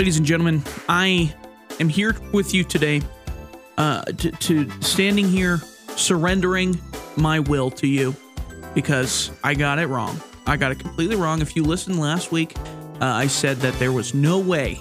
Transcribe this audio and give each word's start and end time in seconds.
ladies 0.00 0.16
and 0.16 0.24
gentlemen, 0.24 0.62
I 0.88 1.34
am 1.78 1.90
here 1.90 2.16
with 2.32 2.54
you 2.54 2.64
today 2.64 3.02
uh, 3.76 4.00
to, 4.04 4.30
to 4.30 4.70
standing 4.80 5.28
here, 5.28 5.58
surrendering 5.94 6.80
my 7.18 7.40
will 7.40 7.70
to 7.72 7.86
you 7.86 8.16
because 8.74 9.30
I 9.44 9.52
got 9.52 9.78
it 9.78 9.88
wrong. 9.88 10.18
I 10.46 10.56
got 10.56 10.72
it 10.72 10.78
completely 10.78 11.16
wrong. 11.16 11.42
If 11.42 11.54
you 11.54 11.64
listened 11.64 12.00
last 12.00 12.32
week, 12.32 12.56
uh, 12.58 12.62
I 13.02 13.26
said 13.26 13.58
that 13.58 13.74
there 13.74 13.92
was 13.92 14.14
no 14.14 14.38
way. 14.38 14.80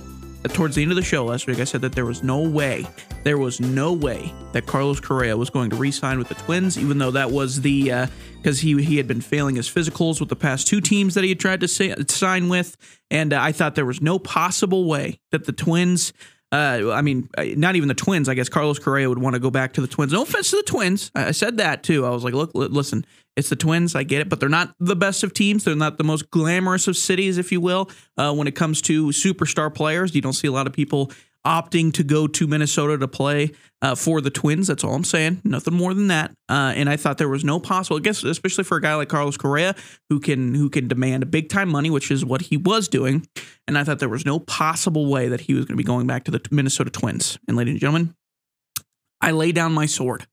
Towards 0.53 0.75
the 0.75 0.83
end 0.83 0.93
of 0.93 0.95
the 0.95 1.03
show 1.03 1.25
last 1.25 1.47
week, 1.47 1.59
I 1.59 1.65
said 1.65 1.81
that 1.81 1.91
there 1.91 2.05
was 2.05 2.23
no 2.23 2.39
way, 2.47 2.87
there 3.29 3.37
was 3.37 3.59
no 3.59 3.93
way 3.93 4.33
that 4.53 4.65
Carlos 4.65 4.99
Correa 4.99 5.37
was 5.37 5.51
going 5.51 5.69
to 5.69 5.75
re-sign 5.75 6.17
with 6.17 6.29
the 6.29 6.33
Twins, 6.33 6.79
even 6.79 6.97
though 6.97 7.11
that 7.11 7.29
was 7.29 7.61
the 7.61 8.07
because 8.37 8.57
uh, 8.57 8.61
he 8.63 8.81
he 8.81 8.97
had 8.97 9.07
been 9.07 9.21
failing 9.21 9.55
his 9.55 9.69
physicals 9.69 10.19
with 10.19 10.29
the 10.29 10.35
past 10.35 10.65
two 10.65 10.81
teams 10.81 11.13
that 11.13 11.23
he 11.23 11.29
had 11.29 11.39
tried 11.39 11.59
to 11.59 11.67
say, 11.67 11.93
sign 12.07 12.49
with, 12.49 12.75
and 13.11 13.31
uh, 13.31 13.39
I 13.39 13.51
thought 13.51 13.75
there 13.75 13.85
was 13.85 14.01
no 14.01 14.17
possible 14.17 14.85
way 14.85 15.19
that 15.29 15.45
the 15.45 15.51
Twins 15.51 16.11
uh, 16.51 16.89
I 16.91 17.03
mean, 17.03 17.29
uh, 17.37 17.45
not 17.55 17.75
even 17.75 17.87
the 17.87 17.93
Twins. 17.93 18.27
I 18.27 18.33
guess 18.33 18.49
Carlos 18.49 18.79
Correa 18.79 19.07
would 19.07 19.19
want 19.19 19.35
to 19.35 19.39
go 19.39 19.51
back 19.51 19.73
to 19.73 19.81
the 19.81 19.87
Twins. 19.87 20.11
No 20.11 20.23
offense 20.23 20.49
to 20.49 20.55
the 20.55 20.63
Twins. 20.63 21.11
I 21.13 21.29
said 21.29 21.57
that 21.57 21.83
too. 21.83 22.07
I 22.07 22.09
was 22.09 22.23
like, 22.23 22.33
look, 22.33 22.49
listen, 22.55 23.05
it's 23.37 23.49
the 23.49 23.55
Twins. 23.55 23.93
I 23.93 24.01
get 24.01 24.21
it, 24.21 24.29
but 24.29 24.39
they're 24.39 24.49
not 24.49 24.73
the 24.79 24.95
best 24.95 25.23
of 25.23 25.35
teams. 25.35 25.65
They're 25.65 25.75
not 25.75 25.99
the 25.99 26.03
most 26.03 26.31
glamorous 26.31 26.87
of 26.87 26.97
cities, 26.97 27.37
if 27.37 27.51
you 27.51 27.61
will, 27.61 27.91
uh, 28.17 28.33
when 28.33 28.47
it 28.47 28.55
comes 28.55 28.81
to 28.83 29.09
superstar 29.09 29.71
players. 29.71 30.15
You 30.15 30.21
don't 30.21 30.33
see 30.33 30.47
a 30.47 30.51
lot 30.51 30.65
of 30.65 30.73
people 30.73 31.11
opting 31.45 31.93
to 31.93 32.03
go 32.03 32.27
to 32.27 32.47
Minnesota 32.47 32.97
to 32.97 33.07
play 33.07 33.51
uh, 33.81 33.95
for 33.95 34.21
the 34.21 34.29
Twins. 34.29 34.67
That's 34.67 34.83
all 34.83 34.93
I'm 34.93 35.03
saying. 35.03 35.41
Nothing 35.43 35.73
more 35.73 35.93
than 35.93 36.07
that. 36.07 36.31
Uh, 36.49 36.73
and 36.75 36.89
I 36.89 36.97
thought 36.97 37.17
there 37.17 37.29
was 37.29 37.43
no 37.43 37.59
possible. 37.59 37.97
I 37.97 38.01
guess 38.01 38.23
especially 38.23 38.63
for 38.63 38.77
a 38.77 38.81
guy 38.81 38.95
like 38.95 39.09
Carlos 39.09 39.37
Correa 39.37 39.75
who 40.09 40.19
can 40.19 40.53
who 40.53 40.69
can 40.69 40.87
demand 40.87 41.29
big 41.31 41.49
time 41.49 41.69
money, 41.69 41.89
which 41.89 42.11
is 42.11 42.25
what 42.25 42.41
he 42.41 42.57
was 42.57 42.87
doing. 42.87 43.25
And 43.67 43.77
I 43.77 43.83
thought 43.83 43.99
there 43.99 44.09
was 44.09 44.25
no 44.25 44.39
possible 44.39 45.09
way 45.09 45.29
that 45.29 45.41
he 45.41 45.53
was 45.53 45.65
going 45.65 45.75
to 45.75 45.77
be 45.77 45.83
going 45.83 46.07
back 46.07 46.25
to 46.25 46.31
the 46.31 46.41
Minnesota 46.51 46.89
Twins. 46.89 47.37
And 47.47 47.55
ladies 47.55 47.73
and 47.73 47.81
gentlemen, 47.81 48.15
I 49.21 49.31
lay 49.31 49.51
down 49.51 49.73
my 49.73 49.85
sword. 49.85 50.27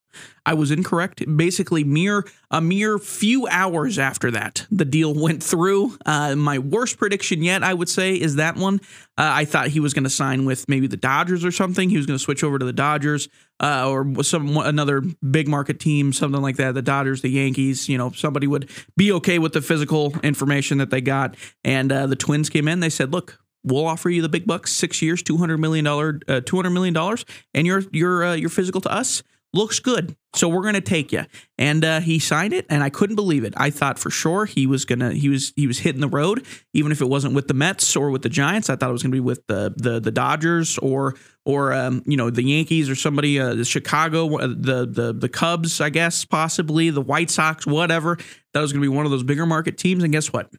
I 0.45 0.55
was 0.55 0.71
incorrect. 0.71 1.25
Basically, 1.37 1.85
mere 1.85 2.25
a 2.51 2.61
mere 2.61 2.99
few 2.99 3.47
hours 3.49 3.99
after 3.99 4.31
that, 4.31 4.67
the 4.71 4.85
deal 4.85 5.13
went 5.13 5.43
through. 5.43 5.99
Uh, 6.07 6.37
my 6.37 6.59
worst 6.59 6.99
prediction 6.99 7.43
yet, 7.43 7.63
I 7.63 7.75
would 7.75 7.89
say, 7.89 8.15
is 8.15 8.37
that 8.37 8.57
one. 8.57 8.81
Uh, 9.19 9.33
I 9.33 9.45
thought 9.45 9.69
he 9.69 9.81
was 9.81 9.93
going 9.93 10.05
to 10.05 10.11
sign 10.11 10.45
with 10.45 10.69
maybe 10.69 10.87
the 10.87 10.97
Dodgers 10.97 11.45
or 11.45 11.51
something. 11.51 11.91
He 11.91 11.97
was 11.97 12.07
going 12.07 12.19
to 12.19 12.23
switch 12.23 12.45
over 12.45 12.59
to 12.59 12.65
the 12.65 12.73
Dodgers 12.73 13.29
uh, 13.61 13.91
or 13.91 14.23
some 14.23 14.57
another 14.57 15.03
big 15.29 15.49
market 15.49 15.81
team, 15.81 16.13
something 16.13 16.43
like 16.43 16.57
that. 16.57 16.75
The 16.75 16.83
Dodgers, 16.83 17.23
the 17.23 17.31
Yankees. 17.31 17.89
You 17.89 17.99
know, 17.99 18.11
somebody 18.13 18.47
would 18.47 18.71
be 18.97 19.11
okay 19.13 19.39
with 19.39 19.53
the 19.53 19.63
physical 19.63 20.15
information 20.23 20.79
that 20.79 20.91
they 20.91 21.01
got. 21.01 21.35
And 21.65 21.91
uh, 21.91 22.07
the 22.07 22.17
Twins 22.17 22.49
came 22.49 22.69
in. 22.69 22.81
They 22.81 22.91
said, 22.91 23.13
"Look, 23.13 23.41
we'll 23.67 23.87
offer 23.87 24.09
you 24.09 24.23
the 24.23 24.29
big 24.29 24.47
bucks, 24.47 24.73
six 24.73 25.03
years, 25.03 25.23
two 25.23 25.37
hundred 25.37 25.59
million 25.59 25.85
dollar, 25.85 26.21
uh, 26.29 26.41
two 26.41 26.57
hundred 26.57 26.71
million 26.71 26.95
dollars, 26.95 27.25
and 27.53 27.67
your 27.67 27.83
your 27.93 28.25
uh, 28.25 28.35
your 28.35 28.49
physical 28.49 28.81
to 28.83 28.91
us 28.91 29.23
looks 29.53 29.81
good. 29.81 30.15
So 30.35 30.49
we're 30.49 30.63
going 30.63 30.75
to 30.75 30.81
take 30.83 31.13
you. 31.13 31.25
And 31.57 31.85
uh, 31.85 32.01
he 32.01 32.19
signed 32.19 32.53
it, 32.53 32.67
and 32.69 32.83
I 32.83 32.91
couldn't 32.91 33.17
believe 33.17 33.43
it. 33.43 33.55
I 33.57 33.71
thought 33.71 33.99
for 33.99 34.11
sure 34.11 34.45
he 34.45 34.67
was 34.67 34.85
gonna 34.85 35.13
he 35.13 35.29
was 35.29 35.53
he 35.57 35.67
was 35.67 35.79
hitting 35.79 36.01
the 36.01 36.09
road, 36.09 36.47
even 36.75 36.93
if 36.93 37.01
it 37.01 37.07
wasn't 37.07 37.35
with 37.35 37.49
the 37.49 37.55
Mets 37.55 37.97
or 37.97 38.11
with 38.11 38.23
the 38.23 38.29
Giants. 38.29 38.69
I 38.69 38.77
thought 38.77 38.91
it 38.91 38.93
was 38.93 39.03
going 39.03 39.13
to 39.13 39.17
be 39.17 39.21
with 39.21 39.47
the 39.47 39.73
the 39.77 39.99
the 39.99 40.11
Dodgers 40.11 40.79
or 40.79 41.15
or 41.47 41.73
um, 41.73 42.03
you 42.07 42.17
know 42.17 42.29
the 42.29 42.43
Yankees 42.43 42.91
or 42.91 42.95
somebody, 42.95 43.41
uh, 43.41 43.55
the 43.55 43.65
Chicago, 43.65 44.37
uh, 44.37 44.49
the 44.49 44.87
the 44.87 45.15
the 45.19 45.29
Cubs, 45.29 45.81
I 45.81 45.89
guess 45.89 46.25
possibly 46.25 46.91
the 46.91 47.01
White 47.01 47.31
Sox, 47.31 47.67
whatever. 47.67 48.19
That 48.53 48.61
was 48.61 48.73
going 48.73 48.83
to 48.83 48.91
be 48.91 48.95
one 48.95 49.07
of 49.07 49.11
those 49.11 49.23
bigger 49.23 49.47
market 49.47 49.79
teams. 49.79 50.03
And 50.03 50.13
guess 50.13 50.33
what? 50.33 50.51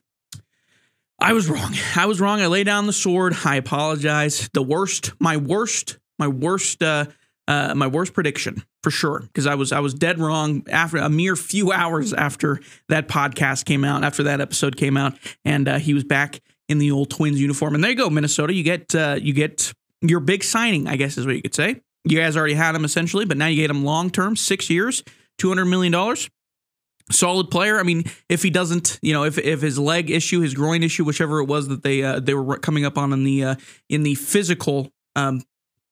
I 1.18 1.32
was 1.32 1.50
wrong. 1.50 1.74
I 1.96 2.06
was 2.06 2.20
wrong. 2.20 2.40
I 2.40 2.46
lay 2.46 2.64
down 2.64 2.86
the 2.86 2.92
sword. 2.92 3.34
I 3.44 3.56
apologize. 3.56 4.48
The 4.54 4.62
worst, 4.62 5.12
my 5.20 5.36
worst, 5.36 5.98
my 6.18 6.28
worst. 6.28 6.82
Uh, 6.82 7.06
uh, 7.48 7.74
my 7.74 7.86
worst 7.86 8.12
prediction 8.12 8.62
for 8.82 8.90
sure 8.90 9.20
because 9.20 9.46
I 9.46 9.54
was 9.54 9.72
I 9.72 9.80
was 9.80 9.94
dead 9.94 10.18
wrong 10.18 10.64
after 10.70 10.98
a 10.98 11.08
mere 11.08 11.34
few 11.34 11.72
hours 11.72 12.12
after 12.12 12.60
that 12.90 13.08
podcast 13.08 13.64
came 13.64 13.84
out 13.84 14.04
after 14.04 14.24
that 14.24 14.42
episode 14.42 14.76
came 14.76 14.98
out 14.98 15.14
and 15.46 15.66
uh, 15.66 15.78
he 15.78 15.94
was 15.94 16.04
back 16.04 16.40
in 16.68 16.76
the 16.76 16.90
old 16.90 17.08
Twins 17.08 17.40
uniform 17.40 17.74
and 17.74 17.82
there 17.82 17.90
you 17.90 17.96
go 17.96 18.10
Minnesota 18.10 18.52
you 18.52 18.62
get 18.62 18.94
uh, 18.94 19.16
you 19.18 19.32
get 19.32 19.72
your 20.02 20.20
big 20.20 20.44
signing 20.44 20.88
I 20.88 20.96
guess 20.96 21.16
is 21.16 21.24
what 21.24 21.36
you 21.36 21.40
could 21.40 21.54
say 21.54 21.80
you 22.04 22.18
guys 22.18 22.36
already 22.36 22.52
had 22.52 22.74
him 22.74 22.84
essentially 22.84 23.24
but 23.24 23.38
now 23.38 23.46
you 23.46 23.56
get 23.56 23.70
him 23.70 23.82
long 23.82 24.10
term 24.10 24.36
six 24.36 24.68
years 24.68 25.02
two 25.38 25.48
hundred 25.48 25.64
million 25.64 25.90
dollars 25.90 26.28
solid 27.10 27.50
player. 27.50 27.78
I 27.78 27.82
mean, 27.82 28.04
if 28.28 28.42
he 28.42 28.50
doesn't, 28.50 28.98
you 29.02 29.12
know, 29.12 29.24
if 29.24 29.38
if 29.38 29.60
his 29.60 29.78
leg 29.78 30.10
issue, 30.10 30.40
his 30.40 30.54
groin 30.54 30.82
issue, 30.82 31.04
whichever 31.04 31.40
it 31.40 31.46
was 31.46 31.68
that 31.68 31.82
they 31.82 32.02
uh, 32.02 32.20
they 32.20 32.34
were 32.34 32.58
coming 32.58 32.84
up 32.84 32.98
on 32.98 33.12
in 33.12 33.24
the 33.24 33.44
uh, 33.44 33.54
in 33.88 34.02
the 34.02 34.14
physical, 34.14 34.90
um, 35.16 35.42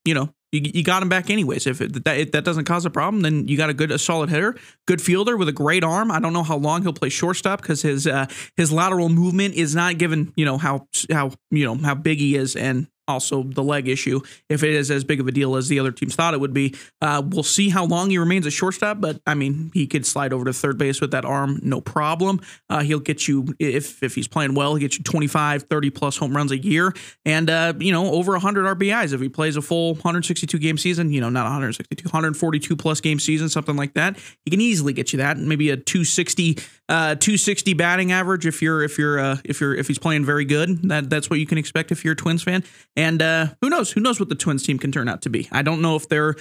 you 0.04 0.14
know, 0.14 0.32
you, 0.52 0.60
you 0.74 0.84
got 0.84 1.02
him 1.02 1.08
back 1.08 1.28
anyways. 1.28 1.66
If, 1.66 1.80
it, 1.80 2.04
that, 2.04 2.18
if 2.18 2.32
that 2.32 2.44
doesn't 2.44 2.64
cause 2.64 2.84
a 2.84 2.90
problem, 2.90 3.22
then 3.22 3.48
you 3.48 3.56
got 3.56 3.70
a 3.70 3.74
good, 3.74 3.90
a 3.90 3.98
solid 3.98 4.30
hitter, 4.30 4.56
good 4.86 5.02
fielder 5.02 5.36
with 5.36 5.48
a 5.48 5.52
great 5.52 5.84
arm. 5.84 6.10
I 6.10 6.20
don't 6.20 6.32
know 6.32 6.42
how 6.42 6.56
long 6.56 6.82
he'll 6.82 6.92
play 6.92 7.08
shortstop 7.08 7.62
because 7.62 7.82
his 7.82 8.06
uh, 8.06 8.26
his 8.56 8.72
lateral 8.72 9.08
movement 9.08 9.54
is 9.54 9.74
not 9.74 9.98
given. 9.98 10.32
You 10.36 10.44
know 10.44 10.58
how 10.58 10.88
how 11.10 11.32
you 11.50 11.64
know 11.64 11.76
how 11.76 11.94
big 11.94 12.18
he 12.18 12.36
is, 12.36 12.56
and 12.56 12.88
also 13.08 13.42
the 13.42 13.62
leg 13.62 13.88
issue, 13.88 14.20
if 14.48 14.62
it 14.62 14.70
is 14.70 14.90
as 14.90 15.04
big 15.04 15.20
of 15.20 15.26
a 15.26 15.32
deal 15.32 15.56
as 15.56 15.68
the 15.68 15.78
other 15.78 15.92
teams 15.92 16.14
thought 16.14 16.34
it 16.34 16.40
would 16.40 16.54
be. 16.54 16.74
Uh, 17.00 17.22
we'll 17.24 17.42
see 17.42 17.68
how 17.68 17.84
long 17.84 18.10
he 18.10 18.18
remains 18.18 18.46
at 18.46 18.52
shortstop, 18.52 19.00
but 19.00 19.20
I 19.26 19.34
mean, 19.34 19.70
he 19.74 19.86
could 19.86 20.06
slide 20.06 20.32
over 20.32 20.44
to 20.44 20.52
third 20.52 20.78
base 20.78 21.00
with 21.00 21.10
that 21.12 21.24
arm, 21.24 21.60
no 21.62 21.80
problem. 21.80 22.40
Uh, 22.68 22.82
he'll 22.82 23.00
get 23.00 23.28
you, 23.28 23.54
if 23.58 24.02
if 24.02 24.14
he's 24.14 24.28
playing 24.28 24.54
well, 24.54 24.74
he'll 24.74 24.80
get 24.80 24.98
you 24.98 25.04
25, 25.04 25.64
30 25.64 25.90
plus 25.90 26.16
home 26.16 26.36
runs 26.36 26.52
a 26.52 26.58
year 26.58 26.92
and, 27.24 27.50
uh, 27.50 27.72
you 27.78 27.92
know, 27.92 28.12
over 28.12 28.32
100 28.32 28.78
RBIs. 28.78 29.12
If 29.12 29.20
he 29.20 29.28
plays 29.28 29.56
a 29.56 29.62
full 29.62 29.94
162 29.94 30.58
game 30.58 30.78
season, 30.78 31.12
you 31.12 31.20
know, 31.20 31.28
not 31.28 31.44
162, 31.44 32.04
142 32.04 32.76
plus 32.76 33.00
game 33.00 33.18
season, 33.18 33.48
something 33.48 33.76
like 33.76 33.94
that, 33.94 34.18
he 34.44 34.50
can 34.50 34.60
easily 34.60 34.92
get 34.92 35.12
you 35.12 35.18
that. 35.18 35.38
Maybe 35.38 35.70
a 35.70 35.76
260, 35.76 36.58
uh, 36.88 37.16
260 37.16 37.74
batting 37.74 38.12
average 38.12 38.46
if 38.46 38.62
you're, 38.62 38.82
if 38.82 38.98
you're, 38.98 39.18
uh, 39.18 39.38
if 39.44 39.60
you're, 39.60 39.74
if 39.74 39.88
he's 39.88 39.98
playing 39.98 40.24
very 40.24 40.44
good. 40.44 40.88
That, 40.88 41.10
that's 41.10 41.28
what 41.28 41.38
you 41.38 41.46
can 41.46 41.58
expect 41.58 41.90
if 41.92 42.04
you're 42.04 42.12
a 42.12 42.16
Twins 42.16 42.42
fan. 42.42 42.64
And 42.96 43.20
uh, 43.20 43.48
who 43.60 43.68
knows? 43.68 43.90
Who 43.92 44.00
knows 44.00 44.20
what 44.20 44.28
the 44.28 44.34
Twins 44.34 44.62
team 44.62 44.78
can 44.78 44.92
turn 44.92 45.08
out 45.08 45.22
to 45.22 45.30
be? 45.30 45.48
I 45.50 45.62
don't 45.62 45.82
know 45.82 45.96
if 45.96 46.08
they're. 46.08 46.36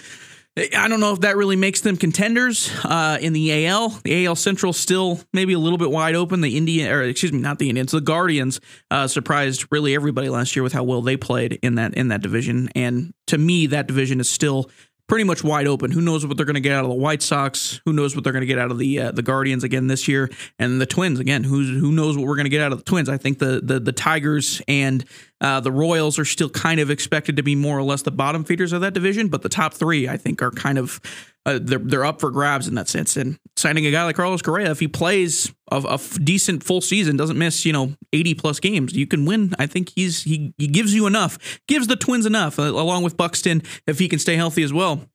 I 0.58 0.88
don't 0.88 1.02
know 1.02 1.12
if 1.12 1.20
that 1.20 1.36
really 1.36 1.58
makes 1.58 1.82
them 1.82 1.98
contenders 1.98 2.72
uh, 2.86 3.18
in 3.20 3.34
the 3.34 3.68
AL. 3.68 3.90
The 4.06 4.26
AL 4.26 4.38
Central 4.38 4.72
still 4.72 5.20
maybe 5.34 5.52
a 5.52 5.60
little 5.60 5.78
bit 5.78 5.92
wide 5.92 6.16
open. 6.16 6.40
The 6.40 6.56
Indian, 6.56 6.90
or 6.90 7.04
excuse 7.04 7.34
me, 7.34 7.40
not 7.40 7.60
the 7.60 7.68
Indians, 7.68 7.92
the 7.92 8.00
Guardians 8.00 8.62
uh, 8.90 9.08
surprised 9.08 9.66
really 9.70 9.96
everybody 9.96 10.30
last 10.30 10.56
year 10.56 10.64
with 10.64 10.72
how 10.72 10.84
well 10.84 11.02
they 11.02 11.18
played 11.18 11.60
in 11.62 11.76
that 11.76 11.96
in 11.96 12.08
that 12.08 12.22
division. 12.22 12.70
And 12.74 13.14
to 13.28 13.38
me, 13.38 13.68
that 13.68 13.88
division 13.88 14.22
is 14.22 14.30
still 14.30 14.70
pretty 15.08 15.24
much 15.24 15.44
wide 15.44 15.68
open. 15.68 15.92
Who 15.92 16.02
knows 16.02 16.26
what 16.26 16.38
they're 16.38 16.46
going 16.46 16.56
to 16.56 16.62
get 16.62 16.74
out 16.74 16.84
of 16.84 16.90
the 16.90 16.96
White 16.96 17.22
Sox? 17.22 17.80
Who 17.86 17.94
knows 17.94 18.16
what 18.16 18.24
they're 18.24 18.34
going 18.34 18.42
to 18.42 18.48
get 18.48 18.60
out 18.60 18.72
of 18.72 18.78
the 18.78 19.00
uh, 19.00 19.12
the 19.12 19.22
Guardians 19.22 19.64
again 19.64 19.88
this 19.88 20.08
year? 20.08 20.30
And 20.60 20.82
the 20.82 20.86
Twins 20.86 21.20
again. 21.20 21.44
Who's 21.44 21.70
who 21.70 21.92
knows 21.92 22.18
what 22.18 22.26
we're 22.26 22.36
going 22.36 22.46
to 22.46 22.50
get 22.50 22.62
out 22.62 22.72
of 22.72 22.80
the 22.80 22.84
Twins? 22.84 23.10
I 23.10 23.18
think 23.18 23.40
the 23.40 23.62
the 23.64 23.80
the 23.80 23.92
Tigers 23.92 24.62
and 24.68 25.06
uh, 25.42 25.60
the 25.60 25.72
Royals 25.72 26.18
are 26.18 26.26
still 26.26 26.50
kind 26.50 26.80
of 26.80 26.90
expected 26.90 27.38
to 27.38 27.44
be 27.44 27.56
more 27.56 27.78
or 27.78 27.84
less 27.84 28.02
the 28.02 28.12
bottom 28.12 28.44
feeders 28.44 28.74
of 28.74 28.82
that 28.82 28.94
division, 28.94 29.28
but 29.28 29.42
the 29.42 29.50
top 29.50 29.74
three 29.74 30.08
I 30.08 30.18
think 30.18 30.42
are 30.42 30.52
kind 30.52 30.78
of 30.78 31.00
uh, 31.46 31.60
they're 31.62 31.80
they're 31.80 32.06
up 32.06 32.20
for 32.20 32.32
grabs 32.32 32.68
in 32.68 32.76
that 32.76 32.88
sense. 32.88 33.16
And 33.18 33.38
signing 33.56 33.86
a 33.86 33.92
guy 33.92 34.04
like 34.04 34.16
Carlos 34.16 34.42
Correa, 34.42 34.72
if 34.72 34.80
he 34.80 34.88
plays 34.88 35.54
a, 35.72 36.00
decent 36.24 36.64
full 36.64 36.82
season, 36.82 37.18
doesn't 37.18 37.38
miss 37.38 37.66
you 37.66 37.74
know 37.74 37.94
eighty 38.14 38.34
plus 38.34 38.60
games, 38.60 38.94
you 38.94 39.08
can 39.08 39.26
win. 39.26 39.54
I 39.60 39.68
think 39.68 39.92
he's 39.96 40.24
he 40.24 40.54
he 40.58 40.68
gives 40.68 40.94
you 40.94 41.08
enough, 41.08 41.60
gives 41.68 41.88
the 41.88 41.96
Twins 41.96 42.26
enough, 42.26 42.60
uh, 42.60 42.64
along 42.64 43.04
with 43.04 43.18
Buxton 43.18 43.62
if 43.88 44.00
he 44.00 44.08
can 44.08 44.20
stay 44.20 44.36
healthy 44.36 44.64
as 44.64 44.74
well 44.74 45.08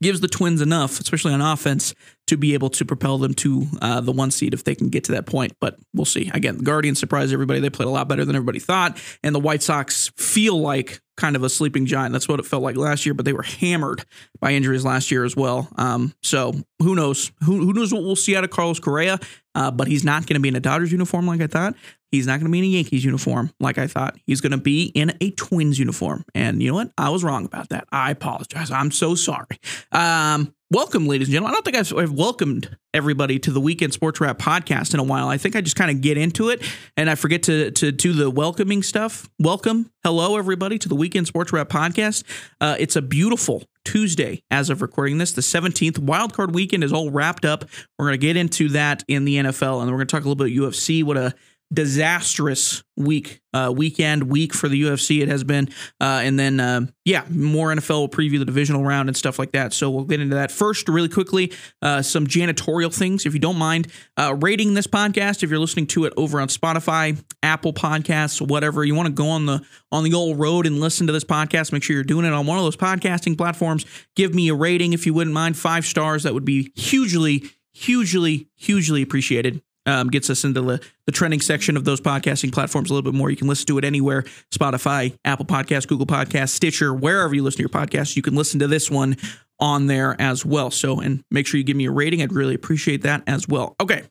gives 0.00 0.20
the 0.20 0.28
Twins 0.28 0.60
enough, 0.60 1.00
especially 1.00 1.32
on 1.32 1.40
offense, 1.40 1.94
to 2.28 2.36
be 2.36 2.54
able 2.54 2.70
to 2.70 2.84
propel 2.84 3.18
them 3.18 3.34
to 3.34 3.66
uh, 3.82 4.00
the 4.00 4.12
one 4.12 4.30
seed 4.30 4.54
if 4.54 4.64
they 4.64 4.74
can 4.74 4.88
get 4.88 5.04
to 5.04 5.12
that 5.12 5.26
point. 5.26 5.52
But 5.60 5.78
we'll 5.92 6.04
see. 6.04 6.30
Again, 6.32 6.58
the 6.58 6.64
Guardians 6.64 7.00
surprised 7.00 7.32
everybody. 7.32 7.60
They 7.60 7.70
played 7.70 7.88
a 7.88 7.90
lot 7.90 8.08
better 8.08 8.24
than 8.24 8.36
everybody 8.36 8.60
thought. 8.60 9.02
And 9.22 9.34
the 9.34 9.40
White 9.40 9.62
Sox 9.62 10.12
feel 10.16 10.60
like 10.60 11.00
kind 11.20 11.36
of 11.36 11.44
a 11.44 11.48
sleeping 11.48 11.86
giant. 11.86 12.12
That's 12.12 12.28
what 12.28 12.40
it 12.40 12.46
felt 12.46 12.62
like 12.62 12.76
last 12.76 13.04
year, 13.04 13.14
but 13.14 13.24
they 13.24 13.32
were 13.32 13.42
hammered 13.42 14.04
by 14.40 14.52
injuries 14.52 14.84
last 14.84 15.10
year 15.10 15.24
as 15.24 15.36
well. 15.36 15.68
Um, 15.76 16.14
so 16.22 16.54
who 16.80 16.94
knows? 16.94 17.30
Who, 17.44 17.58
who 17.58 17.72
knows 17.72 17.92
what 17.92 18.02
we'll 18.02 18.16
see 18.16 18.34
out 18.34 18.44
of 18.44 18.50
Carlos 18.50 18.80
Correa? 18.80 19.18
Uh, 19.54 19.70
but 19.70 19.88
he's 19.88 20.04
not 20.04 20.26
going 20.26 20.34
to 20.34 20.40
be 20.40 20.48
in 20.48 20.56
a 20.56 20.60
Dodgers 20.60 20.92
uniform 20.92 21.26
like 21.26 21.40
I 21.40 21.46
thought. 21.46 21.74
He's 22.10 22.26
not 22.26 22.40
going 22.40 22.46
to 22.46 22.52
be 22.52 22.58
in 22.58 22.64
a 22.64 22.68
Yankees 22.68 23.04
uniform 23.04 23.52
like 23.60 23.78
I 23.78 23.86
thought. 23.86 24.16
He's 24.26 24.40
going 24.40 24.52
to 24.52 24.58
be 24.58 24.84
in 24.86 25.12
a 25.20 25.30
Twins 25.32 25.78
uniform. 25.78 26.24
And 26.34 26.62
you 26.62 26.70
know 26.70 26.74
what? 26.76 26.90
I 26.98 27.10
was 27.10 27.22
wrong 27.22 27.44
about 27.44 27.68
that. 27.68 27.86
I 27.92 28.10
apologize. 28.10 28.70
I'm 28.70 28.90
so 28.90 29.14
sorry. 29.14 29.58
Um, 29.92 30.54
welcome, 30.70 31.06
ladies 31.06 31.26
and 31.26 31.32
gentlemen. 31.32 31.52
I 31.52 31.54
don't 31.54 31.64
think 31.64 31.76
I've, 31.76 31.98
I've, 31.98 32.12
welcomed 32.12 32.76
everybody 32.94 33.40
to 33.40 33.50
the 33.50 33.60
Weekend 33.60 33.92
Sports 33.92 34.20
Wrap 34.20 34.38
podcast 34.38 34.94
in 34.94 35.00
a 35.00 35.02
while. 35.02 35.28
I 35.28 35.36
think 35.36 35.56
I 35.56 35.60
just 35.60 35.74
kind 35.74 35.90
of 35.90 36.00
get 36.00 36.16
into 36.16 36.48
it 36.48 36.62
and 36.96 37.10
I 37.10 37.16
forget 37.16 37.42
to, 37.44 37.72
to 37.72 37.90
do 37.90 38.12
the 38.12 38.30
welcoming 38.30 38.82
stuff. 38.82 39.28
Welcome. 39.38 39.90
Hello, 40.04 40.36
everybody, 40.36 40.78
to 40.78 40.88
the 40.88 40.94
Weekend 40.94 41.26
Sports 41.26 41.52
Wrap 41.52 41.68
podcast. 41.68 42.22
Uh, 42.60 42.76
it's 42.78 42.94
a 42.94 43.02
beautiful 43.02 43.64
Tuesday 43.84 44.42
as 44.50 44.70
of 44.70 44.80
recording 44.80 45.18
this, 45.18 45.32
the 45.32 45.40
17th. 45.40 45.98
Wildcard 45.98 46.52
weekend 46.52 46.84
is 46.84 46.92
all 46.92 47.10
wrapped 47.10 47.44
up. 47.44 47.64
We're 47.98 48.06
going 48.06 48.20
to 48.20 48.26
get 48.26 48.36
into 48.36 48.68
that 48.70 49.02
in 49.08 49.24
the 49.24 49.36
NFL 49.36 49.80
and 49.80 49.90
we're 49.90 49.96
going 49.96 50.06
to 50.06 50.16
talk 50.16 50.24
a 50.24 50.28
little 50.28 50.44
bit 50.44 50.54
UFC, 50.54 51.02
what 51.02 51.16
a 51.16 51.34
disastrous 51.72 52.82
week, 52.96 53.40
uh, 53.54 53.72
weekend, 53.74 54.24
week 54.24 54.52
for 54.52 54.68
the 54.68 54.82
UFC. 54.82 55.22
It 55.22 55.28
has 55.28 55.44
been, 55.44 55.68
uh, 56.00 56.20
and 56.22 56.38
then 56.38 56.58
uh, 56.58 56.86
yeah, 57.04 57.24
more 57.30 57.68
NFL 57.68 58.00
will 58.00 58.08
preview 58.08 58.38
the 58.38 58.44
divisional 58.44 58.84
round 58.84 59.08
and 59.08 59.16
stuff 59.16 59.38
like 59.38 59.52
that. 59.52 59.72
So 59.72 59.90
we'll 59.90 60.04
get 60.04 60.20
into 60.20 60.34
that 60.36 60.50
first, 60.50 60.88
really 60.88 61.08
quickly. 61.08 61.52
Uh, 61.80 62.02
some 62.02 62.26
janitorial 62.26 62.94
things, 62.94 63.24
if 63.24 63.34
you 63.34 63.40
don't 63.40 63.56
mind, 63.56 63.88
uh, 64.16 64.34
rating 64.40 64.74
this 64.74 64.86
podcast. 64.86 65.42
If 65.42 65.50
you're 65.50 65.60
listening 65.60 65.86
to 65.88 66.04
it 66.04 66.12
over 66.16 66.40
on 66.40 66.48
Spotify, 66.48 67.22
Apple 67.42 67.72
Podcasts, 67.72 68.46
whatever 68.46 68.84
you 68.84 68.94
want 68.94 69.06
to 69.06 69.12
go 69.12 69.28
on 69.28 69.46
the 69.46 69.64
on 69.92 70.04
the 70.04 70.14
old 70.14 70.38
road 70.38 70.66
and 70.66 70.80
listen 70.80 71.06
to 71.06 71.12
this 71.12 71.24
podcast, 71.24 71.72
make 71.72 71.82
sure 71.82 71.94
you're 71.94 72.04
doing 72.04 72.24
it 72.24 72.32
on 72.32 72.46
one 72.46 72.58
of 72.58 72.64
those 72.64 72.76
podcasting 72.76 73.36
platforms. 73.36 73.86
Give 74.16 74.34
me 74.34 74.48
a 74.48 74.54
rating 74.54 74.92
if 74.92 75.06
you 75.06 75.14
wouldn't 75.14 75.34
mind, 75.34 75.56
five 75.56 75.84
stars. 75.84 76.24
That 76.24 76.34
would 76.34 76.44
be 76.44 76.72
hugely, 76.74 77.44
hugely, 77.72 78.48
hugely 78.56 79.02
appreciated 79.02 79.62
um, 79.86 80.08
gets 80.08 80.30
us 80.30 80.44
into 80.44 80.60
the, 80.60 80.86
the 81.06 81.12
trending 81.12 81.40
section 81.40 81.76
of 81.76 81.84
those 81.84 82.00
podcasting 82.00 82.52
platforms 82.52 82.90
a 82.90 82.94
little 82.94 83.10
bit 83.10 83.16
more. 83.16 83.30
You 83.30 83.36
can 83.36 83.48
listen 83.48 83.66
to 83.66 83.78
it 83.78 83.84
anywhere 83.84 84.22
Spotify, 84.50 85.16
Apple 85.24 85.46
Podcasts, 85.46 85.86
Google 85.86 86.06
Podcasts, 86.06 86.50
Stitcher, 86.50 86.92
wherever 86.94 87.34
you 87.34 87.42
listen 87.42 87.58
to 87.58 87.62
your 87.62 87.68
podcast. 87.68 88.16
You 88.16 88.22
can 88.22 88.34
listen 88.34 88.60
to 88.60 88.66
this 88.66 88.90
one 88.90 89.16
on 89.58 89.86
there 89.86 90.16
as 90.20 90.44
well. 90.44 90.70
So, 90.70 91.00
and 91.00 91.24
make 91.30 91.46
sure 91.46 91.58
you 91.58 91.64
give 91.64 91.76
me 91.76 91.86
a 91.86 91.90
rating. 91.90 92.22
I'd 92.22 92.32
really 92.32 92.54
appreciate 92.54 93.02
that 93.02 93.22
as 93.26 93.48
well. 93.48 93.76
Okay, 93.80 94.04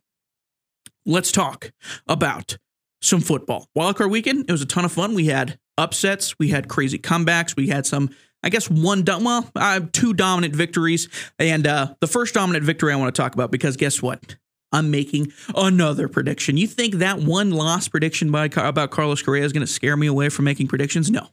let's 1.05 1.31
talk 1.31 1.71
about 2.07 2.57
some 3.01 3.21
football. 3.21 3.67
Wildcard 3.77 4.11
weekend, 4.11 4.45
it 4.47 4.51
was 4.51 4.61
a 4.61 4.65
ton 4.65 4.85
of 4.85 4.91
fun. 4.91 5.13
We 5.13 5.27
had 5.27 5.57
upsets, 5.77 6.37
we 6.37 6.49
had 6.49 6.67
crazy 6.67 6.99
comebacks, 6.99 7.55
we 7.55 7.67
had 7.67 7.85
some 7.85 8.09
I 8.41 8.49
guess 8.49 8.69
one, 8.69 9.03
well, 9.05 9.49
uh, 9.55 9.81
two 9.91 10.13
dominant 10.13 10.55
victories. 10.55 11.09
And 11.39 11.67
uh, 11.67 11.93
the 11.99 12.07
first 12.07 12.33
dominant 12.33 12.63
victory 12.63 12.93
I 12.93 12.95
want 12.95 13.13
to 13.13 13.21
talk 13.21 13.33
about 13.33 13.51
because 13.51 13.75
guess 13.75 14.01
what? 14.01 14.37
I'm 14.71 14.91
making 14.91 15.33
another 15.55 16.07
prediction. 16.07 16.57
You 16.57 16.67
think 16.67 16.95
that 16.95 17.19
one 17.19 17.51
loss 17.51 17.87
prediction 17.87 18.31
by 18.31 18.49
about 18.55 18.91
Carlos 18.91 19.21
Correa 19.21 19.43
is 19.43 19.53
going 19.53 19.65
to 19.65 19.71
scare 19.71 19.97
me 19.97 20.07
away 20.07 20.29
from 20.29 20.45
making 20.45 20.67
predictions? 20.67 21.09
No. 21.09 21.27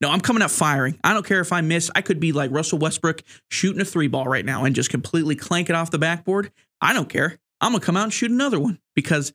No, 0.00 0.10
I'm 0.10 0.20
coming 0.20 0.42
out 0.42 0.50
firing. 0.50 0.98
I 1.04 1.12
don't 1.12 1.26
care 1.26 1.40
if 1.40 1.52
I 1.52 1.60
miss. 1.60 1.90
I 1.94 2.00
could 2.00 2.20
be 2.20 2.32
like 2.32 2.50
Russell 2.50 2.78
Westbrook 2.78 3.22
shooting 3.50 3.82
a 3.82 3.84
three 3.84 4.08
ball 4.08 4.24
right 4.24 4.44
now 4.44 4.64
and 4.64 4.74
just 4.74 4.88
completely 4.88 5.36
clank 5.36 5.68
it 5.68 5.76
off 5.76 5.90
the 5.90 5.98
backboard. 5.98 6.50
I 6.80 6.94
don't 6.94 7.08
care. 7.08 7.38
I'm 7.60 7.72
going 7.72 7.80
to 7.80 7.86
come 7.86 7.98
out 7.98 8.04
and 8.04 8.12
shoot 8.12 8.30
another 8.30 8.58
one 8.58 8.78
because 8.94 9.34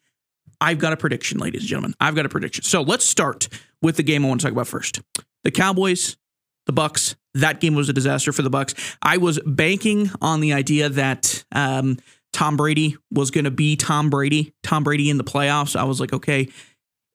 I've 0.60 0.80
got 0.80 0.94
a 0.94 0.98
prediction, 0.98 1.38
ladies 1.38 1.62
and 1.62 1.70
gentlemen. 1.70 1.94
I've 2.00 2.16
got 2.16 2.26
a 2.26 2.30
prediction. 2.30 2.64
So 2.64 2.82
let's 2.82 3.06
start 3.06 3.48
with 3.82 3.98
the 3.98 4.04
game 4.04 4.26
I 4.26 4.30
want 4.30 4.42
to 4.42 4.48
talk 4.48 4.54
about 4.54 4.68
first. 4.68 5.02
The 5.44 5.52
Cowboys, 5.52 6.18
the 6.66 6.74
Bucs. 6.74 7.16
That 7.36 7.60
game 7.60 7.76
was 7.76 7.90
a 7.90 7.94
disaster 7.94 8.32
for 8.32 8.42
the 8.42 8.50
Bucs. 8.50 8.98
I 9.02 9.18
was 9.18 9.40
banking 9.46 10.10
on 10.22 10.40
the 10.40 10.54
idea 10.54 10.90
that 10.90 11.44
um, 11.52 11.98
Tom 12.36 12.58
Brady 12.58 12.98
was 13.12 13.32
going 13.32 13.46
to 13.46 13.52
be 13.52 13.78
Tom 13.78 14.10
Brady, 14.10 14.54
Tom 14.62 14.84
Brady 14.84 15.10
in 15.10 15.18
the 15.18 15.24
playoffs. 15.24 15.74
I 15.74 15.86
was 15.86 16.02
like, 16.02 16.12
okay, 16.12 16.50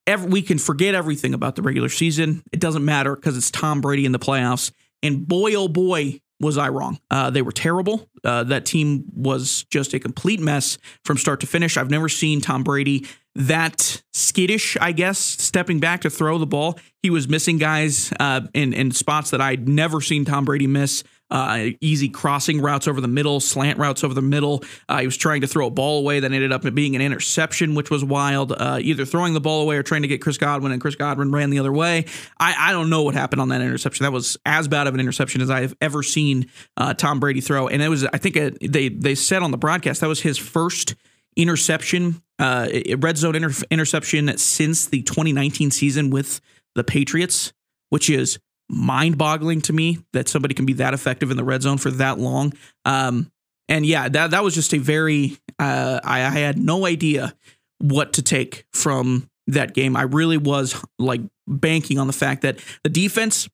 every, 0.07 0.31
we 0.31 0.41
can 0.41 0.57
forget 0.57 0.95
everything 0.95 1.35
about 1.35 1.57
the 1.57 1.63
regular 1.63 1.91
season. 1.91 2.43
It 2.53 2.59
doesn't 2.59 2.85
matter 2.85 3.15
because 3.15 3.37
it's 3.37 3.51
Tom 3.51 3.83
Brady 3.83 4.07
in 4.07 4.13
the 4.13 4.19
playoffs. 4.19 4.73
And 5.03 5.29
boy, 5.29 5.55
oh 5.55 5.69
boy, 5.69 6.21
was 6.41 6.57
I 6.57 6.71
wrong. 6.71 6.99
Uh, 7.11 7.29
they 7.29 7.43
were 7.43 7.53
terrible. 7.53 8.09
Uh, 8.25 8.45
that 8.45 8.65
team 8.65 9.05
was 9.15 9.65
just 9.71 9.93
a 9.93 10.01
complete 10.01 10.41
mess 10.41 10.79
from 11.05 11.19
start 11.19 11.41
to 11.41 11.47
finish. 11.47 11.77
I've 11.77 11.91
never 11.91 12.09
seen 12.09 12.41
Tom 12.41 12.65
Brady 12.65 13.07
that 13.35 14.01
skittish, 14.15 14.79
I 14.81 14.93
guess, 14.93 15.19
stepping 15.19 15.81
back 15.81 16.01
to 16.01 16.11
throw 16.11 16.39
the 16.39 16.47
ball. 16.47 16.79
He 17.03 17.11
was 17.11 17.29
missing 17.29 17.59
guys 17.59 18.11
uh, 18.19 18.41
in, 18.55 18.73
in 18.73 18.91
spots 18.91 19.31
that 19.33 19.43
I'd 19.43 19.69
never 19.69 20.01
seen 20.01 20.25
Tom 20.25 20.47
Brady 20.47 20.67
miss 20.67 21.05
uh, 21.31 21.67
easy 21.81 22.09
crossing 22.09 22.61
routes 22.61 22.89
over 22.89 23.01
the 23.01 23.09
middle, 23.09 23.41
slant 23.41 23.79
routes 23.79 24.03
over 24.03 24.15
the 24.15 24.23
middle. 24.23 24.65
Uh, 24.89 25.01
he 25.01 25.07
was 25.07 25.17
trying 25.17 25.41
to 25.43 25.47
throw 25.47 25.67
a 25.67 25.71
ball 25.71 25.99
away 25.99 26.21
that 26.21 26.33
ended 26.33 26.53
up 26.53 26.63
being 26.75 26.97
an 26.97 27.03
interception, 27.03 27.75
which 27.75 27.91
was 27.91 28.05
wild. 28.05 28.53
Uh, 28.53 28.79
either 28.81 29.05
throwing 29.05 29.35
the 29.35 29.41
ball 29.41 29.63
away 29.63 29.77
or 29.77 29.83
trying 29.83 30.03
to 30.03 30.09
get 30.09 30.21
Chris 30.21 30.39
Godwin, 30.39 30.73
and 30.73 30.81
Chris 30.81 30.97
Godwin 30.97 31.31
ran 31.33 31.51
the 31.51 31.59
other 31.59 31.73
way. 31.73 32.07
I, 32.39 32.55
I 32.71 32.73
don't 32.73 32.91
know 32.91 33.03
what 33.03 33.15
happened 33.15 33.41
on 33.41 33.49
that 33.51 33.61
interception. 33.61 34.05
That 34.05 34.13
was 34.13 34.37
as 34.45 34.69
bad 34.69 34.87
of 34.87 34.95
an 34.95 35.01
interception 35.01 35.41
as 35.41 35.51
I 35.51 35.61
have 35.61 35.75
ever 35.81 36.03
seen 36.03 36.51
uh, 36.77 36.95
Tom 36.95 37.21
Brady 37.21 37.41
throw. 37.41 37.69
And 37.69 37.83
it 37.83 37.89
was, 37.89 38.05
I 38.05 38.19
think, 38.19 38.37
a, 38.37 38.51
they 38.67 38.89
they 38.89 39.15
said 39.15 39.43
on 39.43 39.51
the 39.51 39.59
broadcast 39.59 40.01
that 40.01 40.09
was 40.09 40.21
his 40.21 40.39
first 40.39 40.95
interception, 41.37 42.23
uh, 42.39 42.69
red 42.99 43.17
zone 43.17 43.37
inter- 43.37 43.65
interception 43.71 44.37
since 44.39 44.87
the 44.87 45.03
2019 45.03 45.71
season 45.71 46.11
with 46.11 46.41
the 46.75 46.85
Patriots, 46.85 47.53
which 47.89 48.11
is 48.11 48.39
mind 48.71 49.19
boggling 49.19 49.61
to 49.63 49.73
me 49.73 49.99
that 50.13 50.29
somebody 50.29 50.55
can 50.55 50.65
be 50.65 50.75
that 50.75 50.95
effective 50.95 51.31
in 51.31 51.37
the 51.37 51.45
red 51.45 51.63
zone 51.63 51.79
for 51.79 51.91
that 51.91 52.19
long. 52.19 52.53
Um, 52.85 53.31
and 53.69 53.85
yeah, 53.85 54.09
that 54.09 54.31
that 54.31 54.45
was 54.45 54.55
just 54.55 54.73
a 54.73 54.79
very 54.79 55.39
uh, 55.59 56.01
I, 56.03 56.25
I 56.25 56.31
had 56.31 56.59
no 56.59 56.87
idea 56.87 57.35
what 57.79 58.15
to 58.15 58.23
take 58.23 58.67
from 58.73 59.29
that 59.47 59.75
game. 59.75 59.97
I 59.97 60.03
really 60.03 60.37
was 60.37 60.81
like 60.99 61.21
banking 61.47 61.99
on 61.99 62.07
the 62.07 62.13
fact 62.13 62.43
that 62.43 62.59
the 62.85 62.91
defense, 62.91 63.49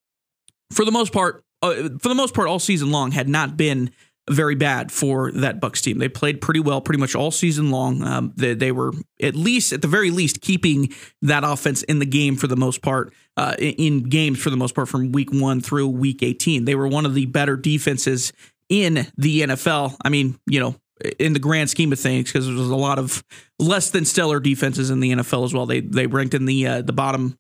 for 0.73 0.85
the 0.85 0.93
most 0.93 1.13
part, 1.13 1.45
uh, 1.63 1.89
for 1.99 2.09
the 2.09 2.15
most 2.15 2.35
part, 2.35 2.49
all 2.49 2.59
season 2.59 2.91
long, 2.91 3.13
had 3.13 3.29
not 3.29 3.57
been 3.57 3.91
very 4.29 4.55
bad 4.55 4.91
for 4.91 5.31
that 5.33 5.61
Bucs 5.61 5.81
team. 5.81 5.99
They 5.99 6.09
played 6.09 6.41
pretty 6.41 6.61
well 6.61 6.81
pretty 6.81 6.99
much 6.99 7.15
all 7.15 7.31
season 7.31 7.71
long. 7.71 8.03
Um, 8.03 8.33
they, 8.37 8.55
they, 8.55 8.73
were 8.73 8.93
at 9.23 9.37
least, 9.37 9.73
at 9.73 9.83
the 9.83 9.89
very 9.89 10.11
least, 10.11 10.41
keeping 10.41 10.93
that 11.23 11.45
offense 11.45 11.83
in 11.85 12.01
the 12.01 12.07
game 12.07 12.37
for 12.37 12.47
the 12.47 12.57
most 12.57 12.83
part, 12.83 13.15
uh, 13.37 13.55
in 13.59 14.05
games 14.05 14.43
for 14.43 14.51
the 14.51 14.57
most 14.57 14.75
part 14.75 14.89
from 14.89 15.13
week 15.13 15.33
one 15.33 15.61
through 15.61 15.89
week 15.89 16.23
18. 16.23 16.65
They 16.65 16.75
were 16.75 16.89
one 16.89 17.07
of 17.07 17.15
the 17.15 17.27
better 17.27 17.57
defenses 17.57 18.33
in 18.69 19.07
the 19.17 19.43
NFL. 19.43 19.97
I 20.05 20.09
mean, 20.09 20.39
you 20.47 20.59
know, 20.59 20.75
in 21.19 21.33
the 21.33 21.39
grand 21.39 21.71
scheme 21.71 21.93
of 21.93 22.01
things, 22.01 22.33
because 22.33 22.47
there 22.47 22.55
was 22.55 22.71
a 22.71 22.77
lot 22.77 22.99
of 22.99 23.23
less 23.59 23.91
than 23.91 24.05
stellar 24.05 24.41
defenses 24.41 24.91
in 24.91 25.01
the 25.01 25.13
NFL 25.13 25.45
as 25.45 25.55
well. 25.55 25.67
They 25.67 25.81
they 25.81 26.07
ranked 26.07 26.35
in 26.35 26.47
the 26.47 26.67
uh, 26.67 26.83
the 26.83 26.93
bottom, 26.93 27.39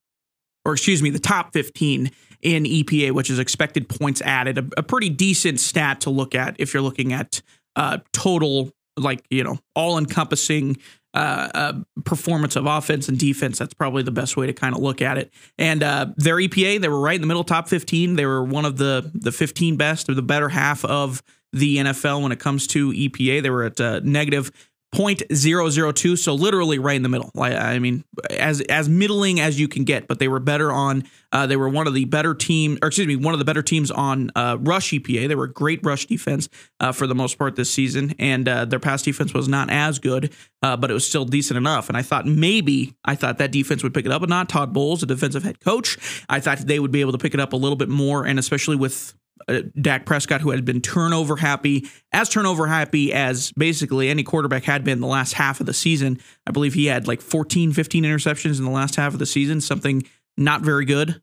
or 0.64 0.74
excuse 0.74 1.02
me, 1.02 1.10
the 1.10 1.18
top 1.18 1.52
15 1.52 2.10
in 2.42 2.64
EPA, 2.64 3.12
which 3.12 3.30
is 3.30 3.38
expected 3.38 3.88
points 3.88 4.20
added, 4.22 4.58
a, 4.58 4.68
a 4.76 4.82
pretty 4.82 5.08
decent 5.08 5.60
stat 5.60 6.00
to 6.02 6.10
look 6.10 6.34
at 6.34 6.56
if 6.58 6.72
you're 6.74 6.82
looking 6.82 7.12
at 7.12 7.42
uh, 7.76 7.98
total, 8.12 8.72
like, 8.96 9.24
you 9.30 9.44
know, 9.44 9.58
all 9.74 9.98
encompassing 9.98 10.76
uh, 11.16 11.48
uh, 11.54 11.72
performance 12.04 12.56
of 12.56 12.66
offense 12.66 13.08
and 13.08 13.18
defense. 13.18 13.58
That's 13.58 13.72
probably 13.72 14.02
the 14.02 14.10
best 14.10 14.36
way 14.36 14.46
to 14.46 14.52
kind 14.52 14.74
of 14.74 14.82
look 14.82 15.00
at 15.00 15.16
it. 15.16 15.32
And 15.56 15.82
uh, 15.82 16.08
their 16.16 16.36
EPA, 16.36 16.80
they 16.80 16.88
were 16.88 17.00
right 17.00 17.14
in 17.14 17.22
the 17.22 17.26
middle, 17.26 17.42
top 17.42 17.68
15. 17.68 18.16
They 18.16 18.26
were 18.26 18.44
one 18.44 18.66
of 18.66 18.76
the 18.76 19.10
the 19.14 19.32
15 19.32 19.76
best 19.76 20.10
or 20.10 20.14
the 20.14 20.20
better 20.20 20.50
half 20.50 20.84
of 20.84 21.22
the 21.54 21.78
NFL 21.78 22.22
when 22.22 22.32
it 22.32 22.38
comes 22.38 22.66
to 22.68 22.92
EPA. 22.92 23.42
They 23.42 23.48
were 23.48 23.64
at 23.64 23.80
uh, 23.80 24.00
negative 24.04 24.50
0.002 24.94 26.16
so 26.16 26.34
literally 26.34 26.78
right 26.78 26.96
in 26.96 27.02
the 27.02 27.08
middle. 27.08 27.30
I 27.34 27.78
mean 27.78 28.04
as 28.30 28.60
as 28.62 28.88
middling 28.88 29.40
as 29.40 29.58
you 29.58 29.68
can 29.68 29.84
get 29.84 30.06
but 30.06 30.18
they 30.18 30.28
were 30.28 30.38
better 30.38 30.72
on 30.72 31.04
uh, 31.32 31.46
they 31.46 31.56
were 31.56 31.68
one 31.68 31.86
of 31.86 31.92
the 31.92 32.04
better 32.04 32.34
team 32.34 32.78
or 32.80 32.88
excuse 32.88 33.06
me 33.06 33.16
one 33.16 33.34
of 33.34 33.38
the 33.38 33.44
better 33.44 33.62
teams 33.62 33.90
on 33.90 34.30
uh, 34.36 34.56
rush 34.60 34.92
epa 34.92 35.28
they 35.28 35.34
were 35.34 35.48
great 35.48 35.80
rush 35.84 36.06
defense 36.06 36.48
uh, 36.80 36.92
for 36.92 37.06
the 37.06 37.14
most 37.14 37.36
part 37.36 37.56
this 37.56 37.70
season 37.70 38.14
and 38.18 38.48
uh, 38.48 38.64
their 38.64 38.78
pass 38.78 39.02
defense 39.02 39.34
was 39.34 39.48
not 39.48 39.70
as 39.70 39.98
good 39.98 40.32
uh, 40.62 40.76
but 40.76 40.90
it 40.90 40.94
was 40.94 41.06
still 41.06 41.24
decent 41.24 41.58
enough. 41.58 41.88
And 41.88 41.96
i 41.96 42.02
thought 42.02 42.26
maybe 42.26 42.94
i 43.04 43.14
thought 43.14 43.38
that 43.38 43.50
defense 43.52 43.82
would 43.82 43.92
pick 43.92 44.06
it 44.06 44.12
up 44.12 44.20
but 44.20 44.30
not 44.30 44.48
todd 44.48 44.72
bowles 44.72 45.02
a 45.02 45.06
defensive 45.06 45.42
head 45.42 45.60
coach 45.60 45.98
i 46.28 46.40
thought 46.40 46.58
they 46.58 46.78
would 46.78 46.92
be 46.92 47.00
able 47.00 47.12
to 47.12 47.18
pick 47.18 47.34
it 47.34 47.40
up 47.40 47.52
a 47.52 47.56
little 47.56 47.76
bit 47.76 47.88
more 47.88 48.24
and 48.24 48.38
especially 48.38 48.76
with 48.76 49.14
uh, 49.48 49.62
Dak 49.80 50.06
Prescott, 50.06 50.40
who 50.40 50.50
had 50.50 50.64
been 50.64 50.80
turnover 50.80 51.36
happy, 51.36 51.86
as 52.12 52.28
turnover 52.28 52.66
happy 52.66 53.12
as 53.12 53.52
basically 53.52 54.08
any 54.08 54.22
quarterback 54.22 54.64
had 54.64 54.84
been 54.84 55.00
the 55.00 55.06
last 55.06 55.34
half 55.34 55.60
of 55.60 55.66
the 55.66 55.74
season. 55.74 56.18
I 56.46 56.50
believe 56.50 56.74
he 56.74 56.86
had 56.86 57.06
like 57.06 57.20
14, 57.20 57.72
15 57.72 58.04
interceptions 58.04 58.58
in 58.58 58.64
the 58.64 58.70
last 58.70 58.96
half 58.96 59.12
of 59.12 59.18
the 59.18 59.26
season, 59.26 59.60
something 59.60 60.02
not 60.36 60.62
very 60.62 60.84
good. 60.84 61.20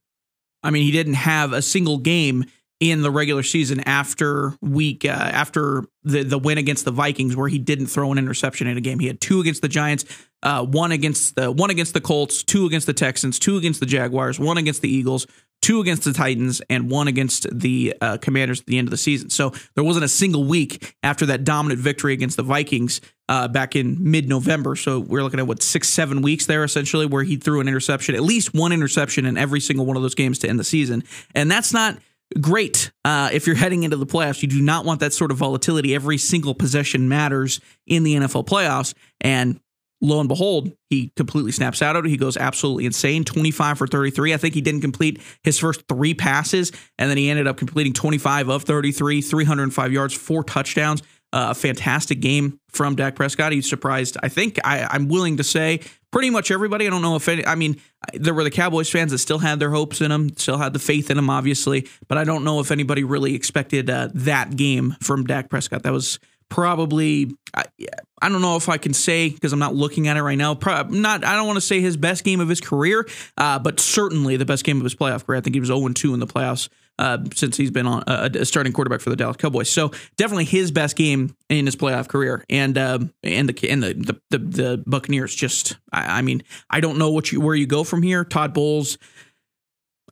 I 0.63 0.71
mean, 0.71 0.83
he 0.83 0.91
didn't 0.91 1.15
have 1.15 1.53
a 1.53 1.61
single 1.61 1.97
game 1.97 2.45
in 2.79 3.01
the 3.01 3.11
regular 3.11 3.43
season 3.43 3.79
after 3.81 4.53
week 4.61 5.05
uh, 5.05 5.09
after 5.09 5.85
the 6.03 6.23
the 6.23 6.37
win 6.37 6.57
against 6.57 6.85
the 6.85 6.91
Vikings 6.91 7.35
where 7.35 7.47
he 7.47 7.57
didn't 7.57 7.87
throw 7.87 8.11
an 8.11 8.17
interception 8.17 8.67
in 8.67 8.77
a 8.77 8.81
game. 8.81 8.99
He 8.99 9.07
had 9.07 9.21
two 9.21 9.39
against 9.39 9.61
the 9.61 9.69
Giants, 9.69 10.05
uh, 10.41 10.65
one 10.65 10.91
against 10.91 11.35
the 11.35 11.51
one 11.51 11.69
against 11.69 11.93
the 11.93 12.01
Colts, 12.01 12.43
two 12.43 12.65
against 12.65 12.87
the 12.87 12.93
Texans, 12.93 13.39
two 13.39 13.57
against 13.57 13.79
the 13.79 13.85
Jaguars, 13.85 14.39
one 14.39 14.57
against 14.57 14.81
the 14.81 14.89
Eagles, 14.89 15.27
two 15.61 15.79
against 15.79 16.03
the 16.03 16.11
Titans, 16.11 16.61
and 16.69 16.91
one 16.91 17.07
against 17.07 17.47
the 17.57 17.95
uh, 18.01 18.17
Commanders 18.17 18.59
at 18.59 18.65
the 18.65 18.77
end 18.77 18.87
of 18.87 18.91
the 18.91 18.97
season. 18.97 19.29
So 19.29 19.53
there 19.75 19.83
wasn't 19.83 20.03
a 20.03 20.09
single 20.09 20.43
week 20.43 20.95
after 21.03 21.25
that 21.27 21.45
dominant 21.45 21.79
victory 21.79 22.11
against 22.11 22.35
the 22.35 22.43
Vikings 22.43 22.99
uh, 23.29 23.47
back 23.47 23.77
in 23.77 24.11
mid 24.11 24.27
November. 24.27 24.75
So 24.75 24.99
we're 24.99 25.23
looking 25.23 25.39
at 25.39 25.47
what 25.47 25.63
six, 25.63 25.87
seven 25.87 26.21
weeks 26.21 26.47
there 26.47 26.65
essentially, 26.65 27.05
where 27.05 27.23
he 27.23 27.37
threw 27.37 27.61
an 27.61 27.69
interception, 27.69 28.13
at 28.13 28.23
least 28.23 28.53
one 28.53 28.73
interception 28.73 29.25
in 29.25 29.37
every 29.37 29.61
single 29.61 29.85
one 29.85 29.95
of 29.95 30.03
those 30.03 30.15
games 30.15 30.39
to 30.39 30.49
end 30.49 30.59
the 30.59 30.65
season, 30.65 31.03
and 31.33 31.49
that's 31.49 31.71
not 31.71 31.97
great 32.39 32.91
uh, 33.05 33.29
if 33.31 33.47
you're 33.47 33.55
heading 33.55 33.83
into 33.83 33.97
the 33.97 34.05
playoffs. 34.05 34.41
You 34.41 34.47
do 34.47 34.61
not 34.61 34.85
want 34.85 34.99
that 35.01 35.13
sort 35.13 35.31
of 35.31 35.37
volatility. 35.37 35.93
Every 35.95 36.17
single 36.17 36.53
possession 36.53 37.09
matters 37.09 37.59
in 37.85 38.03
the 38.03 38.15
NFL 38.15 38.47
playoffs. 38.47 38.93
And 39.21 39.59
lo 40.01 40.19
and 40.19 40.27
behold, 40.27 40.71
he 40.89 41.11
completely 41.15 41.51
snaps 41.51 41.81
out 41.81 41.95
of 41.95 42.05
it. 42.05 42.09
He 42.09 42.17
goes 42.17 42.37
absolutely 42.37 42.85
insane 42.85 43.23
25 43.23 43.77
for 43.77 43.87
33. 43.87 44.33
I 44.33 44.37
think 44.37 44.53
he 44.53 44.61
didn't 44.61 44.81
complete 44.81 45.21
his 45.43 45.57
first 45.57 45.87
three 45.87 46.13
passes, 46.13 46.71
and 46.97 47.09
then 47.09 47.17
he 47.17 47.29
ended 47.29 47.47
up 47.47 47.57
completing 47.57 47.93
25 47.93 48.49
of 48.49 48.63
33, 48.63 49.21
305 49.21 49.91
yards, 49.93 50.13
four 50.13 50.43
touchdowns. 50.43 51.01
A 51.35 51.55
fantastic 51.55 52.19
game 52.19 52.59
from 52.69 52.95
Dak 52.95 53.15
Prescott. 53.15 53.51
He 53.51 53.61
surprised, 53.61 54.17
I 54.21 54.29
think, 54.29 54.59
I, 54.63 54.87
I'm 54.89 55.07
willing 55.07 55.37
to 55.37 55.43
say, 55.43 55.81
pretty 56.11 56.29
much 56.29 56.51
everybody. 56.51 56.85
I 56.85 56.91
don't 56.91 57.01
know 57.01 57.15
if 57.15 57.27
any, 57.27 57.43
I 57.45 57.55
mean, 57.55 57.81
there 58.13 58.35
were 58.35 58.43
the 58.43 58.51
Cowboys 58.51 58.89
fans 58.89 59.11
that 59.11 59.17
still 59.17 59.39
had 59.39 59.59
their 59.59 59.71
hopes 59.71 59.99
in 59.99 60.11
him, 60.11 60.29
still 60.37 60.57
had 60.57 60.73
the 60.73 60.79
faith 60.79 61.09
in 61.09 61.17
him, 61.17 61.29
obviously, 61.29 61.87
but 62.07 62.19
I 62.19 62.23
don't 62.23 62.43
know 62.43 62.59
if 62.59 62.69
anybody 62.69 63.03
really 63.03 63.33
expected 63.33 63.89
uh, 63.89 64.09
that 64.13 64.55
game 64.55 64.95
from 65.01 65.25
Dak 65.25 65.49
Prescott. 65.49 65.83
That 65.83 65.91
was 65.91 66.19
probably 66.49 67.35
I, 67.55 67.63
I 68.21 68.29
don't 68.29 68.41
know 68.41 68.55
if 68.55 68.69
I 68.69 68.77
can 68.77 68.93
say 68.93 69.29
because 69.29 69.53
I'm 69.53 69.59
not 69.59 69.73
looking 69.73 70.07
at 70.07 70.17
it 70.17 70.21
right 70.21 70.37
now. 70.37 70.53
Not. 70.53 71.25
I 71.25 71.35
don't 71.35 71.47
want 71.47 71.57
to 71.57 71.61
say 71.61 71.81
his 71.81 71.97
best 71.97 72.23
game 72.23 72.39
of 72.39 72.47
his 72.47 72.61
career, 72.61 73.07
uh, 73.37 73.57
but 73.57 73.79
certainly 73.79 74.37
the 74.37 74.45
best 74.45 74.63
game 74.63 74.77
of 74.77 74.83
his 74.83 74.93
playoff 74.93 75.25
career. 75.25 75.39
I 75.39 75.41
think 75.41 75.55
he 75.55 75.59
was 75.59 75.67
0 75.67 75.89
2 75.89 76.13
in 76.13 76.19
the 76.19 76.27
playoffs 76.27 76.69
uh, 76.99 77.17
since 77.33 77.57
he's 77.57 77.71
been 77.71 77.87
on 77.87 78.03
uh, 78.07 78.29
a 78.33 78.45
starting 78.45 78.73
quarterback 78.73 79.01
for 79.01 79.09
the 79.09 79.15
Dallas 79.15 79.37
Cowboys. 79.37 79.69
So 79.69 79.91
definitely 80.17 80.45
his 80.45 80.71
best 80.71 80.95
game 80.95 81.35
in 81.49 81.65
his 81.65 81.75
playoff 81.75 82.07
career, 82.07 82.43
and 82.49 82.77
um, 82.77 83.13
and 83.23 83.49
the 83.49 83.69
and 83.69 83.83
the 83.83 83.93
the, 83.93 84.37
the, 84.37 84.37
the 84.37 84.83
Buccaneers. 84.85 85.33
Just 85.33 85.77
I, 85.91 86.19
I 86.19 86.21
mean 86.21 86.43
I 86.69 86.79
don't 86.79 86.97
know 86.97 87.11
what 87.11 87.31
you 87.31 87.41
where 87.41 87.55
you 87.55 87.65
go 87.65 87.83
from 87.83 88.03
here. 88.03 88.23
Todd 88.23 88.53
Bowles 88.53 88.97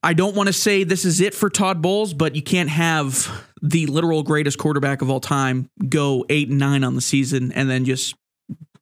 I 0.03 0.13
don't 0.13 0.35
want 0.35 0.47
to 0.47 0.53
say 0.53 0.83
this 0.83 1.05
is 1.05 1.21
it 1.21 1.35
for 1.35 1.49
Todd 1.49 1.81
Bowles, 1.81 2.13
but 2.13 2.35
you 2.35 2.41
can't 2.41 2.69
have 2.69 3.45
the 3.61 3.85
literal 3.85 4.23
greatest 4.23 4.57
quarterback 4.57 5.01
of 5.01 5.11
all 5.11 5.19
time 5.19 5.69
go 5.87 6.25
eight 6.29 6.49
and 6.49 6.57
nine 6.57 6.83
on 6.83 6.95
the 6.95 7.01
season 7.01 7.51
and 7.51 7.69
then 7.69 7.85
just 7.85 8.15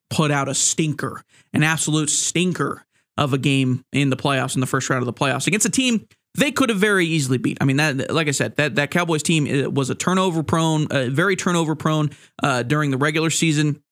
put 0.08 0.30
out 0.30 0.48
a 0.48 0.54
stinker, 0.54 1.22
an 1.52 1.62
absolute 1.62 2.08
stinker 2.08 2.86
of 3.18 3.34
a 3.34 3.38
game 3.38 3.84
in 3.92 4.08
the 4.08 4.16
playoffs 4.16 4.54
in 4.54 4.60
the 4.60 4.66
first 4.66 4.88
round 4.88 5.02
of 5.02 5.06
the 5.06 5.12
playoffs 5.12 5.46
against 5.46 5.66
a 5.66 5.70
team 5.70 6.06
they 6.34 6.52
could 6.52 6.68
have 6.68 6.78
very 6.78 7.06
easily 7.06 7.38
beat. 7.38 7.58
I 7.60 7.64
mean, 7.64 7.76
that 7.76 8.10
like 8.10 8.28
I 8.28 8.32
said, 8.32 8.56
that 8.56 8.76
that 8.76 8.90
Cowboys 8.90 9.22
team 9.22 9.74
was 9.74 9.90
a 9.90 9.94
turnover 9.94 10.42
prone, 10.42 10.86
uh, 10.88 11.08
very 11.10 11.36
turnover 11.36 11.74
prone 11.74 12.10
uh, 12.42 12.62
during 12.62 12.90
the 12.90 12.98
regular 12.98 13.30
season 13.30 13.82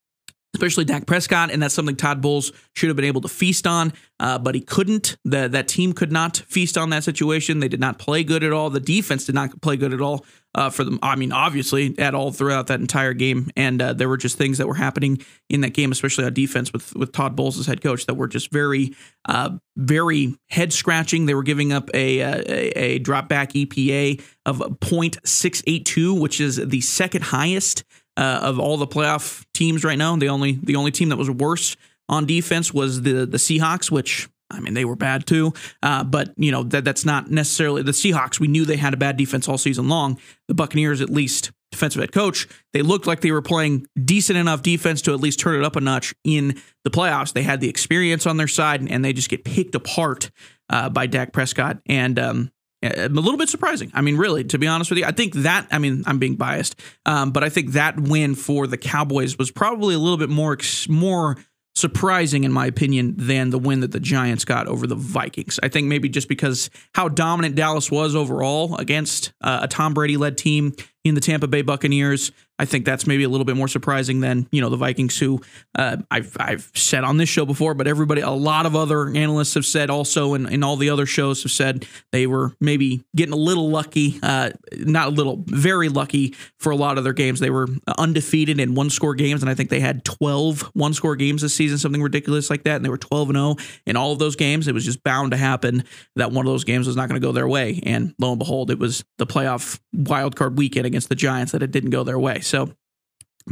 especially 0.55 0.85
Dak 0.85 1.05
Prescott, 1.05 1.51
and 1.51 1.61
that's 1.61 1.73
something 1.73 1.95
Todd 1.95 2.21
Bowles 2.21 2.51
should 2.75 2.89
have 2.89 2.95
been 2.95 3.05
able 3.05 3.21
to 3.21 3.27
feast 3.27 3.67
on, 3.67 3.93
uh, 4.19 4.39
but 4.39 4.55
he 4.55 4.61
couldn't. 4.61 5.17
The, 5.23 5.47
that 5.47 5.67
team 5.67 5.93
could 5.93 6.11
not 6.11 6.37
feast 6.37 6.77
on 6.77 6.89
that 6.89 7.03
situation. 7.03 7.59
They 7.59 7.67
did 7.67 7.79
not 7.79 7.99
play 7.99 8.23
good 8.23 8.43
at 8.43 8.51
all. 8.51 8.69
The 8.69 8.79
defense 8.79 9.25
did 9.25 9.35
not 9.35 9.61
play 9.61 9.77
good 9.77 9.93
at 9.93 10.01
all 10.01 10.25
uh, 10.55 10.69
for 10.69 10.83
them. 10.83 10.97
I 11.03 11.15
mean, 11.15 11.31
obviously, 11.31 11.97
at 11.99 12.15
all 12.15 12.31
throughout 12.31 12.67
that 12.67 12.79
entire 12.79 13.13
game, 13.13 13.49
and 13.55 13.81
uh, 13.81 13.93
there 13.93 14.09
were 14.09 14.17
just 14.17 14.37
things 14.37 14.57
that 14.57 14.67
were 14.67 14.75
happening 14.75 15.19
in 15.49 15.61
that 15.61 15.73
game, 15.73 15.91
especially 15.91 16.25
on 16.25 16.33
defense 16.33 16.73
with 16.73 16.95
with 16.95 17.11
Todd 17.11 17.35
Bowles 17.35 17.59
as 17.59 17.67
head 17.67 17.81
coach, 17.81 18.07
that 18.07 18.15
were 18.15 18.27
just 18.27 18.51
very, 18.51 18.95
uh, 19.27 19.51
very 19.77 20.35
head 20.49 20.73
scratching. 20.73 21.27
They 21.27 21.35
were 21.35 21.43
giving 21.43 21.71
up 21.71 21.89
a, 21.93 22.21
uh, 22.21 22.43
a, 22.47 22.69
a 22.79 22.99
drop 22.99 23.29
back 23.29 23.53
EPA 23.53 24.21
of 24.45 24.57
0.682, 24.57 26.19
which 26.19 26.41
is 26.41 26.55
the 26.55 26.81
second 26.81 27.25
highest 27.25 27.83
uh, 28.19 28.39
of 28.41 28.59
all 28.59 28.75
the 28.75 28.85
playoff 28.85 29.45
teams 29.53 29.85
right 29.85 29.97
now. 29.97 30.15
The 30.17 30.27
only 30.27 30.59
the 30.61 30.75
only 30.75 30.91
team 30.91 31.09
that 31.09 31.15
was 31.15 31.29
worse 31.29 31.77
on 32.09 32.25
defense 32.25 32.73
was 32.73 33.01
the 33.03 33.25
the 33.25 33.37
Seahawks, 33.37 33.89
which 33.89 34.27
I 34.51 34.59
mean 34.59 34.73
they 34.73 34.83
were 34.83 34.97
bad 34.97 35.25
too. 35.25 35.53
Uh, 35.81 36.03
but 36.03 36.33
you 36.35 36.51
know 36.51 36.63
that 36.63 36.83
that's 36.83 37.05
not 37.05 37.31
necessarily 37.31 37.81
the 37.81 37.93
Seahawks. 37.93 38.39
We 38.39 38.49
knew 38.49 38.65
they 38.65 38.75
had 38.75 38.93
a 38.93 38.97
bad 38.97 39.15
defense 39.15 39.47
all 39.47 39.57
season 39.57 39.87
long. 39.87 40.19
The 40.49 40.53
Buccaneers, 40.53 40.99
at 40.99 41.09
least 41.09 41.51
defensive 41.71 42.01
head 42.01 42.11
coach, 42.11 42.47
they 42.73 42.81
looked 42.81 43.07
like 43.07 43.21
they 43.21 43.31
were 43.31 43.43
playing 43.43 43.85
decent 44.03 44.37
enough 44.37 44.63
defense 44.63 45.01
to 45.03 45.13
at 45.13 45.21
least 45.21 45.39
turn 45.39 45.55
it 45.55 45.63
up 45.63 45.77
a 45.77 45.81
notch 45.81 46.13
in 46.25 46.59
the 46.83 46.89
playoffs. 46.89 47.31
They 47.31 47.43
had 47.43 47.61
the 47.61 47.69
experience 47.69 48.25
on 48.25 48.35
their 48.35 48.47
side, 48.47 48.85
and 48.89 49.05
they 49.05 49.13
just 49.13 49.29
get 49.29 49.45
picked 49.45 49.75
apart 49.75 50.29
uh, 50.69 50.89
by 50.89 51.07
Dak 51.07 51.31
Prescott. 51.31 51.77
And 51.85 52.19
um, 52.19 52.51
a 52.81 53.09
little 53.09 53.37
bit 53.37 53.49
surprising. 53.49 53.91
I 53.93 54.01
mean, 54.01 54.17
really, 54.17 54.43
to 54.45 54.57
be 54.57 54.67
honest 54.67 54.89
with 54.89 54.99
you, 54.99 55.05
I 55.05 55.11
think 55.11 55.33
that, 55.35 55.67
I 55.71 55.79
mean, 55.79 56.03
I'm 56.05 56.19
being 56.19 56.35
biased, 56.35 56.79
um, 57.05 57.31
but 57.31 57.43
I 57.43 57.49
think 57.49 57.73
that 57.73 57.99
win 57.99 58.35
for 58.35 58.67
the 58.67 58.77
Cowboys 58.77 59.37
was 59.37 59.51
probably 59.51 59.95
a 59.95 59.99
little 59.99 60.17
bit 60.17 60.29
more, 60.29 60.57
more 60.87 61.37
surprising, 61.75 62.43
in 62.43 62.51
my 62.51 62.65
opinion, 62.65 63.15
than 63.17 63.49
the 63.49 63.59
win 63.59 63.81
that 63.81 63.91
the 63.91 63.99
Giants 63.99 64.45
got 64.45 64.67
over 64.67 64.87
the 64.87 64.95
Vikings. 64.95 65.59
I 65.61 65.67
think 65.69 65.87
maybe 65.87 66.09
just 66.09 66.27
because 66.27 66.69
how 66.93 67.09
dominant 67.09 67.55
Dallas 67.55 67.91
was 67.91 68.15
overall 68.15 68.75
against 68.77 69.33
uh, 69.41 69.59
a 69.63 69.67
Tom 69.67 69.93
Brady 69.93 70.17
led 70.17 70.37
team 70.37 70.73
in 71.03 71.15
the 71.15 71.21
Tampa 71.21 71.47
Bay 71.47 71.61
Buccaneers. 71.61 72.31
I 72.61 72.65
think 72.65 72.83
that's 72.83 73.07
maybe 73.07 73.23
a 73.23 73.29
little 73.29 73.45
bit 73.45 73.55
more 73.55 73.69
surprising 73.69 74.19
than 74.19 74.47
you 74.51 74.59
know 74.59 74.69
the 74.69 74.75
Vikings, 74.75 75.17
who 75.17 75.39
uh, 75.75 75.97
I've 76.11 76.35
I've 76.37 76.69
said 76.75 77.05
on 77.05 77.15
this 77.15 77.29
show 77.29 77.45
before, 77.45 77.73
but 77.73 77.87
everybody, 77.87 78.19
a 78.19 78.29
lot 78.29 78.65
of 78.65 78.75
other 78.75 79.07
analysts 79.07 79.53
have 79.53 79.65
said 79.65 79.89
also, 79.89 80.33
and, 80.33 80.45
and 80.45 80.63
all 80.63 80.75
the 80.75 80.89
other 80.89 81.05
shows 81.05 81.41
have 81.43 81.53
said 81.53 81.85
they 82.11 82.27
were 82.27 82.53
maybe 82.59 83.01
getting 83.15 83.33
a 83.33 83.37
little 83.37 83.69
lucky, 83.69 84.19
uh, 84.21 84.49
not 84.73 85.07
a 85.07 85.11
little, 85.11 85.41
very 85.47 85.87
lucky 85.87 86.35
for 86.59 86.71
a 86.71 86.75
lot 86.75 86.97
of 86.97 87.05
their 87.05 87.13
games. 87.13 87.39
They 87.39 87.49
were 87.49 87.69
undefeated 87.97 88.59
in 88.59 88.75
one 88.75 88.89
score 88.89 89.15
games, 89.15 89.41
and 89.41 89.49
I 89.49 89.53
think 89.53 89.69
they 89.69 89.79
had 89.79 90.03
12 90.03 90.71
one 90.73 90.93
score 90.93 91.15
games 91.15 91.41
this 91.41 91.55
season, 91.55 91.77
something 91.77 92.03
ridiculous 92.03 92.49
like 92.49 92.63
that, 92.63 92.75
and 92.75 92.83
they 92.83 92.89
were 92.89 92.97
12 92.97 93.29
and 93.29 93.37
0 93.37 93.55
in 93.85 93.95
all 93.95 94.11
of 94.11 94.19
those 94.19 94.35
games. 94.35 94.67
It 94.67 94.73
was 94.73 94.83
just 94.83 95.01
bound 95.03 95.31
to 95.31 95.37
happen 95.37 95.85
that 96.17 96.33
one 96.33 96.45
of 96.45 96.51
those 96.51 96.65
games 96.65 96.87
was 96.87 96.97
not 96.97 97.07
going 97.07 97.21
to 97.21 97.25
go 97.25 97.31
their 97.31 97.47
way, 97.47 97.79
and 97.83 98.13
lo 98.19 98.31
and 98.31 98.39
behold, 98.39 98.69
it 98.69 98.79
was 98.79 99.05
the 99.17 99.25
playoff 99.25 99.79
wild 99.93 100.35
card 100.35 100.57
weekend 100.57 100.88
against 100.89 101.09
the 101.09 101.15
Giants 101.15 101.53
that 101.53 101.63
it 101.63 101.71
didn't 101.71 101.91
go 101.91 102.03
their 102.03 102.19
way. 102.19 102.41
So 102.41 102.73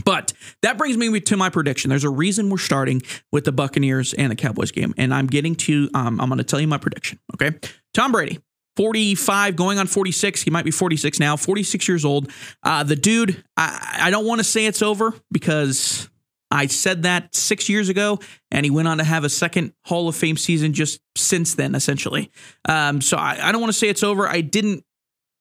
but 0.04 0.34
that 0.62 0.78
brings 0.78 0.98
me 0.98 1.20
to 1.20 1.38
my 1.38 1.50
prediction. 1.50 1.90
There's 1.90 2.04
a 2.04 2.10
reason 2.10 2.50
we're 2.50 2.58
starting 2.58 3.02
with 3.32 3.46
the 3.46 3.52
Buccaneers 3.52 4.14
and 4.14 4.32
the 4.32 4.36
Cowboys 4.36 4.72
game, 4.72 4.94
and 4.98 5.14
I'm 5.14 5.28
getting 5.28 5.56
to. 5.56 5.90
Um, 5.94 6.22
I'm 6.22 6.30
going 6.30 6.38
to 6.38 6.44
tell 6.44 6.60
you 6.60 6.68
my 6.68 6.78
prediction. 6.78 7.20
Okay, 7.34 7.58
Tom 7.94 8.12
Brady, 8.12 8.40
45, 8.76 9.56
going 9.56 9.80
on 9.80 9.88
46. 9.88 10.44
He 10.44 10.52
might 10.52 10.66
be 10.66 10.72
46 10.72 11.20
now. 11.20 11.36
46 11.36 11.88
years 11.88 12.06
old. 12.06 12.32
Uh, 12.64 12.84
the 12.84 12.96
dude. 12.96 13.44
I, 13.56 14.00
I 14.04 14.12
don't 14.12 14.26
want 14.26 14.40
to 14.40 14.44
say 14.44 14.66
it's 14.66 14.82
over 14.82 15.14
because 15.32 16.10
I 16.52 16.68
said 16.68 17.04
that 17.04 17.34
six 17.36 17.68
years 17.70 17.90
ago, 17.90 18.20
and 18.52 18.66
he 18.66 18.70
went 18.70 18.88
on 18.88 19.00
to 19.00 19.04
have 19.04 19.24
a 19.24 19.30
second 19.30 19.74
Hall 19.86 20.08
of 20.08 20.16
Fame 20.16 20.38
season 20.38 20.74
just 20.74 21.02
since 21.16 21.56
then, 21.56 21.76
essentially. 21.76 22.32
Um, 22.70 23.02
so 23.02 23.18
I, 23.18 23.40
I 23.42 23.52
don't 23.52 23.62
want 23.62 23.74
to 23.74 23.78
say 23.78 23.90
it's 23.90 24.04
over. 24.04 24.28
I 24.28 24.42
didn't 24.42 24.84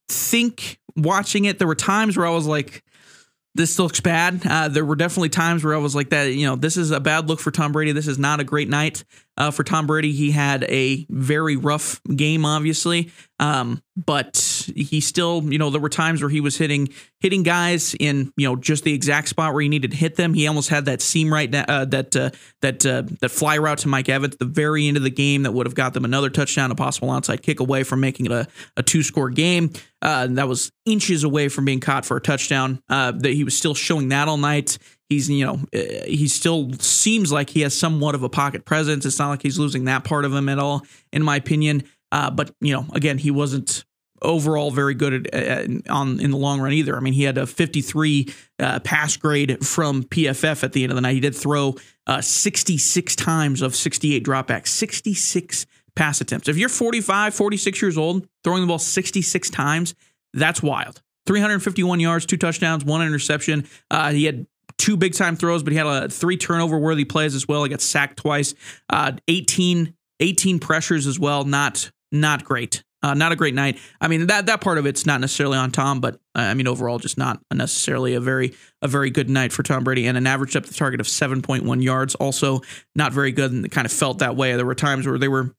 think 0.08 0.80
watching 0.96 1.44
it, 1.44 1.58
there 1.58 1.68
were 1.68 1.74
times 1.74 2.16
where 2.16 2.26
I 2.26 2.30
was 2.30 2.46
like, 2.46 2.82
this 3.54 3.78
looks 3.78 4.00
bad. 4.00 4.46
Uh, 4.46 4.68
there 4.68 4.84
were 4.84 4.96
definitely 4.96 5.30
times 5.30 5.64
where 5.64 5.74
I 5.74 5.78
was 5.78 5.94
like 5.94 6.10
that, 6.10 6.24
you 6.34 6.46
know, 6.46 6.56
this 6.56 6.76
is 6.76 6.90
a 6.90 7.00
bad 7.00 7.28
look 7.28 7.40
for 7.40 7.50
Tom 7.50 7.72
Brady. 7.72 7.92
This 7.92 8.06
is 8.06 8.18
not 8.18 8.40
a 8.40 8.44
great 8.44 8.68
night 8.68 9.04
uh, 9.36 9.50
for 9.50 9.64
Tom 9.64 9.86
Brady. 9.86 10.12
He 10.12 10.30
had 10.30 10.64
a 10.64 11.06
very 11.10 11.56
rough 11.56 12.00
game, 12.04 12.44
obviously, 12.44 13.10
um, 13.38 13.82
but 13.96 14.70
he 14.74 15.00
still, 15.00 15.42
you 15.44 15.58
know, 15.58 15.70
there 15.70 15.80
were 15.80 15.88
times 15.88 16.22
where 16.22 16.30
he 16.30 16.40
was 16.40 16.56
hitting 16.56 16.88
hitting 17.20 17.42
guys 17.42 17.94
in, 17.98 18.32
you 18.36 18.48
know, 18.48 18.56
just 18.56 18.84
the 18.84 18.92
exact 18.92 19.28
spot 19.28 19.52
where 19.52 19.62
he 19.62 19.68
needed 19.68 19.90
to 19.90 19.96
hit 19.96 20.16
them. 20.16 20.34
He 20.34 20.46
almost 20.46 20.68
had 20.68 20.84
that 20.86 21.00
seam 21.00 21.32
right 21.32 21.52
uh, 21.54 21.84
that 21.86 22.16
uh, 22.16 22.30
that 22.62 22.84
uh, 22.86 23.02
that 23.20 23.30
fly 23.30 23.58
route 23.58 23.78
to 23.78 23.88
Mike 23.88 24.08
Evans 24.08 24.34
at 24.34 24.38
the 24.38 24.46
very 24.46 24.88
end 24.88 24.96
of 24.96 25.02
the 25.02 25.10
game 25.10 25.42
that 25.42 25.52
would 25.52 25.66
have 25.66 25.74
got 25.74 25.94
them 25.94 26.04
another 26.04 26.30
touchdown, 26.30 26.70
a 26.70 26.74
possible 26.74 27.08
onside 27.08 27.42
kick 27.42 27.60
away 27.60 27.82
from 27.82 28.00
making 28.00 28.26
it 28.26 28.32
a, 28.32 28.46
a 28.76 28.82
two 28.82 29.02
score 29.02 29.30
game. 29.30 29.70
Uh, 30.02 30.26
that 30.28 30.46
was 30.46 30.70
inches 30.84 31.24
away 31.24 31.48
from 31.48 31.64
being 31.64 31.80
caught 31.80 32.04
for 32.04 32.16
a 32.16 32.20
touchdown. 32.20 32.80
Uh, 32.88 33.12
that 33.12 33.32
he 33.32 33.44
was 33.44 33.56
still 33.56 33.74
showing 33.74 34.08
that 34.08 34.28
all 34.28 34.36
night. 34.36 34.78
He's, 35.08 35.30
you 35.30 35.46
know, 35.46 35.60
uh, 35.74 36.04
he 36.06 36.26
still 36.28 36.72
seems 36.74 37.30
like 37.30 37.50
he 37.50 37.60
has 37.60 37.78
somewhat 37.78 38.14
of 38.14 38.22
a 38.22 38.28
pocket 38.28 38.64
presence. 38.64 39.06
It's 39.06 39.18
not 39.18 39.30
like 39.30 39.42
he's 39.42 39.58
losing 39.58 39.84
that 39.84 40.04
part 40.04 40.24
of 40.24 40.34
him 40.34 40.48
at 40.48 40.58
all, 40.58 40.84
in 41.12 41.22
my 41.22 41.36
opinion. 41.36 41.84
Uh, 42.10 42.30
but 42.30 42.52
you 42.60 42.72
know, 42.72 42.86
again, 42.92 43.18
he 43.18 43.30
wasn't 43.30 43.84
overall 44.22 44.70
very 44.70 44.94
good 44.94 45.26
at, 45.34 45.58
uh, 45.58 45.92
on 45.92 46.20
in 46.20 46.30
the 46.30 46.36
long 46.36 46.60
run 46.60 46.72
either. 46.72 46.96
I 46.96 47.00
mean, 47.00 47.12
he 47.12 47.22
had 47.22 47.38
a 47.38 47.46
53 47.46 48.28
uh, 48.58 48.80
pass 48.80 49.16
grade 49.16 49.64
from 49.64 50.02
PFF 50.04 50.64
at 50.64 50.72
the 50.72 50.82
end 50.82 50.92
of 50.92 50.96
the 50.96 51.02
night. 51.02 51.14
He 51.14 51.20
did 51.20 51.34
throw 51.34 51.76
uh, 52.06 52.20
66 52.20 53.16
times 53.16 53.62
of 53.62 53.74
68 53.76 54.24
dropbacks, 54.24 54.68
66 54.68 55.66
pass 55.94 56.20
attempts. 56.20 56.48
If 56.48 56.56
you're 56.56 56.68
45, 56.68 57.34
46 57.34 57.82
years 57.82 57.98
old, 57.98 58.26
throwing 58.44 58.60
the 58.60 58.66
ball 58.66 58.78
66 58.78 59.50
times, 59.50 59.94
that's 60.32 60.62
wild. 60.62 61.02
351 61.26 61.98
yards, 62.00 62.26
two 62.26 62.36
touchdowns, 62.36 62.84
one 62.84 63.04
interception. 63.04 63.66
Uh, 63.90 64.12
he 64.12 64.24
had 64.24 64.46
two 64.78 64.96
big 64.96 65.14
time 65.14 65.36
throws, 65.36 65.62
but 65.62 65.72
he 65.72 65.78
had 65.78 65.86
a 65.86 66.08
three 66.08 66.36
turnover 66.36 66.78
worthy 66.78 67.04
plays 67.04 67.34
as 67.34 67.48
well. 67.48 67.64
He 67.64 67.70
got 67.70 67.80
sacked 67.80 68.18
twice. 68.18 68.54
Uh, 68.90 69.12
18, 69.28 69.94
18 70.20 70.58
pressures 70.58 71.06
as 71.06 71.18
well. 71.18 71.44
Not 71.44 71.90
not 72.12 72.44
great. 72.44 72.82
Uh, 73.02 73.14
not 73.14 73.30
a 73.30 73.36
great 73.36 73.54
night. 73.54 73.78
I 74.00 74.08
mean 74.08 74.26
that 74.28 74.46
that 74.46 74.60
part 74.60 74.78
of 74.78 74.86
it's 74.86 75.06
not 75.06 75.20
necessarily 75.20 75.58
on 75.58 75.70
Tom, 75.70 76.00
but 76.00 76.14
uh, 76.34 76.40
I 76.40 76.54
mean 76.54 76.66
overall 76.66 76.98
just 76.98 77.18
not 77.18 77.40
necessarily 77.52 78.14
a 78.14 78.20
very 78.20 78.54
a 78.82 78.88
very 78.88 79.10
good 79.10 79.28
night 79.28 79.52
for 79.52 79.62
Tom 79.62 79.84
Brady 79.84 80.06
and 80.06 80.16
an 80.16 80.26
average 80.26 80.54
depth 80.54 80.70
of 80.70 80.76
target 80.76 81.00
of 81.00 81.06
7.1 81.06 81.82
yards. 81.82 82.14
Also 82.16 82.62
not 82.94 83.12
very 83.12 83.32
good 83.32 83.52
and 83.52 83.64
it 83.64 83.70
kind 83.70 83.84
of 83.84 83.92
felt 83.92 84.18
that 84.20 84.34
way. 84.34 84.56
There 84.56 84.66
were 84.66 84.74
times 84.74 85.06
where 85.06 85.18
they 85.18 85.28
were 85.28 85.54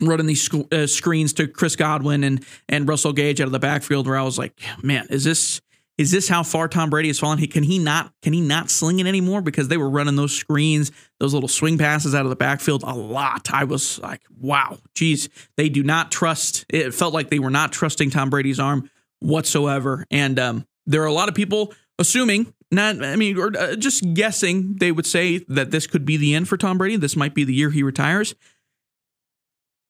running 0.00 0.26
these 0.26 0.42
sc- 0.42 0.72
uh, 0.72 0.86
screens 0.86 1.32
to 1.34 1.46
Chris 1.46 1.76
Godwin 1.76 2.24
and 2.24 2.44
and 2.68 2.88
Russell 2.88 3.12
Gage 3.12 3.40
out 3.40 3.46
of 3.46 3.52
the 3.52 3.58
backfield 3.58 4.06
where 4.06 4.18
I 4.18 4.22
was 4.22 4.36
like, 4.36 4.60
man, 4.82 5.06
is 5.10 5.24
this 5.24 5.60
is 5.98 6.10
this 6.10 6.28
how 6.28 6.42
far 6.42 6.68
Tom 6.68 6.90
Brady 6.90 7.08
has 7.08 7.18
fallen? 7.18 7.38
He, 7.38 7.46
can 7.46 7.62
he 7.62 7.78
not 7.78 8.12
can 8.22 8.32
he 8.32 8.40
not 8.40 8.70
sling 8.70 8.98
it 8.98 9.06
anymore 9.06 9.40
because 9.40 9.68
they 9.68 9.76
were 9.76 9.88
running 9.88 10.16
those 10.16 10.36
screens, 10.36 10.92
those 11.20 11.32
little 11.32 11.48
swing 11.48 11.78
passes 11.78 12.14
out 12.14 12.26
of 12.26 12.30
the 12.30 12.36
backfield 12.36 12.82
a 12.82 12.94
lot. 12.94 13.50
I 13.52 13.64
was 13.64 13.98
like, 14.00 14.22
wow, 14.40 14.78
geez, 14.94 15.28
they 15.56 15.68
do 15.68 15.82
not 15.82 16.12
trust. 16.12 16.66
It 16.68 16.92
felt 16.92 17.14
like 17.14 17.30
they 17.30 17.38
were 17.38 17.50
not 17.50 17.72
trusting 17.72 18.10
Tom 18.10 18.30
Brady's 18.30 18.60
arm 18.60 18.90
whatsoever. 19.20 20.06
And 20.10 20.38
um, 20.38 20.66
there 20.86 21.02
are 21.02 21.06
a 21.06 21.12
lot 21.12 21.28
of 21.28 21.34
people 21.34 21.72
assuming 21.98 22.52
not, 22.70 23.02
I 23.02 23.16
mean, 23.16 23.38
or 23.38 23.56
uh, 23.56 23.76
just 23.76 24.14
guessing, 24.14 24.76
they 24.76 24.92
would 24.92 25.06
say 25.06 25.38
that 25.48 25.70
this 25.70 25.86
could 25.86 26.04
be 26.04 26.16
the 26.16 26.34
end 26.34 26.48
for 26.48 26.56
Tom 26.56 26.78
Brady. 26.78 26.96
This 26.96 27.16
might 27.16 27.34
be 27.34 27.44
the 27.44 27.54
year 27.54 27.70
he 27.70 27.82
retires. 27.82 28.34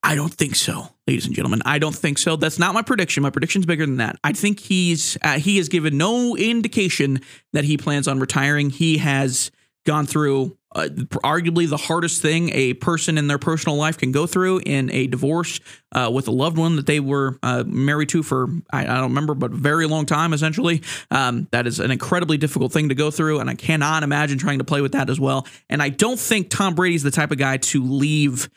I 0.03 0.15
don't 0.15 0.33
think 0.33 0.55
so, 0.55 0.91
ladies 1.07 1.27
and 1.27 1.35
gentlemen. 1.35 1.63
I 1.65 1.79
don't 1.79 1.95
think 1.95 2.19
so. 2.19 2.37
That's 2.37 2.59
not 2.59 2.75
my 2.75 2.83
prediction. 2.83 3.23
My 3.23 3.31
prediction's 3.31 3.67
bigger 3.67 3.87
than 3.87 3.99
that. 3.99 4.17
I 4.25 4.33
think 4.33 4.61
he's 4.61 5.17
uh, 5.23 5.39
he 5.39 5.57
has 5.59 5.69
given 5.69 5.97
no 5.97 6.37
indication 6.37 7.21
that 7.53 7.65
he 7.65 7.77
plans 7.77 8.09
on 8.09 8.19
retiring. 8.19 8.71
He 8.71 8.99
has 8.99 9.51
gone 9.85 10.07
through 10.07 10.57
uh, 10.77 10.89
arguably 11.25 11.69
the 11.69 11.77
hardest 11.79 12.21
thing 12.21 12.51
a 12.53 12.75
person 12.75 13.17
in 13.17 13.29
their 13.29 13.39
personal 13.39 13.77
life 13.77 13.97
can 13.97 14.13
go 14.13 14.27
through 14.27 14.61
in 14.67 14.91
a 14.91 15.07
divorce 15.07 15.59
uh, 15.93 16.11
with 16.13 16.29
a 16.29 16.31
loved 16.31 16.59
one 16.59 16.77
that 16.77 16.85
they 16.85 17.01
were 17.01 17.39
uh, 17.43 17.65
married 17.67 18.11
to 18.11 18.23
for 18.23 18.49
I, 18.71 18.83
I, 18.83 18.97
don't 18.97 19.11
remember, 19.11 19.35
but 19.35 19.53
a 19.53 19.57
very 19.57 19.87
long 19.87 20.05
time. 20.05 20.35
Essentially, 20.35 20.83
um, 21.11 21.49
that 21.51 21.67
is 21.67 21.81
an 21.81 21.91
incredibly 21.91 22.37
difficult 22.37 22.73
thing 22.73 22.91
to 22.91 22.95
go 22.95 23.11
through, 23.11 23.41
and 23.41 23.49
I 23.49 23.55
cannot 23.55 24.03
imagine 24.03 24.37
trying 24.37 24.59
to 24.59 24.65
play 24.65 24.83
with 24.83 24.93
that 24.93 25.09
as 25.09 25.19
well. 25.19 25.47
And 25.71 25.83
I 25.83 25.89
don't 25.89 26.19
think 26.19 26.51
Tom 26.51 26.75
Brady's 26.75 27.03
the 27.03 27.11
type 27.11 27.31
of 27.31 27.39
guy 27.39 27.57
to 27.57 27.83
leave 27.83 28.51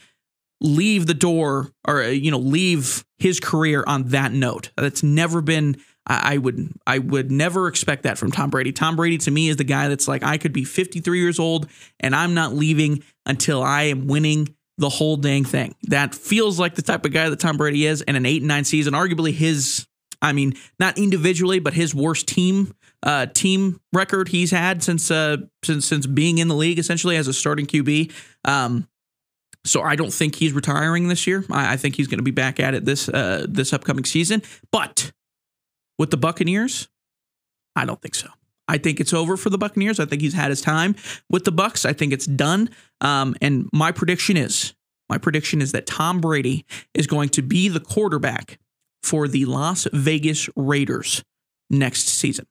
leave 0.61 1.07
the 1.07 1.13
door 1.13 1.71
or 1.87 2.03
you 2.03 2.31
know 2.31 2.37
leave 2.37 3.05
his 3.17 3.39
career 3.39 3.83
on 3.87 4.05
that 4.09 4.31
note. 4.31 4.71
That's 4.77 5.03
never 5.03 5.41
been. 5.41 5.77
I, 6.05 6.33
I 6.33 6.37
would 6.37 6.73
I 6.85 6.99
would 6.99 7.31
never 7.31 7.67
expect 7.67 8.03
that 8.03 8.17
from 8.17 8.31
Tom 8.31 8.49
Brady. 8.49 8.71
Tom 8.71 8.95
Brady 8.95 9.17
to 9.19 9.31
me 9.31 9.49
is 9.49 9.57
the 9.57 9.63
guy 9.63 9.87
that's 9.87 10.07
like 10.07 10.23
I 10.23 10.37
could 10.37 10.53
be 10.53 10.63
53 10.63 11.19
years 11.19 11.39
old 11.39 11.67
and 11.99 12.15
I'm 12.15 12.33
not 12.33 12.53
leaving 12.53 13.03
until 13.25 13.61
I 13.61 13.83
am 13.83 14.07
winning 14.07 14.55
the 14.79 14.89
whole 14.89 15.17
dang 15.17 15.43
thing. 15.43 15.75
That 15.83 16.15
feels 16.15 16.59
like 16.59 16.75
the 16.75 16.81
type 16.81 17.05
of 17.05 17.11
guy 17.11 17.29
that 17.29 17.39
Tom 17.39 17.57
Brady 17.57 17.85
is, 17.85 18.01
and 18.01 18.17
an 18.17 18.25
eight 18.25 18.41
and 18.41 18.47
nine 18.47 18.63
season, 18.63 18.93
arguably 18.93 19.33
his. 19.33 19.85
I 20.21 20.33
mean, 20.33 20.55
not 20.79 20.97
individually, 20.97 21.59
but 21.59 21.73
his 21.73 21.95
worst 21.95 22.27
team 22.27 22.73
uh, 23.03 23.27
team 23.27 23.79
record 23.93 24.27
he's 24.27 24.51
had 24.51 24.83
since 24.83 25.09
uh, 25.11 25.37
since 25.63 25.85
since 25.85 26.05
being 26.05 26.39
in 26.39 26.47
the 26.47 26.55
league, 26.55 26.79
essentially 26.79 27.15
as 27.15 27.27
a 27.27 27.33
starting 27.33 27.65
QB. 27.65 28.11
Um, 28.43 28.87
so 29.69 29.81
I 29.81 29.95
don't 29.95 30.11
think 30.11 30.35
he's 30.35 30.53
retiring 30.53 31.07
this 31.07 31.27
year. 31.27 31.45
I, 31.51 31.73
I 31.73 31.77
think 31.77 31.95
he's 31.95 32.07
going 32.07 32.19
to 32.19 32.23
be 32.23 32.31
back 32.31 32.59
at 32.59 32.73
it 32.73 32.85
this 32.85 33.07
uh, 33.09 33.45
this 33.47 33.71
upcoming 33.71 34.05
season. 34.05 34.41
But 34.71 35.11
with 35.97 36.11
the 36.11 36.17
Buccaneers, 36.17 36.89
I 37.75 37.85
don't 37.85 38.01
think 38.01 38.15
so. 38.15 38.29
I 38.67 38.77
think 38.77 38.99
it's 38.99 39.13
over 39.13 39.37
for 39.37 39.49
the 39.49 39.57
Buccaneers. 39.57 39.99
I 39.99 40.05
think 40.05 40.21
he's 40.21 40.33
had 40.33 40.49
his 40.49 40.61
time 40.61 40.95
with 41.29 41.43
the 41.43 41.51
Bucs. 41.51 41.85
I 41.85 41.93
think 41.93 42.13
it's 42.13 42.27
done. 42.27 42.69
Um, 43.01 43.35
and 43.41 43.67
my 43.73 43.91
prediction 43.91 44.37
is 44.37 44.73
my 45.09 45.17
prediction 45.17 45.61
is 45.61 45.71
that 45.71 45.87
Tom 45.87 46.21
Brady 46.21 46.65
is 46.93 47.07
going 47.07 47.29
to 47.29 47.41
be 47.41 47.67
the 47.67 47.79
quarterback 47.79 48.59
for 49.01 49.27
the 49.27 49.45
Las 49.45 49.87
Vegas 49.91 50.49
Raiders 50.55 51.23
next 51.69 52.07
season. 52.07 52.45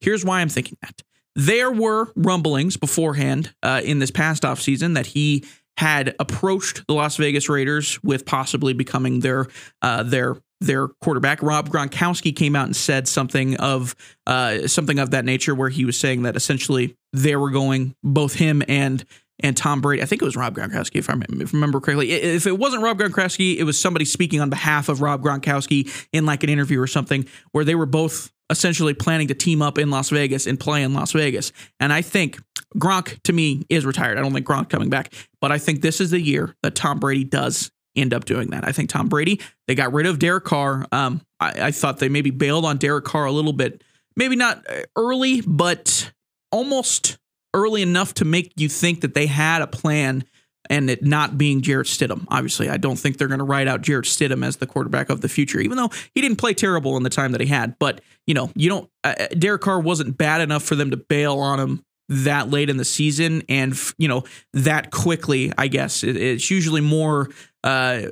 Here's 0.00 0.24
why 0.24 0.40
I'm 0.40 0.50
thinking 0.50 0.76
that. 0.82 1.02
There 1.36 1.70
were 1.70 2.12
rumblings 2.14 2.76
beforehand 2.76 3.54
uh, 3.62 3.80
in 3.84 3.98
this 3.98 4.10
past 4.10 4.44
offseason 4.44 4.94
that 4.94 5.06
he 5.06 5.44
had 5.76 6.14
approached 6.20 6.86
the 6.86 6.94
Las 6.94 7.16
Vegas 7.16 7.48
Raiders 7.48 8.02
with 8.02 8.26
possibly 8.26 8.72
becoming 8.72 9.20
their 9.20 9.46
uh, 9.82 10.02
their 10.02 10.36
their 10.60 10.88
quarterback. 10.88 11.42
Rob 11.42 11.68
Gronkowski 11.68 12.34
came 12.34 12.56
out 12.56 12.66
and 12.66 12.76
said 12.76 13.08
something 13.08 13.56
of 13.56 13.94
uh, 14.26 14.66
something 14.66 14.98
of 14.98 15.10
that 15.10 15.24
nature, 15.24 15.54
where 15.54 15.68
he 15.68 15.84
was 15.84 15.98
saying 15.98 16.22
that 16.22 16.36
essentially 16.36 16.96
they 17.12 17.36
were 17.36 17.50
going 17.50 17.94
both 18.02 18.34
him 18.34 18.62
and 18.68 19.04
and 19.40 19.56
Tom 19.56 19.80
Brady. 19.80 20.02
I 20.02 20.06
think 20.06 20.22
it 20.22 20.24
was 20.24 20.36
Rob 20.36 20.54
Gronkowski, 20.54 20.96
if 20.96 21.10
I 21.10 21.14
remember 21.52 21.80
correctly. 21.80 22.12
If 22.12 22.46
it 22.46 22.56
wasn't 22.56 22.82
Rob 22.82 22.98
Gronkowski, 22.98 23.56
it 23.56 23.64
was 23.64 23.80
somebody 23.80 24.04
speaking 24.04 24.40
on 24.40 24.48
behalf 24.48 24.88
of 24.88 25.00
Rob 25.00 25.22
Gronkowski 25.22 25.90
in 26.12 26.24
like 26.24 26.44
an 26.44 26.50
interview 26.50 26.80
or 26.80 26.86
something, 26.86 27.26
where 27.50 27.64
they 27.64 27.74
were 27.74 27.86
both 27.86 28.32
essentially 28.50 28.94
planning 28.94 29.28
to 29.28 29.34
team 29.34 29.62
up 29.62 29.78
in 29.78 29.90
Las 29.90 30.10
Vegas 30.10 30.46
and 30.46 30.60
play 30.60 30.82
in 30.82 30.94
Las 30.94 31.12
Vegas. 31.12 31.52
And 31.80 31.92
I 31.92 32.02
think 32.02 32.38
Gronk 32.76 33.22
to 33.22 33.32
me 33.32 33.64
is 33.68 33.86
retired. 33.86 34.18
I 34.18 34.22
don't 34.22 34.32
think 34.32 34.46
Gronk 34.46 34.68
coming 34.68 34.90
back, 34.90 35.12
but 35.40 35.52
I 35.52 35.58
think 35.58 35.80
this 35.80 36.00
is 36.00 36.10
the 36.10 36.20
year 36.20 36.54
that 36.62 36.74
Tom 36.74 36.98
Brady 36.98 37.24
does 37.24 37.70
end 37.96 38.12
up 38.12 38.24
doing 38.24 38.48
that. 38.50 38.66
I 38.66 38.72
think 38.72 38.90
Tom 38.90 39.08
Brady, 39.08 39.40
they 39.68 39.74
got 39.74 39.92
rid 39.92 40.06
of 40.06 40.18
Derek 40.18 40.44
Carr. 40.44 40.86
Um, 40.92 41.20
I, 41.40 41.66
I 41.66 41.70
thought 41.70 41.98
they 41.98 42.08
maybe 42.08 42.30
bailed 42.30 42.64
on 42.64 42.76
Derek 42.76 43.04
Carr 43.04 43.26
a 43.26 43.32
little 43.32 43.52
bit, 43.52 43.82
maybe 44.16 44.36
not 44.36 44.64
uh, 44.68 44.82
early, 44.96 45.42
but 45.42 46.12
almost 46.50 47.18
early 47.52 47.82
enough 47.82 48.14
to 48.14 48.24
make 48.24 48.52
you 48.56 48.68
think 48.68 49.00
that 49.02 49.14
they 49.14 49.26
had 49.26 49.62
a 49.62 49.66
plan 49.66 50.24
and 50.70 50.88
it 50.88 51.04
not 51.04 51.36
being 51.36 51.60
Jarrett 51.60 51.86
Stidham. 51.86 52.26
Obviously, 52.28 52.68
I 52.68 52.78
don't 52.78 52.96
think 52.96 53.18
they're 53.18 53.28
going 53.28 53.38
to 53.38 53.44
write 53.44 53.68
out 53.68 53.82
Jarrett 53.82 54.06
Stidham 54.06 54.44
as 54.44 54.56
the 54.56 54.66
quarterback 54.66 55.10
of 55.10 55.20
the 55.20 55.28
future, 55.28 55.60
even 55.60 55.76
though 55.76 55.90
he 56.14 56.20
didn't 56.20 56.38
play 56.38 56.54
terrible 56.54 56.96
in 56.96 57.02
the 57.02 57.10
time 57.10 57.32
that 57.32 57.40
he 57.40 57.46
had. 57.46 57.78
But, 57.78 58.00
you 58.26 58.34
know, 58.34 58.50
you 58.54 58.70
don't, 58.70 58.90
uh, 59.04 59.14
uh 59.18 59.26
Derek 59.38 59.60
Carr 59.60 59.78
wasn't 59.78 60.16
bad 60.16 60.40
enough 60.40 60.62
for 60.62 60.74
them 60.74 60.90
to 60.90 60.96
bail 60.96 61.38
on 61.38 61.60
him 61.60 61.84
that 62.08 62.50
late 62.50 62.68
in 62.70 62.76
the 62.76 62.84
season 62.84 63.42
and, 63.48 63.78
you 63.98 64.08
know, 64.08 64.24
that 64.52 64.90
quickly, 64.90 65.52
I 65.56 65.68
guess. 65.68 66.04
It, 66.04 66.16
it's 66.16 66.50
usually 66.50 66.80
more, 66.80 67.30
uh, 67.62 68.02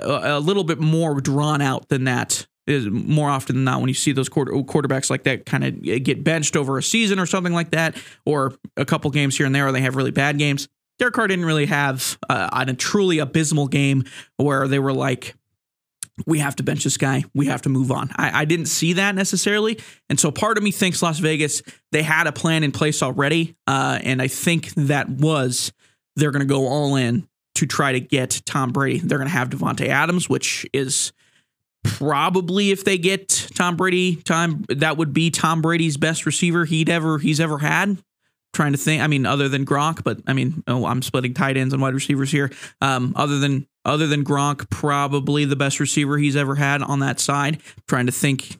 a 0.00 0.40
little 0.40 0.64
bit 0.64 0.78
more 0.78 1.20
drawn 1.20 1.60
out 1.60 1.88
than 1.88 2.04
that 2.04 2.46
is 2.66 2.86
more 2.88 3.28
often 3.28 3.56
than 3.56 3.64
not 3.64 3.80
when 3.80 3.88
you 3.88 3.94
see 3.94 4.12
those 4.12 4.28
quarter, 4.28 4.52
quarterbacks 4.52 5.10
like 5.10 5.24
that 5.24 5.44
kind 5.44 5.64
of 5.64 5.82
get 5.82 6.22
benched 6.22 6.56
over 6.56 6.78
a 6.78 6.82
season 6.82 7.18
or 7.18 7.26
something 7.26 7.52
like 7.52 7.70
that, 7.72 7.96
or 8.24 8.54
a 8.76 8.84
couple 8.84 9.10
games 9.10 9.36
here 9.36 9.46
and 9.46 9.54
there, 9.54 9.66
or 9.66 9.72
they 9.72 9.80
have 9.80 9.96
really 9.96 10.12
bad 10.12 10.38
games. 10.38 10.68
Derek 10.98 11.14
Carr 11.14 11.26
didn't 11.26 11.46
really 11.46 11.66
have 11.66 12.16
uh, 12.30 12.48
a 12.52 12.74
truly 12.74 13.18
abysmal 13.18 13.66
game 13.66 14.04
where 14.36 14.68
they 14.68 14.78
were 14.78 14.92
like, 14.92 15.34
we 16.26 16.38
have 16.38 16.56
to 16.56 16.62
bench 16.62 16.84
this 16.84 16.96
guy. 16.96 17.24
We 17.34 17.46
have 17.46 17.62
to 17.62 17.68
move 17.68 17.90
on. 17.90 18.10
I, 18.16 18.42
I, 18.42 18.44
didn't 18.44 18.66
see 18.66 18.94
that 18.94 19.14
necessarily. 19.14 19.78
And 20.08 20.18
so 20.18 20.30
part 20.30 20.56
of 20.56 20.64
me 20.64 20.70
thinks 20.70 21.02
Las 21.02 21.18
Vegas, 21.18 21.62
they 21.90 22.02
had 22.02 22.26
a 22.26 22.32
plan 22.32 22.64
in 22.64 22.72
place 22.72 23.02
already. 23.02 23.56
Uh, 23.66 23.98
and 24.02 24.20
I 24.20 24.28
think 24.28 24.74
that 24.74 25.08
was 25.08 25.72
they're 26.16 26.30
going 26.30 26.40
to 26.40 26.46
go 26.46 26.66
all 26.66 26.96
in 26.96 27.28
to 27.56 27.66
try 27.66 27.92
to 27.92 28.00
get 28.00 28.42
Tom 28.44 28.70
Brady. 28.70 28.98
They're 28.98 29.18
going 29.18 29.28
to 29.28 29.34
have 29.34 29.50
Davante 29.50 29.88
Adams, 29.88 30.28
which 30.28 30.66
is 30.72 31.12
probably 31.84 32.70
if 32.70 32.84
they 32.84 32.98
get 32.98 33.48
Tom 33.54 33.76
Brady, 33.76 34.16
time 34.16 34.64
that 34.68 34.96
would 34.96 35.12
be 35.12 35.30
Tom 35.30 35.62
Brady's 35.62 35.96
best 35.96 36.26
receiver 36.26 36.64
he'd 36.64 36.88
ever 36.88 37.18
he's 37.18 37.40
ever 37.40 37.58
had 37.58 37.98
trying 38.52 38.72
to 38.72 38.78
think. 38.78 39.02
I 39.02 39.06
mean, 39.06 39.26
other 39.26 39.48
than 39.48 39.64
Gronk, 39.64 40.04
but 40.04 40.20
I 40.26 40.32
mean, 40.32 40.62
oh, 40.66 40.84
I'm 40.84 41.02
splitting 41.02 41.34
tight 41.34 41.56
ends 41.56 41.72
and 41.72 41.82
wide 41.82 41.94
receivers 41.94 42.30
here. 42.30 42.50
Um, 42.80 43.12
other 43.16 43.38
than 43.38 43.66
other 43.84 44.06
than 44.06 44.24
Gronk, 44.24 44.70
probably 44.70 45.44
the 45.44 45.56
best 45.56 45.80
receiver 45.80 46.18
he's 46.18 46.36
ever 46.36 46.54
had 46.54 46.82
on 46.82 47.00
that 47.00 47.20
side. 47.20 47.60
trying 47.86 48.06
to 48.06 48.12
think 48.12 48.58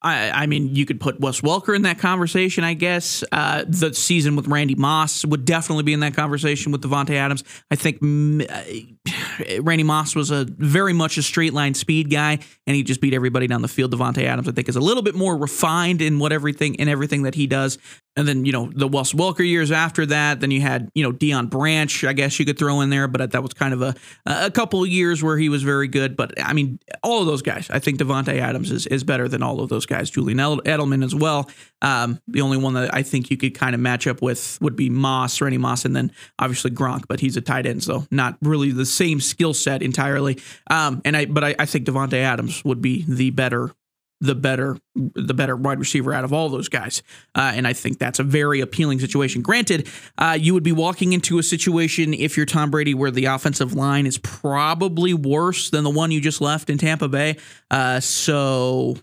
I, 0.00 0.30
I 0.30 0.46
mean, 0.46 0.76
you 0.76 0.86
could 0.86 1.00
put 1.00 1.18
Wes 1.18 1.40
Welker 1.40 1.74
in 1.74 1.82
that 1.82 1.98
conversation, 1.98 2.62
I 2.62 2.74
guess. 2.74 3.24
Uh, 3.32 3.64
the 3.66 3.92
season 3.92 4.36
with 4.36 4.46
Randy 4.46 4.76
Moss 4.76 5.24
would 5.24 5.44
definitely 5.44 5.82
be 5.82 5.92
in 5.92 6.00
that 6.00 6.14
conversation 6.14 6.70
with 6.70 6.82
Davante 6.82 7.14
Adams. 7.14 7.42
I 7.68 7.74
think 7.74 7.96
uh, 8.00 9.60
Randy 9.60 9.82
Moss 9.82 10.14
was 10.14 10.30
a 10.30 10.44
very 10.44 10.92
much 10.92 11.18
a 11.18 11.22
straight 11.22 11.52
line 11.52 11.74
speed 11.74 12.10
guy, 12.10 12.38
and 12.66 12.76
he 12.76 12.84
just 12.84 13.00
beat 13.00 13.12
everybody 13.12 13.48
down 13.48 13.60
the 13.60 13.68
field. 13.68 13.92
Davante 13.92 14.22
Adams, 14.22 14.48
I 14.48 14.52
think, 14.52 14.68
is 14.68 14.76
a 14.76 14.80
little 14.80 15.02
bit 15.02 15.16
more 15.16 15.36
refined 15.36 16.00
in 16.00 16.20
what 16.20 16.32
everything 16.32 16.76
in 16.76 16.88
everything 16.88 17.24
that 17.24 17.34
he 17.34 17.48
does. 17.48 17.78
And 18.18 18.26
then 18.26 18.44
you 18.44 18.52
know 18.52 18.70
the 18.74 18.88
Wes 18.88 19.12
Welker 19.12 19.46
years 19.46 19.70
after 19.70 20.04
that. 20.06 20.40
Then 20.40 20.50
you 20.50 20.60
had 20.60 20.90
you 20.94 21.04
know 21.04 21.12
Deion 21.12 21.48
Branch, 21.48 22.04
I 22.04 22.12
guess 22.12 22.38
you 22.38 22.44
could 22.44 22.58
throw 22.58 22.80
in 22.80 22.90
there, 22.90 23.06
but 23.06 23.30
that 23.30 23.42
was 23.42 23.54
kind 23.54 23.72
of 23.72 23.80
a 23.80 23.94
a 24.26 24.50
couple 24.50 24.82
of 24.82 24.88
years 24.88 25.22
where 25.22 25.38
he 25.38 25.48
was 25.48 25.62
very 25.62 25.86
good. 25.88 26.16
But 26.16 26.34
I 26.42 26.52
mean, 26.52 26.80
all 27.02 27.20
of 27.20 27.26
those 27.26 27.42
guys, 27.42 27.70
I 27.70 27.78
think 27.78 27.98
Davante 27.98 28.38
Adams 28.38 28.72
is 28.72 28.86
is 28.88 29.04
better 29.04 29.28
than 29.28 29.42
all 29.42 29.60
of 29.60 29.68
those 29.68 29.86
guys, 29.86 30.10
Julian 30.10 30.38
Edelman 30.38 31.04
as 31.04 31.14
well. 31.14 31.48
Um, 31.80 32.20
the 32.26 32.40
only 32.40 32.58
one 32.58 32.74
that 32.74 32.92
I 32.92 33.02
think 33.02 33.30
you 33.30 33.36
could 33.36 33.54
kind 33.54 33.74
of 33.74 33.80
match 33.80 34.06
up 34.06 34.20
with 34.20 34.58
would 34.60 34.74
be 34.74 34.90
Moss, 34.90 35.40
Randy 35.40 35.58
Moss, 35.58 35.84
and 35.84 35.94
then 35.94 36.10
obviously 36.38 36.72
Gronk, 36.72 37.04
but 37.08 37.20
he's 37.20 37.36
a 37.36 37.40
tight 37.40 37.66
end, 37.66 37.84
so 37.84 38.04
not 38.10 38.36
really 38.42 38.72
the 38.72 38.86
same 38.86 39.20
skill 39.20 39.54
set 39.54 39.80
entirely. 39.80 40.40
Um, 40.68 41.02
and 41.04 41.16
I, 41.16 41.26
but 41.26 41.44
I, 41.44 41.54
I 41.58 41.66
think 41.66 41.86
Davante 41.86 42.18
Adams 42.18 42.64
would 42.64 42.82
be 42.82 43.04
the 43.06 43.30
better 43.30 43.70
the 44.20 44.34
better 44.34 44.76
the 44.94 45.34
better 45.34 45.54
wide 45.54 45.78
receiver 45.78 46.12
out 46.12 46.24
of 46.24 46.32
all 46.32 46.48
those 46.48 46.68
guys. 46.68 47.02
Uh, 47.34 47.52
and 47.54 47.66
I 47.66 47.72
think 47.72 47.98
that's 47.98 48.18
a 48.18 48.24
very 48.24 48.60
appealing 48.60 48.98
situation. 48.98 49.42
Granted, 49.42 49.88
uh, 50.18 50.36
you 50.38 50.54
would 50.54 50.64
be 50.64 50.72
walking 50.72 51.12
into 51.12 51.38
a 51.38 51.42
situation 51.42 52.12
if 52.12 52.36
you're 52.36 52.46
Tom 52.46 52.70
Brady 52.70 52.94
where 52.94 53.10
the 53.10 53.26
offensive 53.26 53.74
line 53.74 54.06
is 54.06 54.18
probably 54.18 55.14
worse 55.14 55.70
than 55.70 55.84
the 55.84 55.90
one 55.90 56.10
you 56.10 56.20
just 56.20 56.40
left 56.40 56.68
in 56.68 56.78
Tampa 56.78 57.08
Bay. 57.08 57.36
Uh, 57.70 58.00
so 58.00 58.96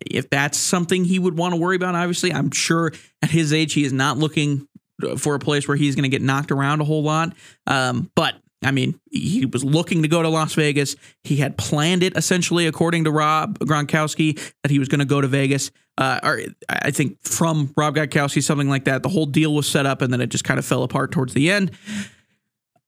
if 0.00 0.28
that's 0.28 0.58
something 0.58 1.04
he 1.04 1.18
would 1.18 1.38
want 1.38 1.54
to 1.54 1.60
worry 1.60 1.76
about, 1.76 1.94
obviously, 1.94 2.32
I'm 2.32 2.50
sure 2.50 2.92
at 3.22 3.30
his 3.30 3.52
age 3.52 3.72
he 3.72 3.84
is 3.84 3.92
not 3.92 4.18
looking 4.18 4.68
for 5.16 5.34
a 5.34 5.38
place 5.38 5.66
where 5.66 5.76
he's 5.76 5.94
going 5.94 6.02
to 6.02 6.10
get 6.10 6.20
knocked 6.20 6.52
around 6.52 6.82
a 6.82 6.84
whole 6.84 7.02
lot. 7.02 7.34
Um, 7.66 8.10
but 8.14 8.34
I 8.62 8.72
mean, 8.72 9.00
he 9.10 9.46
was 9.46 9.64
looking 9.64 10.02
to 10.02 10.08
go 10.08 10.22
to 10.22 10.28
Las 10.28 10.54
Vegas. 10.54 10.94
He 11.24 11.36
had 11.36 11.56
planned 11.56 12.02
it 12.02 12.16
essentially, 12.16 12.66
according 12.66 13.04
to 13.04 13.10
Rob 13.10 13.58
Gronkowski, 13.60 14.38
that 14.62 14.70
he 14.70 14.78
was 14.78 14.88
going 14.88 14.98
to 14.98 15.06
go 15.06 15.20
to 15.20 15.28
Vegas. 15.28 15.70
Uh, 15.96 16.20
or 16.22 16.40
I 16.68 16.90
think 16.90 17.18
from 17.22 17.72
Rob 17.76 17.96
Gronkowski, 17.96 18.42
something 18.42 18.68
like 18.68 18.84
that. 18.84 19.02
The 19.02 19.08
whole 19.08 19.26
deal 19.26 19.54
was 19.54 19.68
set 19.68 19.86
up, 19.86 20.02
and 20.02 20.12
then 20.12 20.20
it 20.20 20.28
just 20.28 20.44
kind 20.44 20.58
of 20.58 20.64
fell 20.64 20.82
apart 20.82 21.10
towards 21.10 21.34
the 21.34 21.50
end. 21.50 21.72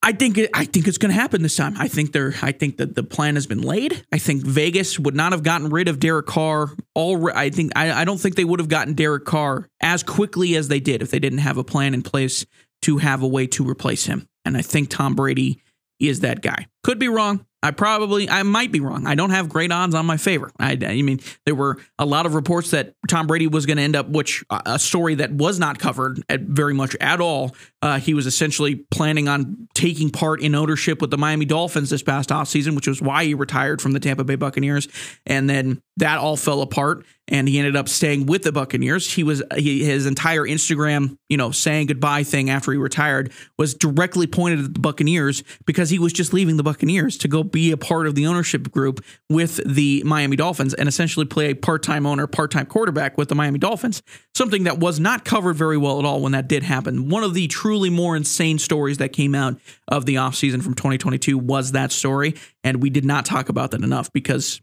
I 0.05 0.13
think 0.13 0.39
I 0.53 0.65
think 0.65 0.89
it's 0.89 0.99
going 0.99 1.15
to 1.15 1.21
happen 1.21 1.43
this 1.43 1.55
time. 1.55 1.75
I 1.79 1.87
think 1.87 2.13
they're 2.13 2.35
I 2.43 2.51
think 2.51 2.79
that 2.79 2.97
the 2.97 3.05
plan 3.05 3.37
has 3.37 3.47
been 3.47 3.63
laid. 3.63 4.05
I 4.13 4.19
think 4.19 4.45
Vegas 4.45 4.99
would 4.99 5.15
not 5.15 5.31
have 5.31 5.45
gotten 5.45 5.69
rid 5.69 5.87
of 5.89 6.01
Derek 6.01 6.27
Carr. 6.27 6.71
All 6.95 7.31
I 7.31 7.51
think 7.51 7.73
I, 7.77 7.93
I 7.93 8.05
don't 8.05 8.19
think 8.19 8.35
they 8.35 8.45
would 8.45 8.59
have 8.59 8.69
gotten 8.69 8.95
Derek 8.95 9.25
Carr 9.25 9.69
as 9.81 10.03
quickly 10.03 10.57
as 10.57 10.67
they 10.67 10.81
did 10.81 11.03
if 11.03 11.13
they 11.13 11.21
didn't 11.21 11.39
have 11.39 11.57
a 11.57 11.65
plan 11.65 11.95
in 11.95 12.03
place 12.03 12.45
to 12.83 12.99
have 12.99 13.23
a 13.23 13.29
way 13.29 13.47
to 13.47 13.69
replace 13.69 14.07
him. 14.07 14.27
And 14.45 14.57
I 14.57 14.63
think 14.63 14.91
Tom 14.91 15.15
Brady 15.15 15.61
is 16.01 16.21
that 16.21 16.43
guy. 16.43 16.67
Could 16.83 16.99
be 16.99 17.09
wrong. 17.09 17.47
I 17.65 17.71
probably, 17.71 18.29
I 18.29 18.43
might 18.43 18.73
be 18.73 18.81
wrong. 18.81 19.07
I 19.07 19.15
don't 19.15 19.31
have 19.31 19.49
great 19.49 19.71
odds 19.71 19.95
on 19.95 20.05
my 20.05 20.17
favor. 20.17 20.51
I, 20.59 20.77
I 20.85 21.01
mean, 21.03 21.21
there 21.47 21.55
were 21.55 21.79
a 21.97 22.05
lot 22.05 22.27
of 22.27 22.35
reports 22.35 22.73
that 22.73 22.95
Tom 23.09 23.29
Brady 23.29 23.47
was 23.47 23.67
going 23.67 23.77
to 23.77 23.85
end 23.85 23.95
up, 23.95 24.09
which 24.09 24.45
uh, 24.51 24.63
a 24.67 24.79
story 24.81 25.15
that 25.17 25.31
was 25.31 25.61
not 25.61 25.79
covered 25.79 26.21
at 26.29 26.41
very 26.41 26.75
much 26.75 26.97
at 27.01 27.21
all. 27.21 27.55
Uh, 27.81 28.01
he 28.01 28.15
was 28.15 28.27
essentially 28.27 28.85
planning 28.91 29.29
on 29.29 29.69
taking 29.75 30.11
part 30.11 30.43
in 30.43 30.57
ownership 30.57 31.01
with 31.01 31.13
the 31.13 31.19
Miami 31.19 31.45
Dolphins 31.45 31.91
this 31.91 32.03
past 32.03 32.31
offseason, 32.31 32.75
which 32.75 32.89
was 32.89 33.01
why 33.01 33.25
he 33.25 33.35
retired 33.35 33.81
from 33.81 33.93
the 33.93 34.01
Tampa 34.01 34.25
Bay 34.25 34.35
Buccaneers. 34.35 34.89
And 35.25 35.49
then 35.49 35.81
that 35.99 36.19
all 36.19 36.37
fell 36.37 36.63
apart 36.63 37.07
and 37.29 37.49
he 37.49 37.59
ended 37.59 37.77
up 37.77 37.89
staying 37.89 38.27
with 38.27 38.43
the 38.43 38.53
Buccaneers. 38.53 39.13
He 39.13 39.23
was 39.23 39.43
he, 39.57 39.85
his 39.85 40.07
entire 40.07 40.43
Instagram, 40.43 41.17
you 41.29 41.37
know, 41.37 41.51
saying 41.51 41.87
goodbye 41.87 42.25
thing 42.25 42.51
after 42.51 42.73
he 42.73 42.79
retired 42.79 43.33
was 43.57 43.75
directly 43.75 44.27
pointed 44.27 44.65
at 44.65 44.75
the 44.75 44.81
Buccaneers 44.81 45.45
because 45.65 45.91
he 45.91 45.99
was 45.99 46.13
just 46.13 46.33
leaving 46.33 46.57
the 46.57 46.63
Buccaneers 46.63 47.17
to 47.19 47.29
go 47.29 47.45
be 47.45 47.71
a 47.71 47.77
part 47.77 48.07
of 48.07 48.15
the 48.15 48.27
ownership 48.27 48.71
group 48.71 49.05
with 49.31 49.61
the 49.65 50.03
Miami 50.05 50.37
Dolphins 50.37 50.75
and 50.75 50.89
essentially 50.89 51.25
play 51.25 51.51
a 51.51 51.55
part-time 51.55 52.07
owner, 52.07 52.27
part-time 52.27 52.67
quarterback 52.67 53.17
with 53.17 53.29
the 53.29 53.35
Miami 53.35 53.59
Dolphins. 53.59 54.03
Something 54.35 54.65
that 54.65 54.79
was 54.79 54.99
not 54.99 55.25
covered 55.25 55.55
very 55.55 55.77
well 55.77 55.99
at 56.01 56.05
all 56.05 56.21
when 56.21 56.33
that 56.33 56.49
did 56.49 56.63
happen. 56.63 57.09
One 57.09 57.23
of 57.23 57.35
the 57.35 57.47
truly 57.47 57.91
more 57.91 58.17
insane 58.17 58.59
stories 58.59 58.99
that 58.99 59.13
came 59.13 59.35
out 59.35 59.61
of 59.87 60.07
the 60.07 60.17
offseason 60.17 60.63
from 60.63 60.75
2022 60.75 61.39
was 61.39 61.73
that 61.73 61.93
story 61.93 62.35
and 62.65 62.83
we 62.83 62.91
did 62.91 63.05
not 63.05 63.25
talk 63.25 63.49
about 63.49 63.71
that 63.71 63.83
enough 63.83 64.13
because 64.13 64.61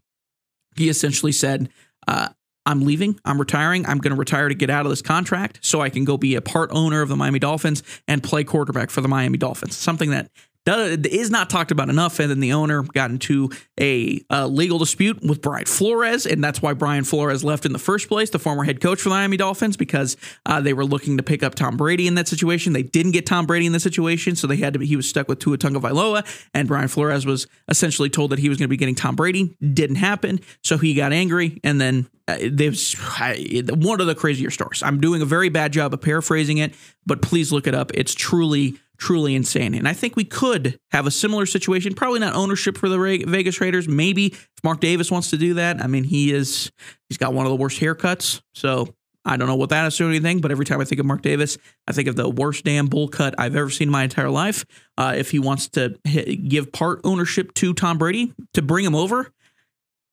he 0.76 0.88
essentially 0.88 1.32
said 1.32 1.68
uh, 2.06 2.28
I'm 2.70 2.82
leaving. 2.82 3.18
I'm 3.24 3.40
retiring. 3.40 3.84
I'm 3.84 3.98
going 3.98 4.14
to 4.14 4.18
retire 4.18 4.48
to 4.48 4.54
get 4.54 4.70
out 4.70 4.86
of 4.86 4.90
this 4.90 5.02
contract 5.02 5.58
so 5.60 5.80
I 5.80 5.90
can 5.90 6.04
go 6.04 6.16
be 6.16 6.36
a 6.36 6.40
part 6.40 6.70
owner 6.72 7.02
of 7.02 7.08
the 7.08 7.16
Miami 7.16 7.40
Dolphins 7.40 7.82
and 8.06 8.22
play 8.22 8.44
quarterback 8.44 8.90
for 8.90 9.00
the 9.00 9.08
Miami 9.08 9.38
Dolphins. 9.38 9.76
Something 9.76 10.10
that 10.10 10.30
is 10.78 11.30
not 11.30 11.50
talked 11.50 11.70
about 11.70 11.88
enough. 11.88 12.18
And 12.20 12.30
then 12.30 12.40
the 12.40 12.52
owner 12.52 12.82
got 12.82 13.10
into 13.10 13.50
a, 13.80 14.20
legal 14.30 14.78
dispute 14.78 15.22
with 15.22 15.42
Brian 15.42 15.66
Flores, 15.66 16.26
and 16.26 16.42
that's 16.42 16.62
why 16.62 16.72
Brian 16.72 17.04
Flores 17.04 17.44
left 17.44 17.66
in 17.66 17.72
the 17.72 17.78
first 17.78 18.08
place, 18.08 18.30
the 18.30 18.38
former 18.38 18.64
head 18.64 18.80
coach 18.80 19.00
for 19.00 19.08
the 19.08 19.14
Miami 19.14 19.36
Dolphins, 19.36 19.76
because 19.76 20.16
uh, 20.46 20.60
they 20.60 20.72
were 20.72 20.84
looking 20.84 21.16
to 21.16 21.22
pick 21.22 21.42
up 21.42 21.54
Tom 21.54 21.76
Brady 21.76 22.06
in 22.06 22.14
that 22.14 22.28
situation. 22.28 22.72
They 22.72 22.82
didn't 22.82 23.12
get 23.12 23.26
Tom 23.26 23.46
Brady 23.46 23.66
in 23.66 23.72
the 23.72 23.80
situation, 23.80 24.36
so 24.36 24.46
they 24.46 24.56
had 24.56 24.72
to. 24.72 24.78
Be, 24.78 24.86
he 24.86 24.96
was 24.96 25.08
stuck 25.08 25.28
with 25.28 25.38
Tua 25.38 25.58
Tagovailoa, 25.58 26.26
and 26.54 26.66
Brian 26.66 26.88
Flores 26.88 27.26
was 27.26 27.46
essentially 27.68 28.10
told 28.10 28.30
that 28.30 28.38
he 28.38 28.48
was 28.48 28.58
going 28.58 28.66
to 28.66 28.70
be 28.70 28.76
getting 28.76 28.94
Tom 28.94 29.16
Brady. 29.16 29.56
Didn't 29.60 29.96
happen, 29.96 30.40
so 30.62 30.78
he 30.78 30.94
got 30.94 31.12
angry, 31.12 31.60
and 31.62 31.80
then 31.80 32.08
uh, 32.28 32.38
there's 32.50 32.94
one 32.94 34.00
of 34.00 34.06
the 34.06 34.14
crazier 34.14 34.50
stories. 34.50 34.82
I'm 34.82 35.00
doing 35.00 35.22
a 35.22 35.26
very 35.26 35.48
bad 35.48 35.72
job 35.72 35.92
of 35.92 36.00
paraphrasing 36.00 36.58
it, 36.58 36.74
but 37.06 37.22
please 37.22 37.52
look 37.52 37.66
it 37.66 37.74
up. 37.74 37.90
It's 37.94 38.14
truly 38.14 38.78
truly 39.00 39.34
insane. 39.34 39.74
And 39.74 39.88
I 39.88 39.92
think 39.94 40.14
we 40.14 40.24
could 40.24 40.78
have 40.92 41.06
a 41.06 41.10
similar 41.10 41.46
situation. 41.46 41.94
Probably 41.94 42.20
not 42.20 42.34
ownership 42.34 42.76
for 42.78 42.88
the 42.88 43.24
Vegas 43.26 43.60
Raiders. 43.60 43.88
Maybe 43.88 44.26
if 44.26 44.62
Mark 44.62 44.80
Davis 44.80 45.10
wants 45.10 45.30
to 45.30 45.36
do 45.36 45.54
that. 45.54 45.82
I 45.82 45.86
mean, 45.86 46.04
he 46.04 46.32
is 46.32 46.70
he's 47.08 47.18
got 47.18 47.34
one 47.34 47.46
of 47.46 47.50
the 47.50 47.56
worst 47.56 47.80
haircuts. 47.80 48.42
So 48.54 48.94
I 49.24 49.36
don't 49.36 49.48
know 49.48 49.56
what 49.56 49.70
that 49.70 49.86
is 49.86 50.00
or 50.00 50.04
anything, 50.04 50.40
but 50.40 50.50
every 50.50 50.64
time 50.64 50.80
I 50.80 50.84
think 50.84 51.00
of 51.00 51.06
Mark 51.06 51.22
Davis, 51.22 51.58
I 51.88 51.92
think 51.92 52.08
of 52.08 52.16
the 52.16 52.28
worst 52.28 52.64
damn 52.64 52.86
bull 52.86 53.08
cut 53.08 53.34
I've 53.38 53.56
ever 53.56 53.70
seen 53.70 53.88
in 53.88 53.92
my 53.92 54.04
entire 54.04 54.30
life. 54.30 54.64
Uh, 54.96 55.14
if 55.16 55.30
he 55.30 55.38
wants 55.38 55.68
to 55.70 55.96
give 56.04 56.72
part 56.72 57.00
ownership 57.04 57.52
to 57.54 57.74
Tom 57.74 57.98
Brady 57.98 58.32
to 58.54 58.62
bring 58.62 58.84
him 58.84 58.94
over, 58.94 59.32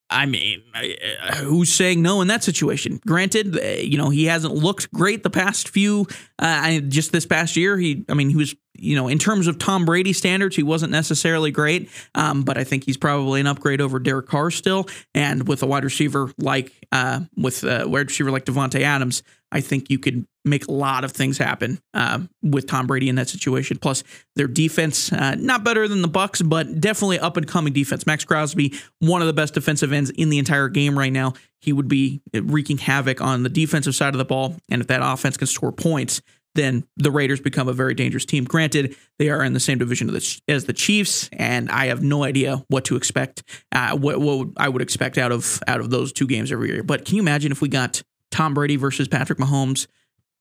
I 0.10 0.26
mean, 0.26 0.64
uh, 0.74 1.36
who's 1.36 1.74
saying 1.74 2.02
no 2.02 2.22
in 2.22 2.30
that 2.30 2.44
situation? 2.44 3.00
Granted, 3.06 3.58
uh, 3.58 3.82
you 3.82 3.98
know 3.98 4.10
he 4.10 4.26
hasn't 4.26 4.54
looked 4.54 4.92
great 4.92 5.24
the 5.24 5.30
past 5.30 5.68
few, 5.70 6.08
uh, 6.40 6.80
just 6.80 7.12
this 7.12 7.26
past 7.26 7.58
year. 7.58 7.78
He, 7.78 8.06
I 8.08 8.14
mean, 8.14 8.30
he 8.30 8.38
was, 8.38 8.56
you 8.74 8.96
know, 8.96 9.10
in 9.10 9.20
terms 9.20 9.48
of 9.48 9.60
Tom 9.60 9.86
Brady 9.86 10.14
standards, 10.14 10.56
he 10.56 10.64
wasn't 10.64 10.92
necessarily 10.94 11.52
great. 11.52 11.90
Um, 12.16 12.44
but 12.44 12.58
I 12.58 12.64
think 12.64 12.86
he's 12.86 12.98
probably 12.98 13.42
an 13.42 13.48
upgrade 13.48 13.82
over 13.82 14.00
Derek 14.00 14.28
Carr 14.28 14.50
still. 14.50 14.88
And 15.14 15.48
with 15.48 15.62
a 15.62 15.66
wide 15.66 15.84
receiver 15.84 16.32
like, 16.38 16.72
uh, 16.92 17.22
with 17.36 17.64
a 17.64 17.88
wide 17.88 18.08
receiver 18.08 18.32
like 18.32 18.46
Davante 18.46 18.82
Adams, 18.82 19.24
I 19.52 19.62
think 19.62 19.90
you 19.90 20.00
could 20.00 20.26
make 20.48 20.68
a 20.68 20.72
lot 20.72 21.04
of 21.04 21.12
things 21.12 21.38
happen 21.38 21.80
uh, 21.94 22.20
with 22.42 22.68
Tom 22.68 22.88
Brady 22.88 23.10
in 23.10 23.16
that 23.16 23.30
situation. 23.30 23.78
Plus, 23.78 24.04
their 24.36 24.48
defense 24.48 25.12
uh, 25.12 25.36
not 25.36 25.64
better 25.64 25.88
than 25.88 26.02
the 26.02 26.10
Bucs, 26.10 26.48
but 26.48 26.80
definitely 26.80 27.20
up 27.20 27.38
and 27.38 27.48
coming 27.48 27.74
defense. 27.74 28.06
Maxx 28.06 28.26
Crosby, 28.26 28.74
one 29.00 29.22
of 29.22 29.28
the 29.28 29.34
best 29.34 29.54
defensive 29.54 29.94
ends 29.94 30.10
in 30.10 30.30
the 30.30 30.38
entire 30.40 30.70
game 30.70 30.98
right 30.98 31.14
now. 31.14 31.34
He 31.60 31.74
would 31.74 31.88
be 31.88 32.22
wreaking 32.34 32.78
havoc 32.78 33.22
on 33.22 33.44
the 33.44 33.50
defensive 33.50 33.96
side 33.96 34.14
of 34.14 34.20
the 34.20 34.26
ball, 34.26 34.56
and 34.70 34.82
if 34.82 34.88
that 34.88 35.02
offense 35.04 35.38
can 35.38 35.48
score 35.48 35.72
points, 35.72 36.22
then 36.56 36.86
the 36.98 37.12
Raiders 37.12 37.40
become 37.40 37.68
a 37.68 37.74
very 37.74 37.94
dangerous 37.94 38.26
team. 38.26 38.44
Granted, 38.44 38.96
they 39.20 39.30
are 39.30 39.44
in 39.44 39.54
the 39.54 39.60
same 39.60 39.78
division 39.78 40.16
as 40.48 40.66
the 40.66 40.74
Chiefs, 40.74 41.30
and 41.34 41.70
I 41.70 41.88
have 41.88 42.02
no 42.02 42.24
idea 42.24 42.64
what 42.68 42.86
to 42.86 42.96
expect. 42.96 43.44
Uh, 43.72 43.96
what, 43.96 44.20
what 44.20 44.50
I 44.58 44.70
would 44.70 44.82
expect 44.82 45.18
out 45.18 45.32
of 45.32 45.62
out 45.68 45.80
of 45.80 45.90
those 45.90 46.12
two 46.12 46.28
games 46.28 46.52
every 46.52 46.70
year. 46.70 46.84
But 46.84 47.06
can 47.06 47.16
you 47.16 47.22
imagine 47.22 47.52
if 47.52 47.62
we 47.62 47.70
got 47.70 48.02
Tom 48.32 48.54
Brady 48.54 48.76
versus 48.76 49.08
Patrick 49.08 49.40
Mahomes. 49.40 49.88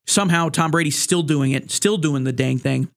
Somehow 0.07 0.49
Tom 0.49 0.71
Brady's 0.71 0.99
still 0.99 1.23
doing 1.23 1.53
it, 1.53 1.71
still 1.71 1.97
doing 1.97 2.25
the 2.25 2.33
dang 2.33 2.59
thing 2.59 2.88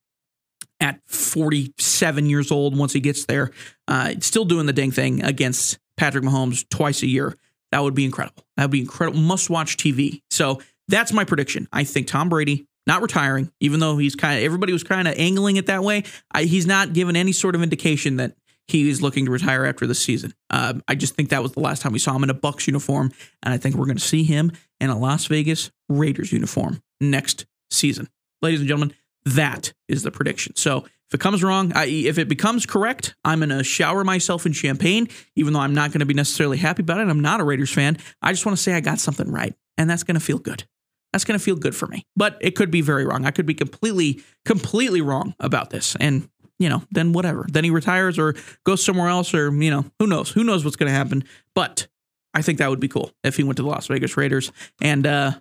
at 0.79 0.99
47 1.07 2.29
years 2.29 2.51
old 2.51 2.77
once 2.77 2.93
he 2.93 2.99
gets 2.99 3.25
there, 3.25 3.51
uh, 3.87 4.13
still 4.19 4.45
doing 4.45 4.65
the 4.65 4.73
dang 4.73 4.91
thing 4.91 5.23
against 5.23 5.77
Patrick 5.97 6.23
Mahomes 6.23 6.67
twice 6.69 7.01
a 7.01 7.07
year. 7.07 7.35
That 7.71 7.83
would 7.83 7.95
be 7.95 8.05
incredible. 8.05 8.43
That 8.57 8.65
would 8.65 8.71
be 8.71 8.81
incredible. 8.81 9.19
Must 9.19 9.49
watch 9.49 9.77
TV. 9.77 10.21
So 10.31 10.61
that's 10.87 11.11
my 11.11 11.23
prediction. 11.23 11.67
I 11.71 11.83
think 11.83 12.07
Tom 12.07 12.29
Brady 12.29 12.65
not 12.87 13.01
retiring, 13.01 13.51
even 13.59 13.79
though 13.79 13.97
he's 13.97 14.15
kind 14.15 14.39
of 14.39 14.43
everybody 14.43 14.73
was 14.73 14.83
kind 14.83 15.07
of 15.07 15.13
angling 15.17 15.57
it 15.57 15.67
that 15.67 15.83
way. 15.83 16.03
I, 16.31 16.43
he's 16.43 16.65
not 16.65 16.93
given 16.93 17.15
any 17.15 17.31
sort 17.31 17.55
of 17.55 17.61
indication 17.61 18.15
that 18.17 18.33
he 18.71 18.89
is 18.89 19.01
looking 19.01 19.25
to 19.25 19.31
retire 19.31 19.65
after 19.65 19.87
this 19.87 19.99
season. 19.99 20.33
Uh, 20.49 20.75
I 20.87 20.95
just 20.95 21.15
think 21.15 21.29
that 21.29 21.43
was 21.43 21.53
the 21.53 21.59
last 21.59 21.81
time 21.81 21.93
we 21.93 21.99
saw 21.99 22.15
him 22.15 22.23
in 22.23 22.29
a 22.29 22.35
Bucs 22.35 22.67
uniform, 22.67 23.11
and 23.43 23.53
I 23.53 23.57
think 23.57 23.75
we're 23.75 23.85
going 23.85 23.97
to 23.97 24.03
see 24.03 24.23
him 24.23 24.51
in 24.79 24.89
a 24.89 24.97
Las 24.97 25.25
Vegas 25.25 25.71
Raiders 25.87 26.31
uniform 26.31 26.81
next 26.99 27.45
season. 27.71 28.09
Ladies 28.41 28.59
and 28.59 28.67
gentlemen, 28.67 28.95
that 29.25 29.73
is 29.87 30.03
the 30.03 30.11
prediction. 30.11 30.55
So 30.55 30.85
if 31.09 31.13
it 31.13 31.19
comes 31.19 31.43
wrong, 31.43 31.73
I, 31.73 31.85
if 31.85 32.17
it 32.17 32.29
becomes 32.29 32.65
correct, 32.65 33.15
I'm 33.25 33.39
going 33.39 33.49
to 33.49 33.63
shower 33.63 34.03
myself 34.03 34.45
in 34.45 34.53
champagne, 34.53 35.07
even 35.35 35.53
though 35.53 35.59
I'm 35.59 35.73
not 35.73 35.91
going 35.91 36.01
to 36.01 36.05
be 36.05 36.13
necessarily 36.13 36.57
happy 36.57 36.83
about 36.83 36.99
it. 36.99 37.09
I'm 37.09 37.19
not 37.19 37.41
a 37.41 37.43
Raiders 37.43 37.73
fan. 37.73 37.97
I 38.21 38.31
just 38.31 38.45
want 38.45 38.57
to 38.57 38.61
say 38.61 38.73
I 38.73 38.79
got 38.79 38.99
something 38.99 39.31
right, 39.31 39.55
and 39.77 39.89
that's 39.89 40.03
going 40.03 40.15
to 40.15 40.21
feel 40.23 40.37
good. 40.37 40.65
That's 41.11 41.25
going 41.25 41.37
to 41.37 41.43
feel 41.43 41.55
good 41.55 41.75
for 41.75 41.87
me. 41.87 42.05
But 42.15 42.37
it 42.41 42.55
could 42.55 42.69
be 42.69 42.81
very 42.81 43.05
wrong. 43.05 43.25
I 43.25 43.31
could 43.31 43.47
be 43.47 43.55
completely, 43.55 44.21
completely 44.45 45.01
wrong 45.01 45.33
about 45.39 45.71
this. 45.71 45.97
And 45.99 46.29
you 46.59 46.69
know, 46.69 46.83
then 46.91 47.13
whatever. 47.13 47.45
Then 47.49 47.63
he 47.63 47.69
retires 47.69 48.19
or 48.19 48.35
goes 48.65 48.83
somewhere 48.83 49.07
else 49.07 49.33
or, 49.33 49.51
you 49.51 49.71
know, 49.71 49.85
who 49.97 50.07
knows? 50.07 50.29
Who 50.29 50.43
knows 50.43 50.63
what's 50.63 50.75
going 50.75 50.91
to 50.91 50.95
happen. 50.95 51.23
But 51.55 51.87
I 52.33 52.41
think 52.41 52.59
that 52.59 52.69
would 52.69 52.79
be 52.79 52.87
cool 52.87 53.11
if 53.23 53.37
he 53.37 53.43
went 53.43 53.57
to 53.57 53.63
the 53.63 53.69
Las 53.69 53.87
Vegas 53.87 54.17
Raiders 54.17 54.51
and, 54.81 55.07
uh, 55.07 55.31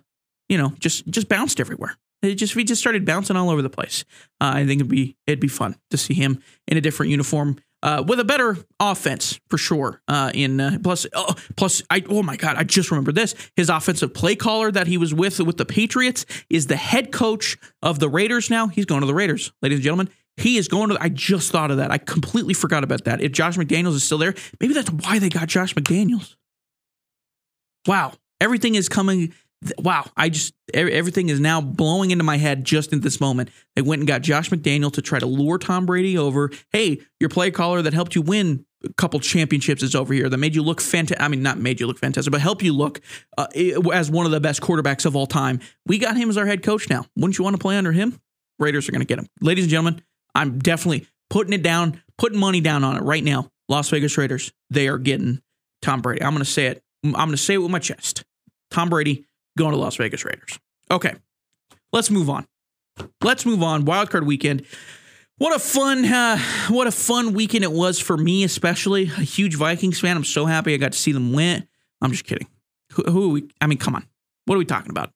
you 0.47 0.57
know, 0.57 0.73
just 0.79 1.07
just 1.07 1.29
bounced 1.29 1.59
everywhere. 1.59 1.95
It 2.21 2.35
just 2.35 2.53
he 2.53 2.63
just 2.63 2.81
started 2.81 3.05
bouncing 3.05 3.35
all 3.35 3.49
over 3.49 3.61
the 3.61 3.69
place. 3.69 4.03
Uh, 4.41 4.51
I 4.55 4.65
think 4.65 4.81
it'd 4.81 4.89
be 4.89 5.15
it'd 5.27 5.39
be 5.39 5.47
fun 5.47 5.75
to 5.91 5.97
see 5.97 6.13
him 6.13 6.41
in 6.67 6.77
a 6.77 6.81
different 6.81 7.11
uniform 7.11 7.57
uh, 7.81 8.03
with 8.05 8.19
a 8.19 8.23
better 8.23 8.57
offense 8.79 9.39
for 9.47 9.57
sure. 9.57 10.01
Uh, 10.07 10.31
in 10.33 10.59
uh, 10.59 10.77
plus, 10.83 11.05
oh, 11.13 11.33
plus, 11.55 11.81
I 11.89 12.03
oh 12.09 12.23
my 12.23 12.35
god, 12.35 12.57
I 12.57 12.63
just 12.63 12.91
remember 12.91 13.11
this. 13.11 13.35
His 13.55 13.69
offensive 13.69 14.13
play 14.13 14.35
caller 14.35 14.71
that 14.71 14.87
he 14.87 14.97
was 14.97 15.13
with 15.13 15.39
with 15.39 15.57
the 15.57 15.65
Patriots 15.65 16.25
is 16.49 16.67
the 16.67 16.75
head 16.75 17.11
coach 17.11 17.57
of 17.81 17.99
the 17.99 18.09
Raiders 18.09 18.49
now. 18.49 18.67
He's 18.67 18.85
going 18.85 19.01
to 19.01 19.07
the 19.07 19.13
Raiders, 19.13 19.51
ladies 19.61 19.77
and 19.77 19.83
gentlemen. 19.83 20.09
He 20.39 20.57
is 20.57 20.67
going 20.67 20.89
to. 20.89 20.97
I 20.99 21.09
just 21.09 21.51
thought 21.51 21.71
of 21.71 21.77
that. 21.77 21.91
I 21.91 21.97
completely 21.97 22.53
forgot 22.53 22.83
about 22.83 23.03
that. 23.05 23.21
If 23.21 23.31
Josh 23.31 23.57
McDaniels 23.57 23.95
is 23.95 24.03
still 24.03 24.17
there, 24.17 24.33
maybe 24.59 24.73
that's 24.73 24.89
why 24.89 25.19
they 25.19 25.29
got 25.29 25.47
Josh 25.47 25.75
McDaniels. 25.75 26.35
Wow, 27.87 28.13
everything 28.39 28.75
is 28.75 28.89
coming. 28.89 29.33
Wow, 29.77 30.05
I 30.15 30.29
just 30.29 30.53
everything 30.73 31.27
is 31.27 31.39
now 31.39 31.59
blowing 31.59 32.11
into 32.11 32.23
my 32.23 32.37
head 32.37 32.63
just 32.63 32.93
in 32.93 33.01
this 33.01 33.19
moment. 33.19 33.49
They 33.75 33.81
went 33.81 33.99
and 33.99 34.07
got 34.07 34.21
Josh 34.21 34.49
McDaniel 34.49 34.91
to 34.93 35.01
try 35.01 35.19
to 35.19 35.25
lure 35.25 35.57
Tom 35.57 35.85
Brady 35.85 36.17
over. 36.17 36.51
Hey, 36.71 37.01
your 37.19 37.29
play 37.29 37.51
caller 37.51 37.81
that 37.81 37.93
helped 37.93 38.15
you 38.15 38.21
win 38.21 38.65
a 38.85 38.93
couple 38.93 39.19
championships 39.19 39.83
is 39.83 39.95
over 39.95 40.13
here 40.13 40.29
that 40.29 40.37
made 40.37 40.55
you 40.55 40.63
look 40.63 40.79
fantastic. 40.79 41.21
I 41.21 41.27
mean, 41.27 41.43
not 41.43 41.57
made 41.57 41.81
you 41.81 41.87
look 41.87 41.99
fantastic, 41.99 42.31
but 42.31 42.39
help 42.39 42.63
you 42.63 42.71
look 42.71 43.01
uh, 43.37 43.47
as 43.91 44.09
one 44.09 44.25
of 44.25 44.31
the 44.31 44.39
best 44.39 44.61
quarterbacks 44.61 45.05
of 45.05 45.17
all 45.17 45.27
time. 45.27 45.59
We 45.85 45.97
got 45.97 46.15
him 46.15 46.29
as 46.29 46.37
our 46.37 46.45
head 46.45 46.63
coach 46.63 46.89
now. 46.89 47.05
Wouldn't 47.17 47.37
you 47.37 47.43
want 47.43 47.55
to 47.55 47.61
play 47.61 47.77
under 47.77 47.91
him? 47.91 48.21
Raiders 48.57 48.87
are 48.87 48.91
going 48.91 49.01
to 49.01 49.07
get 49.07 49.19
him. 49.19 49.27
Ladies 49.41 49.65
and 49.65 49.71
gentlemen, 49.71 50.01
I'm 50.39 50.57
definitely 50.57 51.05
putting 51.29 51.51
it 51.51 51.61
down, 51.61 52.01
putting 52.17 52.39
money 52.39 52.61
down 52.61 52.85
on 52.85 52.95
it 52.95 53.03
right 53.03 53.23
now. 53.23 53.51
Las 53.67 53.89
Vegas 53.89 54.17
Raiders, 54.17 54.53
they 54.69 54.87
are 54.87 54.97
getting 54.97 55.41
Tom 55.81 56.01
Brady. 56.01 56.23
I'm 56.23 56.31
going 56.31 56.43
to 56.43 56.49
say 56.49 56.67
it. 56.67 56.81
I'm 57.03 57.11
going 57.11 57.31
to 57.31 57.37
say 57.37 57.55
it 57.55 57.57
with 57.57 57.71
my 57.71 57.79
chest. 57.79 58.23
Tom 58.71 58.89
Brady 58.89 59.25
going 59.57 59.71
to 59.71 59.77
Las 59.77 59.97
Vegas 59.97 60.23
Raiders. 60.23 60.57
Okay, 60.89 61.13
let's 61.91 62.09
move 62.09 62.29
on. 62.29 62.47
Let's 63.21 63.45
move 63.45 63.61
on. 63.61 63.83
Wildcard 63.83 64.25
weekend. 64.25 64.65
What 65.39 65.53
a 65.53 65.59
fun, 65.59 66.05
uh, 66.05 66.37
what 66.69 66.87
a 66.87 66.91
fun 66.91 67.33
weekend 67.33 67.65
it 67.65 67.71
was 67.71 67.99
for 67.99 68.17
me, 68.17 68.45
especially 68.45 69.03
a 69.03 69.21
huge 69.21 69.55
Vikings 69.55 69.99
fan. 69.99 70.15
I'm 70.15 70.23
so 70.23 70.45
happy 70.45 70.73
I 70.73 70.77
got 70.77 70.93
to 70.93 70.97
see 70.97 71.11
them 71.11 71.33
win. 71.33 71.67
I'm 72.01 72.11
just 72.11 72.23
kidding. 72.23 72.47
Who, 72.93 73.03
who 73.03 73.29
we, 73.29 73.49
I 73.59 73.67
mean, 73.67 73.77
come 73.77 73.95
on. 73.95 74.05
What 74.45 74.55
are 74.55 74.59
we 74.59 74.65
talking 74.65 74.89
about? 74.89 75.11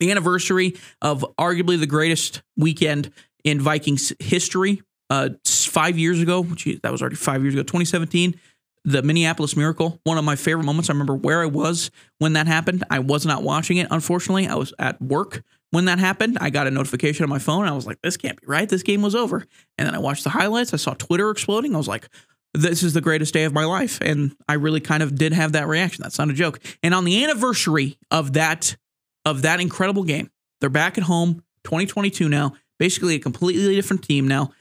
The 0.00 0.10
anniversary 0.10 0.76
of 1.02 1.24
arguably 1.38 1.78
the 1.78 1.86
greatest 1.86 2.42
weekend 2.56 3.12
in 3.48 3.60
Vikings 3.60 4.12
history. 4.18 4.82
Uh, 5.10 5.30
five 5.46 5.98
years 5.98 6.20
ago, 6.20 6.44
geez, 6.44 6.80
that 6.82 6.92
was 6.92 7.00
already 7.00 7.16
five 7.16 7.42
years 7.42 7.54
ago, 7.54 7.62
2017 7.62 8.38
the 8.84 9.02
Minneapolis 9.02 9.54
Miracle, 9.54 10.00
one 10.04 10.16
of 10.16 10.24
my 10.24 10.34
favorite 10.34 10.64
moments. 10.64 10.88
I 10.88 10.94
remember 10.94 11.14
where 11.14 11.42
I 11.42 11.46
was 11.46 11.90
when 12.18 12.32
that 12.34 12.46
happened. 12.46 12.84
I 12.90 13.00
was 13.00 13.26
not 13.26 13.42
watching 13.42 13.76
it, 13.76 13.88
unfortunately. 13.90 14.46
I 14.46 14.54
was 14.54 14.72
at 14.78 15.00
work 15.02 15.42
when 15.70 15.84
that 15.86 15.98
happened. 15.98 16.38
I 16.40 16.48
got 16.48 16.66
a 16.66 16.70
notification 16.70 17.22
on 17.22 17.28
my 17.28 17.38
phone. 17.38 17.66
I 17.66 17.72
was 17.72 17.86
like, 17.86 18.00
this 18.02 18.16
can't 18.16 18.40
be 18.40 18.46
right. 18.46 18.68
This 18.68 18.82
game 18.82 19.02
was 19.02 19.14
over. 19.14 19.44
And 19.76 19.86
then 19.86 19.94
I 19.94 19.98
watched 19.98 20.24
the 20.24 20.30
highlights. 20.30 20.72
I 20.72 20.78
saw 20.78 20.94
Twitter 20.94 21.30
exploding. 21.30 21.74
I 21.74 21.78
was 21.78 21.88
like, 21.88 22.08
this 22.54 22.82
is 22.82 22.94
the 22.94 23.02
greatest 23.02 23.34
day 23.34 23.44
of 23.44 23.52
my 23.52 23.66
life. 23.66 23.98
And 24.00 24.34
I 24.48 24.54
really 24.54 24.80
kind 24.80 25.02
of 25.02 25.14
did 25.14 25.34
have 25.34 25.52
that 25.52 25.68
reaction. 25.68 26.02
That's 26.02 26.18
not 26.18 26.30
a 26.30 26.34
joke. 26.34 26.60
And 26.82 26.94
on 26.94 27.04
the 27.04 27.22
anniversary 27.22 27.98
of 28.10 28.32
that 28.34 28.76
of 29.26 29.42
that 29.42 29.60
incredible 29.60 30.04
game, 30.04 30.30
they're 30.60 30.70
back 30.70 30.96
at 30.96 31.04
home, 31.04 31.42
2022 31.64 32.28
now, 32.30 32.54
basically 32.78 33.14
a 33.14 33.18
completely 33.18 33.74
different 33.74 34.04
team 34.04 34.28
now. 34.28 34.52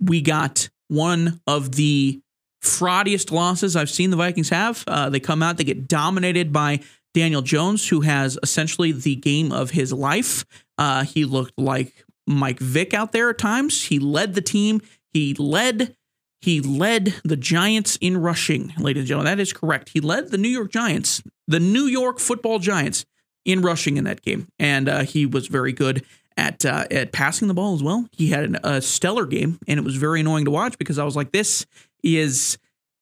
We 0.00 0.20
got 0.20 0.68
one 0.88 1.40
of 1.46 1.72
the 1.72 2.20
fraudiest 2.60 3.30
losses 3.30 3.76
I've 3.76 3.90
seen 3.90 4.10
the 4.10 4.16
Vikings 4.16 4.50
have. 4.50 4.84
Uh, 4.86 5.08
they 5.10 5.20
come 5.20 5.42
out, 5.42 5.56
they 5.56 5.64
get 5.64 5.88
dominated 5.88 6.52
by 6.52 6.80
Daniel 7.14 7.42
Jones, 7.42 7.88
who 7.88 8.02
has 8.02 8.38
essentially 8.42 8.92
the 8.92 9.16
game 9.16 9.52
of 9.52 9.70
his 9.70 9.92
life. 9.92 10.44
Uh, 10.78 11.04
he 11.04 11.24
looked 11.24 11.58
like 11.58 12.04
Mike 12.26 12.60
Vick 12.60 12.94
out 12.94 13.12
there 13.12 13.30
at 13.30 13.38
times. 13.38 13.86
He 13.86 13.98
led 13.98 14.34
the 14.34 14.40
team. 14.40 14.80
He 15.12 15.34
led. 15.34 15.96
He 16.40 16.60
led 16.60 17.14
the 17.22 17.36
Giants 17.36 17.98
in 18.00 18.16
rushing, 18.16 18.72
ladies 18.78 19.02
and 19.02 19.08
gentlemen. 19.08 19.36
That 19.36 19.42
is 19.42 19.52
correct. 19.52 19.90
He 19.90 20.00
led 20.00 20.30
the 20.30 20.38
New 20.38 20.48
York 20.48 20.70
Giants, 20.70 21.22
the 21.46 21.60
New 21.60 21.84
York 21.84 22.18
Football 22.18 22.60
Giants, 22.60 23.04
in 23.44 23.62
rushing 23.62 23.96
in 23.96 24.04
that 24.04 24.22
game, 24.22 24.48
and 24.58 24.88
uh, 24.88 25.02
he 25.02 25.26
was 25.26 25.48
very 25.48 25.72
good 25.72 26.04
at 26.36 26.64
uh, 26.64 26.86
at 26.90 27.12
passing 27.12 27.48
the 27.48 27.54
ball 27.54 27.74
as 27.74 27.82
well. 27.82 28.08
He 28.12 28.28
had 28.28 28.44
an, 28.44 28.58
a 28.64 28.80
stellar 28.80 29.26
game, 29.26 29.58
and 29.66 29.78
it 29.78 29.82
was 29.82 29.96
very 29.96 30.20
annoying 30.20 30.44
to 30.46 30.50
watch 30.50 30.78
because 30.78 30.98
I 30.98 31.04
was 31.04 31.16
like, 31.16 31.32
"This 31.32 31.66
is 32.02 32.58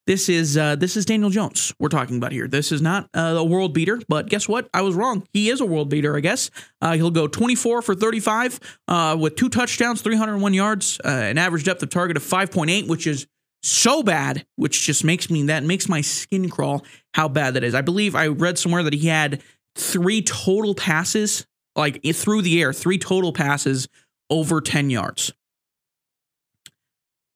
this 0.09 0.31
is 0.31 0.57
uh, 0.57 0.75
this 0.75 0.97
is 0.97 1.05
Daniel 1.05 1.29
Jones 1.29 1.75
we're 1.79 1.91
talking 1.91 2.17
about 2.17 2.33
here. 2.33 2.49
This 2.49 2.73
is 2.73 2.81
not 2.81 3.11
uh, 3.13 3.35
a 3.37 3.45
world 3.45 3.75
beater, 3.75 4.01
but 4.09 4.31
guess 4.31 4.49
what? 4.49 4.67
I 4.73 4.81
was 4.81 4.95
wrong. 4.95 5.29
He 5.35 5.51
is 5.51 5.61
a 5.61 5.67
world 5.67 5.91
beater, 5.91 6.17
I 6.17 6.21
guess. 6.21 6.51
Uh, 6.81 6.95
he'll 6.95 7.11
go 7.11 7.27
24 7.29 7.83
for 7.83 7.95
35 7.95 8.59
uh, 8.89 9.19
with 9.21 9.37
two 9.37 9.51
touchdowns, 9.51 10.01
301 10.01 10.55
yards, 10.55 10.99
uh, 11.05 11.09
an 11.09 11.37
average 11.37 11.65
depth 11.65 11.83
of 11.83 11.91
target 11.91 12.17
of 12.17 12.23
5.8, 12.23 12.89
which 12.89 13.07
is 13.07 13.27
so 13.63 14.03
bad, 14.03 14.47
which 14.57 14.87
just 14.87 15.05
makes 15.05 15.29
me 15.29 15.43
that 15.43 15.63
makes 15.65 15.91
my 15.91 16.01
skin 16.01 16.49
crawl 16.49 16.87
how 17.13 17.29
bad 17.29 17.53
that 17.53 17.63
is. 17.63 17.75
I 17.75 17.83
believe 17.83 18.15
I 18.15 18.29
read 18.29 18.59
somewhere 18.59 18.83
that 18.85 18.95
he 18.95 19.09
had 19.09 19.43
three 19.77 20.23
total 20.23 20.75
passes, 20.75 21.47
like 21.79 22.03
through 22.15 22.43
the 22.43 22.61
air, 22.61 22.73
three 22.73 22.99
total 22.99 23.33
passes 23.33 23.89
over 24.29 24.61
10 24.61 24.91
yards. 24.91 25.33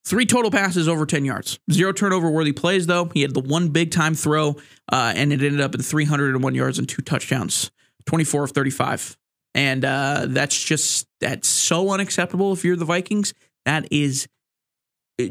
Three 0.04 0.26
total 0.26 0.50
passes 0.50 0.88
over 0.88 1.06
10 1.06 1.24
yards. 1.24 1.60
Zero 1.70 1.92
turnover 1.92 2.28
worthy 2.28 2.52
plays, 2.52 2.86
though. 2.86 3.04
He 3.14 3.22
had 3.22 3.34
the 3.34 3.40
one 3.40 3.68
big 3.68 3.92
time 3.92 4.14
throw, 4.14 4.56
uh, 4.90 5.12
and 5.14 5.32
it 5.32 5.42
ended 5.42 5.60
up 5.60 5.74
in 5.74 5.80
301 5.80 6.54
yards 6.54 6.78
and 6.78 6.88
two 6.88 7.02
touchdowns, 7.02 7.70
24 8.06 8.44
of 8.44 8.50
35. 8.50 9.16
And 9.54 9.84
uh, 9.84 10.26
that's 10.28 10.60
just, 10.60 11.06
that's 11.20 11.46
so 11.46 11.90
unacceptable 11.90 12.52
if 12.52 12.64
you're 12.64 12.74
the 12.74 12.84
Vikings. 12.84 13.32
That 13.64 13.86
is 13.92 14.26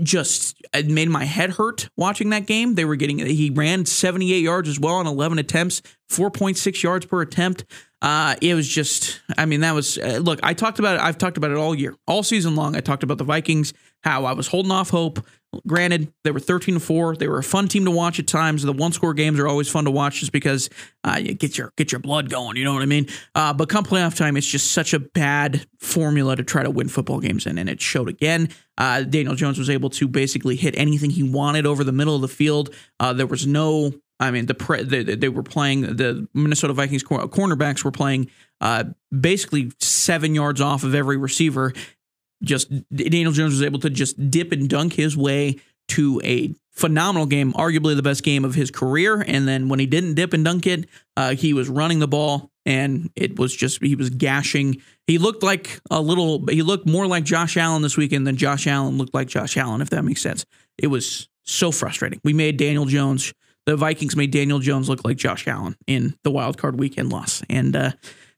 just, 0.03 0.61
it 0.73 0.87
made 0.87 1.09
my 1.09 1.25
head 1.25 1.51
hurt 1.51 1.89
watching 1.97 2.29
that 2.29 2.45
game. 2.45 2.75
They 2.75 2.85
were 2.85 2.95
getting, 2.95 3.19
he 3.19 3.49
ran 3.49 3.85
78 3.85 4.39
yards 4.39 4.69
as 4.69 4.79
well 4.79 4.95
on 4.95 5.07
11 5.07 5.37
attempts, 5.37 5.81
4.6 6.09 6.81
yards 6.81 7.05
per 7.07 7.21
attempt. 7.21 7.65
Uh, 8.01 8.35
it 8.41 8.55
was 8.55 8.67
just, 8.67 9.21
I 9.37 9.45
mean, 9.45 9.61
that 9.61 9.75
was, 9.75 9.97
uh, 9.97 10.19
look, 10.21 10.39
I 10.41 10.53
talked 10.53 10.79
about 10.79 10.95
it. 10.95 11.01
I've 11.01 11.17
talked 11.17 11.37
about 11.37 11.51
it 11.51 11.57
all 11.57 11.75
year, 11.75 11.95
all 12.07 12.23
season 12.23 12.55
long. 12.55 12.75
I 12.75 12.79
talked 12.79 13.03
about 13.03 13.19
the 13.19 13.23
Vikings, 13.23 13.73
how 14.03 14.25
I 14.25 14.33
was 14.33 14.47
holding 14.47 14.71
off 14.71 14.89
hope. 14.89 15.23
Granted, 15.67 16.11
they 16.23 16.31
were 16.31 16.39
13 16.39 16.75
to 16.75 16.79
4. 16.79 17.17
They 17.17 17.27
were 17.27 17.37
a 17.37 17.43
fun 17.43 17.67
team 17.67 17.83
to 17.85 17.91
watch 17.91 18.19
at 18.19 18.25
times. 18.25 18.63
The 18.63 18.71
one 18.71 18.93
score 18.93 19.13
games 19.13 19.37
are 19.37 19.47
always 19.47 19.69
fun 19.69 19.83
to 19.83 19.91
watch 19.91 20.21
just 20.21 20.31
because 20.31 20.69
uh, 21.03 21.19
you 21.21 21.33
get 21.33 21.57
your 21.57 21.73
get 21.75 21.91
your 21.91 21.99
blood 21.99 22.29
going. 22.29 22.55
You 22.55 22.63
know 22.63 22.73
what 22.73 22.83
I 22.83 22.85
mean? 22.85 23.07
Uh, 23.35 23.53
but 23.53 23.67
come 23.67 23.83
playoff 23.83 24.15
time, 24.15 24.37
it's 24.37 24.47
just 24.47 24.71
such 24.71 24.93
a 24.93 24.99
bad 24.99 25.67
formula 25.77 26.37
to 26.37 26.43
try 26.43 26.63
to 26.63 26.71
win 26.71 26.87
football 26.87 27.19
games 27.19 27.45
in. 27.45 27.57
And 27.57 27.67
it 27.67 27.81
showed 27.81 28.07
again. 28.07 28.47
Uh, 28.77 29.03
Daniel 29.03 29.35
Jones 29.35 29.59
was 29.59 29.69
able 29.69 29.89
to 29.91 30.07
basically 30.07 30.55
hit 30.55 30.73
anything 30.77 31.09
he 31.09 31.21
wanted 31.21 31.65
over 31.65 31.83
the 31.83 31.91
middle 31.91 32.15
of 32.15 32.21
the 32.21 32.29
field. 32.29 32.73
Uh, 32.99 33.11
there 33.11 33.27
was 33.27 33.45
no 33.45 33.93
I 34.21 34.29
mean, 34.29 34.45
the 34.45 34.53
pre- 34.53 34.83
they, 34.83 35.03
they 35.03 35.29
were 35.29 35.43
playing 35.43 35.81
the 35.81 36.27
Minnesota 36.33 36.73
Vikings 36.73 37.01
cor- 37.01 37.27
cornerbacks 37.27 37.83
were 37.83 37.91
playing 37.91 38.29
uh, 38.61 38.83
basically 39.17 39.71
seven 39.79 40.35
yards 40.35 40.61
off 40.61 40.83
of 40.83 40.93
every 40.93 41.17
receiver. 41.17 41.73
Just 42.43 42.71
Daniel 42.95 43.31
Jones 43.31 43.53
was 43.53 43.63
able 43.63 43.79
to 43.79 43.89
just 43.89 44.29
dip 44.29 44.51
and 44.51 44.69
dunk 44.69 44.93
his 44.93 45.17
way 45.17 45.59
to 45.89 46.21
a 46.23 46.53
phenomenal 46.71 47.25
game, 47.25 47.51
arguably 47.53 47.95
the 47.95 48.03
best 48.03 48.23
game 48.23 48.45
of 48.45 48.53
his 48.53 48.69
career. 48.69 49.25
And 49.27 49.47
then 49.47 49.69
when 49.69 49.79
he 49.79 49.87
didn't 49.87 50.13
dip 50.13 50.33
and 50.33 50.45
dunk 50.45 50.67
it, 50.67 50.87
uh, 51.17 51.33
he 51.33 51.53
was 51.53 51.67
running 51.67 51.97
the 51.99 52.07
ball, 52.07 52.51
and 52.63 53.09
it 53.15 53.39
was 53.39 53.55
just 53.55 53.83
he 53.83 53.95
was 53.95 54.11
gashing. 54.11 54.81
He 55.07 55.17
looked 55.17 55.41
like 55.41 55.81
a 55.89 55.99
little. 55.99 56.45
He 56.47 56.61
looked 56.61 56.87
more 56.87 57.07
like 57.07 57.23
Josh 57.23 57.57
Allen 57.57 57.81
this 57.81 57.97
weekend 57.97 58.27
than 58.27 58.37
Josh 58.37 58.67
Allen 58.67 58.99
looked 58.99 59.15
like 59.15 59.27
Josh 59.27 59.57
Allen, 59.57 59.81
if 59.81 59.89
that 59.89 60.03
makes 60.03 60.21
sense. 60.21 60.45
It 60.77 60.87
was 60.87 61.27
so 61.43 61.71
frustrating. 61.71 62.21
We 62.23 62.33
made 62.33 62.57
Daniel 62.57 62.85
Jones 62.85 63.33
the 63.65 63.75
Vikings 63.75 64.15
made 64.15 64.31
Daniel 64.31 64.59
Jones 64.59 64.89
look 64.89 65.05
like 65.05 65.17
Josh 65.17 65.47
Allen 65.47 65.75
in 65.87 66.15
the 66.23 66.31
wild 66.31 66.57
card 66.57 66.79
weekend 66.79 67.09
loss, 67.11 67.43
and 67.49 67.75
uh, 67.75 67.91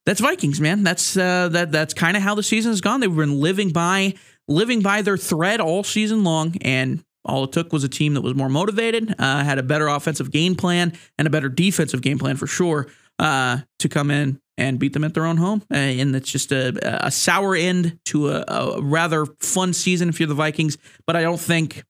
that's 0.06 0.20
Vikings, 0.20 0.60
man. 0.60 0.84
That's 0.84 1.16
uh, 1.16 1.50
that 1.50 1.72
that's 1.72 1.94
kind 1.94 2.18
of 2.18 2.24
how 2.24 2.36
the 2.36 2.44
season 2.44 2.72
has 2.72 2.82
gone. 2.82 3.00
They've 3.00 3.16
been 3.16 3.40
living 3.40 3.70
by 3.70 4.16
living 4.48 4.82
by 4.82 5.02
their 5.02 5.18
thread 5.18 5.62
all 5.62 5.84
season 5.84 6.24
long, 6.24 6.56
and 6.62 7.04
all 7.26 7.46
it 7.46 7.52
took 7.52 7.72
was 7.72 7.84
a 7.84 7.90
team 7.90 8.16
that 8.16 8.22
was 8.22 8.36
more 8.36 8.50
motivated, 8.50 9.16
uh, 9.18 9.44
had 9.44 9.58
a 9.58 9.64
better 9.64 9.88
offensive 9.88 10.32
game 10.32 10.56
plan 10.56 10.94
and 11.18 11.28
a 11.28 11.32
better 11.32 11.50
defensive 11.50 12.02
game 12.02 12.20
plan 12.20 12.36
for 12.36 12.48
sure 12.48 12.88
uh, 13.20 13.60
to 13.80 13.90
come 13.90 14.12
in 14.12 14.40
and 14.58 14.78
beat 14.78 14.94
them 14.94 15.04
at 15.04 15.14
their 15.14 15.26
own 15.26 15.38
home. 15.38 15.64
Uh, 15.72 15.78
and 15.78 16.16
it's 16.16 16.32
just 16.32 16.52
a, 16.52 17.06
a 17.06 17.10
sour 17.10 17.56
end 17.56 17.98
to 18.06 18.30
a, 18.30 18.44
a 18.48 18.82
rather 18.82 19.26
fun 19.40 19.74
season 19.74 20.10
if 20.10 20.20
you're 20.20 20.28
the 20.28 20.36
Vikings. 20.36 20.78
But 21.08 21.16
I 21.16 21.22
don't 21.22 21.40
think 21.40 21.84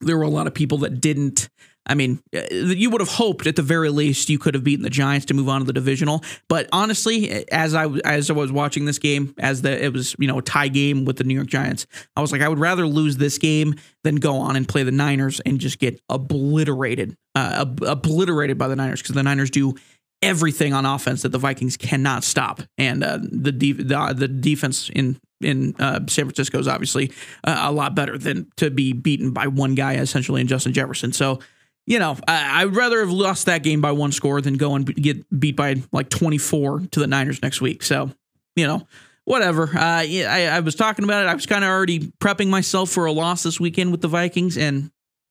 there 0.00 0.16
were 0.16 0.22
a 0.22 0.30
lot 0.30 0.46
of 0.46 0.54
people 0.54 0.78
that 0.78 1.00
didn't 1.00 1.48
I 1.86 1.94
mean, 1.94 2.22
uh, 2.34 2.42
you 2.50 2.90
would 2.90 3.00
have 3.00 3.10
hoped 3.10 3.46
at 3.46 3.56
the 3.56 3.62
very 3.62 3.90
least 3.90 4.30
you 4.30 4.38
could 4.38 4.54
have 4.54 4.62
beaten 4.62 4.84
the 4.84 4.90
Giants 4.90 5.26
to 5.26 5.34
move 5.34 5.48
on 5.48 5.60
to 5.60 5.66
the 5.66 5.72
divisional. 5.72 6.22
But 6.48 6.68
honestly, 6.72 7.48
as 7.50 7.74
I 7.74 7.86
as 8.04 8.30
I 8.30 8.34
was 8.34 8.52
watching 8.52 8.84
this 8.84 8.98
game, 8.98 9.34
as 9.38 9.62
the 9.62 9.84
it 9.84 9.92
was 9.92 10.14
you 10.18 10.28
know 10.28 10.38
a 10.38 10.42
tie 10.42 10.68
game 10.68 11.04
with 11.04 11.16
the 11.16 11.24
New 11.24 11.34
York 11.34 11.48
Giants, 11.48 11.86
I 12.16 12.20
was 12.20 12.30
like, 12.30 12.40
I 12.40 12.48
would 12.48 12.60
rather 12.60 12.86
lose 12.86 13.16
this 13.16 13.38
game 13.38 13.74
than 14.04 14.16
go 14.16 14.36
on 14.36 14.56
and 14.56 14.68
play 14.68 14.84
the 14.84 14.92
Niners 14.92 15.40
and 15.40 15.58
just 15.58 15.78
get 15.78 16.00
obliterated, 16.08 17.16
uh, 17.34 17.58
ob- 17.62 17.82
obliterated 17.82 18.58
by 18.58 18.68
the 18.68 18.76
Niners 18.76 19.02
because 19.02 19.14
the 19.14 19.22
Niners 19.22 19.50
do 19.50 19.74
everything 20.22 20.72
on 20.72 20.86
offense 20.86 21.22
that 21.22 21.30
the 21.30 21.38
Vikings 21.38 21.76
cannot 21.76 22.22
stop, 22.22 22.62
and 22.78 23.02
uh, 23.02 23.18
the, 23.20 23.50
de- 23.50 23.72
the 23.72 24.14
the 24.16 24.28
defense 24.28 24.88
in 24.90 25.18
in 25.40 25.74
uh, 25.80 25.98
San 26.06 26.26
Francisco 26.26 26.60
is 26.60 26.68
obviously 26.68 27.10
uh, 27.42 27.62
a 27.64 27.72
lot 27.72 27.96
better 27.96 28.16
than 28.16 28.50
to 28.56 28.70
be 28.70 28.92
beaten 28.92 29.32
by 29.32 29.48
one 29.48 29.74
guy 29.74 29.94
essentially 29.94 30.40
in 30.40 30.46
Justin 30.46 30.72
Jefferson. 30.72 31.12
So 31.12 31.40
you 31.86 31.98
know, 31.98 32.16
I, 32.28 32.64
would 32.64 32.76
rather 32.76 33.00
have 33.00 33.10
lost 33.10 33.46
that 33.46 33.62
game 33.62 33.80
by 33.80 33.92
one 33.92 34.12
score 34.12 34.40
than 34.40 34.54
go 34.54 34.74
and 34.74 34.86
get 34.94 35.38
beat 35.38 35.56
by 35.56 35.82
like 35.90 36.08
24 36.10 36.80
to 36.92 37.00
the 37.00 37.06
Niners 37.06 37.42
next 37.42 37.60
week. 37.60 37.82
So, 37.82 38.10
you 38.54 38.66
know, 38.66 38.86
whatever. 39.24 39.64
Uh, 39.76 40.02
yeah, 40.02 40.32
I, 40.32 40.56
I 40.56 40.60
was 40.60 40.74
talking 40.74 41.04
about 41.04 41.24
it. 41.24 41.28
I 41.28 41.34
was 41.34 41.46
kind 41.46 41.64
of 41.64 41.70
already 41.70 42.12
prepping 42.20 42.48
myself 42.48 42.90
for 42.90 43.06
a 43.06 43.12
loss 43.12 43.42
this 43.42 43.58
weekend 43.58 43.90
with 43.90 44.00
the 44.00 44.08
Vikings, 44.08 44.56
and 44.56 44.90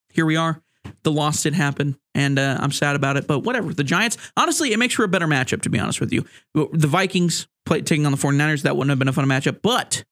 here 0.10 0.26
we 0.26 0.36
are. 0.36 0.62
The 1.04 1.12
loss 1.12 1.44
did 1.44 1.54
happen, 1.54 1.98
and 2.14 2.38
uh, 2.38 2.58
I'm 2.60 2.72
sad 2.72 2.96
about 2.96 3.18
it. 3.18 3.28
But 3.28 3.40
whatever. 3.40 3.74
The 3.74 3.84
Giants, 3.84 4.18
honestly, 4.36 4.74
it 4.74 4.78
makes 4.78 4.94
for 4.94 5.04
a 5.04 5.08
better 5.08 5.28
matchup, 5.28 5.62
to 5.64 5.70
be 5.70 5.80
honest 5.80 6.00
with 6.00 6.12
you. 6.12 6.26
The 6.54 6.88
Vikings 6.88 7.48
play, 7.66 7.82
taking 7.82 8.06
on 8.06 8.12
the 8.12 8.18
49ers, 8.18 8.64
that 8.64 8.76
wouldn't 8.76 8.90
have 8.90 9.00
been 9.00 9.08
a 9.08 9.14
fun 9.14 9.26
matchup. 9.26 9.62
But 9.62 10.04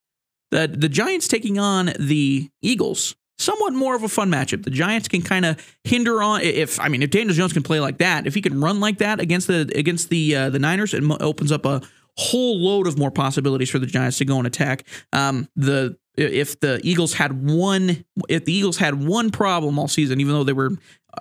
the, 0.52 0.67
the 0.67 0.89
Giants 0.89 1.28
taking 1.28 1.60
on 1.60 1.91
the 1.99 2.49
Eagles, 2.62 3.15
somewhat 3.39 3.73
more 3.73 3.95
of 3.95 4.04
a 4.04 4.10
fun 4.10 4.30
matchup. 4.30 4.63
The 4.63 4.69
Giants 4.69 5.08
can 5.08 5.21
kind 5.21 5.45
of 5.45 5.75
hinder 5.84 6.21
on 6.21 6.41
if 6.41 6.80
I 6.80 6.89
mean 6.89 7.02
if 7.02 7.10
Daniel 7.10 7.34
Jones 7.34 7.54
can 7.54 7.63
play 7.63 7.80
like 7.80 7.97
that, 7.97 8.28
if 8.28 8.36
he 8.36 8.41
can 8.41 8.62
run 8.62 8.80
like 8.80 8.99
that 8.99 9.19
against 9.19 9.47
the 9.47 9.71
against 9.75 10.10
the 10.10 10.36
uh, 10.36 10.49
the 10.49 10.60
Niners, 10.60 10.93
it 10.93 11.04
opens 11.21 11.52
up 11.52 11.65
a 11.65 11.82
whole 12.17 12.60
load 12.60 12.86
of 12.86 12.97
more 12.97 13.12
possibilities 13.12 13.69
for 13.69 13.80
the 13.80 13.88
Giants 13.88 14.17
to 14.17 14.25
go 14.25 14.38
and 14.38 14.45
attack. 14.45 14.84
Um, 15.13 15.47
the 15.56 15.97
if 16.17 16.60
the 16.60 16.82
Eagles 16.84 17.13
had 17.13 17.49
one 17.49 18.04
if 18.28 18.45
the 18.45 18.54
Eagles 18.54 18.78
had 18.78 19.06
one 19.06 19.32
problem 19.32 19.80
all 19.80 19.88
season, 19.88 20.19
even 20.19 20.34
though 20.34 20.43
they 20.43 20.54
were 20.54 20.71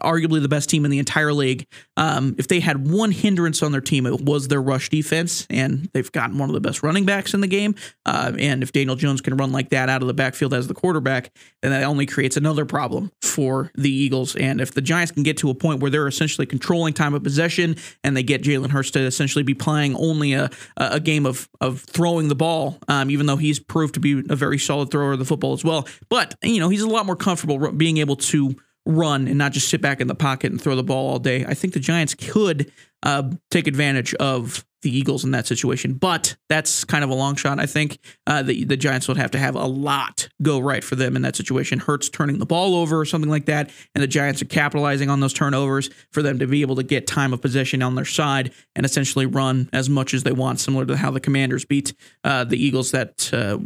arguably 0.03 0.40
the 0.40 0.48
best 0.48 0.68
team 0.68 0.85
in 0.85 0.90
the 0.90 0.98
entire 0.98 1.33
league. 1.33 1.66
Um, 1.96 2.35
if 2.38 2.48
they 2.48 2.61
had 2.61 2.88
one 2.88 3.11
hindrance 3.11 3.62
on 3.62 3.72
their 3.72 3.81
team, 3.81 4.07
it 4.07 4.20
was 4.20 4.48
their 4.48 4.62
rush 4.62 4.88
defense, 4.88 5.46
and 5.51 5.88
they've 5.92 6.11
gotten 6.12 6.38
one 6.38 6.48
of 6.51 6.55
the 6.55 6.61
best 6.61 6.83
running 6.83 7.05
backs 7.05 7.35
in 7.35 7.40
the 7.40 7.46
game. 7.46 7.74
Uh, 8.07 8.33
and 8.38 8.62
if 8.62 8.72
Daniel 8.72 8.96
Jones 8.96 9.20
can 9.20 9.37
run 9.37 9.53
like 9.53 9.70
that 9.70 9.88
out 9.88 10.03
of 10.03 10.09
the 10.09 10.14
backfield 10.14 10.55
as 10.55 10.68
the 10.68 10.74
quarterback, 10.74 11.31
then 11.62 11.72
that 11.72 11.83
only 11.85 12.07
creates 12.07 12.37
another 12.37 12.64
problem 12.64 13.11
for 13.22 13.70
the 13.74 13.90
Eagles. 13.90 14.37
And 14.37 14.61
if 14.61 14.72
the 14.72 14.81
Giants 14.81 15.12
can 15.12 15.22
get 15.22 15.38
to 15.38 15.51
a 15.51 15.55
point 15.55 15.81
where 15.81 15.90
they're 15.90 16.09
essentially 16.09 16.46
controlling 16.46 16.94
time 16.94 17.14
of 17.14 17.22
possession 17.22 17.77
and 18.05 18.16
they 18.16 18.22
get 18.22 18.42
Jalen 18.42 18.70
Hurts 18.70 18.90
to 18.92 19.01
essentially 19.01 19.42
be 19.42 19.55
playing 19.55 19.96
only 19.96 20.33
a, 20.33 20.51
a 20.77 21.01
game 21.01 21.27
of, 21.27 21.48
of 21.61 21.81
throwing 21.81 22.29
the 22.29 22.35
ball, 22.35 22.79
um, 22.88 23.11
even 23.11 23.27
though 23.27 23.37
he's 23.37 23.59
proved 23.59 23.94
to 23.94 24.01
be 24.01 24.22
a 24.29 24.37
very 24.37 24.59
solid 24.59 24.90
thrower 24.90 25.12
of 25.12 25.18
the 25.18 25.24
football 25.24 25.53
as 25.53 25.64
well. 25.64 25.87
But, 26.09 26.35
you 26.42 26.61
know, 26.61 26.68
he's 26.68 26.83
a 26.83 26.88
lot 26.88 27.07
more 27.07 27.16
comfortable 27.16 27.72
being 27.72 27.98
able 27.98 28.16
to 28.16 28.57
run 28.88 29.29
and 29.29 29.37
not 29.37 29.53
just 29.53 29.68
sit 29.68 29.83
back 29.83 30.01
in 30.01 30.09
the 30.09 30.14
pocket 30.14 30.51
and 30.51 30.61
throw 30.61 30.74
the 30.74 30.83
ball 30.83 31.11
all 31.11 31.18
day. 31.18 31.44
I 31.44 31.55
think 31.55 31.74
the 31.74 31.81
Giants 31.81 32.14
could 32.14 32.72
uh, 33.03 33.31
take 33.51 33.66
advantage 33.66 34.14
of 34.14 34.64
the 34.83 34.96
Eagles 34.96 35.24
in 35.24 35.33
that 35.33 35.46
situation, 35.46 35.94
but 35.94 36.37
that's 36.48 36.85
kind 36.85 37.03
of 37.03 37.11
a 37.11 37.14
long 37.14 37.35
shot. 37.35 37.59
I 37.59 37.66
think 37.66 37.98
uh, 38.29 38.42
the 38.42 38.64
the 38.64 38.77
Giants 38.77 39.09
would 39.09 39.16
have 39.16 39.33
to 39.33 39.38
have 39.38 39.57
a 39.57 39.66
lot 39.66 40.29
go 40.40 40.61
right 40.61 40.85
for 40.85 40.94
them 40.94 41.16
in 41.16 41.22
that 41.22 41.35
situation. 41.35 41.81
Hurts 41.81 42.09
turning 42.09 42.38
the 42.38 42.46
ball 42.46 42.77
over 42.77 43.01
or 43.01 43.05
something 43.05 43.31
like 43.31 43.46
that, 43.46 43.70
and 43.94 44.03
the 44.03 44.09
Giants 44.09 44.40
are 44.40 44.46
capitalizing 44.46 45.11
on 45.11 45.18
those 45.18 45.33
turnovers 45.33 45.90
for 46.12 46.22
them 46.22 46.38
to 46.38 46.46
be 46.46 46.62
able 46.62 46.77
to 46.77 46.85
get 46.85 47.09
time 47.09 47.33
of 47.33 47.42
possession 47.42 47.83
on 47.83 47.96
their 47.96 48.05
side 48.05 48.53
and 48.77 48.87
essentially 48.87 49.27
run 49.27 49.68
as 49.72 49.90
much 49.90 50.14
as 50.14 50.22
they 50.22 50.33
want, 50.33 50.61
similar 50.61 50.87
to 50.87 50.96
how 50.96 51.11
the 51.11 51.20
Commanders 51.20 51.64
beat 51.64 51.92
uh, 52.22 52.44
the 52.44 52.57
Eagles 52.57 52.92
that 52.92 53.35
uh, 53.35 53.59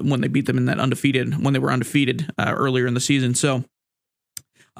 when 0.00 0.20
they 0.20 0.28
beat 0.28 0.46
them 0.46 0.56
in 0.56 0.66
that 0.66 0.78
undefeated 0.78 1.44
when 1.44 1.52
they 1.52 1.60
were 1.60 1.72
undefeated 1.72 2.32
uh, 2.38 2.54
earlier 2.56 2.86
in 2.86 2.94
the 2.94 3.00
season. 3.00 3.34
So 3.34 3.64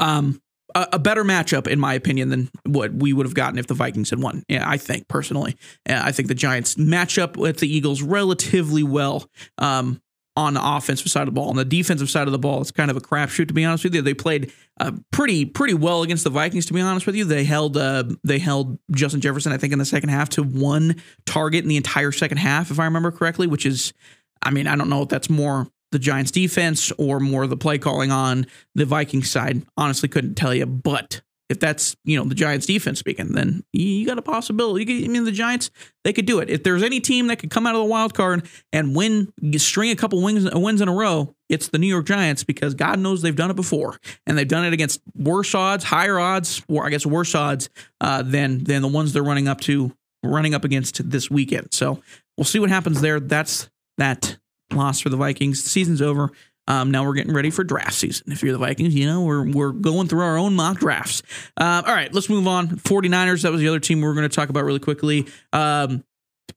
um, 0.00 0.40
a, 0.74 0.88
a, 0.92 0.98
better 0.98 1.24
matchup, 1.24 1.66
in 1.66 1.78
my 1.78 1.94
opinion, 1.94 2.28
than 2.28 2.50
what 2.64 2.92
we 2.92 3.12
would 3.12 3.26
have 3.26 3.34
gotten 3.34 3.58
if 3.58 3.66
the 3.66 3.74
Vikings 3.74 4.10
had 4.10 4.20
won. 4.20 4.42
Yeah, 4.48 4.68
I 4.68 4.76
think 4.76 5.08
personally, 5.08 5.56
I 5.88 6.12
think 6.12 6.28
the 6.28 6.34
Giants 6.34 6.78
match 6.78 7.18
up 7.18 7.36
with 7.36 7.58
the 7.58 7.72
Eagles 7.72 8.02
relatively 8.02 8.82
well. 8.82 9.28
Um, 9.58 10.00
on 10.36 10.54
the 10.54 10.60
offensive 10.62 11.10
side 11.10 11.22
of 11.22 11.26
the 11.26 11.32
ball. 11.32 11.50
On 11.50 11.56
the 11.56 11.64
defensive 11.64 12.08
side 12.08 12.28
of 12.28 12.32
the 12.32 12.38
ball, 12.38 12.60
it's 12.60 12.70
kind 12.70 12.90
of 12.90 12.96
a 12.96 13.00
crapshoot 13.00 13.48
to 13.48 13.54
be 13.54 13.64
honest 13.64 13.84
with 13.84 13.94
you. 13.94 14.00
They 14.00 14.14
played 14.14 14.52
uh, 14.78 14.92
pretty 15.10 15.44
pretty 15.44 15.74
well 15.74 16.02
against 16.02 16.24
the 16.24 16.30
Vikings 16.30 16.66
to 16.66 16.72
be 16.72 16.80
honest 16.80 17.04
with 17.04 17.16
you. 17.16 17.24
They 17.24 17.44
held 17.44 17.76
uh, 17.76 18.04
they 18.24 18.38
held 18.38 18.78
Justin 18.92 19.20
Jefferson 19.20 19.52
I 19.52 19.58
think 19.58 19.72
in 19.72 19.78
the 19.78 19.84
second 19.84 20.08
half 20.10 20.28
to 20.30 20.42
one 20.42 21.02
target 21.26 21.64
in 21.64 21.68
the 21.68 21.76
entire 21.76 22.12
second 22.12 22.38
half 22.38 22.70
if 22.70 22.78
I 22.78 22.84
remember 22.84 23.10
correctly, 23.10 23.48
which 23.48 23.66
is 23.66 23.92
I 24.40 24.50
mean 24.50 24.66
I 24.66 24.76
don't 24.76 24.88
know 24.88 25.02
if 25.02 25.08
that's 25.08 25.28
more 25.28 25.68
the 25.92 25.98
Giants 25.98 26.30
defense 26.30 26.92
or 26.92 27.20
more 27.20 27.46
the 27.46 27.56
play 27.56 27.78
calling 27.78 28.10
on 28.10 28.46
the 28.74 28.84
Vikings 28.84 29.30
side. 29.30 29.62
Honestly, 29.76 30.08
couldn't 30.08 30.34
tell 30.34 30.54
you. 30.54 30.66
But 30.66 31.20
if 31.50 31.58
that's 31.58 31.96
you 32.04 32.16
know 32.16 32.24
the 32.24 32.34
Giants 32.34 32.64
defense 32.64 33.00
speaking, 33.00 33.32
then 33.32 33.64
you 33.72 34.06
got 34.06 34.18
a 34.18 34.22
possibility. 34.22 35.04
I 35.04 35.08
mean, 35.08 35.24
the 35.24 35.32
Giants 35.32 35.70
they 36.04 36.12
could 36.12 36.24
do 36.24 36.38
it. 36.38 36.48
If 36.48 36.62
there's 36.62 36.82
any 36.82 37.00
team 37.00 37.26
that 37.26 37.40
could 37.40 37.50
come 37.50 37.66
out 37.66 37.74
of 37.74 37.80
the 37.80 37.86
wild 37.86 38.14
card 38.14 38.48
and 38.72 38.94
win, 38.94 39.32
string 39.58 39.90
a 39.90 39.96
couple 39.96 40.22
wins 40.22 40.48
wins 40.54 40.80
in 40.80 40.88
a 40.88 40.94
row, 40.94 41.34
it's 41.48 41.68
the 41.68 41.78
New 41.78 41.88
York 41.88 42.06
Giants 42.06 42.44
because 42.44 42.74
God 42.74 43.00
knows 43.00 43.20
they've 43.20 43.34
done 43.34 43.50
it 43.50 43.56
before 43.56 43.98
and 44.26 44.38
they've 44.38 44.46
done 44.46 44.64
it 44.64 44.72
against 44.72 45.00
worse 45.16 45.54
odds, 45.54 45.82
higher 45.82 46.18
odds, 46.18 46.62
or 46.68 46.86
I 46.86 46.90
guess 46.90 47.04
worse 47.04 47.34
odds 47.34 47.68
uh, 48.00 48.22
than 48.22 48.62
than 48.62 48.80
the 48.80 48.88
ones 48.88 49.12
they're 49.12 49.22
running 49.24 49.48
up 49.48 49.60
to 49.62 49.92
running 50.22 50.54
up 50.54 50.64
against 50.64 51.10
this 51.10 51.30
weekend. 51.30 51.74
So 51.74 52.00
we'll 52.36 52.44
see 52.44 52.60
what 52.60 52.70
happens 52.70 53.00
there. 53.00 53.18
That's 53.18 53.68
that 53.98 54.38
loss 54.72 55.00
for 55.00 55.08
the 55.08 55.16
Vikings. 55.16 55.62
The 55.62 55.68
season's 55.68 56.02
over. 56.02 56.30
Um, 56.66 56.90
now 56.90 57.04
we're 57.04 57.14
getting 57.14 57.32
ready 57.32 57.50
for 57.50 57.64
draft 57.64 57.94
season. 57.94 58.30
If 58.30 58.42
you're 58.42 58.52
the 58.52 58.58
Vikings, 58.58 58.94
you 58.94 59.06
know, 59.06 59.22
we're, 59.22 59.50
we're 59.50 59.72
going 59.72 60.06
through 60.06 60.22
our 60.22 60.36
own 60.36 60.54
mock 60.54 60.78
drafts. 60.78 61.22
Uh, 61.56 61.82
all 61.84 61.92
right, 61.92 62.12
let's 62.14 62.28
move 62.28 62.46
on. 62.46 62.68
49ers, 62.68 63.42
that 63.42 63.50
was 63.50 63.60
the 63.60 63.68
other 63.68 63.80
team 63.80 64.00
we 64.00 64.06
were 64.06 64.14
going 64.14 64.28
to 64.28 64.34
talk 64.34 64.50
about 64.50 64.64
really 64.64 64.78
quickly. 64.78 65.26
Um, 65.52 66.04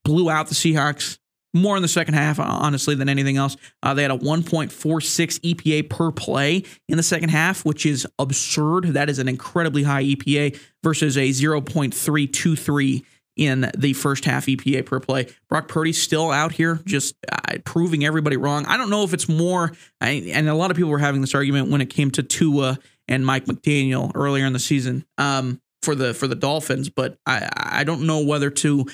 blew 0.03 0.29
out 0.29 0.47
the 0.49 0.55
Seahawks 0.55 1.17
more 1.53 1.75
in 1.75 1.81
the 1.81 1.87
second 1.87 2.15
half, 2.15 2.39
honestly, 2.39 2.95
than 2.95 3.09
anything 3.09 3.37
else. 3.37 3.57
Uh, 3.81 3.93
they 3.93 4.01
had 4.01 4.11
a 4.11 4.17
1.46 4.17 5.39
EPA 5.39 5.89
per 5.89 6.11
play 6.11 6.63
in 6.87 6.97
the 6.97 7.03
second 7.03 7.29
half, 7.29 7.63
which 7.63 7.85
is 7.85 8.07
absurd. 8.19 8.85
That 8.85 9.09
is 9.09 9.19
an 9.19 9.27
incredibly 9.27 9.83
high 9.83 10.03
EPA 10.03 10.59
versus 10.83 11.17
a 11.17 11.29
0.323 11.29 13.03
in 13.35 13.71
the 13.77 13.93
first 13.93 14.25
half 14.25 14.45
EPA 14.45 14.85
per 14.85 14.99
play. 14.99 15.27
Brock 15.49 15.67
Purdy's 15.67 16.01
still 16.01 16.31
out 16.31 16.51
here 16.51 16.79
just 16.85 17.15
uh, 17.31 17.57
proving 17.65 18.05
everybody 18.05 18.37
wrong. 18.37 18.65
I 18.65 18.77
don't 18.77 18.89
know 18.89 19.03
if 19.03 19.13
it's 19.13 19.27
more, 19.27 19.71
I, 19.99 20.31
and 20.33 20.47
a 20.47 20.53
lot 20.53 20.71
of 20.71 20.77
people 20.77 20.91
were 20.91 20.99
having 20.99 21.21
this 21.21 21.33
argument 21.33 21.69
when 21.69 21.81
it 21.81 21.89
came 21.89 22.11
to 22.11 22.23
Tua 22.23 22.77
and 23.07 23.25
Mike 23.25 23.45
McDaniel 23.45 24.11
earlier 24.15 24.45
in 24.45 24.53
the 24.53 24.59
season 24.59 25.05
um, 25.17 25.61
for 25.81 25.95
the 25.95 26.13
for 26.13 26.27
the 26.27 26.35
Dolphins, 26.35 26.89
but 26.89 27.17
I 27.25 27.49
I 27.55 27.83
don't 27.83 28.05
know 28.07 28.23
whether 28.23 28.49
to 28.49 28.85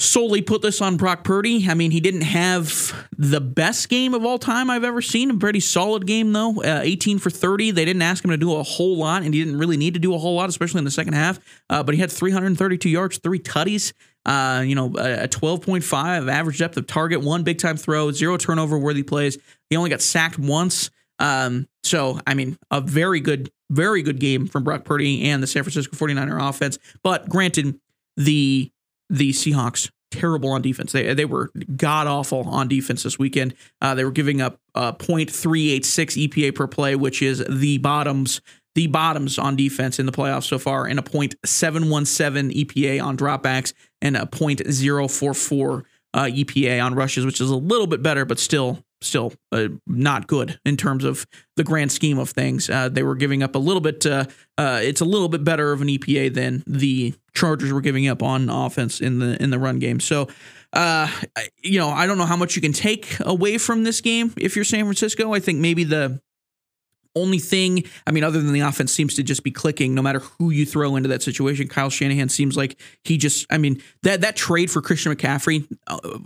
solely 0.00 0.40
put 0.42 0.62
this 0.62 0.80
on 0.80 0.96
Brock 0.96 1.24
Purdy. 1.24 1.68
I 1.68 1.74
mean, 1.74 1.90
he 1.90 2.00
didn't 2.00 2.22
have 2.22 3.06
the 3.16 3.40
best 3.40 3.88
game 3.88 4.14
of 4.14 4.24
all 4.24 4.38
time 4.38 4.70
I've 4.70 4.84
ever 4.84 5.02
seen. 5.02 5.30
A 5.30 5.36
pretty 5.36 5.60
solid 5.60 6.06
game, 6.06 6.32
though. 6.32 6.62
Uh, 6.62 6.80
18 6.82 7.18
for 7.18 7.30
30. 7.30 7.70
They 7.72 7.84
didn't 7.84 8.02
ask 8.02 8.24
him 8.24 8.30
to 8.30 8.36
do 8.36 8.54
a 8.54 8.62
whole 8.62 8.96
lot, 8.96 9.22
and 9.22 9.34
he 9.34 9.44
didn't 9.44 9.58
really 9.58 9.76
need 9.76 9.94
to 9.94 10.00
do 10.00 10.14
a 10.14 10.18
whole 10.18 10.34
lot, 10.34 10.48
especially 10.48 10.78
in 10.78 10.84
the 10.84 10.90
second 10.90 11.12
half. 11.12 11.38
Uh, 11.68 11.82
but 11.82 11.94
he 11.94 12.00
had 12.00 12.10
332 12.10 12.88
yards, 12.88 13.18
three 13.18 13.38
tutties. 13.38 13.92
Uh, 14.26 14.62
you 14.66 14.74
know, 14.74 14.86
a 14.86 15.28
12.5 15.28 16.30
average 16.30 16.58
depth 16.58 16.76
of 16.76 16.86
target, 16.86 17.22
one 17.22 17.42
big 17.42 17.58
time 17.58 17.76
throw, 17.76 18.10
zero 18.12 18.36
turnover 18.36 18.78
worthy 18.78 19.02
plays. 19.02 19.38
He 19.70 19.76
only 19.76 19.90
got 19.90 20.02
sacked 20.02 20.38
once. 20.38 20.90
Um, 21.18 21.68
so, 21.82 22.20
I 22.26 22.34
mean, 22.34 22.58
a 22.70 22.80
very 22.80 23.20
good, 23.20 23.50
very 23.70 24.02
good 24.02 24.18
game 24.18 24.46
from 24.46 24.64
Brock 24.64 24.84
Purdy 24.84 25.30
and 25.30 25.42
the 25.42 25.46
San 25.46 25.62
Francisco 25.62 25.96
49er 25.96 26.48
offense. 26.48 26.78
But 27.02 27.28
granted, 27.28 27.80
the 28.16 28.70
the 29.10 29.32
Seahawks 29.32 29.90
terrible 30.10 30.50
on 30.50 30.62
defense. 30.62 30.92
They 30.92 31.12
they 31.14 31.24
were 31.24 31.50
god 31.76 32.06
awful 32.06 32.48
on 32.48 32.68
defense 32.68 33.02
this 33.02 33.18
weekend. 33.18 33.54
Uh, 33.80 33.94
they 33.94 34.04
were 34.04 34.10
giving 34.10 34.40
up 34.40 34.58
uh, 34.74 34.92
0.386 34.92 36.28
EPA 36.28 36.54
per 36.54 36.66
play, 36.66 36.96
which 36.96 37.22
is 37.22 37.44
the 37.48 37.78
bottoms 37.78 38.40
the 38.76 38.86
bottoms 38.86 39.38
on 39.38 39.56
defense 39.56 39.98
in 39.98 40.06
the 40.06 40.12
playoffs 40.12 40.44
so 40.44 40.58
far, 40.58 40.86
and 40.86 40.98
a 40.98 41.02
0.717 41.02 42.64
EPA 42.64 43.02
on 43.02 43.16
dropbacks 43.16 43.72
and 44.00 44.16
a 44.16 44.26
0.044 44.26 45.82
uh, 46.14 46.22
EPA 46.22 46.84
on 46.84 46.94
rushes, 46.94 47.26
which 47.26 47.40
is 47.40 47.50
a 47.50 47.56
little 47.56 47.88
bit 47.88 48.02
better, 48.02 48.24
but 48.24 48.38
still 48.38 48.84
still 49.02 49.32
uh, 49.52 49.68
not 49.86 50.26
good 50.26 50.58
in 50.64 50.76
terms 50.76 51.04
of 51.04 51.26
the 51.56 51.64
grand 51.64 51.92
scheme 51.92 52.18
of 52.18 52.30
things. 52.30 52.68
Uh, 52.68 52.88
they 52.88 53.02
were 53.02 53.14
giving 53.14 53.42
up 53.42 53.54
a 53.54 53.58
little 53.58 53.80
bit. 53.80 54.04
Uh, 54.04 54.24
uh 54.58 54.80
it's 54.82 55.00
a 55.00 55.04
little 55.04 55.28
bit 55.28 55.44
better 55.44 55.72
of 55.72 55.82
an 55.82 55.88
EPA 55.88 56.34
than 56.34 56.62
the 56.66 57.14
Chargers 57.34 57.72
were 57.72 57.80
giving 57.80 58.08
up 58.08 58.22
on 58.22 58.48
offense 58.48 59.00
in 59.00 59.18
the 59.18 59.40
in 59.42 59.50
the 59.50 59.58
run 59.58 59.78
game. 59.78 60.00
So. 60.00 60.28
Uh, 60.72 61.10
you 61.64 61.80
know, 61.80 61.88
I 61.88 62.06
don't 62.06 62.16
know 62.16 62.26
how 62.26 62.36
much 62.36 62.54
you 62.54 62.62
can 62.62 62.72
take 62.72 63.18
away 63.18 63.58
from 63.58 63.82
this 63.82 64.00
game 64.00 64.32
if 64.36 64.54
you're 64.54 64.64
San 64.64 64.84
Francisco. 64.84 65.34
I 65.34 65.40
think 65.40 65.58
maybe 65.58 65.82
the 65.82 66.20
only 67.16 67.38
thing, 67.38 67.84
I 68.06 68.12
mean, 68.12 68.24
other 68.24 68.40
than 68.40 68.52
the 68.52 68.60
offense 68.60 68.92
seems 68.92 69.14
to 69.14 69.22
just 69.22 69.42
be 69.42 69.50
clicking 69.50 69.94
no 69.94 70.02
matter 70.02 70.20
who 70.20 70.50
you 70.50 70.64
throw 70.64 70.96
into 70.96 71.08
that 71.08 71.22
situation. 71.22 71.68
Kyle 71.68 71.90
Shanahan 71.90 72.28
seems 72.28 72.56
like 72.56 72.80
he 73.04 73.18
just, 73.18 73.46
I 73.50 73.58
mean, 73.58 73.82
that 74.02 74.20
that 74.20 74.36
trade 74.36 74.70
for 74.70 74.80
Christian 74.80 75.14
McCaffrey, 75.14 75.66
uh, 75.86 76.18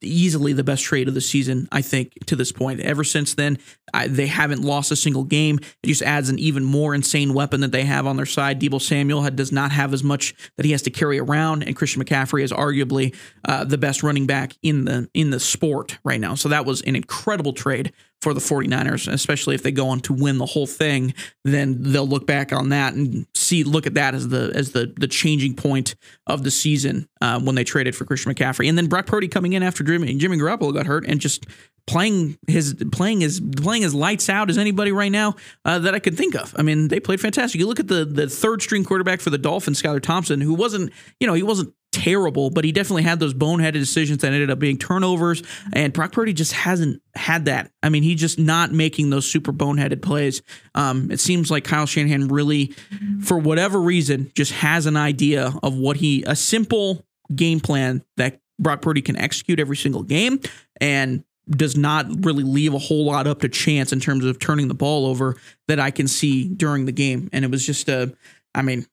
easily 0.00 0.52
the 0.52 0.64
best 0.64 0.82
trade 0.82 1.08
of 1.08 1.14
the 1.14 1.20
season, 1.20 1.68
I 1.70 1.82
think, 1.82 2.14
to 2.26 2.36
this 2.36 2.50
point. 2.50 2.80
Ever 2.80 3.04
since 3.04 3.34
then, 3.34 3.58
I, 3.94 4.08
they 4.08 4.26
haven't 4.26 4.62
lost 4.62 4.90
a 4.90 4.96
single 4.96 5.24
game. 5.24 5.60
It 5.82 5.86
just 5.86 6.02
adds 6.02 6.28
an 6.28 6.38
even 6.38 6.64
more 6.64 6.94
insane 6.94 7.34
weapon 7.34 7.60
that 7.60 7.72
they 7.72 7.84
have 7.84 8.06
on 8.06 8.16
their 8.16 8.26
side. 8.26 8.60
Deebo 8.60 8.80
Samuel 8.80 9.22
had, 9.22 9.36
does 9.36 9.52
not 9.52 9.70
have 9.70 9.92
as 9.92 10.02
much 10.02 10.34
that 10.56 10.66
he 10.66 10.72
has 10.72 10.82
to 10.82 10.90
carry 10.90 11.18
around, 11.18 11.62
and 11.62 11.76
Christian 11.76 12.02
McCaffrey 12.02 12.42
is 12.42 12.52
arguably 12.52 13.14
uh, 13.46 13.64
the 13.64 13.78
best 13.78 14.02
running 14.02 14.26
back 14.26 14.54
in 14.62 14.84
the 14.84 15.08
in 15.14 15.30
the 15.30 15.40
sport 15.40 15.98
right 16.04 16.20
now. 16.20 16.34
So 16.34 16.48
that 16.48 16.66
was 16.66 16.82
an 16.82 16.96
incredible 16.96 17.52
trade 17.52 17.92
for 18.22 18.32
the 18.32 18.40
49ers, 18.40 19.12
especially 19.12 19.56
if 19.56 19.64
they 19.64 19.72
go 19.72 19.88
on 19.88 19.98
to 20.00 20.12
win 20.12 20.38
the 20.38 20.46
whole 20.46 20.66
thing, 20.66 21.12
then 21.44 21.82
they'll 21.82 22.06
look 22.06 22.24
back 22.24 22.52
on 22.52 22.68
that 22.68 22.94
and 22.94 23.26
see 23.34 23.64
look 23.64 23.84
at 23.84 23.94
that 23.94 24.14
as 24.14 24.28
the 24.28 24.52
as 24.54 24.70
the 24.70 24.94
the 24.96 25.08
changing 25.08 25.54
point 25.54 25.96
of 26.28 26.44
the 26.44 26.50
season 26.50 27.08
uh, 27.20 27.40
when 27.40 27.56
they 27.56 27.64
traded 27.64 27.96
for 27.96 28.04
Christian 28.04 28.32
McCaffrey. 28.32 28.68
And 28.68 28.78
then 28.78 28.86
Brock 28.86 29.06
Purdy 29.06 29.26
coming 29.26 29.54
in 29.54 29.62
after 29.64 29.82
Jimmy, 29.82 30.14
Jimmy 30.14 30.36
Garoppolo 30.36 30.72
got 30.72 30.86
hurt 30.86 31.04
and 31.06 31.20
just 31.20 31.46
playing 31.88 32.38
his 32.46 32.74
playing 32.92 33.20
his 33.20 33.40
playing 33.56 33.82
his 33.82 33.92
lights 33.92 34.28
out 34.28 34.50
as 34.50 34.56
anybody 34.56 34.92
right 34.92 35.10
now 35.10 35.34
uh, 35.64 35.80
that 35.80 35.94
I 35.94 35.98
could 35.98 36.16
think 36.16 36.36
of. 36.36 36.54
I 36.56 36.62
mean, 36.62 36.88
they 36.88 37.00
played 37.00 37.20
fantastic. 37.20 37.60
You 37.60 37.66
look 37.66 37.80
at 37.80 37.88
the 37.88 38.04
the 38.04 38.28
third 38.28 38.62
string 38.62 38.84
quarterback 38.84 39.20
for 39.20 39.30
the 39.30 39.38
Dolphins, 39.38 39.82
Skylar 39.82 40.00
Thompson, 40.00 40.40
who 40.40 40.54
wasn't 40.54 40.92
you 41.18 41.26
know 41.26 41.34
he 41.34 41.42
wasn't 41.42 41.74
terrible, 41.92 42.50
but 42.50 42.64
he 42.64 42.72
definitely 42.72 43.02
had 43.02 43.20
those 43.20 43.34
boneheaded 43.34 43.74
decisions 43.74 44.22
that 44.22 44.32
ended 44.32 44.50
up 44.50 44.58
being 44.58 44.78
turnovers. 44.78 45.42
And 45.72 45.92
Brock 45.92 46.12
Purdy 46.12 46.32
just 46.32 46.52
hasn't 46.52 47.00
had 47.14 47.44
that. 47.44 47.70
I 47.82 47.90
mean, 47.90 48.02
he's 48.02 48.18
just 48.18 48.38
not 48.38 48.72
making 48.72 49.10
those 49.10 49.30
super 49.30 49.52
boneheaded 49.52 50.02
plays. 50.02 50.42
Um, 50.74 51.10
it 51.10 51.20
seems 51.20 51.50
like 51.50 51.64
Kyle 51.64 51.86
Shanahan 51.86 52.28
really, 52.28 52.74
for 53.22 53.38
whatever 53.38 53.80
reason, 53.80 54.32
just 54.34 54.52
has 54.52 54.86
an 54.86 54.96
idea 54.96 55.52
of 55.62 55.76
what 55.76 55.98
he 55.98 56.24
a 56.26 56.34
simple 56.34 57.04
game 57.34 57.60
plan 57.60 58.02
that 58.16 58.40
Brock 58.58 58.82
Purdy 58.82 59.02
can 59.02 59.16
execute 59.16 59.60
every 59.60 59.76
single 59.76 60.02
game. 60.02 60.40
And 60.80 61.24
does 61.50 61.76
not 61.76 62.06
really 62.24 62.44
leave 62.44 62.72
a 62.72 62.78
whole 62.78 63.04
lot 63.04 63.26
up 63.26 63.40
to 63.40 63.48
chance 63.48 63.92
in 63.92 63.98
terms 63.98 64.24
of 64.24 64.38
turning 64.38 64.68
the 64.68 64.74
ball 64.74 65.06
over 65.06 65.36
that 65.66 65.80
I 65.80 65.90
can 65.90 66.06
see 66.06 66.48
during 66.48 66.86
the 66.86 66.92
game. 66.92 67.28
And 67.32 67.44
it 67.44 67.50
was 67.50 67.66
just 67.66 67.88
a, 67.88 68.14
I 68.54 68.62
mean, 68.62 68.86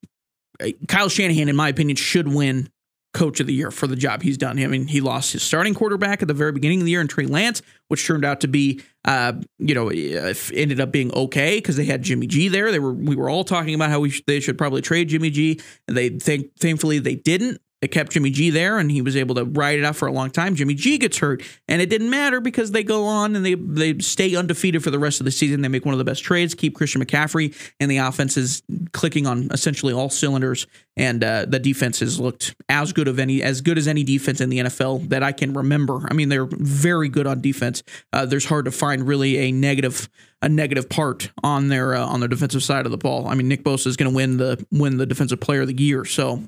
Kyle 0.87 1.09
Shanahan, 1.09 1.47
in 1.47 1.55
my 1.55 1.69
opinion, 1.69 1.95
should 1.95 2.27
win 2.27 2.69
coach 3.13 3.39
of 3.39 3.47
the 3.47 3.53
year 3.53 3.71
for 3.71 3.87
the 3.87 3.95
job 3.95 4.21
he's 4.21 4.37
done. 4.37 4.59
I 4.59 4.67
mean, 4.67 4.87
he 4.87 5.01
lost 5.01 5.33
his 5.33 5.41
starting 5.41 5.73
quarterback 5.73 6.21
at 6.21 6.27
the 6.27 6.33
very 6.33 6.51
beginning 6.51 6.79
of 6.81 6.85
the 6.85 6.91
year 6.91 7.01
in 7.01 7.07
Trey 7.07 7.25
Lance, 7.25 7.61
which 7.87 8.05
turned 8.05 8.23
out 8.23 8.41
to 8.41 8.47
be, 8.47 8.81
uh, 9.05 9.33
you 9.57 9.73
know, 9.73 9.89
ended 9.89 10.79
up 10.79 10.91
being 10.91 11.11
okay 11.13 11.57
because 11.57 11.75
they 11.75 11.85
had 11.85 12.03
Jimmy 12.03 12.27
G 12.27 12.47
there. 12.49 12.71
They 12.71 12.79
were 12.79 12.93
we 12.93 13.15
were 13.15 13.29
all 13.29 13.43
talking 13.43 13.73
about 13.73 13.89
how 13.89 13.99
we 13.99 14.11
sh- 14.11 14.23
they 14.27 14.39
should 14.39 14.57
probably 14.57 14.81
trade 14.81 15.09
Jimmy 15.09 15.31
G, 15.31 15.59
and 15.87 15.97
they 15.97 16.09
think 16.09 16.55
thankfully 16.59 16.99
they 16.99 17.15
didn't. 17.15 17.59
They 17.81 17.87
kept 17.87 18.11
Jimmy 18.11 18.29
G 18.29 18.49
there, 18.49 18.77
and 18.77 18.91
he 18.91 19.01
was 19.01 19.15
able 19.15 19.35
to 19.35 19.45
ride 19.45 19.79
it 19.79 19.85
out 19.85 19.95
for 19.95 20.07
a 20.07 20.11
long 20.11 20.31
time. 20.31 20.55
Jimmy 20.55 20.73
G 20.73 20.97
gets 20.97 21.17
hurt, 21.17 21.41
and 21.67 21.81
it 21.81 21.89
didn't 21.89 22.09
matter 22.09 22.41
because 22.41 22.71
they 22.71 22.83
go 22.83 23.05
on 23.05 23.35
and 23.35 23.45
they 23.45 23.53
they 23.53 23.97
stay 23.99 24.35
undefeated 24.35 24.83
for 24.83 24.91
the 24.91 24.99
rest 24.99 25.21
of 25.21 25.25
the 25.25 25.31
season. 25.31 25.61
They 25.61 25.69
make 25.69 25.85
one 25.85 25.93
of 25.93 25.97
the 25.97 26.03
best 26.03 26.23
trades, 26.23 26.53
keep 26.53 26.75
Christian 26.75 27.03
McCaffrey, 27.03 27.55
and 27.79 27.89
the 27.89 27.97
offense 27.97 28.35
is 28.35 28.63
clicking 28.91 29.27
on 29.27 29.49
essentially 29.51 29.93
all 29.93 30.09
cylinders. 30.09 30.67
And 30.97 31.23
uh, 31.23 31.45
the 31.45 31.59
defense 31.59 32.01
has 32.01 32.19
looked 32.19 32.55
as 32.67 32.91
good 32.91 33.07
of 33.07 33.19
any 33.19 33.41
as 33.41 33.61
good 33.61 33.77
as 33.77 33.87
any 33.87 34.03
defense 34.03 34.41
in 34.41 34.49
the 34.49 34.59
NFL 34.59 35.07
that 35.09 35.23
I 35.23 35.31
can 35.31 35.53
remember. 35.53 36.05
I 36.11 36.13
mean, 36.13 36.27
they're 36.27 36.49
very 36.49 37.07
good 37.07 37.27
on 37.27 37.39
defense. 37.39 37.83
Uh, 38.11 38.25
there's 38.25 38.45
hard 38.45 38.65
to 38.65 38.71
find 38.71 39.07
really 39.07 39.37
a 39.37 39.51
negative 39.53 40.09
a 40.41 40.49
negative 40.49 40.89
part 40.89 41.31
on 41.43 41.69
their 41.69 41.95
uh, 41.95 42.05
on 42.05 42.19
their 42.19 42.27
defensive 42.27 42.63
side 42.63 42.85
of 42.85 42.91
the 42.91 42.97
ball. 42.97 43.29
I 43.29 43.35
mean, 43.35 43.47
Nick 43.47 43.63
Bosa 43.63 43.87
is 43.87 43.95
going 43.95 44.11
to 44.11 44.15
win 44.15 44.35
the 44.35 44.65
win 44.71 44.97
the 44.97 45.05
defensive 45.05 45.39
player 45.39 45.61
of 45.61 45.67
the 45.67 45.81
year, 45.81 46.03
so 46.03 46.43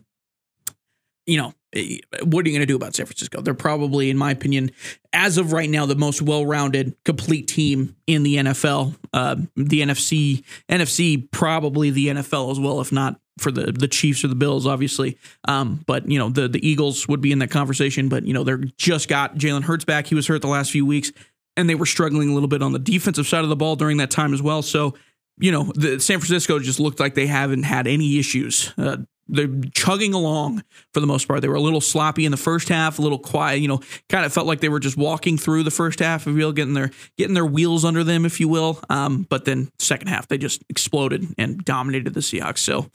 you 1.26 1.38
know, 1.38 1.54
eh, 1.74 1.98
what 2.24 2.46
are 2.46 2.50
you 2.50 2.56
going 2.56 2.62
to 2.62 2.66
do 2.66 2.76
about 2.76 2.96
San 2.96 3.06
Francisco? 3.06 3.42
They're 3.42 3.54
probably, 3.54 4.10
in 4.10 4.18
my 4.18 4.32
opinion, 4.32 4.72
as 5.14 5.38
of 5.38 5.54
right 5.54 5.70
now, 5.70 5.86
the 5.86 5.96
most 5.96 6.22
well-rounded, 6.22 6.96
complete 7.06 7.48
team 7.48 7.96
in 8.08 8.24
the 8.24 8.36
NFL. 8.38 8.96
Uh, 9.14 9.36
the 9.56 9.82
NFC, 9.82 10.44
NFC, 10.70 11.30
probably 11.32 11.90
the 11.90 12.08
NFL 12.08 12.52
as 12.52 12.60
well, 12.60 12.82
if 12.82 12.92
not 12.92 13.20
for 13.40 13.52
the 13.52 13.72
the 13.72 13.88
Chiefs 13.88 14.24
or 14.24 14.28
the 14.28 14.36
Bills, 14.36 14.68
obviously. 14.68 15.18
Um, 15.48 15.82
but 15.86 16.10
you 16.10 16.20
know, 16.20 16.30
the 16.30 16.48
the 16.48 16.66
Eagles 16.68 17.08
would 17.08 17.22
be 17.22 17.32
in 17.32 17.40
that 17.40 17.52
conversation. 17.52 18.10
But 18.10 18.26
you 18.26 18.34
know, 18.34 18.44
they're 18.44 18.64
just 18.78 19.08
got 19.08 19.36
Jalen 19.36 19.64
Hurts 19.64 19.86
back. 19.86 20.08
He 20.08 20.16
was 20.16 20.28
hurt 20.28 20.42
the 20.42 20.48
last 20.48 20.72
few 20.72 20.86
weeks, 20.86 21.12
and 21.58 21.70
they 21.70 21.76
were 21.76 21.86
struggling 21.86 22.30
a 22.30 22.34
little 22.34 22.50
bit 22.50 22.62
on 22.62 22.74
the 22.74 22.80
defensive 22.80 23.28
side 23.28 23.44
of 23.44 23.50
the 23.50 23.56
ball 23.56 23.76
during 23.76 23.98
that 23.98 24.12
time 24.12 24.34
as 24.34 24.42
well. 24.42 24.62
So 24.62 24.96
you 25.42 25.52
know, 25.52 25.72
the 25.76 26.00
San 26.00 26.20
Francisco 26.20 26.60
just 26.60 26.80
looked 26.80 27.00
like 27.00 27.16
they 27.16 27.28
haven't 27.28 27.64
had 27.64 27.88
any 27.88 28.20
issues. 28.20 28.74
Uh, 28.78 28.98
they're 29.28 29.50
chugging 29.74 30.14
along 30.14 30.64
for 30.94 31.00
the 31.00 31.08
most 31.08 31.28
part. 31.28 31.42
They 31.42 31.48
were 31.48 31.56
a 31.56 31.62
little 31.62 31.82
sloppy 31.82 32.26
in 32.26 32.32
the 32.32 32.38
first 32.38 32.70
half, 32.70 33.00
a 33.00 33.02
little 33.02 33.20
quiet. 33.20 33.62
You 33.62 33.68
know, 33.68 33.80
kind 34.10 34.26
of 34.26 34.34
felt 34.34 34.48
like 34.48 34.60
they 34.60 34.70
were 34.70 34.80
just 34.80 34.98
walking 34.98 35.38
through 35.38 35.64
the 35.64 35.72
first 35.72 36.00
half, 36.00 36.28
if 36.28 36.36
you 36.36 36.52
getting 36.54 36.74
their 36.74 36.92
getting 37.18 37.34
their 37.34 37.46
wheels 37.46 37.86
under 37.86 38.04
them, 38.04 38.26
if 38.26 38.40
you 38.40 38.48
will. 38.48 38.80
Um, 38.90 39.26
but 39.30 39.46
then 39.46 39.70
second 39.80 40.08
half, 40.08 40.28
they 40.28 40.38
just 40.38 40.64
exploded 40.70 41.28
and 41.38 41.64
dominated 41.64 42.14
the 42.14 42.20
Seahawks. 42.20 42.60
So. 42.60 42.88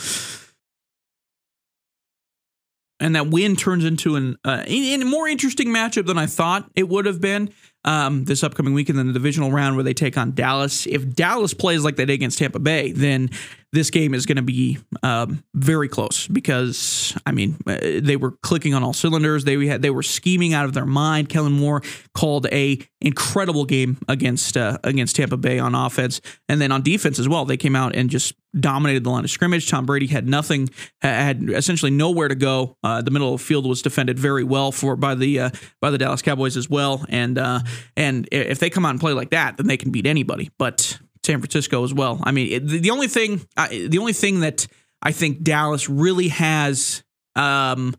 And 2.99 3.15
that 3.15 3.29
win 3.29 3.57
turns 3.57 3.85
into 3.85 4.17
an 4.17 4.39
uh, 4.43 4.63
a 4.67 4.97
more 5.05 5.29
interesting 5.29 5.69
matchup 5.69 6.07
than 6.07 6.17
I 6.17 6.25
thought 6.25 6.71
it 6.75 6.89
would 6.89 7.05
have 7.05 7.21
been 7.21 7.51
um, 7.87 8.25
this 8.25 8.43
upcoming 8.43 8.75
weekend 8.75 8.99
in 8.99 9.07
the 9.07 9.13
divisional 9.13 9.51
round 9.51 9.77
where 9.77 9.85
they 9.85 9.95
take 9.95 10.19
on 10.19 10.33
Dallas. 10.33 10.87
If 10.87 11.15
Dallas 11.15 11.55
plays 11.55 11.85
like 11.85 11.97
they 11.97 12.05
did 12.05 12.15
against 12.15 12.39
Tampa 12.39 12.59
Bay, 12.59 12.93
then 12.93 13.31
this 13.73 13.91
game 13.91 14.15
is 14.15 14.27
going 14.27 14.37
to 14.37 14.43
be 14.43 14.79
um, 15.03 15.45
very 15.55 15.89
close 15.89 16.27
because 16.27 17.17
I 17.27 17.33
mean 17.33 17.57
uh, 17.67 17.77
they 18.01 18.17
were 18.17 18.33
clicking 18.43 18.75
on 18.75 18.83
all 18.83 18.93
cylinders. 18.93 19.45
They 19.45 19.67
had 19.67 19.83
they 19.83 19.91
were 19.91 20.03
scheming 20.03 20.55
out 20.55 20.65
of 20.65 20.73
their 20.73 20.87
mind. 20.87 21.29
Kellen 21.29 21.53
Moore 21.53 21.83
called 22.15 22.47
a 22.53 22.79
incredible 23.01 23.65
game 23.65 23.99
against 24.09 24.57
uh, 24.57 24.79
against 24.83 25.17
Tampa 25.17 25.37
Bay 25.37 25.59
on 25.59 25.75
offense, 25.75 26.21
and 26.49 26.61
then 26.61 26.73
on 26.73 26.83
defense 26.83 27.19
as 27.19 27.29
well. 27.29 27.45
They 27.45 27.57
came 27.57 27.77
out 27.77 27.95
and 27.95 28.09
just 28.09 28.35
dominated 28.59 29.05
the 29.05 29.11
line 29.11 29.25
of 29.25 29.31
scrimmage. 29.31 29.69
Tom 29.69 29.85
Brady 29.85 30.07
had 30.07 30.27
nothing, 30.27 30.71
had 31.01 31.51
essentially 31.51 31.91
nowhere 31.91 32.29
to 32.29 32.35
go. 32.35 32.77
Uh, 32.83 33.03
the 33.03 33.11
middle 33.11 33.35
of 33.35 33.41
the 33.41 33.45
field 33.45 33.67
was 33.67 33.83
defended 33.83 34.19
very 34.19 34.45
well 34.45 34.73
for 34.73 34.97
by 34.97 35.15
the 35.15 35.41
uh, 35.41 35.51
by 35.81 35.91
the 35.91 35.99
Dallas 35.99 36.23
Cowboys 36.23 36.57
as 36.57 36.71
well, 36.71 37.05
and 37.09 37.37
uh, 37.39 37.61
and 37.97 38.29
if 38.33 38.59
they 38.59 38.71
come 38.71 38.85
out 38.85 38.91
and 38.91 39.01
play 39.01 39.13
like 39.13 39.31
that, 39.31 39.57
then 39.57 39.67
they 39.67 39.77
can 39.77 39.91
beat 39.91 40.07
anybody. 40.07 40.51
But 40.59 40.99
San 41.25 41.41
Francisco 41.41 41.83
as 41.85 41.93
well. 41.93 42.21
I 42.23 42.33
mean, 42.33 42.53
it, 42.53 42.67
the 42.67 42.91
only 42.91 43.09
thing, 43.09 43.47
uh, 43.57 43.69
the 43.69 43.99
only 43.99 44.13
thing 44.13 44.41
that 44.41 44.67
I 45.03 45.13
think 45.13 45.43
Dallas 45.43 45.89
really 45.89 46.29
has 46.29 47.03
um, 47.35 47.95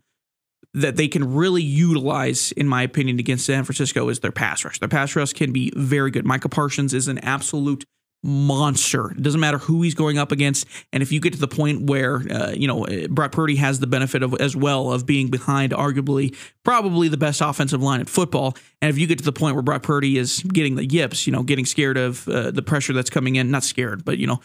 that 0.74 0.96
they 0.96 1.08
can 1.08 1.34
really 1.34 1.62
utilize, 1.62 2.52
in 2.52 2.66
my 2.66 2.82
opinion, 2.82 3.18
against 3.18 3.46
San 3.46 3.64
Francisco 3.64 4.08
is 4.08 4.20
their 4.20 4.32
pass 4.32 4.64
rush. 4.64 4.78
Their 4.78 4.88
pass 4.88 5.14
rush 5.14 5.32
can 5.32 5.52
be 5.52 5.72
very 5.76 6.10
good. 6.10 6.24
Micah 6.24 6.48
Parsons 6.48 6.94
is 6.94 7.08
an 7.08 7.18
absolute 7.18 7.84
monster. 8.22 9.12
It 9.12 9.22
doesn't 9.22 9.40
matter 9.40 9.58
who 9.58 9.82
he's 9.82 9.94
going 9.94 10.18
up 10.18 10.32
against, 10.32 10.66
and 10.92 11.02
if 11.02 11.12
you 11.12 11.20
get 11.20 11.32
to 11.34 11.38
the 11.38 11.48
point 11.48 11.88
where 11.88 12.16
uh, 12.30 12.50
you 12.50 12.66
know 12.66 12.86
Brock 13.08 13.32
Purdy 13.32 13.56
has 13.56 13.80
the 13.80 13.86
benefit 13.86 14.22
of 14.22 14.34
as 14.40 14.56
well 14.56 14.92
of 14.92 15.06
being 15.06 15.28
behind 15.28 15.72
arguably 15.72 16.36
probably 16.64 17.08
the 17.08 17.16
best 17.16 17.40
offensive 17.40 17.82
line 17.82 18.00
in 18.00 18.06
football, 18.06 18.56
and 18.82 18.90
if 18.90 18.98
you 18.98 19.06
get 19.06 19.18
to 19.18 19.24
the 19.24 19.32
point 19.32 19.54
where 19.54 19.62
Brock 19.62 19.82
Purdy 19.82 20.18
is 20.18 20.40
getting 20.42 20.76
the 20.76 20.84
yips, 20.84 21.26
you 21.26 21.32
know, 21.32 21.42
getting 21.42 21.64
scared 21.64 21.96
of 21.96 22.26
uh, 22.28 22.50
the 22.50 22.62
pressure 22.62 22.92
that's 22.92 23.10
coming 23.10 23.36
in, 23.36 23.50
not 23.50 23.64
scared, 23.64 24.04
but 24.04 24.18
you 24.18 24.26
know, 24.26 24.40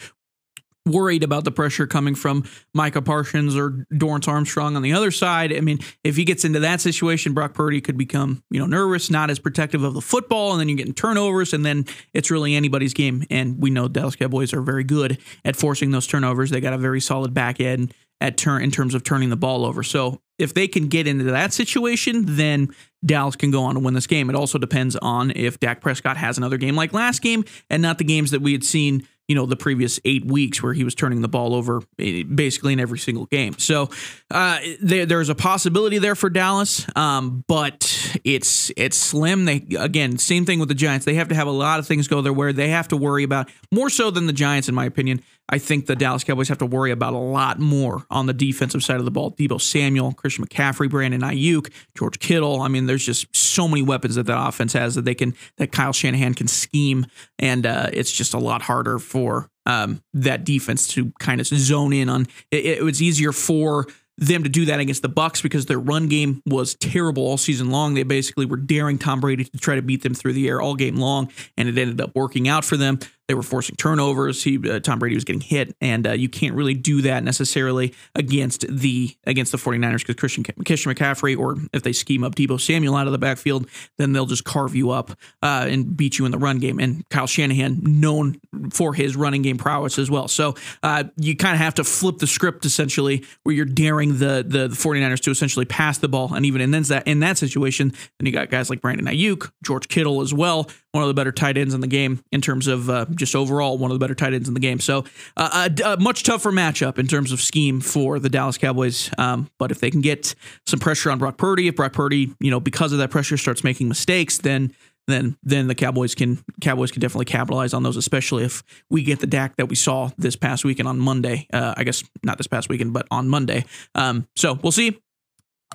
worried 0.85 1.23
about 1.23 1.45
the 1.45 1.51
pressure 1.51 1.87
coming 1.87 2.13
from 2.13 2.43
Micah 2.73 3.01
Parsons 3.01 3.55
or 3.55 3.85
Dorance 3.93 4.27
Armstrong 4.27 4.75
on 4.75 4.81
the 4.81 4.93
other 4.93 5.11
side. 5.11 5.53
I 5.53 5.61
mean, 5.61 5.79
if 6.03 6.15
he 6.15 6.25
gets 6.25 6.43
into 6.43 6.59
that 6.59 6.81
situation, 6.81 7.33
Brock 7.33 7.53
Purdy 7.53 7.79
could 7.79 7.97
become, 7.97 8.43
you 8.49 8.59
know, 8.59 8.65
nervous, 8.65 9.09
not 9.09 9.29
as 9.29 9.39
protective 9.39 9.83
of 9.83 9.93
the 9.93 10.01
football, 10.01 10.51
and 10.51 10.59
then 10.59 10.67
you're 10.67 10.77
getting 10.77 10.93
turnovers, 10.93 11.53
and 11.53 11.65
then 11.65 11.85
it's 12.13 12.29
really 12.29 12.55
anybody's 12.55 12.93
game. 12.93 13.25
And 13.29 13.61
we 13.61 13.69
know 13.69 13.87
Dallas 13.87 14.15
Cowboys 14.15 14.53
are 14.53 14.61
very 14.61 14.83
good 14.83 15.19
at 15.45 15.55
forcing 15.55 15.91
those 15.91 16.07
turnovers. 16.07 16.49
They 16.49 16.61
got 16.61 16.73
a 16.73 16.77
very 16.77 16.99
solid 16.99 17.33
back 17.33 17.61
end 17.61 17.93
at 18.19 18.37
turn 18.37 18.63
in 18.63 18.71
terms 18.71 18.95
of 18.95 19.03
turning 19.03 19.29
the 19.29 19.35
ball 19.35 19.65
over. 19.65 19.83
So 19.83 20.21
if 20.39 20.53
they 20.53 20.67
can 20.67 20.87
get 20.87 21.07
into 21.07 21.25
that 21.25 21.51
situation, 21.51 22.23
then 22.25 22.73
Dallas 23.05 23.35
can 23.35 23.51
go 23.51 23.63
on 23.63 23.75
to 23.75 23.81
win 23.81 23.93
this 23.93 24.07
game. 24.07 24.29
It 24.29 24.35
also 24.35 24.57
depends 24.57 24.95
on 24.95 25.31
if 25.35 25.59
Dak 25.59 25.81
Prescott 25.81 26.15
has 26.17 26.37
another 26.37 26.57
game 26.57 26.75
like 26.75 26.93
last 26.93 27.21
game 27.21 27.43
and 27.69 27.81
not 27.81 27.97
the 27.97 28.05
games 28.05 28.31
that 28.31 28.41
we 28.41 28.53
had 28.53 28.63
seen 28.63 29.05
you 29.27 29.35
know 29.35 29.45
the 29.45 29.55
previous 29.55 29.99
eight 30.05 30.25
weeks 30.25 30.61
where 30.61 30.73
he 30.73 30.83
was 30.83 30.95
turning 30.95 31.21
the 31.21 31.27
ball 31.27 31.55
over 31.55 31.81
eh, 31.99 32.23
basically 32.23 32.73
in 32.73 32.79
every 32.79 32.99
single 32.99 33.25
game. 33.25 33.57
So 33.57 33.89
uh, 34.29 34.59
there, 34.81 35.05
there's 35.05 35.29
a 35.29 35.35
possibility 35.35 35.97
there 35.97 36.15
for 36.15 36.29
Dallas, 36.29 36.85
um, 36.95 37.43
but 37.47 38.19
it's 38.23 38.71
it's 38.75 38.97
slim. 38.97 39.45
They 39.45 39.65
again 39.77 40.17
same 40.17 40.45
thing 40.45 40.59
with 40.59 40.69
the 40.69 40.75
Giants. 40.75 41.05
They 41.05 41.15
have 41.15 41.29
to 41.29 41.35
have 41.35 41.47
a 41.47 41.51
lot 41.51 41.79
of 41.79 41.87
things 41.87 42.07
go 42.07 42.21
their 42.21 42.33
way. 42.33 42.51
They 42.51 42.69
have 42.69 42.89
to 42.89 42.97
worry 42.97 43.23
about 43.23 43.49
more 43.71 43.89
so 43.89 44.11
than 44.11 44.27
the 44.27 44.33
Giants, 44.33 44.67
in 44.69 44.75
my 44.75 44.85
opinion. 44.85 45.21
I 45.49 45.57
think 45.57 45.85
the 45.85 45.95
Dallas 45.95 46.23
Cowboys 46.23 46.47
have 46.47 46.59
to 46.59 46.65
worry 46.65 46.91
about 46.91 47.13
a 47.13 47.17
lot 47.17 47.59
more 47.59 48.05
on 48.09 48.27
the 48.27 48.33
defensive 48.33 48.83
side 48.83 48.97
of 48.97 49.05
the 49.05 49.11
ball. 49.11 49.31
Deebo 49.31 49.59
Samuel, 49.59 50.13
Christian 50.13 50.45
McCaffrey, 50.45 50.89
Brandon 50.89 51.21
Aiyuk, 51.21 51.71
George 51.97 52.19
Kittle. 52.19 52.61
I 52.61 52.69
mean, 52.69 52.85
there's 52.85 53.05
just 53.05 53.35
so 53.35 53.67
many 53.67 53.81
weapons 53.81 54.15
that 54.15 54.25
that 54.27 54.47
offense 54.47 54.73
has 54.73 54.95
that 54.95 55.05
they 55.05 55.15
can 55.15 55.35
that 55.57 55.71
Kyle 55.71 55.93
Shanahan 55.93 56.33
can 56.33 56.47
scheme, 56.47 57.05
and 57.39 57.65
uh, 57.65 57.89
it's 57.91 58.11
just 58.11 58.33
a 58.33 58.39
lot 58.39 58.61
harder 58.61 58.99
for 58.99 59.49
um, 59.65 60.01
that 60.13 60.43
defense 60.45 60.87
to 60.89 61.11
kind 61.19 61.41
of 61.41 61.47
zone 61.47 61.93
in 61.93 62.09
on. 62.09 62.27
It, 62.49 62.65
it 62.65 62.83
was 62.83 63.01
easier 63.01 63.31
for 63.31 63.87
them 64.17 64.43
to 64.43 64.49
do 64.49 64.65
that 64.65 64.79
against 64.79 65.01
the 65.01 65.09
Bucs 65.09 65.41
because 65.41 65.65
their 65.65 65.79
run 65.79 66.07
game 66.07 66.41
was 66.45 66.75
terrible 66.75 67.23
all 67.23 67.37
season 67.37 67.71
long. 67.71 67.95
They 67.95 68.03
basically 68.03 68.45
were 68.45 68.57
daring 68.57 68.97
Tom 68.97 69.19
Brady 69.19 69.45
to 69.45 69.57
try 69.57 69.75
to 69.75 69.81
beat 69.81 70.03
them 70.03 70.13
through 70.13 70.33
the 70.33 70.47
air 70.47 70.61
all 70.61 70.75
game 70.75 70.95
long, 70.95 71.31
and 71.57 71.67
it 71.67 71.77
ended 71.77 71.99
up 71.99 72.11
working 72.15 72.47
out 72.47 72.63
for 72.63 72.77
them. 72.77 72.99
They 73.27 73.35
were 73.35 73.43
forcing 73.43 73.75
turnovers. 73.75 74.43
He 74.43 74.59
uh, 74.69 74.79
Tom 74.79 74.99
Brady 74.99 75.15
was 75.15 75.23
getting 75.23 75.41
hit, 75.41 75.75
and 75.79 76.05
uh, 76.05 76.11
you 76.11 76.27
can't 76.27 76.55
really 76.55 76.73
do 76.73 77.01
that 77.03 77.23
necessarily 77.23 77.93
against 78.15 78.65
the 78.69 79.15
against 79.25 79.51
the 79.51 79.57
49ers 79.57 79.99
because 79.99 80.15
Christian 80.15 80.43
Christian 80.43 80.93
McCaffrey 80.93 81.37
or 81.37 81.57
if 81.71 81.83
they 81.83 81.93
scheme 81.93 82.23
up 82.23 82.35
Deebo 82.35 82.59
Samuel 82.59 82.95
out 82.95 83.07
of 83.07 83.13
the 83.13 83.19
backfield, 83.19 83.67
then 83.97 84.11
they'll 84.11 84.25
just 84.25 84.43
carve 84.43 84.75
you 84.75 84.91
up 84.91 85.11
uh, 85.41 85.67
and 85.69 85.95
beat 85.95 86.19
you 86.19 86.25
in 86.25 86.31
the 86.31 86.37
run 86.37 86.59
game. 86.59 86.79
And 86.79 87.07
Kyle 87.09 87.27
Shanahan 87.27 87.79
known 87.81 88.41
for 88.71 88.93
his 88.93 89.15
running 89.15 89.41
game 89.41 89.57
prowess 89.57 89.97
as 89.97 90.11
well. 90.11 90.27
So 90.27 90.55
uh, 90.81 91.05
you 91.15 91.35
kind 91.37 91.53
of 91.53 91.59
have 91.59 91.75
to 91.75 91.83
flip 91.83 92.17
the 92.17 92.27
script 92.27 92.65
essentially, 92.65 93.25
where 93.43 93.55
you're 93.55 93.65
daring 93.65 94.17
the, 94.17 94.43
the 94.45 94.63
the 94.67 94.75
49ers 94.75 95.21
to 95.21 95.31
essentially 95.31 95.65
pass 95.65 95.97
the 95.97 96.07
ball, 96.07 96.33
and 96.33 96.45
even 96.45 96.61
in 96.61 96.71
that 96.71 97.07
in 97.07 97.19
that 97.19 97.37
situation, 97.37 97.93
then 98.19 98.25
you 98.25 98.31
got 98.31 98.49
guys 98.49 98.69
like 98.69 98.81
Brandon 98.81 99.05
Aiyuk, 99.05 99.51
George 99.63 99.87
Kittle 99.87 100.21
as 100.21 100.33
well, 100.33 100.69
one 100.93 101.03
of 101.03 101.07
the 101.07 101.13
better 101.13 101.31
tight 101.31 101.57
ends 101.57 101.73
in 101.73 101.81
the 101.81 101.87
game 101.87 102.23
in 102.31 102.39
terms 102.39 102.67
of 102.67 102.87
uh, 102.87 103.05
just 103.15 103.35
overall 103.35 103.79
one 103.79 103.89
of 103.89 103.95
the 103.95 103.99
better 103.99 104.13
tight 104.13 104.33
ends 104.33 104.47
in 104.47 104.53
the 104.53 104.59
game. 104.59 104.79
So 104.79 105.03
uh, 105.35 105.67
a, 105.81 105.93
a, 105.93 105.97
much 105.97 106.21
tougher 106.23 106.51
matchup 106.51 106.99
in 106.99 107.07
terms 107.07 107.31
of 107.31 107.41
scheme 107.41 107.81
for 107.81 108.19
the 108.19 108.29
Dallas 108.29 108.59
Cowboys. 108.59 109.09
Um, 109.17 109.49
but 109.57 109.71
if 109.71 109.79
they 109.79 109.89
can 109.89 110.01
get 110.01 110.35
some 110.67 110.79
pressure 110.79 111.09
on 111.09 111.17
Brock 111.17 111.37
Purdy, 111.37 111.67
if 111.67 111.75
Brock 111.75 111.93
Purdy, 111.93 112.31
you 112.39 112.51
know, 112.51 112.59
because 112.59 112.91
of 112.91 112.99
that 112.99 113.09
pressure 113.09 113.37
starts 113.37 113.63
making 113.63 113.87
mistakes, 113.87 114.37
then 114.37 114.71
then 115.07 115.35
then 115.43 115.67
the 115.67 115.75
Cowboys 115.75 116.15
can 116.15 116.43
Cowboys 116.61 116.91
can 116.91 117.01
definitely 117.01 117.25
capitalize 117.25 117.73
on 117.73 117.83
those, 117.83 117.97
especially 117.97 118.43
if 118.43 118.63
we 118.89 119.03
get 119.03 119.19
the 119.19 119.27
Dak 119.27 119.55
that 119.57 119.65
we 119.65 119.75
saw 119.75 120.11
this 120.17 120.35
past 120.35 120.63
weekend 120.63 120.87
on 120.87 120.99
Monday. 120.99 121.47
Uh, 121.51 121.73
I 121.75 121.83
guess 121.83 122.03
not 122.21 122.37
this 122.37 122.47
past 122.47 122.69
weekend, 122.69 122.93
but 122.93 123.07
on 123.09 123.27
Monday. 123.27 123.65
Um, 123.95 124.27
so 124.35 124.59
we'll 124.61 124.71
see. 124.71 124.99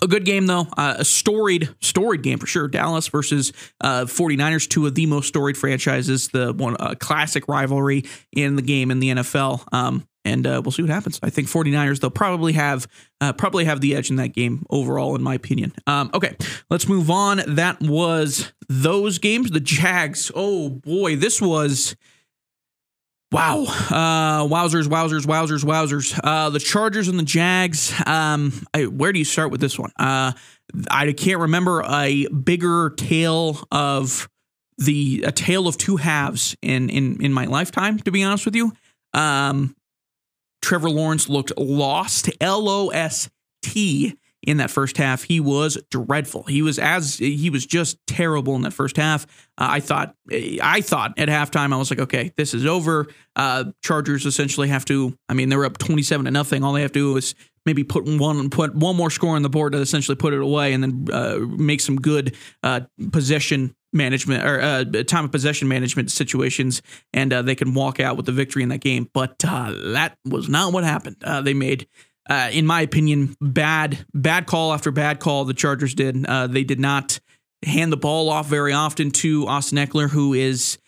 A 0.02 0.06
good 0.06 0.24
game 0.24 0.46
though. 0.46 0.66
Uh, 0.76 0.96
a 0.98 1.04
storied 1.04 1.68
storied 1.80 2.22
game 2.22 2.38
for 2.38 2.46
sure. 2.46 2.68
Dallas 2.68 3.08
versus 3.08 3.52
uh, 3.80 4.04
49ers 4.04 4.68
two 4.68 4.86
of 4.86 4.94
the 4.94 5.06
most 5.06 5.28
storied 5.28 5.56
franchises 5.56 6.28
the 6.28 6.52
one 6.52 6.76
uh, 6.78 6.94
classic 6.98 7.48
rivalry 7.48 8.04
in 8.32 8.56
the 8.56 8.62
game 8.62 8.90
in 8.90 9.00
the 9.00 9.10
nfl 9.10 9.64
um, 9.72 10.06
and 10.24 10.46
uh, 10.46 10.60
we'll 10.62 10.72
see 10.72 10.82
what 10.82 10.90
happens. 10.90 11.18
I 11.22 11.30
think 11.30 11.48
49ers 11.48 12.00
they'll 12.00 12.10
probably 12.10 12.52
have 12.52 12.86
uh, 13.20 13.32
probably 13.32 13.64
have 13.64 13.80
the 13.80 13.94
edge 13.94 14.10
in 14.10 14.16
that 14.16 14.28
game 14.28 14.64
overall 14.70 15.14
in 15.14 15.22
my 15.22 15.34
opinion. 15.34 15.72
Um, 15.86 16.10
okay 16.14 16.36
let's 16.70 16.88
move 16.88 17.10
on. 17.10 17.42
That 17.46 17.80
was 17.80 18.52
those 18.68 19.18
games. 19.18 19.50
The 19.50 19.60
jags. 19.60 20.30
Oh 20.34 20.68
boy. 20.68 21.16
This 21.16 21.40
was 21.40 21.96
Wow. 23.30 23.64
Uh, 23.64 24.46
wowzers, 24.46 24.86
wowzers, 24.86 25.26
wowzers, 25.26 25.64
wowzers. 25.64 26.18
Uh, 26.22 26.48
the 26.48 26.58
Chargers 26.58 27.08
and 27.08 27.18
the 27.18 27.24
Jags. 27.24 27.92
Um, 28.06 28.52
I, 28.72 28.86
where 28.86 29.12
do 29.12 29.18
you 29.18 29.24
start 29.24 29.50
with 29.50 29.60
this 29.60 29.78
one? 29.78 29.92
Uh, 29.98 30.32
I 30.90 31.12
can't 31.12 31.40
remember 31.40 31.82
a 31.82 32.26
bigger 32.28 32.94
tale 32.96 33.62
of 33.70 34.28
the 34.78 35.24
a 35.26 35.32
tale 35.32 35.66
of 35.66 35.76
two 35.76 35.96
halves 35.96 36.56
in 36.62 36.88
in 36.88 37.22
in 37.22 37.32
my 37.32 37.44
lifetime. 37.44 37.98
To 38.00 38.10
be 38.10 38.22
honest 38.22 38.46
with 38.46 38.54
you, 38.54 38.72
um, 39.12 39.74
Trevor 40.62 40.88
Lawrence 40.88 41.28
looked 41.28 41.52
lost. 41.58 42.30
L 42.40 42.68
O 42.68 42.88
S 42.88 43.28
T 43.62 44.16
in 44.42 44.58
that 44.58 44.70
first 44.70 44.96
half. 44.96 45.24
He 45.24 45.40
was 45.40 45.78
dreadful. 45.90 46.44
He 46.44 46.62
was 46.62 46.78
as 46.78 47.16
he 47.16 47.50
was 47.50 47.66
just 47.66 47.98
terrible 48.06 48.54
in 48.56 48.62
that 48.62 48.72
first 48.72 48.96
half. 48.96 49.24
Uh, 49.56 49.66
I 49.70 49.80
thought 49.80 50.14
I 50.30 50.80
thought 50.80 51.18
at 51.18 51.28
halftime 51.28 51.72
I 51.72 51.76
was 51.76 51.90
like, 51.90 52.00
okay, 52.00 52.32
this 52.36 52.54
is 52.54 52.66
over. 52.66 53.06
Uh, 53.36 53.64
Chargers 53.82 54.26
essentially 54.26 54.68
have 54.68 54.84
to. 54.86 55.16
I 55.28 55.34
mean, 55.34 55.48
they're 55.48 55.64
up 55.64 55.78
twenty 55.78 56.02
seven 56.02 56.24
to 56.26 56.30
nothing. 56.30 56.62
All 56.62 56.72
they 56.72 56.82
have 56.82 56.92
to 56.92 57.00
do 57.00 57.16
is 57.16 57.34
maybe 57.66 57.84
put 57.84 58.04
one 58.04 58.48
put 58.50 58.74
one 58.74 58.96
more 58.96 59.10
score 59.10 59.36
on 59.36 59.42
the 59.42 59.50
board 59.50 59.72
to 59.72 59.78
essentially 59.78 60.16
put 60.16 60.32
it 60.32 60.40
away, 60.40 60.72
and 60.72 60.82
then 60.82 61.06
uh, 61.12 61.38
make 61.38 61.80
some 61.80 61.96
good 61.96 62.36
uh, 62.62 62.80
possession 63.12 63.74
management 63.92 64.44
or 64.44 64.60
uh, 64.60 64.84
time 65.04 65.24
of 65.24 65.32
possession 65.32 65.68
management 65.68 66.10
situations, 66.10 66.82
and 67.12 67.32
uh, 67.32 67.42
they 67.42 67.54
can 67.54 67.74
walk 67.74 68.00
out 68.00 68.16
with 68.16 68.26
the 68.26 68.32
victory 68.32 68.62
in 68.62 68.68
that 68.68 68.80
game. 68.80 69.08
But 69.12 69.42
uh, 69.46 69.72
that 69.92 70.16
was 70.24 70.48
not 70.48 70.72
what 70.72 70.84
happened. 70.84 71.16
Uh, 71.24 71.40
they 71.40 71.54
made 71.54 71.88
uh, 72.28 72.50
in 72.52 72.66
my 72.66 72.82
opinion, 72.82 73.36
bad 73.40 74.04
bad 74.14 74.46
call 74.46 74.72
after 74.72 74.90
bad 74.90 75.20
call. 75.20 75.44
The 75.44 75.54
Chargers 75.54 75.94
did. 75.94 76.26
Uh, 76.26 76.46
they 76.46 76.64
did 76.64 76.80
not 76.80 77.20
hand 77.64 77.92
the 77.92 77.96
ball 77.96 78.28
off 78.28 78.46
very 78.46 78.72
often 78.72 79.10
to 79.10 79.46
Austin 79.46 79.78
Ekeler, 79.78 80.10
who 80.10 80.34
is 80.34 80.78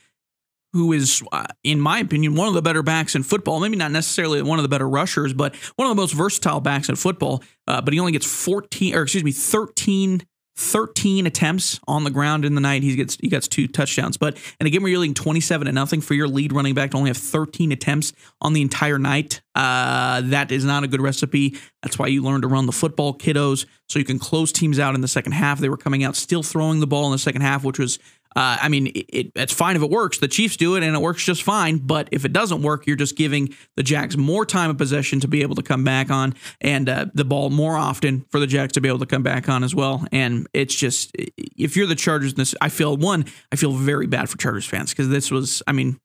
who 0.72 0.93
is, 0.93 1.22
uh, 1.32 1.47
in 1.64 1.80
my 1.80 1.99
opinion, 1.99 2.36
one 2.36 2.47
of 2.47 2.55
the 2.55 2.62
better 2.62 2.82
backs 2.82 3.14
in 3.14 3.22
football. 3.22 3.59
Maybe 3.59 3.76
not 3.76 3.91
necessarily 3.91 4.41
one 4.43 4.59
of 4.59 4.62
the 4.62 4.68
better 4.68 4.88
rushers, 4.88 5.32
but 5.32 5.57
one 5.76 5.91
of 5.91 5.97
the 5.97 6.01
most 6.01 6.12
versatile 6.12 6.61
backs 6.61 6.88
in 6.88 6.97
football. 6.97 7.43
Uh, 7.66 7.80
but 7.80 7.93
he 7.93 7.99
only 7.99 8.12
gets 8.12 8.26
14, 8.26 8.95
or 8.95 9.03
excuse 9.03 9.24
me, 9.24 9.32
13 9.32 10.22
13 10.57 11.26
attempts 11.26 11.80
on 11.88 12.05
the 12.05 12.11
ground 12.11 12.44
in 12.44 12.55
the 12.55 12.61
night. 12.61 12.82
He 12.82 12.94
gets 12.94 13.16
he 13.16 13.28
gets 13.28 13.48
two 13.48 13.66
touchdowns. 13.66 14.16
But 14.16 14.36
in 14.61 14.66
a 14.66 14.70
game 14.70 14.82
where 14.82 14.90
you're 14.90 15.01
leading 15.01 15.14
27 15.14 15.66
to 15.66 15.72
nothing 15.72 16.01
for 16.01 16.14
your 16.14 16.28
lead 16.28 16.53
running 16.53 16.74
back 16.74 16.90
to 16.90 16.96
only 16.96 17.11
have 17.11 17.16
13 17.16 17.72
attempts 17.72 18.12
on 18.40 18.53
the 18.53 18.61
entire 18.61 18.98
night, 18.98 19.40
uh, 19.55 20.20
that 20.24 20.53
is 20.53 20.64
not 20.64 20.84
a 20.84 20.88
good 20.88 21.01
recipe. 21.01 21.57
That's 21.82 21.98
why 21.98 22.09
you 22.09 22.22
learn 22.22 22.42
to 22.42 22.48
run 22.48 22.66
the 22.66 22.72
football, 22.72 23.14
kiddos, 23.14 23.66
so 23.88 23.98
you 23.98 24.05
can 24.05 24.18
close 24.18 24.53
teams 24.53 24.78
out 24.78 24.94
in 24.94 25.01
the 25.01 25.09
second 25.09 25.32
half. 25.32 25.59
They 25.59 25.68
were 25.68 25.76
coming 25.76 26.05
out 26.05 26.14
still 26.14 26.42
throwing 26.42 26.80
the 26.80 26.86
ball 26.86 27.07
in 27.07 27.12
the 27.12 27.18
second 27.18 27.40
half, 27.40 27.64
which 27.64 27.78
was 27.78 27.98
uh, 28.37 28.59
I 28.61 28.68
mean, 28.68 28.89
it, 28.89 29.07
it, 29.09 29.33
it's 29.35 29.53
fine 29.53 29.76
if 29.76 29.83
it 29.83 29.91
works. 29.91 30.18
The 30.18 30.28
Chiefs 30.28 30.57
do 30.57 30.76
it 30.76 30.85
and 30.85 30.95
it 30.95 31.01
works 31.01 31.24
just 31.24 31.43
fine. 31.43 31.78
But 31.78 32.09
if 32.12 32.24
it 32.24 32.33
doesn't 32.33 32.62
work, 32.62 32.87
you're 32.87 32.97
just 32.97 33.16
giving 33.16 33.55
the 33.76 33.83
Jags 33.83 34.16
more 34.16 34.47
time 34.47 34.70
of 34.70 34.78
possession 34.78 35.20
to 35.20 35.28
be 35.28 35.43
able 35.43 35.57
to 35.57 35.62
come 35.62 35.83
back 35.83 36.11
on 36.11 36.35
and 36.61 36.89
uh, 36.89 37.07
the 37.12 37.24
ball 37.24 37.51
more 37.51 37.76
often 37.76 38.24
for 38.31 38.39
the 38.39 38.47
Jags 38.47 38.74
to 38.74 38.81
be 38.81 38.89
able 38.89 39.01
to 39.01 39.07
come 39.07 39.22
back 39.22 39.49
on 39.49 39.64
as 39.64 39.74
well. 39.74 40.05
And 40.12 40.47
it's 40.53 40.74
just, 40.74 41.11
if 41.14 41.76
you're 41.76 41.87
the 41.87 41.97
Chargers, 41.97 42.35
this, 42.35 42.55
I 42.61 42.68
feel 42.68 42.97
one, 42.97 43.24
I 43.51 43.57
feel 43.57 43.72
very 43.72 44.07
bad 44.07 44.28
for 44.28 44.39
Chargers 44.39 44.66
fans 44.66 44.91
because 44.91 45.09
this 45.09 45.31
was, 45.31 45.62
I 45.66 45.72
mean, 45.72 45.99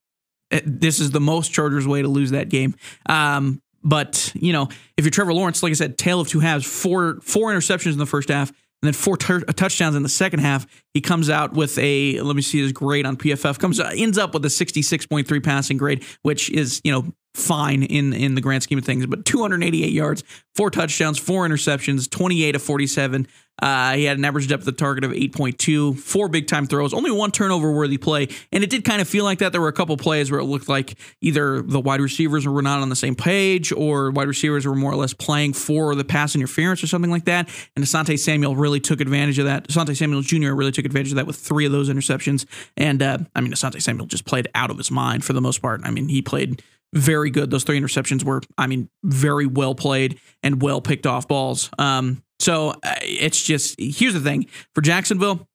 eh, 0.50 0.60
this 0.64 0.98
is 0.98 1.12
the 1.12 1.20
most 1.20 1.52
Chargers 1.52 1.86
way 1.86 2.02
to 2.02 2.08
lose 2.08 2.32
that 2.32 2.48
game. 2.48 2.74
Um, 3.08 3.62
but 3.84 4.32
you 4.34 4.52
know, 4.52 4.68
if 4.96 5.04
you're 5.04 5.10
Trevor 5.10 5.32
Lawrence, 5.32 5.62
like 5.62 5.70
I 5.70 5.74
said, 5.74 5.96
tale 5.96 6.20
of 6.20 6.26
two 6.26 6.40
halves, 6.40 6.66
four 6.66 7.20
four 7.22 7.52
interceptions 7.52 7.92
in 7.92 7.98
the 7.98 8.06
first 8.06 8.30
half, 8.30 8.52
and 8.82 8.88
then 8.88 8.94
four 8.94 9.16
touchdowns 9.16 9.96
in 9.96 10.02
the 10.02 10.08
second 10.08 10.40
half. 10.40 10.66
He 10.92 11.00
comes 11.00 11.30
out 11.30 11.54
with 11.54 11.78
a 11.78 12.20
let 12.20 12.36
me 12.36 12.42
see 12.42 12.60
his 12.60 12.72
grade 12.72 13.06
on 13.06 13.16
PFF 13.16 13.58
comes 13.58 13.80
uh, 13.80 13.90
ends 13.94 14.18
up 14.18 14.34
with 14.34 14.44
a 14.44 14.48
66.3 14.48 15.44
passing 15.44 15.76
grade, 15.76 16.04
which 16.22 16.50
is 16.50 16.80
you 16.84 16.92
know 16.92 17.12
fine 17.36 17.82
in 17.82 18.12
in 18.12 18.34
the 18.34 18.40
grand 18.40 18.62
scheme 18.62 18.78
of 18.78 18.84
things. 18.84 19.06
But 19.06 19.24
288 19.24 19.92
yards, 19.92 20.24
four 20.54 20.70
touchdowns, 20.70 21.18
four 21.18 21.46
interceptions, 21.46 22.10
28 22.10 22.56
of 22.56 22.62
47. 22.62 23.26
Uh, 23.62 23.94
he 23.94 24.04
had 24.04 24.18
an 24.18 24.24
average 24.24 24.48
depth 24.48 24.68
of 24.68 24.76
target 24.76 25.02
of 25.02 25.12
8.2, 25.12 25.98
four 25.98 26.28
big 26.28 26.46
time 26.46 26.66
throws, 26.66 26.92
only 26.92 27.10
one 27.10 27.30
turnover 27.30 27.72
worthy 27.72 27.96
play. 27.96 28.28
And 28.52 28.62
it 28.62 28.68
did 28.68 28.84
kind 28.84 29.00
of 29.00 29.08
feel 29.08 29.24
like 29.24 29.38
that. 29.38 29.52
There 29.52 29.62
were 29.62 29.68
a 29.68 29.72
couple 29.72 29.96
plays 29.96 30.30
where 30.30 30.40
it 30.40 30.44
looked 30.44 30.68
like 30.68 30.98
either 31.22 31.62
the 31.62 31.80
wide 31.80 32.00
receivers 32.00 32.46
were 32.46 32.60
not 32.60 32.80
on 32.80 32.90
the 32.90 32.96
same 32.96 33.14
page 33.14 33.72
or 33.72 34.10
wide 34.10 34.28
receivers 34.28 34.66
were 34.66 34.74
more 34.74 34.92
or 34.92 34.96
less 34.96 35.14
playing 35.14 35.54
for 35.54 35.94
the 35.94 36.04
pass 36.04 36.34
interference 36.34 36.82
or 36.82 36.86
something 36.86 37.10
like 37.10 37.24
that. 37.24 37.48
And 37.74 37.84
Asante 37.84 38.18
Samuel 38.18 38.56
really 38.56 38.80
took 38.80 39.00
advantage 39.00 39.38
of 39.38 39.46
that. 39.46 39.68
Asante 39.68 39.96
Samuel 39.96 40.20
Jr. 40.20 40.52
really 40.52 40.72
took 40.72 40.84
advantage 40.84 41.12
of 41.12 41.16
that 41.16 41.26
with 41.26 41.36
three 41.36 41.64
of 41.64 41.72
those 41.72 41.88
interceptions. 41.88 42.44
And 42.76 43.02
uh, 43.02 43.18
I 43.34 43.40
mean, 43.40 43.52
Asante 43.52 43.80
Samuel 43.80 44.06
just 44.06 44.26
played 44.26 44.48
out 44.54 44.70
of 44.70 44.76
his 44.76 44.90
mind 44.90 45.24
for 45.24 45.32
the 45.32 45.40
most 45.40 45.62
part. 45.62 45.80
I 45.82 45.90
mean, 45.90 46.10
he 46.10 46.20
played 46.20 46.62
very 46.94 47.30
good. 47.30 47.50
Those 47.50 47.64
three 47.64 47.80
interceptions 47.80 48.24
were, 48.24 48.42
I 48.56 48.66
mean, 48.66 48.88
very 49.02 49.46
well 49.46 49.74
played 49.74 50.18
and 50.42 50.62
well 50.62 50.80
picked 50.80 51.06
off 51.06 51.28
balls. 51.28 51.70
Um, 51.78 52.22
so 52.38 52.70
uh, 52.70 52.94
it's 53.02 53.42
just 53.42 53.76
here's 53.78 54.14
the 54.14 54.20
thing 54.20 54.46
for 54.74 54.80
Jacksonville. 54.80 55.48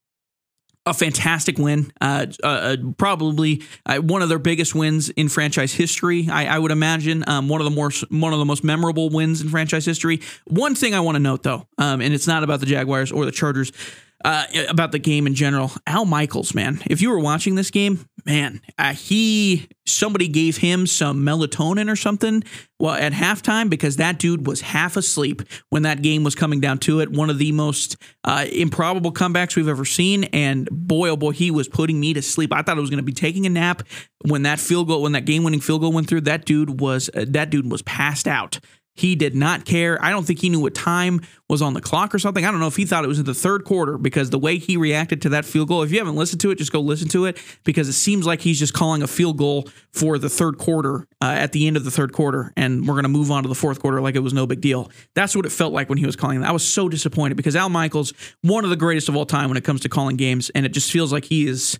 A 0.87 0.95
fantastic 0.95 1.59
win, 1.59 1.91
uh, 2.01 2.25
uh, 2.43 2.47
uh 2.47 2.77
probably 2.97 3.61
uh, 3.85 3.97
one 3.97 4.23
of 4.23 4.29
their 4.29 4.39
biggest 4.39 4.73
wins 4.73 5.09
in 5.09 5.29
franchise 5.29 5.71
history. 5.71 6.27
I, 6.27 6.55
I 6.55 6.57
would 6.57 6.71
imagine 6.71 7.23
um, 7.27 7.47
one 7.47 7.61
of 7.61 7.65
the 7.65 7.71
more 7.71 7.91
one 8.09 8.33
of 8.33 8.39
the 8.39 8.45
most 8.45 8.63
memorable 8.63 9.11
wins 9.11 9.41
in 9.41 9.49
franchise 9.49 9.85
history. 9.85 10.21
One 10.47 10.73
thing 10.73 10.95
I 10.95 11.01
want 11.01 11.17
to 11.17 11.19
note 11.19 11.43
though, 11.43 11.67
um, 11.77 12.01
and 12.01 12.15
it's 12.15 12.25
not 12.25 12.43
about 12.43 12.61
the 12.61 12.65
Jaguars 12.65 13.11
or 13.11 13.25
the 13.25 13.31
Chargers 13.31 13.71
uh, 14.23 14.45
about 14.69 14.91
the 14.91 14.99
game 14.99 15.27
in 15.27 15.35
general. 15.35 15.71
Al 15.87 16.05
Michaels, 16.05 16.53
man, 16.53 16.81
if 16.85 17.01
you 17.01 17.09
were 17.09 17.19
watching 17.19 17.55
this 17.55 17.71
game, 17.71 18.05
man, 18.25 18.61
uh, 18.77 18.93
he 18.93 19.67
somebody 19.85 20.27
gave 20.27 20.57
him 20.57 20.87
some 20.87 21.25
melatonin 21.25 21.91
or 21.91 21.95
something. 21.95 22.43
Well, 22.79 22.93
at 22.95 23.13
halftime 23.13 23.69
because 23.69 23.97
that 23.97 24.17
dude 24.19 24.47
was 24.47 24.61
half 24.61 24.97
asleep 24.97 25.41
when 25.69 25.83
that 25.83 26.01
game 26.01 26.23
was 26.23 26.33
coming 26.33 26.59
down 26.59 26.79
to 26.79 26.99
it. 26.99 27.11
One 27.11 27.29
of 27.29 27.37
the 27.37 27.51
most 27.51 27.97
uh, 28.23 28.45
improbable 28.51 29.11
comebacks 29.11 29.55
we've 29.55 29.67
ever 29.67 29.85
seen, 29.85 30.25
and 30.25 30.67
boy, 30.71 31.09
oh 31.09 31.17
boy, 31.17 31.31
he 31.31 31.51
was 31.51 31.67
putting 31.67 31.99
me 31.99 32.13
to 32.13 32.21
sleep. 32.21 32.53
I 32.53 32.61
thought 32.61 32.77
I 32.77 32.81
was 32.81 32.89
going 32.89 32.97
to 32.99 33.03
be 33.03 33.13
taking 33.13 33.45
a 33.45 33.49
nap 33.49 33.83
when 34.25 34.43
that 34.43 34.59
field 34.59 34.87
goal, 34.87 35.01
when 35.01 35.11
that 35.11 35.25
game-winning 35.25 35.61
field 35.61 35.81
goal 35.81 35.91
went 35.91 36.07
through. 36.07 36.21
That 36.21 36.45
dude 36.45 36.79
was 36.79 37.09
uh, 37.15 37.25
that 37.29 37.49
dude 37.49 37.71
was 37.71 37.81
passed 37.83 38.27
out. 38.27 38.59
He 38.93 39.15
did 39.15 39.35
not 39.35 39.65
care. 39.65 39.97
I 40.03 40.09
don't 40.09 40.25
think 40.25 40.39
he 40.39 40.49
knew 40.49 40.59
what 40.59 40.75
time 40.75 41.21
was 41.49 41.61
on 41.61 41.73
the 41.73 41.81
clock 41.81 42.13
or 42.13 42.19
something. 42.19 42.45
I 42.45 42.51
don't 42.51 42.59
know 42.59 42.67
if 42.67 42.75
he 42.75 42.85
thought 42.85 43.05
it 43.05 43.07
was 43.07 43.19
in 43.19 43.25
the 43.25 43.33
third 43.33 43.63
quarter 43.63 43.97
because 43.97 44.29
the 44.29 44.39
way 44.39 44.57
he 44.57 44.75
reacted 44.75 45.21
to 45.23 45.29
that 45.29 45.45
field 45.45 45.69
goal, 45.69 45.81
if 45.81 45.91
you 45.91 45.97
haven't 45.97 46.15
listened 46.15 46.41
to 46.41 46.51
it, 46.51 46.57
just 46.57 46.71
go 46.73 46.81
listen 46.81 47.07
to 47.09 47.25
it 47.25 47.41
because 47.63 47.87
it 47.87 47.93
seems 47.93 48.25
like 48.25 48.41
he's 48.41 48.59
just 48.59 48.73
calling 48.73 49.01
a 49.01 49.07
field 49.07 49.37
goal 49.37 49.69
for 49.93 50.17
the 50.17 50.29
third 50.29 50.57
quarter 50.57 51.07
uh, 51.21 51.25
at 51.37 51.53
the 51.53 51.67
end 51.67 51.77
of 51.77 51.85
the 51.85 51.91
third 51.91 52.11
quarter. 52.11 52.51
And 52.57 52.85
we're 52.87 52.95
going 52.95 53.03
to 53.03 53.09
move 53.09 53.31
on 53.31 53.43
to 53.43 53.49
the 53.49 53.55
fourth 53.55 53.79
quarter 53.79 54.01
like 54.01 54.15
it 54.15 54.19
was 54.19 54.33
no 54.33 54.45
big 54.45 54.61
deal. 54.61 54.91
That's 55.15 55.35
what 55.35 55.45
it 55.45 55.51
felt 55.51 55.73
like 55.73 55.87
when 55.87 55.97
he 55.97 56.05
was 56.05 56.17
calling 56.17 56.41
that. 56.41 56.49
I 56.49 56.53
was 56.53 56.67
so 56.67 56.89
disappointed 56.89 57.35
because 57.37 57.55
Al 57.55 57.69
Michaels, 57.69 58.13
one 58.41 58.65
of 58.65 58.69
the 58.69 58.75
greatest 58.75 59.07
of 59.07 59.15
all 59.15 59.25
time 59.25 59.49
when 59.49 59.57
it 59.57 59.63
comes 59.63 59.81
to 59.81 59.89
calling 59.89 60.17
games, 60.17 60.49
and 60.51 60.65
it 60.65 60.73
just 60.73 60.91
feels 60.91 61.13
like 61.13 61.25
he 61.25 61.47
is 61.47 61.79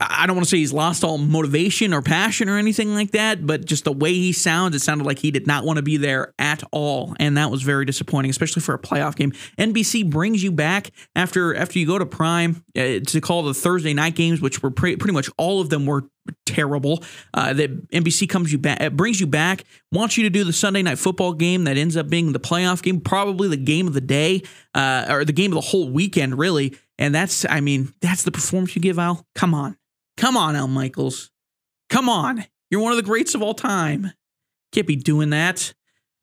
I 0.00 0.26
don't 0.26 0.34
want 0.34 0.46
to 0.46 0.50
say 0.50 0.56
he's 0.56 0.72
lost 0.72 1.04
all 1.04 1.18
motivation 1.18 1.92
or 1.92 2.00
passion 2.00 2.48
or 2.48 2.56
anything 2.56 2.94
like 2.94 3.10
that, 3.10 3.46
but 3.46 3.66
just 3.66 3.84
the 3.84 3.92
way 3.92 4.14
he 4.14 4.32
sounds, 4.32 4.74
it 4.74 4.80
sounded 4.80 5.04
like 5.04 5.18
he 5.18 5.30
did 5.30 5.46
not 5.46 5.64
want 5.64 5.76
to 5.76 5.82
be 5.82 5.98
there 5.98 6.32
at 6.38 6.62
all, 6.72 7.14
and 7.20 7.36
that 7.36 7.50
was 7.50 7.62
very 7.62 7.84
disappointing, 7.84 8.30
especially 8.30 8.62
for 8.62 8.74
a 8.74 8.78
playoff 8.78 9.14
game. 9.14 9.32
NBC 9.58 10.08
brings 10.08 10.42
you 10.42 10.52
back 10.52 10.90
after 11.14 11.54
after 11.54 11.78
you 11.78 11.86
go 11.86 11.98
to 11.98 12.06
Prime 12.06 12.64
uh, 12.76 13.00
to 13.06 13.20
call 13.20 13.42
the 13.42 13.52
Thursday 13.52 13.92
night 13.92 14.14
games, 14.14 14.40
which 14.40 14.62
were 14.62 14.70
pre- 14.70 14.96
pretty 14.96 15.12
much 15.12 15.28
all 15.36 15.60
of 15.60 15.68
them 15.68 15.84
were 15.84 16.04
terrible. 16.46 17.02
Uh, 17.34 17.52
that 17.52 17.88
NBC 17.90 18.28
comes 18.28 18.52
you 18.52 18.58
back, 18.58 18.92
brings 18.92 19.20
you 19.20 19.26
back, 19.26 19.64
wants 19.92 20.16
you 20.16 20.24
to 20.24 20.30
do 20.30 20.44
the 20.44 20.52
Sunday 20.52 20.82
night 20.82 20.98
football 20.98 21.34
game 21.34 21.64
that 21.64 21.76
ends 21.76 21.96
up 21.96 22.08
being 22.08 22.32
the 22.32 22.40
playoff 22.40 22.82
game, 22.82 23.00
probably 23.00 23.48
the 23.48 23.56
game 23.56 23.86
of 23.86 23.94
the 23.94 24.00
day, 24.00 24.42
uh, 24.74 25.06
or 25.08 25.24
the 25.24 25.32
game 25.32 25.50
of 25.52 25.56
the 25.56 25.68
whole 25.68 25.90
weekend, 25.90 26.38
really. 26.38 26.76
And 26.98 27.14
that's, 27.14 27.46
I 27.48 27.60
mean, 27.60 27.92
that's 28.00 28.22
the 28.22 28.30
performance 28.30 28.74
you 28.76 28.82
give 28.82 28.98
Al. 28.98 29.26
Come 29.34 29.54
on. 29.54 29.76
Come 30.20 30.36
on, 30.36 30.54
Al 30.54 30.68
Michaels. 30.68 31.30
Come 31.88 32.10
on. 32.10 32.44
You're 32.70 32.82
one 32.82 32.92
of 32.92 32.96
the 32.96 33.02
greats 33.02 33.34
of 33.34 33.40
all 33.40 33.54
time. 33.54 34.12
Can't 34.70 34.86
be 34.86 34.94
doing 34.94 35.30
that. 35.30 35.70
It 35.70 35.74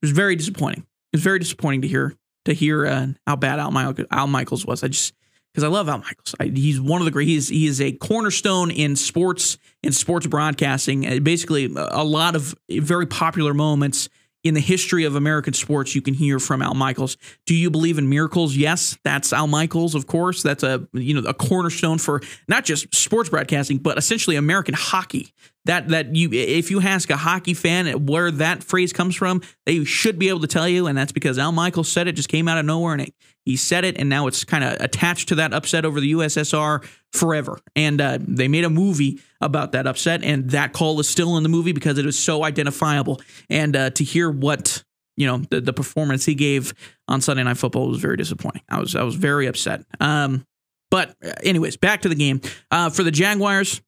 was 0.03 0.11
very 0.11 0.35
disappointing. 0.35 0.81
It 1.11 1.17
was 1.17 1.23
very 1.23 1.39
disappointing 1.39 1.81
to 1.81 1.87
hear 1.87 2.15
to 2.45 2.53
hear 2.53 2.85
uh, 2.85 3.07
how 3.25 3.37
bad 3.37 3.57
Al, 3.57 3.95
Al 4.11 4.27
Michaels 4.27 4.67
was. 4.67 4.83
I 4.83 4.89
just 4.89 5.15
because 5.51 5.63
I 5.63 5.67
love 5.69 5.89
Al 5.89 5.97
Michaels. 5.97 6.35
I, 6.39 6.45
he's 6.45 6.79
one 6.79 7.01
of 7.01 7.05
the 7.05 7.11
great. 7.11 7.27
He's 7.27 7.49
he 7.49 7.65
is 7.65 7.81
a 7.81 7.91
cornerstone 7.91 8.69
in 8.69 8.95
sports 8.95 9.57
in 9.81 9.91
sports 9.91 10.27
broadcasting. 10.27 11.07
Uh, 11.07 11.19
basically, 11.19 11.65
a 11.75 12.03
lot 12.03 12.35
of 12.35 12.53
very 12.69 13.07
popular 13.07 13.55
moments 13.55 14.09
in 14.43 14.53
the 14.53 14.61
history 14.61 15.03
of 15.03 15.15
American 15.15 15.53
sports 15.53 15.95
you 15.95 16.01
can 16.01 16.13
hear 16.13 16.39
from 16.39 16.61
Al 16.61 16.73
Michaels. 16.73 17.17
Do 17.45 17.55
you 17.55 17.69
believe 17.69 17.97
in 17.97 18.09
miracles? 18.09 18.55
Yes, 18.55 18.97
that's 19.03 19.33
Al 19.33 19.47
Michaels, 19.47 19.95
of 19.95 20.07
course. 20.07 20.43
That's 20.43 20.63
a 20.63 20.87
you 20.93 21.19
know 21.19 21.27
a 21.27 21.33
cornerstone 21.33 21.97
for 21.97 22.21
not 22.47 22.65
just 22.65 22.93
sports 22.95 23.29
broadcasting, 23.29 23.77
but 23.77 23.97
essentially 23.97 24.35
American 24.35 24.73
hockey. 24.73 25.33
That 25.67 25.89
that 25.89 26.15
you 26.15 26.29
if 26.31 26.71
you 26.71 26.81
ask 26.81 27.09
a 27.09 27.17
hockey 27.17 27.53
fan 27.53 28.05
where 28.05 28.31
that 28.31 28.63
phrase 28.63 28.91
comes 28.91 29.15
from, 29.15 29.41
they 29.65 29.83
should 29.83 30.17
be 30.17 30.29
able 30.29 30.41
to 30.41 30.47
tell 30.47 30.67
you, 30.67 30.87
and 30.87 30.97
that's 30.97 31.11
because 31.11 31.37
Al 31.37 31.51
Michaels 31.51 31.89
said 31.89 32.07
it 32.07 32.13
just 32.13 32.29
came 32.29 32.47
out 32.47 32.57
of 32.57 32.65
nowhere 32.65 32.93
and 32.93 33.03
it, 33.03 33.13
he 33.47 33.55
said 33.55 33.85
it, 33.85 33.97
and 33.97 34.09
now 34.09 34.27
it's 34.27 34.43
kind 34.43 34.63
of 34.63 34.77
attached 34.81 35.29
to 35.29 35.35
that 35.35 35.53
upset 35.53 35.85
over 35.85 36.01
the 36.01 36.11
USSR 36.11 36.85
forever. 37.13 37.59
And 37.77 38.01
uh, 38.01 38.17
they 38.21 38.49
made 38.49 38.65
a 38.65 38.69
movie 38.69 39.21
about 39.39 39.71
that 39.71 39.87
upset, 39.87 40.23
and 40.23 40.49
that 40.49 40.73
call 40.73 40.99
is 40.99 41.07
still 41.07 41.37
in 41.37 41.43
the 41.43 41.49
movie 41.49 41.71
because 41.71 41.97
it 41.97 42.05
was 42.05 42.19
so 42.19 42.43
identifiable. 42.43 43.21
And 43.49 43.75
uh, 43.75 43.89
to 43.91 44.03
hear 44.03 44.29
what 44.29 44.83
you 45.15 45.27
know 45.27 45.37
the, 45.49 45.61
the 45.61 45.73
performance 45.73 46.25
he 46.25 46.35
gave 46.35 46.73
on 47.07 47.21
Sunday 47.21 47.43
Night 47.43 47.57
Football 47.57 47.89
was 47.89 47.99
very 47.99 48.17
disappointing. 48.17 48.63
I 48.69 48.79
was 48.79 48.95
I 48.95 49.03
was 49.03 49.15
very 49.15 49.47
upset. 49.47 49.83
Um, 49.99 50.45
but 50.91 51.15
uh, 51.23 51.31
anyways, 51.43 51.77
back 51.77 52.01
to 52.01 52.09
the 52.09 52.15
game 52.15 52.41
uh, 52.71 52.89
for 52.89 53.03
the 53.03 53.11
Jaguars. 53.11 53.81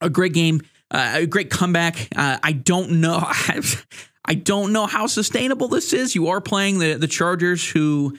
A 0.00 0.08
great 0.08 0.32
game, 0.32 0.62
uh, 0.90 1.12
a 1.16 1.26
great 1.26 1.50
comeback. 1.50 2.08
Uh, 2.16 2.38
I 2.42 2.52
don't 2.52 3.00
know. 3.00 3.18
I 4.24 4.34
don't 4.34 4.72
know 4.72 4.86
how 4.86 5.06
sustainable 5.06 5.68
this 5.68 5.92
is. 5.94 6.14
You 6.14 6.28
are 6.28 6.40
playing 6.40 6.78
the 6.78 6.94
the 6.94 7.06
Chargers, 7.06 7.68
who 7.68 8.18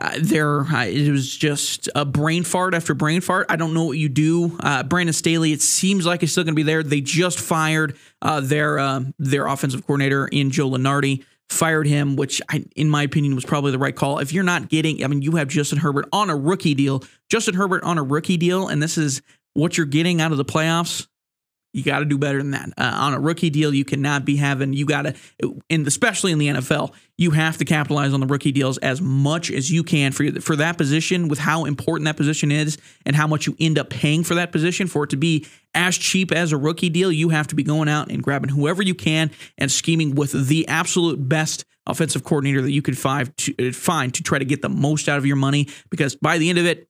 uh, 0.00 0.18
there 0.20 0.62
uh, 0.62 0.86
it 0.86 1.10
was 1.10 1.34
just 1.36 1.88
a 1.94 2.04
brain 2.04 2.42
fart 2.42 2.74
after 2.74 2.94
brain 2.94 3.20
fart. 3.20 3.46
I 3.48 3.56
don't 3.56 3.72
know 3.72 3.84
what 3.84 3.98
you 3.98 4.08
do. 4.08 4.56
Uh, 4.58 4.82
Brandon 4.82 5.12
Staley, 5.12 5.52
it 5.52 5.62
seems 5.62 6.06
like 6.06 6.20
he's 6.20 6.32
still 6.32 6.42
going 6.42 6.54
to 6.54 6.56
be 6.56 6.64
there. 6.64 6.82
They 6.82 7.00
just 7.00 7.38
fired 7.38 7.96
uh, 8.20 8.40
their 8.40 8.80
um, 8.80 9.14
their 9.18 9.46
offensive 9.46 9.86
coordinator 9.86 10.26
in 10.26 10.50
Joe 10.50 10.68
Lombardi. 10.68 11.24
Fired 11.50 11.86
him, 11.86 12.16
which 12.16 12.40
I, 12.48 12.64
in 12.74 12.88
my 12.88 13.02
opinion 13.02 13.34
was 13.34 13.44
probably 13.44 13.70
the 13.70 13.78
right 13.78 13.94
call. 13.94 14.18
If 14.18 14.32
you're 14.32 14.42
not 14.42 14.70
getting, 14.70 15.04
I 15.04 15.08
mean, 15.08 15.20
you 15.20 15.32
have 15.32 15.46
Justin 15.46 15.78
Herbert 15.78 16.08
on 16.10 16.30
a 16.30 16.36
rookie 16.36 16.74
deal. 16.74 17.04
Justin 17.28 17.54
Herbert 17.54 17.84
on 17.84 17.98
a 17.98 18.02
rookie 18.02 18.38
deal, 18.38 18.66
and 18.66 18.82
this 18.82 18.96
is 18.96 19.20
what 19.52 19.76
you're 19.76 19.86
getting 19.86 20.22
out 20.22 20.32
of 20.32 20.38
the 20.38 20.44
playoffs 20.44 21.06
you 21.74 21.82
got 21.82 21.98
to 21.98 22.04
do 22.04 22.16
better 22.16 22.38
than 22.38 22.52
that. 22.52 22.70
Uh, 22.78 22.92
on 22.94 23.14
a 23.14 23.20
rookie 23.20 23.50
deal, 23.50 23.74
you 23.74 23.84
cannot 23.84 24.24
be 24.24 24.36
having, 24.36 24.72
you 24.72 24.86
got 24.86 25.02
to, 25.02 25.14
and 25.68 25.86
especially 25.86 26.30
in 26.30 26.38
the 26.38 26.46
NFL, 26.46 26.94
you 27.18 27.32
have 27.32 27.58
to 27.58 27.64
capitalize 27.64 28.14
on 28.14 28.20
the 28.20 28.26
rookie 28.26 28.52
deals 28.52 28.78
as 28.78 29.00
much 29.00 29.50
as 29.50 29.70
you 29.72 29.82
can 29.82 30.12
for, 30.12 30.40
for 30.40 30.54
that 30.54 30.78
position 30.78 31.26
with 31.26 31.40
how 31.40 31.64
important 31.64 32.06
that 32.06 32.16
position 32.16 32.52
is 32.52 32.78
and 33.04 33.16
how 33.16 33.26
much 33.26 33.48
you 33.48 33.56
end 33.58 33.76
up 33.76 33.90
paying 33.90 34.22
for 34.22 34.36
that 34.36 34.52
position. 34.52 34.86
For 34.86 35.02
it 35.04 35.10
to 35.10 35.16
be 35.16 35.46
as 35.74 35.98
cheap 35.98 36.30
as 36.30 36.52
a 36.52 36.56
rookie 36.56 36.90
deal, 36.90 37.10
you 37.10 37.30
have 37.30 37.48
to 37.48 37.56
be 37.56 37.64
going 37.64 37.88
out 37.88 38.08
and 38.08 38.22
grabbing 38.22 38.50
whoever 38.50 38.80
you 38.80 38.94
can 38.94 39.32
and 39.58 39.70
scheming 39.70 40.14
with 40.14 40.46
the 40.46 40.68
absolute 40.68 41.28
best 41.28 41.64
offensive 41.86 42.22
coordinator 42.22 42.62
that 42.62 42.70
you 42.70 42.82
could 42.82 42.96
find 42.96 43.36
to, 43.36 43.72
find 43.72 44.14
to 44.14 44.22
try 44.22 44.38
to 44.38 44.44
get 44.44 44.62
the 44.62 44.68
most 44.68 45.08
out 45.08 45.18
of 45.18 45.26
your 45.26 45.36
money 45.36 45.68
because 45.90 46.14
by 46.14 46.38
the 46.38 46.48
end 46.48 46.58
of 46.58 46.66
it, 46.66 46.88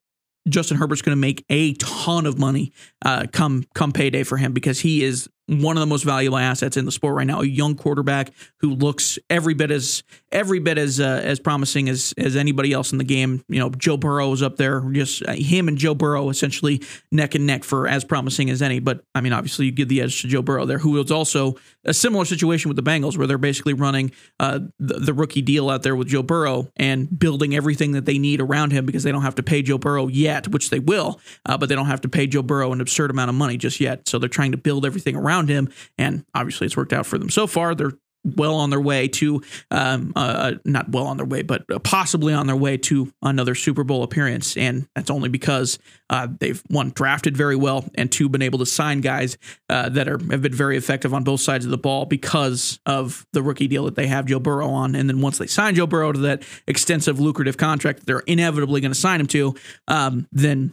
Justin 0.48 0.76
Herbert's 0.76 1.02
going 1.02 1.16
to 1.16 1.20
make 1.20 1.44
a 1.48 1.74
ton 1.74 2.26
of 2.26 2.38
money 2.38 2.72
uh, 3.04 3.26
come 3.32 3.64
come 3.74 3.92
payday 3.92 4.22
for 4.22 4.36
him 4.36 4.52
because 4.52 4.80
he 4.80 5.02
is 5.02 5.28
one 5.46 5.76
of 5.76 5.80
the 5.80 5.86
most 5.86 6.04
valuable 6.04 6.38
assets 6.38 6.76
in 6.76 6.84
the 6.84 6.92
sport 6.92 7.16
right 7.16 7.26
now. 7.26 7.40
A 7.40 7.46
young 7.46 7.74
quarterback 7.74 8.32
who 8.58 8.70
looks 8.70 9.18
every 9.28 9.54
bit 9.54 9.70
as 9.70 10.02
every 10.32 10.58
bit 10.58 10.78
as 10.78 11.00
uh, 11.00 11.20
as 11.22 11.38
promising 11.38 11.88
as 11.88 12.14
as 12.16 12.36
anybody 12.36 12.72
else 12.72 12.92
in 12.92 12.98
the 12.98 13.04
game. 13.04 13.44
You 13.48 13.60
know, 13.60 13.70
Joe 13.70 13.96
Burrow 13.96 14.32
is 14.32 14.42
up 14.42 14.56
there, 14.56 14.80
just 14.92 15.26
uh, 15.26 15.32
him 15.32 15.68
and 15.68 15.76
Joe 15.76 15.94
Burrow 15.94 16.30
essentially 16.30 16.82
neck 17.12 17.34
and 17.34 17.46
neck 17.46 17.64
for 17.64 17.86
as 17.86 18.04
promising 18.04 18.48
as 18.50 18.62
any. 18.62 18.80
But 18.80 19.04
I 19.14 19.20
mean, 19.20 19.32
obviously, 19.32 19.66
you 19.66 19.72
give 19.72 19.88
the 19.88 20.00
edge 20.00 20.22
to 20.22 20.28
Joe 20.28 20.42
Burrow 20.42 20.64
there, 20.64 20.78
who 20.78 21.00
is 21.00 21.10
also 21.10 21.56
a 21.84 21.92
similar 21.92 22.24
situation 22.24 22.68
with 22.68 22.76
the 22.76 22.82
Bengals, 22.82 23.18
where 23.18 23.26
they're 23.26 23.38
basically 23.38 23.74
running 23.74 24.12
uh, 24.40 24.60
the, 24.78 24.94
the 24.94 25.14
rookie 25.14 25.42
deal 25.42 25.68
out 25.68 25.82
there 25.82 25.94
with 25.94 26.08
Joe 26.08 26.22
Burrow 26.22 26.68
and 26.76 27.18
building 27.18 27.54
everything 27.54 27.92
that 27.92 28.06
they 28.06 28.18
need 28.18 28.40
around 28.40 28.72
him 28.72 28.86
because 28.86 29.02
they 29.02 29.12
don't 29.12 29.22
have 29.22 29.34
to 29.34 29.42
pay 29.42 29.60
Joe 29.60 29.78
Burrow 29.78 30.08
yet, 30.08 30.48
which 30.48 30.70
they 30.70 30.78
will, 30.78 31.20
uh, 31.44 31.58
but 31.58 31.68
they 31.68 31.74
don't 31.74 31.86
have 31.86 32.00
to 32.02 32.08
pay 32.08 32.26
Joe 32.26 32.42
Burrow 32.42 32.72
an 32.72 32.80
absurd 32.80 33.10
amount 33.10 33.28
of 33.28 33.34
money 33.34 33.58
just 33.58 33.80
yet. 33.80 34.08
So 34.08 34.18
they're 34.18 34.28
trying 34.28 34.52
to 34.52 34.58
build 34.58 34.86
everything 34.86 35.16
around 35.16 35.33
around 35.34 35.48
him. 35.48 35.68
And 35.98 36.24
obviously, 36.34 36.66
it's 36.66 36.76
worked 36.76 36.92
out 36.92 37.06
for 37.06 37.18
them 37.18 37.30
so 37.30 37.46
far. 37.46 37.74
They're 37.74 37.92
well 38.36 38.54
on 38.54 38.70
their 38.70 38.80
way 38.80 39.06
to, 39.06 39.42
um, 39.70 40.10
uh, 40.16 40.52
not 40.64 40.88
well 40.88 41.06
on 41.06 41.18
their 41.18 41.26
way, 41.26 41.42
but 41.42 41.66
possibly 41.84 42.32
on 42.32 42.46
their 42.46 42.56
way 42.56 42.78
to 42.78 43.12
another 43.20 43.54
Super 43.54 43.84
Bowl 43.84 44.02
appearance. 44.02 44.56
And 44.56 44.88
that's 44.94 45.10
only 45.10 45.28
because 45.28 45.78
uh, 46.08 46.28
they've 46.40 46.62
one 46.68 46.88
drafted 46.88 47.36
very 47.36 47.54
well, 47.54 47.84
and 47.96 48.10
two 48.10 48.30
been 48.30 48.40
able 48.40 48.60
to 48.60 48.66
sign 48.66 49.02
guys 49.02 49.36
uh, 49.68 49.90
that 49.90 50.08
are 50.08 50.18
have 50.30 50.40
been 50.40 50.54
very 50.54 50.78
effective 50.78 51.12
on 51.12 51.22
both 51.22 51.42
sides 51.42 51.66
of 51.66 51.70
the 51.70 51.76
ball 51.76 52.06
because 52.06 52.80
of 52.86 53.26
the 53.34 53.42
rookie 53.42 53.68
deal 53.68 53.84
that 53.84 53.94
they 53.94 54.06
have 54.06 54.24
Joe 54.24 54.40
Burrow 54.40 54.70
on. 54.70 54.94
And 54.94 55.06
then 55.06 55.20
once 55.20 55.36
they 55.36 55.46
sign 55.46 55.74
Joe 55.74 55.86
Burrow 55.86 56.12
to 56.12 56.20
that 56.20 56.44
extensive, 56.66 57.20
lucrative 57.20 57.58
contract 57.58 57.98
that 57.98 58.06
they're 58.06 58.20
inevitably 58.20 58.80
going 58.80 58.92
to 58.92 58.98
sign 58.98 59.20
him 59.20 59.26
to, 59.26 59.54
um, 59.86 60.26
then 60.32 60.72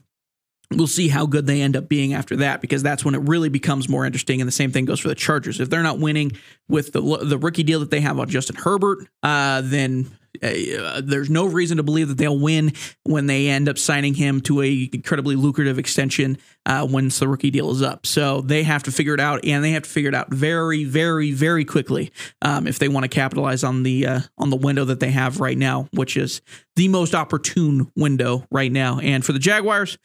We'll 0.72 0.88
see 0.88 1.10
how 1.10 1.26
good 1.26 1.48
they 1.48 1.62
end 1.62 1.76
up 1.76 1.90
being 1.90 2.14
after 2.14 2.38
that 2.38 2.62
because 2.62 2.82
that's 2.82 3.04
when 3.04 3.14
it 3.14 3.20
really 3.20 3.50
becomes 3.50 3.90
more 3.90 4.06
interesting. 4.06 4.42
And 4.42 4.48
the 4.48 4.54
same 4.54 4.72
thing 4.72 4.86
goes 4.86 5.00
for 5.00 5.10
the 5.10 5.16
Chargers. 5.16 5.60
If 5.60 5.70
they're 5.70 5.84
not 5.84 6.00
winning 6.00 6.32
with 6.70 6.94
the 6.94 7.02
the 7.02 7.38
rookie 7.38 7.64
deal 7.64 7.82
that 7.82 7.92
they 7.92 8.02
have 8.02 8.20
on 8.20 8.30
Justin 8.30 8.56
Herbert, 8.56 9.08
uh, 9.22 9.62
then 9.64 10.10
uh, 10.42 11.02
there's 11.04 11.30
no 11.30 11.46
reason 11.46 11.78
to 11.78 11.84
believe 11.84 12.08
that 12.08 12.18
they'll 12.18 12.40
win 12.40 12.74
when 13.04 13.28
they 13.28 13.50
end 13.50 13.68
up 13.68 13.78
signing 13.78 14.14
him 14.14 14.42
to 14.42 14.62
a 14.62 14.90
incredibly 14.94 15.36
lucrative 15.36 15.78
extension 15.78 16.38
uh, 16.66 16.88
once 16.90 17.20
the 17.20 17.28
rookie 17.28 17.52
deal 17.52 17.70
is 17.72 17.82
up. 17.82 18.06
So 18.06 18.42
they 18.42 18.64
have 18.64 18.84
to 18.84 18.92
figure 18.92 19.14
it 19.14 19.20
out, 19.20 19.46
and 19.46 19.64
they 19.64 19.72
have 19.72 19.84
to 19.84 19.90
figure 19.90 20.10
it 20.10 20.16
out 20.16 20.34
very, 20.34 20.84
very, 20.84 21.32
very 21.32 21.66
quickly 21.66 22.12
um, 22.42 22.66
if 22.66 22.80
they 22.80 22.88
want 22.88 23.04
to 23.04 23.10
capitalize 23.10 23.64
on 23.64 23.84
the 23.84 24.08
uh, 24.08 24.20
on 24.38 24.50
the 24.50 24.56
window 24.56 24.86
that 24.86 25.00
they 25.00 25.12
have 25.12 25.40
right 25.40 25.58
now, 25.58 25.88
which 25.94 26.18
is 26.18 26.42
the 26.76 26.88
most 26.88 27.14
opportune 27.14 27.92
window 27.96 28.46
right 28.50 28.72
now. 28.72 29.00
And 29.00 29.26
for 29.26 29.34
the 29.34 29.40
Jaguars 29.40 29.98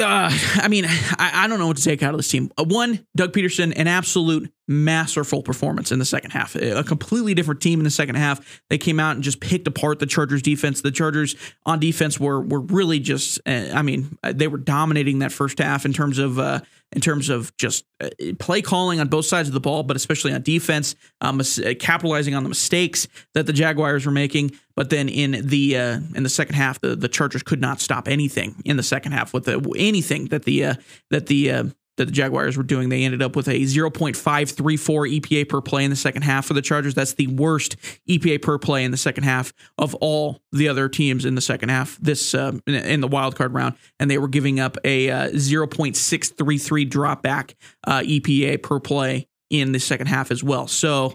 uh, 0.00 0.30
I 0.56 0.68
mean, 0.68 0.84
I, 0.86 1.44
I, 1.44 1.48
don't 1.48 1.58
know 1.58 1.66
what 1.66 1.76
to 1.76 1.82
take 1.82 2.02
out 2.02 2.14
of 2.14 2.18
this 2.18 2.28
team. 2.28 2.50
Uh, 2.58 2.64
one, 2.64 3.06
Doug 3.16 3.32
Pederson, 3.32 3.72
an 3.76 3.86
absolute 3.86 4.52
masterful 4.68 5.42
performance 5.42 5.92
in 5.92 5.98
the 5.98 6.04
second 6.04 6.30
half. 6.30 6.54
A 6.54 6.84
completely 6.84 7.34
different 7.34 7.60
team 7.60 7.80
in 7.80 7.84
the 7.84 7.90
second 7.90 8.14
half. 8.14 8.62
They 8.70 8.78
came 8.78 9.00
out 9.00 9.16
and 9.16 9.24
just 9.24 9.40
picked 9.40 9.66
apart 9.66 9.98
the 9.98 10.06
Chargers 10.06 10.42
defense. 10.42 10.80
The 10.80 10.90
Chargers 10.90 11.34
on 11.66 11.80
defense 11.80 12.18
were 12.20 12.40
were 12.40 12.60
really 12.60 13.00
just. 13.00 13.40
Uh, 13.46 13.70
I 13.74 13.82
mean, 13.82 14.16
they 14.22 14.48
were 14.48 14.58
dominating 14.58 15.20
that 15.20 15.32
first 15.32 15.58
half 15.58 15.84
in 15.84 15.92
terms 15.92 16.18
of. 16.18 16.38
Uh, 16.38 16.60
in 16.94 17.00
terms 17.00 17.30
of 17.30 17.56
just 17.56 17.84
uh, 18.00 18.10
play 18.38 18.60
calling 18.60 19.00
on 19.00 19.08
both 19.08 19.24
sides 19.24 19.48
of 19.48 19.54
the 19.54 19.60
ball, 19.60 19.82
but 19.82 19.96
especially 19.96 20.32
on 20.32 20.42
defense, 20.42 20.94
um, 21.22 21.40
capitalizing 21.80 22.34
on 22.34 22.42
the 22.42 22.48
mistakes 22.48 23.08
that 23.34 23.46
the 23.46 23.52
Jaguars 23.52 24.04
were 24.04 24.12
making. 24.12 24.52
But 24.76 24.90
then 24.90 25.08
in 25.08 25.46
the 25.46 25.76
uh, 25.76 26.00
in 26.14 26.22
the 26.22 26.28
second 26.28 26.54
half, 26.54 26.80
the, 26.80 26.94
the 26.94 27.08
Chargers 27.08 27.42
could 27.42 27.60
not 27.60 27.80
stop 27.80 28.08
anything 28.08 28.60
in 28.64 28.76
the 28.76 28.82
second 28.82 29.12
half 29.12 29.32
with 29.32 29.44
the, 29.44 29.74
anything 29.78 30.26
that 30.26 30.44
the 30.44 30.64
uh, 30.64 30.74
that 31.10 31.26
the 31.26 31.50
uh, 31.50 31.64
that 31.96 32.06
the 32.06 32.12
Jaguars 32.12 32.56
were 32.56 32.62
doing. 32.62 32.88
They 32.88 33.04
ended 33.04 33.22
up 33.22 33.36
with 33.36 33.48
a 33.48 33.60
0.534 33.60 35.20
EPA 35.20 35.48
per 35.48 35.60
play 35.60 35.84
in 35.84 35.90
the 35.90 35.96
second 35.96 36.22
half 36.22 36.46
for 36.46 36.54
the 36.54 36.62
Chargers. 36.62 36.94
That's 36.94 37.14
the 37.14 37.26
worst 37.26 37.76
EPA 38.08 38.42
per 38.42 38.58
play 38.58 38.84
in 38.84 38.90
the 38.90 38.96
second 38.96 39.24
half 39.24 39.52
of 39.78 39.94
all 39.96 40.40
the 40.52 40.68
other 40.68 40.88
teams 40.88 41.24
in 41.24 41.34
the 41.34 41.40
second 41.40 41.68
half 41.68 41.98
this 42.00 42.34
uh, 42.34 42.58
in 42.66 43.00
the 43.00 43.08
wild 43.08 43.36
card 43.36 43.52
round, 43.52 43.76
and 44.00 44.10
they 44.10 44.18
were 44.18 44.28
giving 44.28 44.60
up 44.60 44.76
a 44.84 45.10
uh, 45.10 45.28
0.633 45.30 46.88
drop 46.88 47.22
back 47.22 47.54
uh, 47.86 48.00
EPA 48.00 48.62
per 48.62 48.80
play 48.80 49.28
in 49.50 49.72
the 49.72 49.80
second 49.80 50.06
half 50.06 50.30
as 50.30 50.42
well. 50.42 50.66
So 50.66 51.14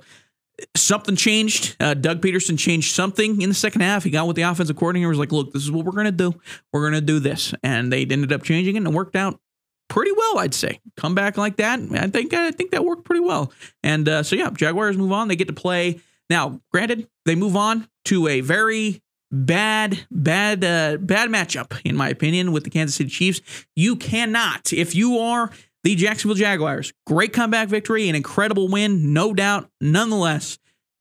something 0.76 1.16
changed. 1.16 1.76
Uh, 1.80 1.94
Doug 1.94 2.22
Pederson 2.22 2.58
changed 2.58 2.94
something 2.94 3.42
in 3.42 3.50
the 3.50 3.56
second 3.56 3.82
half. 3.82 4.04
He 4.04 4.10
got 4.10 4.28
with 4.28 4.36
the 4.36 4.44
offensive 4.44 4.76
coordinator 4.76 5.10
was 5.10 5.20
like, 5.20 5.32
look, 5.32 5.54
this 5.54 5.64
is 5.64 5.72
what 5.72 5.86
we're 5.86 5.92
going 5.92 6.06
to 6.06 6.12
do. 6.12 6.34
We're 6.72 6.82
going 6.82 6.94
to 6.94 7.06
do 7.06 7.20
this. 7.20 7.54
And 7.64 7.92
they 7.92 8.02
ended 8.02 8.32
up 8.32 8.44
changing 8.44 8.76
it 8.76 8.80
and 8.80 8.88
it 8.88 8.94
worked 8.94 9.16
out 9.16 9.40
pretty 9.88 10.12
well, 10.12 10.40
I'd 10.40 10.54
say. 10.54 10.80
Come 10.96 11.16
back 11.16 11.38
like 11.38 11.58
that. 11.58 11.80
I 11.80 12.08
think 12.08 12.34
I 12.34 12.52
think 12.52 12.72
that 12.72 12.86
worked 12.86 13.06
pretty 13.06 13.22
well. 13.22 13.52
And 13.84 14.08
uh, 14.08 14.24
so 14.24 14.36
yeah, 14.36 14.50
Jaguars 14.50 14.98
move 14.98 15.12
on. 15.12 15.28
They 15.28 15.36
get 15.36 15.48
to 15.48 15.54
play. 15.54 16.00
Now, 16.30 16.62
granted, 16.72 17.08
they 17.26 17.36
move 17.36 17.56
on 17.56 17.88
to 18.06 18.28
a 18.28 18.42
very 18.42 19.02
bad, 19.32 20.06
bad, 20.12 20.64
uh, 20.64 20.98
bad 20.98 21.30
matchup, 21.30 21.80
in 21.86 21.96
my 21.96 22.10
opinion, 22.10 22.52
with 22.52 22.64
the 22.64 22.70
Kansas 22.70 22.96
City 22.96 23.10
Chiefs. 23.10 23.42
You 23.76 23.96
cannot, 23.96 24.74
if 24.74 24.94
you 24.96 25.20
are 25.20 25.52
the 25.84 25.96
Jacksonville 25.96 26.36
Jaguars. 26.36 26.92
Great 27.06 27.32
comeback 27.32 27.70
victory, 27.70 28.10
an 28.10 28.16
incredible 28.16 28.68
win, 28.68 29.14
no 29.14 29.34
doubt. 29.34 29.70
Nonetheless, 29.80 30.58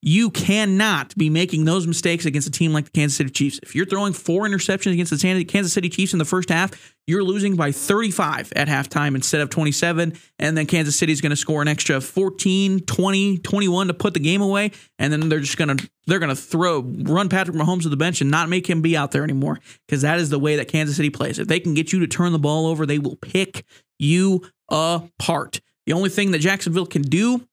you 0.06 0.30
cannot 0.30 1.16
be 1.16 1.28
making 1.28 1.64
those 1.64 1.84
mistakes 1.84 2.26
against 2.26 2.46
a 2.46 2.50
team 2.52 2.72
like 2.72 2.84
the 2.84 2.92
Kansas 2.92 3.16
City 3.16 3.28
Chiefs. 3.28 3.58
If 3.64 3.74
you're 3.74 3.86
throwing 3.86 4.12
four 4.12 4.44
interceptions 4.44 4.92
against 4.92 5.10
the 5.10 5.44
Kansas 5.44 5.72
City 5.72 5.88
Chiefs 5.88 6.12
in 6.12 6.20
the 6.20 6.24
first 6.24 6.48
half, 6.48 6.94
you're 7.08 7.24
losing 7.24 7.56
by 7.56 7.72
35 7.72 8.52
at 8.54 8.68
halftime 8.68 9.16
instead 9.16 9.40
of 9.40 9.50
27. 9.50 10.16
And 10.38 10.56
then 10.56 10.66
Kansas 10.66 10.96
City 10.96 11.12
is 11.12 11.20
going 11.20 11.30
to 11.30 11.36
score 11.36 11.60
an 11.60 11.66
extra 11.66 12.00
14, 12.00 12.82
20, 12.82 13.38
21 13.38 13.88
to 13.88 13.94
put 13.94 14.14
the 14.14 14.20
game 14.20 14.42
away. 14.42 14.70
And 15.00 15.12
then 15.12 15.28
they're 15.28 15.40
just 15.40 15.58
going 15.58 15.76
to 15.76 15.90
they're 16.06 16.20
going 16.20 16.34
to 16.34 16.40
throw 16.40 16.82
run 16.82 17.28
Patrick 17.28 17.56
Mahomes 17.56 17.82
to 17.82 17.88
the 17.88 17.96
bench 17.96 18.20
and 18.20 18.30
not 18.30 18.48
make 18.48 18.70
him 18.70 18.82
be 18.82 18.96
out 18.96 19.10
there 19.10 19.24
anymore 19.24 19.58
because 19.88 20.02
that 20.02 20.20
is 20.20 20.30
the 20.30 20.38
way 20.38 20.54
that 20.54 20.68
Kansas 20.68 20.94
City 20.94 21.10
plays. 21.10 21.40
If 21.40 21.48
they 21.48 21.58
can 21.58 21.74
get 21.74 21.92
you 21.92 21.98
to 21.98 22.06
turn 22.06 22.30
the 22.30 22.38
ball 22.38 22.66
over, 22.66 22.86
they 22.86 23.00
will 23.00 23.16
pick 23.16 23.64
you 23.98 24.42
apart. 24.70 25.60
The 25.86 25.94
only 25.94 26.10
thing 26.10 26.30
that 26.30 26.38
Jacksonville 26.38 26.86
can 26.86 27.02
do 27.02 27.44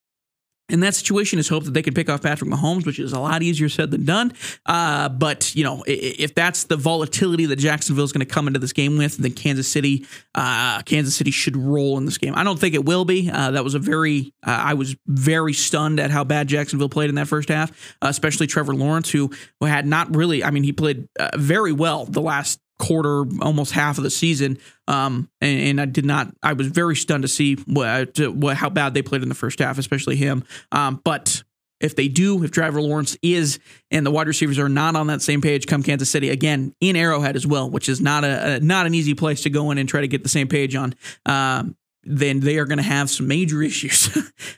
in 0.73 0.79
that 0.79 0.95
situation 0.95 1.37
is 1.37 1.47
hope 1.47 1.65
that 1.65 1.75
they 1.75 1.83
can 1.83 1.93
pick 1.93 2.09
off 2.09 2.23
Patrick 2.23 2.49
Mahomes, 2.49 2.83
which 2.83 2.97
is 2.97 3.13
a 3.13 3.19
lot 3.19 3.43
easier 3.43 3.69
said 3.69 3.91
than 3.91 4.05
done. 4.05 4.33
Uh, 4.65 5.07
but 5.07 5.53
you 5.55 5.63
know, 5.63 5.83
if 5.85 6.33
that's 6.33 6.63
the 6.63 6.75
volatility 6.75 7.45
that 7.45 7.57
Jacksonville 7.57 8.03
is 8.03 8.11
going 8.11 8.25
to 8.25 8.33
come 8.33 8.47
into 8.47 8.59
this 8.59 8.73
game 8.73 8.97
with, 8.97 9.17
then 9.17 9.33
Kansas 9.33 9.67
City, 9.67 10.07
uh, 10.33 10.81
Kansas 10.81 11.15
City 11.15 11.29
should 11.29 11.55
roll 11.55 11.99
in 11.99 12.05
this 12.05 12.17
game. 12.17 12.33
I 12.35 12.43
don't 12.43 12.59
think 12.59 12.73
it 12.73 12.83
will 12.83 13.05
be. 13.05 13.29
Uh, 13.31 13.51
that 13.51 13.63
was 13.63 13.75
a 13.75 13.79
very, 13.79 14.33
uh, 14.45 14.49
I 14.49 14.73
was 14.73 14.95
very 15.05 15.53
stunned 15.53 15.99
at 15.99 16.09
how 16.09 16.23
bad 16.23 16.47
Jacksonville 16.47 16.89
played 16.89 17.09
in 17.09 17.15
that 17.15 17.27
first 17.27 17.49
half, 17.49 17.69
uh, 18.01 18.07
especially 18.07 18.47
Trevor 18.47 18.73
Lawrence, 18.73 19.11
who, 19.11 19.29
who 19.59 19.67
had 19.67 19.85
not 19.85 20.15
really. 20.15 20.43
I 20.43 20.49
mean, 20.49 20.63
he 20.63 20.73
played 20.73 21.07
uh, 21.19 21.29
very 21.37 21.71
well 21.71 22.05
the 22.05 22.21
last 22.21 22.59
quarter, 22.79 23.25
almost 23.41 23.71
half 23.71 23.97
of 23.97 24.03
the 24.03 24.09
season. 24.09 24.57
Um, 24.87 25.29
and, 25.41 25.59
and, 25.59 25.81
I 25.81 25.85
did 25.85 26.05
not. 26.05 26.33
I 26.41 26.53
was 26.53 26.67
very 26.67 26.95
stunned 26.95 27.21
to 27.23 27.27
see 27.27 27.55
what, 27.67 28.19
what 28.19 28.57
how 28.57 28.69
bad 28.69 28.93
they 28.93 29.01
played 29.01 29.23
in 29.23 29.29
the 29.29 29.35
first 29.35 29.59
half, 29.59 29.77
especially 29.77 30.15
him. 30.15 30.43
Um, 30.71 30.99
but 31.03 31.43
if 31.79 31.95
they 31.95 32.07
do, 32.07 32.43
if 32.43 32.51
Trevor 32.51 32.81
Lawrence 32.81 33.17
is 33.21 33.59
and 33.91 34.05
the 34.05 34.11
wide 34.11 34.27
receivers 34.27 34.57
are 34.57 34.69
not 34.69 34.95
on 34.95 35.07
that 35.07 35.21
same 35.21 35.41
page, 35.41 35.67
come 35.67 35.83
Kansas 35.83 36.09
City 36.09 36.29
again 36.29 36.73
in 36.79 36.95
Arrowhead 36.95 37.35
as 37.35 37.45
well, 37.45 37.69
which 37.69 37.89
is 37.89 38.01
not 38.01 38.23
a, 38.23 38.55
a 38.55 38.59
not 38.59 38.85
an 38.85 38.95
easy 38.95 39.13
place 39.13 39.43
to 39.43 39.49
go 39.49 39.69
in 39.71 39.77
and 39.77 39.87
try 39.87 40.01
to 40.01 40.07
get 40.07 40.23
the 40.23 40.29
same 40.29 40.47
page 40.47 40.75
on. 40.75 40.95
Um, 41.25 41.75
then 42.03 42.39
they 42.39 42.57
are 42.57 42.65
going 42.65 42.77
to 42.77 42.83
have 42.83 43.09
some 43.09 43.27
major 43.27 43.61
issues 43.63 44.17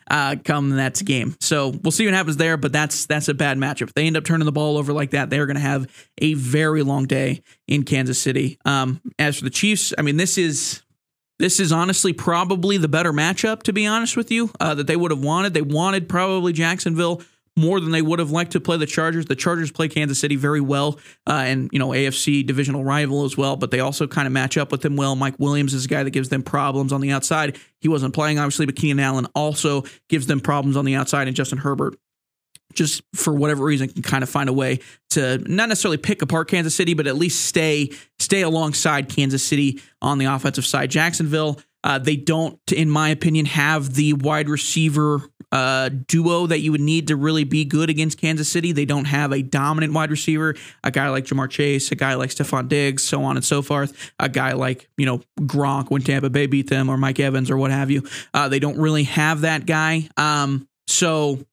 uh, 0.09 0.35
come 0.43 0.71
that 0.71 1.03
game. 1.03 1.35
So 1.39 1.69
we'll 1.69 1.91
see 1.91 2.05
what 2.05 2.13
happens 2.13 2.37
there. 2.37 2.57
But 2.57 2.71
that's 2.71 3.05
that's 3.05 3.27
a 3.27 3.33
bad 3.33 3.57
matchup. 3.57 3.83
If 3.83 3.93
they 3.93 4.07
end 4.07 4.17
up 4.17 4.23
turning 4.23 4.45
the 4.45 4.51
ball 4.51 4.77
over 4.77 4.93
like 4.93 5.11
that, 5.11 5.29
they're 5.29 5.45
going 5.45 5.55
to 5.55 5.61
have 5.61 5.87
a 6.17 6.33
very 6.33 6.83
long 6.83 7.05
day 7.05 7.41
in 7.67 7.83
Kansas 7.83 8.21
City. 8.21 8.57
Um, 8.65 9.01
as 9.19 9.37
for 9.37 9.43
the 9.43 9.49
Chiefs, 9.49 9.93
I 9.97 10.01
mean, 10.01 10.17
this 10.17 10.37
is 10.37 10.81
this 11.37 11.59
is 11.59 11.71
honestly 11.71 12.13
probably 12.13 12.77
the 12.77 12.87
better 12.87 13.11
matchup. 13.11 13.63
To 13.63 13.73
be 13.73 13.85
honest 13.85 14.15
with 14.17 14.31
you, 14.31 14.51
uh, 14.59 14.75
that 14.75 14.87
they 14.87 14.95
would 14.95 15.11
have 15.11 15.23
wanted. 15.23 15.53
They 15.53 15.61
wanted 15.61 16.09
probably 16.09 16.53
Jacksonville 16.53 17.21
more 17.57 17.79
than 17.79 17.91
they 17.91 18.01
would 18.01 18.19
have 18.19 18.31
liked 18.31 18.51
to 18.51 18.59
play 18.59 18.77
the 18.77 18.85
Chargers. 18.85 19.25
The 19.25 19.35
Chargers 19.35 19.71
play 19.71 19.87
Kansas 19.87 20.19
City 20.19 20.35
very 20.35 20.61
well, 20.61 20.99
uh, 21.27 21.43
and 21.45 21.69
you 21.71 21.79
know 21.79 21.89
AFC 21.89 22.45
divisional 22.45 22.83
rival 22.83 23.23
as 23.23 23.37
well. 23.37 23.55
But 23.55 23.71
they 23.71 23.79
also 23.79 24.07
kind 24.07 24.27
of 24.27 24.33
match 24.33 24.57
up 24.57 24.71
with 24.71 24.81
them 24.81 24.95
well. 24.95 25.15
Mike 25.15 25.35
Williams 25.39 25.73
is 25.73 25.85
a 25.85 25.87
guy 25.87 26.03
that 26.03 26.11
gives 26.11 26.29
them 26.29 26.43
problems 26.43 26.91
on 26.91 27.01
the 27.01 27.11
outside. 27.11 27.57
He 27.79 27.87
wasn't 27.87 28.13
playing 28.13 28.39
obviously, 28.39 28.65
but 28.65 28.75
Keenan 28.75 28.99
Allen 28.99 29.27
also 29.35 29.83
gives 30.09 30.27
them 30.27 30.39
problems 30.39 30.77
on 30.77 30.85
the 30.85 30.95
outside, 30.95 31.27
and 31.27 31.35
Justin 31.35 31.59
Herbert 31.59 31.95
just 32.73 33.01
for 33.15 33.33
whatever 33.33 33.63
reason 33.63 33.87
can 33.87 34.01
kind 34.01 34.21
of 34.21 34.29
find 34.29 34.49
a 34.49 34.53
way 34.53 34.79
to 35.09 35.37
not 35.39 35.69
necessarily 35.69 35.97
pick 35.97 36.21
apart 36.21 36.49
Kansas 36.49 36.75
City, 36.75 36.93
but 36.93 37.07
at 37.07 37.15
least 37.15 37.45
stay 37.45 37.91
stay 38.19 38.41
alongside 38.41 39.09
Kansas 39.09 39.43
City 39.43 39.81
on 40.01 40.17
the 40.17 40.25
offensive 40.25 40.65
side. 40.65 40.91
Jacksonville, 40.91 41.59
uh, 41.85 41.99
they 41.99 42.15
don't, 42.15 42.59
in 42.71 42.89
my 42.89 43.09
opinion, 43.09 43.45
have 43.45 43.93
the 43.93 44.13
wide 44.13 44.49
receiver 44.49 45.21
uh, 45.51 45.89
duo 46.07 46.47
that 46.47 46.59
you 46.59 46.71
would 46.71 46.81
need 46.81 47.07
to 47.07 47.15
really 47.15 47.43
be 47.43 47.63
good 47.63 47.91
against 47.91 48.19
Kansas 48.19 48.49
City. 48.49 48.71
They 48.71 48.85
don't 48.85 49.05
have 49.05 49.31
a 49.31 49.43
dominant 49.43 49.93
wide 49.93 50.09
receiver, 50.09 50.55
a 50.83 50.89
guy 50.89 51.09
like 51.09 51.25
Ja'Marr 51.25 51.49
Chase, 51.49 51.91
a 51.91 51.95
guy 51.95 52.15
like 52.15 52.31
Stefon 52.31 52.67
Diggs, 52.67 53.03
so 53.03 53.23
on 53.23 53.37
and 53.37 53.45
so 53.45 53.61
forth. 53.61 54.11
A 54.19 54.27
guy 54.27 54.53
like 54.53 54.89
you 54.97 55.05
know 55.05 55.21
Gronk 55.41 55.91
when 55.91 56.01
Tampa 56.01 56.31
Bay 56.31 56.47
beat 56.47 56.71
them, 56.71 56.89
or 56.89 56.97
Mike 56.97 57.19
Evans, 57.19 57.51
or 57.51 57.57
what 57.57 57.69
have 57.69 57.91
you. 57.91 58.01
Uh, 58.33 58.49
they 58.49 58.59
don't 58.59 58.79
really 58.79 59.03
have 59.03 59.41
that 59.41 59.67
guy. 59.67 60.09
Um, 60.17 60.67
so 60.87 61.45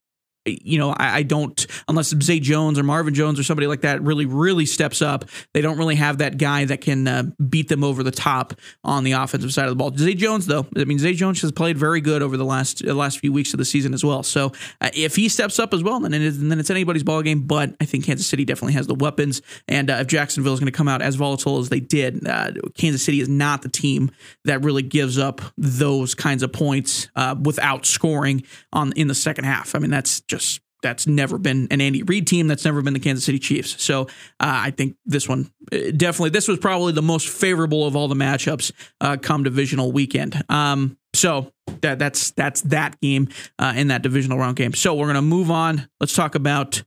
you 0.45 0.79
know, 0.79 0.91
I, 0.91 1.19
I, 1.19 1.23
don't 1.23 1.67
unless 1.89 2.09
Zay 2.23 2.41
Jones 2.41 2.79
or 2.79 2.83
Marvin 2.83 3.15
Jones 3.15 3.39
or 3.39 3.45
somebody 3.45 3.67
like 3.67 3.83
that 3.83 4.03
really, 4.03 4.27
really 4.27 4.67
steps 4.67 5.01
up. 5.01 5.25
They 5.55 5.61
don't 5.61 5.79
really 5.79 5.95
have 5.95 6.19
that 6.19 6.37
guy 6.37 6.65
that 6.65 6.81
can 6.81 7.07
uh, 7.07 7.23
beat 7.49 7.69
them 7.69 7.85
over 7.85 8.03
the 8.03 8.11
top 8.11 8.55
on 8.83 9.05
the 9.05 9.13
offensive 9.13 9.53
side 9.53 9.65
of 9.67 9.71
the 9.71 9.77
ball. 9.77 9.93
Zay 9.97 10.15
Jones, 10.15 10.47
though, 10.47 10.67
I 10.77 10.85
mean, 10.85 10.99
Zay 10.99 11.15
Jones 11.15 11.41
has 11.43 11.53
played 11.53 11.79
very 11.79 12.01
good 12.01 12.23
over 12.23 12.37
the 12.37 12.45
last 12.45 12.85
uh, 12.85 12.93
last 12.95 13.21
few 13.21 13.33
weeks 13.33 13.55
of 13.55 13.59
the 13.59 13.65
season 13.65 13.95
as 13.95 14.05
well. 14.05 14.23
So 14.23 14.53
uh, 14.81 14.91
if 14.95 15.15
he 15.15 15.29
steps 15.29 15.59
up 15.59 15.73
as 15.73 15.83
well, 15.83 16.01
then 16.01 16.13
it 16.13 16.23
is, 16.23 16.41
then 16.41 16.59
it's 16.59 16.71
anybody's 16.71 17.05
ball 17.05 17.23
game. 17.23 17.43
But 17.43 17.77
I 17.81 17.85
think 17.85 18.05
Kansas 18.05 18.27
City 18.27 18.45
definitely 18.45 18.75
has 18.75 18.87
the 18.89 18.95
weapons, 18.95 19.43
and 19.69 19.91
uh, 19.91 19.95
if 19.95 20.09
Jacksonville 20.09 20.55
is 20.55 20.61
going 20.61 20.73
to 20.73 20.77
come 20.77 20.89
out 20.89 21.03
as 21.03 21.15
volatile 21.15 21.59
as 21.59 21.69
they 21.69 21.81
did, 21.81 22.27
uh, 22.27 22.53
Kansas 22.77 23.05
City 23.05 23.21
is 23.21 23.29
not 23.29 23.63
the 23.63 23.69
team 23.69 24.11
that 24.45 24.65
really 24.65 24.83
gives 24.83 25.19
up 25.19 25.41
those 25.57 26.15
kinds 26.15 26.43
of 26.43 26.53
points 26.53 27.09
uh, 27.15 27.37
without 27.41 27.87
scoring 27.87 28.43
on 28.73 28.93
in 28.93 29.07
the 29.07 29.15
second 29.15 29.45
half. 29.45 29.75
I 29.75 29.79
mean, 29.79 29.91
that's 29.91 30.21
just 30.33 30.61
that's 30.83 31.07
never 31.07 31.39
been 31.39 31.69
an 31.71 31.81
Andy 31.81 32.03
Reid 32.03 32.27
team. 32.27 32.49
That's 32.49 32.65
never 32.65 32.83
been 32.83 32.93
the 32.93 33.01
Kansas 33.01 33.25
City 33.25 33.39
Chiefs. 33.39 33.83
So 33.83 34.03
uh, 34.03 34.07
I 34.41 34.71
think 34.73 34.97
this 35.07 35.29
one 35.29 35.51
uh, 35.73 35.93
definitely 35.97 36.31
this 36.31 36.49
was 36.49 36.59
probably 36.59 36.93
the 36.93 37.03
most 37.03 37.29
favorable 37.29 37.87
of 37.87 37.95
all 37.95 38.09
the 38.09 38.17
matchups 38.17 38.73
uh, 39.01 39.17
come 39.21 39.45
divisional 39.45 39.93
weekend. 39.93 40.43
Um, 40.49 40.99
so 41.15 41.53
that 41.83 41.99
that's 41.99 42.33
that's 42.33 42.63
that 42.63 43.01
game 43.01 43.29
uh, 43.59 43.75
in 43.77 43.89
that 43.89 44.03
divisional 44.03 44.39
round 44.39 44.57
game. 44.57 44.75
So 44.75 44.95
we're 44.95 45.07
gonna 45.07 45.23
move 45.23 45.51
on. 45.51 45.89
Let's 46.01 46.15
talk 46.15 46.35
about 46.35 46.83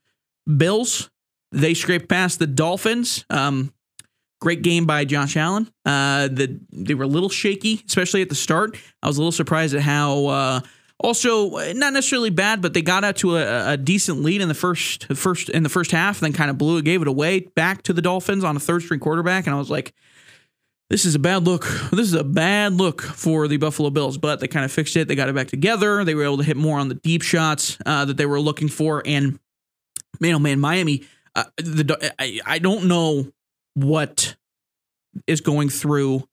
Bills. 0.45 1.09
They 1.51 1.73
scraped 1.73 2.09
past 2.09 2.39
the 2.39 2.47
Dolphins. 2.47 3.25
Um, 3.29 3.73
great 4.41 4.61
game 4.61 4.85
by 4.85 5.05
Josh 5.05 5.37
Allen. 5.37 5.71
Uh, 5.85 6.27
the 6.27 6.59
they 6.71 6.95
were 6.95 7.05
a 7.05 7.07
little 7.07 7.29
shaky, 7.29 7.81
especially 7.87 8.21
at 8.21 8.29
the 8.29 8.35
start. 8.35 8.77
I 9.01 9.07
was 9.07 9.17
a 9.17 9.21
little 9.21 9.31
surprised 9.31 9.73
at 9.73 9.81
how 9.81 10.25
uh, 10.25 10.59
also, 10.99 11.57
uh, 11.57 11.73
not 11.75 11.93
necessarily 11.93 12.29
bad, 12.29 12.61
but 12.61 12.73
they 12.73 12.81
got 12.81 13.03
out 13.03 13.17
to 13.17 13.35
a, 13.35 13.73
a, 13.73 13.77
decent 13.77 14.21
lead 14.21 14.41
in 14.41 14.47
the 14.47 14.53
first 14.53 15.13
first 15.13 15.49
in 15.49 15.63
the 15.63 15.69
first 15.69 15.91
half, 15.91 16.21
and 16.21 16.27
then 16.27 16.33
kind 16.33 16.49
of 16.49 16.57
blew 16.57 16.77
it, 16.77 16.85
gave 16.85 17.01
it 17.01 17.07
away 17.07 17.41
back 17.41 17.83
to 17.83 17.93
the 17.93 18.01
Dolphins 18.01 18.43
on 18.43 18.55
a 18.55 18.59
third 18.59 18.81
string 18.81 18.99
quarterback, 18.99 19.45
and 19.45 19.53
I 19.53 19.59
was 19.59 19.69
like, 19.69 19.93
"This 20.89 21.03
is 21.03 21.13
a 21.13 21.19
bad 21.19 21.43
look. 21.43 21.67
This 21.91 22.07
is 22.07 22.13
a 22.13 22.23
bad 22.23 22.73
look 22.73 23.01
for 23.01 23.47
the 23.47 23.57
Buffalo 23.57 23.89
Bills." 23.89 24.17
But 24.17 24.39
they 24.39 24.47
kind 24.47 24.63
of 24.63 24.71
fixed 24.71 24.95
it. 24.95 25.07
They 25.09 25.15
got 25.15 25.27
it 25.27 25.35
back 25.35 25.47
together. 25.47 26.05
They 26.05 26.15
were 26.15 26.23
able 26.23 26.37
to 26.37 26.43
hit 26.43 26.57
more 26.57 26.79
on 26.79 26.87
the 26.87 26.95
deep 26.95 27.23
shots 27.23 27.77
uh, 27.85 28.05
that 28.05 28.15
they 28.15 28.25
were 28.25 28.39
looking 28.39 28.69
for, 28.69 29.03
and 29.05 29.37
man, 30.21 30.35
oh 30.35 30.39
man, 30.39 30.59
Miami. 30.59 31.03
Uh, 31.35 31.43
the 31.57 32.13
I, 32.17 32.39
I 32.45 32.59
don't 32.59 32.85
know 32.85 33.31
what 33.73 34.37
is 35.27 35.41
going 35.41 35.67
through 35.67 36.23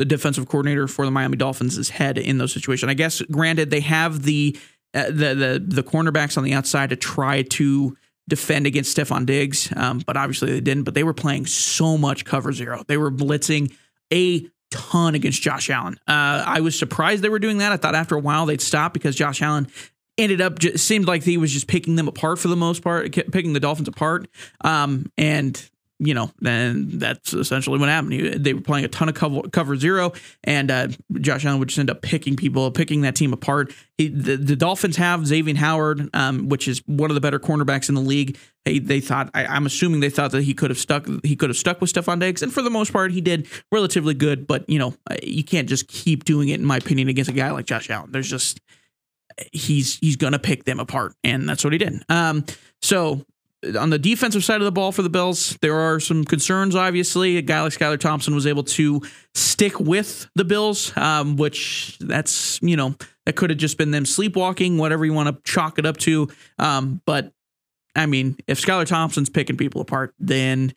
the 0.00 0.06
defensive 0.06 0.48
coordinator 0.48 0.88
for 0.88 1.04
the 1.04 1.10
Miami 1.10 1.36
Dolphins' 1.36 1.76
is 1.76 1.90
head 1.90 2.16
in 2.16 2.38
those 2.38 2.54
situations. 2.54 2.88
I 2.88 2.94
guess, 2.94 3.20
granted, 3.20 3.70
they 3.70 3.80
have 3.80 4.22
the 4.22 4.56
uh, 4.94 5.08
the 5.08 5.34
the 5.34 5.62
the 5.62 5.82
cornerbacks 5.82 6.38
on 6.38 6.42
the 6.42 6.54
outside 6.54 6.88
to 6.88 6.96
try 6.96 7.42
to 7.42 7.94
defend 8.26 8.66
against 8.66 8.96
Stefon 8.96 9.26
Diggs, 9.26 9.70
um, 9.76 10.00
but 10.06 10.16
obviously 10.16 10.52
they 10.52 10.60
didn't. 10.62 10.84
But 10.84 10.94
they 10.94 11.04
were 11.04 11.12
playing 11.12 11.44
so 11.44 11.98
much 11.98 12.24
cover 12.24 12.50
zero. 12.50 12.82
They 12.88 12.96
were 12.96 13.10
blitzing 13.10 13.74
a 14.10 14.48
ton 14.70 15.14
against 15.14 15.42
Josh 15.42 15.68
Allen. 15.68 16.00
Uh, 16.08 16.44
I 16.46 16.60
was 16.60 16.78
surprised 16.78 17.22
they 17.22 17.28
were 17.28 17.38
doing 17.38 17.58
that. 17.58 17.70
I 17.70 17.76
thought 17.76 17.94
after 17.94 18.14
a 18.14 18.20
while 18.20 18.46
they'd 18.46 18.62
stop 18.62 18.94
because 18.94 19.16
Josh 19.16 19.42
Allen 19.42 19.68
ended 20.16 20.40
up 20.40 20.58
just 20.58 20.86
seemed 20.86 21.08
like 21.08 21.24
he 21.24 21.36
was 21.36 21.52
just 21.52 21.66
picking 21.66 21.96
them 21.96 22.08
apart 22.08 22.38
for 22.38 22.48
the 22.48 22.56
most 22.56 22.82
part, 22.82 23.12
picking 23.12 23.52
the 23.52 23.60
Dolphins 23.60 23.88
apart. 23.88 24.28
Um, 24.62 25.12
and 25.18 25.70
you 26.02 26.14
know, 26.14 26.30
then 26.40 26.98
that's 26.98 27.34
essentially 27.34 27.78
what 27.78 27.90
happened. 27.90 28.42
They 28.42 28.54
were 28.54 28.62
playing 28.62 28.86
a 28.86 28.88
ton 28.88 29.10
of 29.10 29.14
cover, 29.14 29.42
cover 29.50 29.76
zero, 29.76 30.12
and 30.42 30.70
uh, 30.70 30.88
Josh 31.20 31.44
Allen 31.44 31.58
would 31.58 31.68
just 31.68 31.78
end 31.78 31.90
up 31.90 32.00
picking 32.00 32.36
people, 32.36 32.70
picking 32.70 33.02
that 33.02 33.14
team 33.14 33.34
apart. 33.34 33.74
He, 33.98 34.08
the, 34.08 34.36
the, 34.36 34.56
Dolphins 34.56 34.96
have 34.96 35.26
Xavier 35.26 35.54
Howard, 35.56 36.08
um, 36.14 36.48
which 36.48 36.66
is 36.66 36.82
one 36.86 37.10
of 37.10 37.14
the 37.14 37.20
better 37.20 37.38
cornerbacks 37.38 37.90
in 37.90 37.94
the 37.94 38.00
league. 38.00 38.38
They, 38.64 38.78
they 38.78 39.00
thought, 39.00 39.30
I, 39.34 39.56
am 39.56 39.66
assuming 39.66 40.00
they 40.00 40.08
thought 40.08 40.32
that 40.32 40.42
he 40.42 40.54
could 40.54 40.70
have 40.70 40.78
stuck, 40.78 41.06
he 41.22 41.36
could 41.36 41.50
have 41.50 41.58
stuck 41.58 41.82
with 41.82 41.92
Stefon 41.92 42.18
Diggs, 42.18 42.42
and 42.42 42.50
for 42.50 42.62
the 42.62 42.70
most 42.70 42.94
part, 42.94 43.12
he 43.12 43.20
did 43.20 43.46
relatively 43.70 44.14
good. 44.14 44.46
But 44.46 44.68
you 44.70 44.78
know, 44.78 44.94
you 45.22 45.44
can't 45.44 45.68
just 45.68 45.86
keep 45.86 46.24
doing 46.24 46.48
it, 46.48 46.60
in 46.60 46.64
my 46.64 46.78
opinion, 46.78 47.08
against 47.08 47.30
a 47.30 47.34
guy 47.34 47.50
like 47.50 47.66
Josh 47.66 47.90
Allen. 47.90 48.10
There's 48.10 48.30
just 48.30 48.60
he's 49.52 49.98
he's 49.98 50.16
gonna 50.16 50.38
pick 50.38 50.64
them 50.64 50.80
apart, 50.80 51.14
and 51.22 51.46
that's 51.46 51.62
what 51.62 51.74
he 51.74 51.78
did. 51.78 52.02
Um, 52.08 52.46
so 52.80 53.26
on 53.78 53.90
the 53.90 53.98
defensive 53.98 54.44
side 54.44 54.60
of 54.60 54.64
the 54.64 54.72
ball 54.72 54.92
for 54.92 55.02
the 55.02 55.10
Bills, 55.10 55.56
there 55.60 55.76
are 55.76 56.00
some 56.00 56.24
concerns. 56.24 56.74
Obviously, 56.74 57.36
a 57.36 57.42
guy 57.42 57.62
like 57.62 57.72
Skylar 57.72 58.00
Thompson 58.00 58.34
was 58.34 58.46
able 58.46 58.64
to 58.64 59.02
stick 59.34 59.78
with 59.78 60.28
the 60.34 60.44
Bills, 60.44 60.96
um, 60.96 61.36
which 61.36 61.98
that's 62.00 62.58
you 62.62 62.76
know 62.76 62.94
that 63.26 63.36
could 63.36 63.50
have 63.50 63.58
just 63.58 63.76
been 63.76 63.90
them 63.90 64.06
sleepwalking, 64.06 64.78
whatever 64.78 65.04
you 65.04 65.12
want 65.12 65.28
to 65.28 65.50
chalk 65.50 65.78
it 65.78 65.86
up 65.86 65.98
to. 65.98 66.28
Um, 66.58 67.02
but 67.04 67.32
I 67.94 68.06
mean, 68.06 68.36
if 68.46 68.60
Skylar 68.60 68.86
Thompson's 68.86 69.28
picking 69.28 69.56
people 69.56 69.80
apart, 69.80 70.14
then 70.18 70.72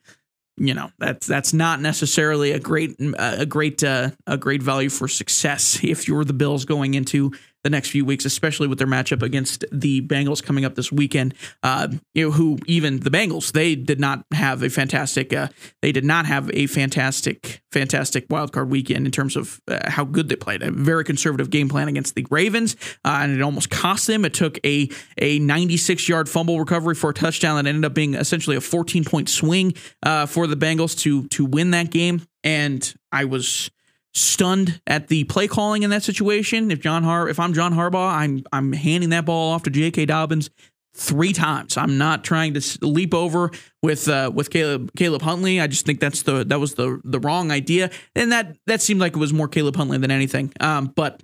you 0.57 0.73
know 0.73 0.91
that's 0.99 1.25
that's 1.25 1.53
not 1.53 1.79
necessarily 1.79 2.51
a 2.51 2.59
great 2.59 2.95
a 3.17 3.45
great 3.45 3.81
uh, 3.83 4.11
a 4.27 4.37
great 4.37 4.61
value 4.61 4.89
for 4.89 5.07
success 5.07 5.79
if 5.83 6.07
you're 6.07 6.25
the 6.25 6.33
Bills 6.33 6.65
going 6.65 6.95
into 6.95 7.31
the 7.63 7.69
next 7.69 7.89
few 7.89 8.05
weeks, 8.05 8.25
especially 8.25 8.67
with 8.67 8.77
their 8.77 8.87
matchup 8.87 9.21
against 9.21 9.65
the 9.71 10.01
Bengals 10.01 10.43
coming 10.43 10.65
up 10.65 10.75
this 10.75 10.91
weekend. 10.91 11.33
Uh, 11.63 11.87
you 12.13 12.25
know, 12.25 12.31
who 12.31 12.59
even 12.67 12.99
the 12.99 13.09
Bengals 13.09 13.51
they 13.53 13.75
did 13.75 13.99
not 13.99 14.25
have 14.33 14.61
a 14.63 14.69
fantastic 14.69 15.33
uh, 15.33 15.47
they 15.81 15.91
did 15.91 16.05
not 16.05 16.25
have 16.25 16.49
a 16.53 16.67
fantastic 16.67 17.61
fantastic 17.71 18.25
wild 18.29 18.51
card 18.51 18.69
weekend 18.69 19.05
in 19.05 19.11
terms 19.11 19.35
of 19.35 19.61
uh, 19.67 19.89
how 19.89 20.03
good 20.03 20.29
they 20.29 20.35
played. 20.35 20.61
A 20.61 20.71
very 20.71 21.03
conservative 21.03 21.49
game 21.49 21.69
plan 21.69 21.87
against 21.87 22.15
the 22.15 22.25
Ravens, 22.29 22.75
uh, 23.05 23.19
and 23.21 23.33
it 23.33 23.41
almost 23.41 23.69
cost 23.69 24.07
them. 24.07 24.25
It 24.25 24.33
took 24.33 24.59
a 24.65 24.89
a 25.17 25.39
96 25.39 26.07
yard 26.09 26.27
fumble 26.29 26.59
recovery 26.59 26.95
for 26.95 27.11
a 27.11 27.13
touchdown 27.13 27.55
that 27.55 27.69
ended 27.69 27.85
up 27.85 27.93
being 27.93 28.13
essentially 28.13 28.55
a 28.55 28.61
14 28.61 29.05
point 29.05 29.29
swing 29.29 29.73
uh, 30.03 30.25
for 30.25 30.47
the 30.47 30.55
Bengals 30.55 30.97
to 30.99 31.27
to 31.29 31.45
win 31.45 31.71
that 31.71 31.91
game. 31.91 32.21
And 32.43 32.93
I 33.11 33.25
was 33.25 33.71
stunned 34.13 34.81
at 34.85 35.07
the 35.07 35.23
play 35.25 35.47
calling 35.47 35.83
in 35.83 35.89
that 35.89 36.03
situation. 36.03 36.71
If 36.71 36.79
John 36.79 37.03
Har, 37.03 37.27
if 37.29 37.39
I'm 37.39 37.53
John 37.53 37.73
Harbaugh, 37.73 38.13
I'm 38.13 38.43
I'm 38.51 38.73
handing 38.73 39.09
that 39.09 39.25
ball 39.25 39.51
off 39.51 39.63
to 39.63 39.69
J.K. 39.69 40.05
Dobbins 40.05 40.49
three 40.95 41.33
times. 41.33 41.75
I'm 41.77 41.97
not 41.97 42.23
trying 42.23 42.53
to 42.53 42.77
leap 42.81 43.13
over 43.13 43.51
with 43.81 44.07
uh, 44.07 44.31
with 44.33 44.49
Caleb 44.49 44.91
Caleb 44.95 45.21
Huntley. 45.21 45.59
I 45.59 45.67
just 45.67 45.85
think 45.85 45.99
that's 45.99 46.23
the 46.23 46.43
that 46.45 46.59
was 46.59 46.75
the 46.75 47.01
the 47.03 47.19
wrong 47.19 47.51
idea, 47.51 47.89
and 48.15 48.31
that 48.31 48.55
that 48.67 48.81
seemed 48.81 48.99
like 48.99 49.13
it 49.13 49.19
was 49.19 49.33
more 49.33 49.47
Caleb 49.47 49.75
Huntley 49.75 49.97
than 49.97 50.11
anything. 50.11 50.53
Um, 50.59 50.93
but 50.95 51.23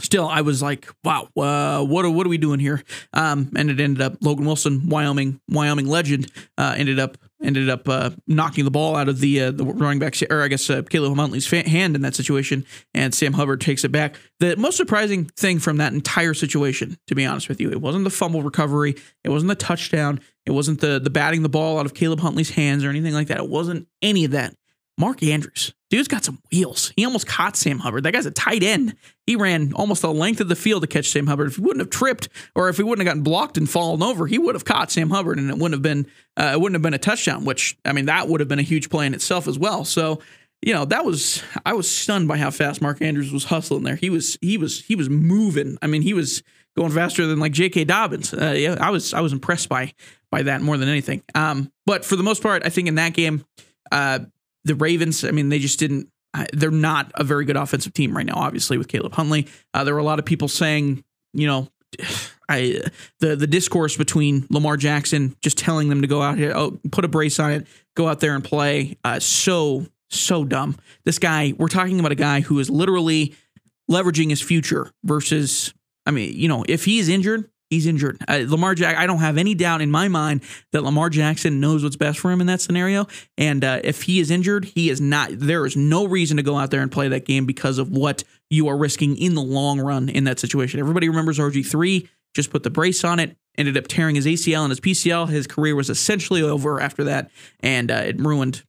still, 0.00 0.28
I 0.28 0.42
was 0.42 0.62
like, 0.62 0.88
wow, 1.02 1.28
uh, 1.36 1.84
what 1.84 2.04
are 2.04 2.10
what 2.10 2.26
are 2.26 2.30
we 2.30 2.38
doing 2.38 2.60
here? 2.60 2.82
Um, 3.12 3.50
and 3.56 3.70
it 3.70 3.80
ended 3.80 4.02
up 4.02 4.16
Logan 4.20 4.46
Wilson, 4.46 4.88
Wyoming 4.88 5.40
Wyoming 5.48 5.86
legend, 5.86 6.30
uh, 6.56 6.74
ended 6.76 6.98
up 6.98 7.18
ended 7.42 7.68
up 7.68 7.88
uh, 7.88 8.10
knocking 8.26 8.64
the 8.64 8.70
ball 8.70 8.96
out 8.96 9.08
of 9.08 9.20
the 9.20 9.40
uh, 9.40 9.50
the 9.50 9.64
running 9.64 9.98
back, 9.98 10.14
or 10.30 10.42
I 10.42 10.48
guess 10.48 10.68
uh, 10.70 10.82
Caleb 10.82 11.16
Huntley's 11.16 11.50
hand 11.50 11.94
in 11.96 12.02
that 12.02 12.14
situation, 12.14 12.64
and 12.94 13.14
Sam 13.14 13.32
Hubbard 13.32 13.60
takes 13.60 13.84
it 13.84 13.92
back. 13.92 14.16
The 14.40 14.56
most 14.56 14.76
surprising 14.76 15.26
thing 15.26 15.58
from 15.58 15.78
that 15.78 15.92
entire 15.92 16.34
situation, 16.34 16.96
to 17.06 17.14
be 17.14 17.24
honest 17.24 17.48
with 17.48 17.60
you, 17.60 17.70
it 17.70 17.80
wasn't 17.80 18.04
the 18.04 18.10
fumble 18.10 18.42
recovery, 18.42 18.96
it 19.22 19.30
wasn't 19.30 19.48
the 19.48 19.54
touchdown, 19.54 20.20
it 20.46 20.52
wasn't 20.52 20.80
the 20.80 20.98
the 20.98 21.10
batting 21.10 21.42
the 21.42 21.48
ball 21.48 21.78
out 21.78 21.86
of 21.86 21.94
Caleb 21.94 22.20
Huntley's 22.20 22.50
hands 22.50 22.84
or 22.84 22.90
anything 22.90 23.14
like 23.14 23.28
that. 23.28 23.38
It 23.38 23.48
wasn't 23.48 23.88
any 24.02 24.24
of 24.24 24.32
that. 24.32 24.54
Mark 24.96 25.22
Andrews, 25.22 25.74
dude's 25.90 26.08
got 26.08 26.24
some 26.24 26.40
wheels. 26.50 26.92
He 26.96 27.04
almost 27.04 27.26
caught 27.26 27.56
Sam 27.56 27.78
Hubbard. 27.80 28.04
That 28.04 28.12
guy's 28.12 28.26
a 28.26 28.30
tight 28.30 28.62
end. 28.62 28.96
He 29.26 29.36
ran 29.36 29.72
almost 29.72 30.02
the 30.02 30.12
length 30.12 30.40
of 30.40 30.48
the 30.48 30.56
field 30.56 30.82
to 30.82 30.86
catch 30.86 31.08
Sam 31.08 31.26
Hubbard. 31.26 31.48
If 31.48 31.56
he 31.56 31.62
wouldn't 31.62 31.80
have 31.80 31.90
tripped, 31.90 32.28
or 32.54 32.68
if 32.68 32.76
he 32.76 32.82
wouldn't 32.82 33.06
have 33.06 33.12
gotten 33.12 33.22
blocked 33.22 33.56
and 33.56 33.68
fallen 33.68 34.02
over, 34.02 34.26
he 34.26 34.38
would 34.38 34.54
have 34.54 34.64
caught 34.64 34.90
Sam 34.90 35.10
Hubbard, 35.10 35.38
and 35.38 35.50
it 35.50 35.54
wouldn't 35.54 35.72
have 35.72 35.82
been 35.82 36.06
uh, 36.36 36.52
it 36.54 36.60
wouldn't 36.60 36.74
have 36.74 36.82
been 36.82 36.94
a 36.94 36.98
touchdown. 36.98 37.44
Which 37.44 37.76
I 37.84 37.92
mean, 37.92 38.06
that 38.06 38.28
would 38.28 38.40
have 38.40 38.48
been 38.48 38.58
a 38.58 38.62
huge 38.62 38.90
play 38.90 39.06
in 39.06 39.14
itself 39.14 39.48
as 39.48 39.58
well. 39.58 39.84
So 39.84 40.20
you 40.62 40.72
know 40.72 40.84
that 40.86 41.04
was 41.04 41.42
I 41.66 41.74
was 41.74 41.90
stunned 41.90 42.28
by 42.28 42.38
how 42.38 42.50
fast 42.50 42.80
Mark 42.80 43.02
Andrews 43.02 43.32
was 43.32 43.44
hustling 43.44 43.82
there. 43.82 43.96
He 43.96 44.10
was 44.10 44.38
he 44.40 44.58
was 44.58 44.82
he 44.84 44.94
was 44.96 45.10
moving. 45.10 45.76
I 45.82 45.86
mean, 45.86 46.02
he 46.02 46.14
was 46.14 46.42
going 46.76 46.90
faster 46.90 47.26
than 47.26 47.38
like 47.38 47.52
J.K. 47.52 47.84
Dobbins. 47.84 48.32
Uh, 48.32 48.54
yeah, 48.56 48.76
I 48.80 48.90
was 48.90 49.12
I 49.14 49.20
was 49.20 49.32
impressed 49.32 49.68
by 49.68 49.94
by 50.30 50.42
that 50.42 50.62
more 50.62 50.76
than 50.76 50.88
anything. 50.88 51.22
Um, 51.34 51.70
but 51.86 52.04
for 52.04 52.16
the 52.16 52.22
most 52.22 52.42
part, 52.42 52.64
I 52.64 52.68
think 52.68 52.88
in 52.88 52.96
that 52.96 53.12
game. 53.12 53.44
Uh, 53.92 54.20
the 54.64 54.74
Ravens, 54.74 55.24
I 55.24 55.30
mean, 55.30 55.48
they 55.48 55.58
just 55.58 55.78
didn't. 55.78 56.08
They're 56.52 56.72
not 56.72 57.12
a 57.14 57.22
very 57.22 57.44
good 57.44 57.56
offensive 57.56 57.92
team 57.92 58.16
right 58.16 58.26
now. 58.26 58.34
Obviously, 58.34 58.76
with 58.76 58.88
Caleb 58.88 59.12
Huntley, 59.12 59.46
uh, 59.72 59.84
there 59.84 59.94
were 59.94 60.00
a 60.00 60.04
lot 60.04 60.18
of 60.18 60.24
people 60.24 60.48
saying, 60.48 61.04
you 61.32 61.46
know, 61.46 61.68
I 62.48 62.82
the 63.20 63.36
the 63.36 63.46
discourse 63.46 63.96
between 63.96 64.46
Lamar 64.50 64.76
Jackson 64.76 65.36
just 65.42 65.58
telling 65.58 65.88
them 65.88 66.02
to 66.02 66.08
go 66.08 66.20
out 66.20 66.38
here, 66.38 66.52
oh, 66.54 66.78
put 66.90 67.04
a 67.04 67.08
brace 67.08 67.38
on 67.38 67.52
it, 67.52 67.66
go 67.96 68.08
out 68.08 68.20
there 68.20 68.34
and 68.34 68.44
play. 68.44 68.98
Uh, 69.04 69.20
so 69.20 69.86
so 70.10 70.44
dumb. 70.44 70.76
This 71.04 71.18
guy, 71.18 71.54
we're 71.56 71.68
talking 71.68 72.00
about 72.00 72.12
a 72.12 72.16
guy 72.16 72.40
who 72.40 72.58
is 72.58 72.68
literally 72.68 73.34
leveraging 73.90 74.30
his 74.30 74.40
future 74.40 74.90
versus. 75.04 75.72
I 76.06 76.10
mean, 76.10 76.34
you 76.36 76.48
know, 76.48 76.66
if 76.68 76.84
he's 76.84 77.08
injured, 77.08 77.48
he's 77.74 77.86
injured. 77.86 78.18
Uh, 78.28 78.44
Lamar 78.46 78.74
Jack, 78.74 78.96
I 78.96 79.06
don't 79.06 79.18
have 79.18 79.36
any 79.36 79.54
doubt 79.54 79.82
in 79.82 79.90
my 79.90 80.08
mind 80.08 80.42
that 80.72 80.82
Lamar 80.82 81.10
Jackson 81.10 81.60
knows 81.60 81.82
what's 81.82 81.96
best 81.96 82.18
for 82.18 82.30
him 82.30 82.40
in 82.40 82.46
that 82.46 82.60
scenario. 82.60 83.06
And 83.36 83.64
uh, 83.64 83.80
if 83.84 84.02
he 84.02 84.20
is 84.20 84.30
injured, 84.30 84.64
he 84.64 84.90
is 84.90 85.00
not. 85.00 85.30
There 85.32 85.66
is 85.66 85.76
no 85.76 86.06
reason 86.06 86.36
to 86.36 86.42
go 86.42 86.56
out 86.56 86.70
there 86.70 86.80
and 86.80 86.90
play 86.90 87.08
that 87.08 87.26
game 87.26 87.46
because 87.46 87.78
of 87.78 87.90
what 87.90 88.24
you 88.50 88.68
are 88.68 88.76
risking 88.76 89.16
in 89.16 89.34
the 89.34 89.42
long 89.42 89.80
run 89.80 90.08
in 90.08 90.24
that 90.24 90.38
situation. 90.38 90.80
Everybody 90.80 91.08
remembers 91.08 91.38
RG 91.38 91.66
three. 91.66 92.08
Just 92.34 92.50
put 92.50 92.62
the 92.62 92.70
brace 92.70 93.04
on 93.04 93.20
it. 93.20 93.36
Ended 93.56 93.76
up 93.76 93.86
tearing 93.86 94.16
his 94.16 94.26
ACL 94.26 94.62
and 94.62 94.70
his 94.70 94.80
PCL. 94.80 95.28
His 95.28 95.46
career 95.46 95.76
was 95.76 95.90
essentially 95.90 96.42
over 96.42 96.80
after 96.80 97.04
that, 97.04 97.30
and 97.60 97.90
uh, 97.90 98.02
it 98.06 98.18
ruined 98.18 98.62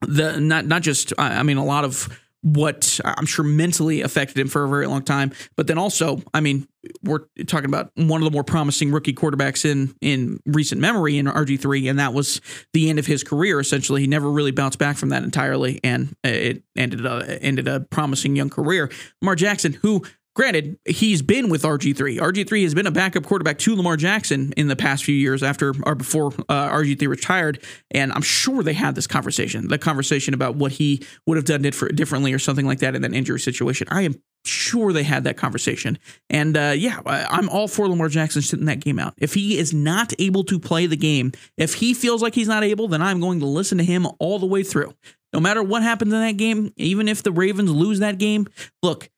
the 0.00 0.38
not 0.38 0.66
not 0.66 0.82
just. 0.82 1.12
I 1.18 1.42
mean, 1.42 1.56
a 1.56 1.64
lot 1.64 1.84
of 1.84 2.08
what 2.42 3.00
I'm 3.04 3.26
sure 3.26 3.44
mentally 3.44 4.02
affected 4.02 4.38
him 4.38 4.48
for 4.48 4.64
a 4.64 4.68
very 4.68 4.86
long 4.86 5.02
time. 5.02 5.32
But 5.56 5.66
then 5.66 5.78
also, 5.78 6.22
I 6.32 6.40
mean, 6.40 6.68
we're 7.02 7.26
talking 7.46 7.66
about 7.66 7.90
one 7.96 8.20
of 8.20 8.24
the 8.24 8.30
more 8.30 8.44
promising 8.44 8.92
rookie 8.92 9.12
quarterbacks 9.12 9.64
in 9.64 9.94
in 10.00 10.40
recent 10.46 10.80
memory 10.80 11.18
in 11.18 11.26
RG3, 11.26 11.90
and 11.90 11.98
that 11.98 12.12
was 12.12 12.40
the 12.72 12.88
end 12.88 12.98
of 12.98 13.06
his 13.06 13.24
career. 13.24 13.58
Essentially, 13.58 14.02
he 14.02 14.06
never 14.06 14.30
really 14.30 14.52
bounced 14.52 14.78
back 14.78 14.96
from 14.96 15.08
that 15.08 15.24
entirely, 15.24 15.80
and 15.82 16.14
it 16.22 16.62
ended 16.76 17.04
a 17.04 17.42
ended 17.42 17.66
a 17.66 17.80
promising 17.80 18.36
young 18.36 18.50
career. 18.50 18.90
Lamar 19.20 19.34
Jackson, 19.34 19.72
who 19.72 20.04
Granted, 20.36 20.78
he's 20.84 21.22
been 21.22 21.48
with 21.48 21.62
RG3. 21.62 22.18
RG3 22.18 22.62
has 22.62 22.74
been 22.74 22.86
a 22.86 22.90
backup 22.90 23.24
quarterback 23.24 23.56
to 23.60 23.74
Lamar 23.74 23.96
Jackson 23.96 24.52
in 24.58 24.68
the 24.68 24.76
past 24.76 25.02
few 25.02 25.14
years 25.14 25.42
after 25.42 25.72
or 25.84 25.94
before 25.94 26.26
uh, 26.50 26.68
RG3 26.68 27.08
retired, 27.08 27.64
and 27.90 28.12
I'm 28.12 28.20
sure 28.20 28.62
they 28.62 28.74
had 28.74 28.94
this 28.94 29.06
conversation, 29.06 29.68
the 29.68 29.78
conversation 29.78 30.34
about 30.34 30.56
what 30.56 30.72
he 30.72 31.02
would 31.26 31.38
have 31.38 31.46
done 31.46 31.64
it 31.64 31.74
for 31.74 31.88
differently 31.88 32.34
or 32.34 32.38
something 32.38 32.66
like 32.66 32.80
that 32.80 32.94
in 32.94 33.00
that 33.00 33.14
injury 33.14 33.40
situation. 33.40 33.88
I 33.90 34.02
am 34.02 34.22
sure 34.44 34.92
they 34.92 35.04
had 35.04 35.24
that 35.24 35.38
conversation, 35.38 35.98
and 36.28 36.54
uh, 36.54 36.74
yeah, 36.76 37.00
I'm 37.06 37.48
all 37.48 37.66
for 37.66 37.88
Lamar 37.88 38.10
Jackson 38.10 38.42
sitting 38.42 38.66
that 38.66 38.80
game 38.80 38.98
out. 38.98 39.14
If 39.16 39.32
he 39.32 39.56
is 39.56 39.72
not 39.72 40.12
able 40.18 40.44
to 40.44 40.60
play 40.60 40.84
the 40.84 40.98
game, 40.98 41.32
if 41.56 41.72
he 41.72 41.94
feels 41.94 42.20
like 42.20 42.34
he's 42.34 42.46
not 42.46 42.62
able, 42.62 42.88
then 42.88 43.00
I'm 43.00 43.20
going 43.20 43.40
to 43.40 43.46
listen 43.46 43.78
to 43.78 43.84
him 43.84 44.06
all 44.18 44.38
the 44.38 44.44
way 44.44 44.62
through. 44.62 44.92
No 45.32 45.40
matter 45.40 45.62
what 45.62 45.82
happens 45.82 46.12
in 46.12 46.20
that 46.20 46.36
game, 46.36 46.74
even 46.76 47.08
if 47.08 47.22
the 47.22 47.32
Ravens 47.32 47.70
lose 47.70 48.00
that 48.00 48.18
game, 48.18 48.46
look, 48.82 49.08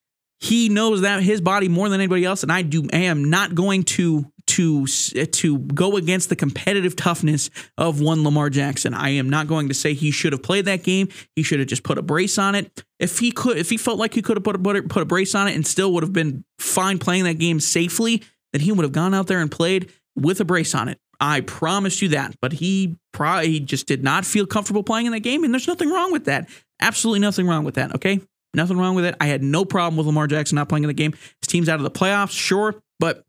he 0.40 0.68
knows 0.68 1.00
that 1.02 1.22
his 1.22 1.40
body 1.40 1.68
more 1.68 1.88
than 1.88 2.00
anybody 2.00 2.24
else, 2.24 2.42
and 2.42 2.52
I 2.52 2.62
do. 2.62 2.88
I 2.92 2.98
am 2.98 3.30
not 3.30 3.54
going 3.54 3.82
to 3.84 4.30
to 4.48 4.86
to 4.86 5.58
go 5.58 5.96
against 5.96 6.30
the 6.30 6.36
competitive 6.36 6.96
toughness 6.96 7.50
of 7.76 8.00
one 8.00 8.24
Lamar 8.24 8.48
Jackson. 8.48 8.94
I 8.94 9.10
am 9.10 9.28
not 9.28 9.46
going 9.46 9.68
to 9.68 9.74
say 9.74 9.94
he 9.94 10.10
should 10.10 10.32
have 10.32 10.42
played 10.42 10.64
that 10.64 10.82
game. 10.82 11.08
He 11.36 11.42
should 11.42 11.58
have 11.58 11.68
just 11.68 11.82
put 11.82 11.98
a 11.98 12.02
brace 12.02 12.38
on 12.38 12.54
it. 12.54 12.84
If 12.98 13.18
he 13.18 13.30
could, 13.30 13.58
if 13.58 13.68
he 13.68 13.76
felt 13.76 13.98
like 13.98 14.14
he 14.14 14.22
could 14.22 14.36
have 14.36 14.44
put 14.44 14.56
a, 14.56 14.82
put 14.82 15.02
a 15.02 15.06
brace 15.06 15.34
on 15.34 15.48
it 15.48 15.54
and 15.54 15.66
still 15.66 15.92
would 15.92 16.02
have 16.02 16.12
been 16.12 16.44
fine 16.58 16.98
playing 16.98 17.24
that 17.24 17.38
game 17.38 17.60
safely, 17.60 18.22
then 18.52 18.62
he 18.62 18.72
would 18.72 18.84
have 18.84 18.92
gone 18.92 19.14
out 19.14 19.26
there 19.26 19.40
and 19.40 19.50
played 19.50 19.92
with 20.16 20.40
a 20.40 20.44
brace 20.44 20.74
on 20.74 20.88
it. 20.88 20.98
I 21.20 21.40
promise 21.42 22.00
you 22.00 22.08
that. 22.10 22.34
But 22.40 22.52
he 22.54 22.96
probably 23.12 23.48
he 23.48 23.60
just 23.60 23.86
did 23.86 24.02
not 24.02 24.24
feel 24.24 24.46
comfortable 24.46 24.82
playing 24.82 25.06
in 25.06 25.12
that 25.12 25.20
game, 25.20 25.44
and 25.44 25.52
there's 25.52 25.68
nothing 25.68 25.90
wrong 25.90 26.10
with 26.12 26.24
that. 26.24 26.48
Absolutely 26.80 27.20
nothing 27.20 27.46
wrong 27.46 27.64
with 27.64 27.74
that. 27.74 27.94
Okay. 27.96 28.20
Nothing 28.54 28.78
wrong 28.78 28.94
with 28.94 29.04
it. 29.04 29.14
I 29.20 29.26
had 29.26 29.42
no 29.42 29.64
problem 29.64 29.96
with 29.96 30.06
Lamar 30.06 30.26
Jackson 30.26 30.56
not 30.56 30.68
playing 30.68 30.84
in 30.84 30.88
the 30.88 30.94
game. 30.94 31.12
His 31.12 31.48
team's 31.48 31.68
out 31.68 31.76
of 31.76 31.82
the 31.82 31.90
playoffs, 31.90 32.30
sure, 32.30 32.82
but 32.98 33.24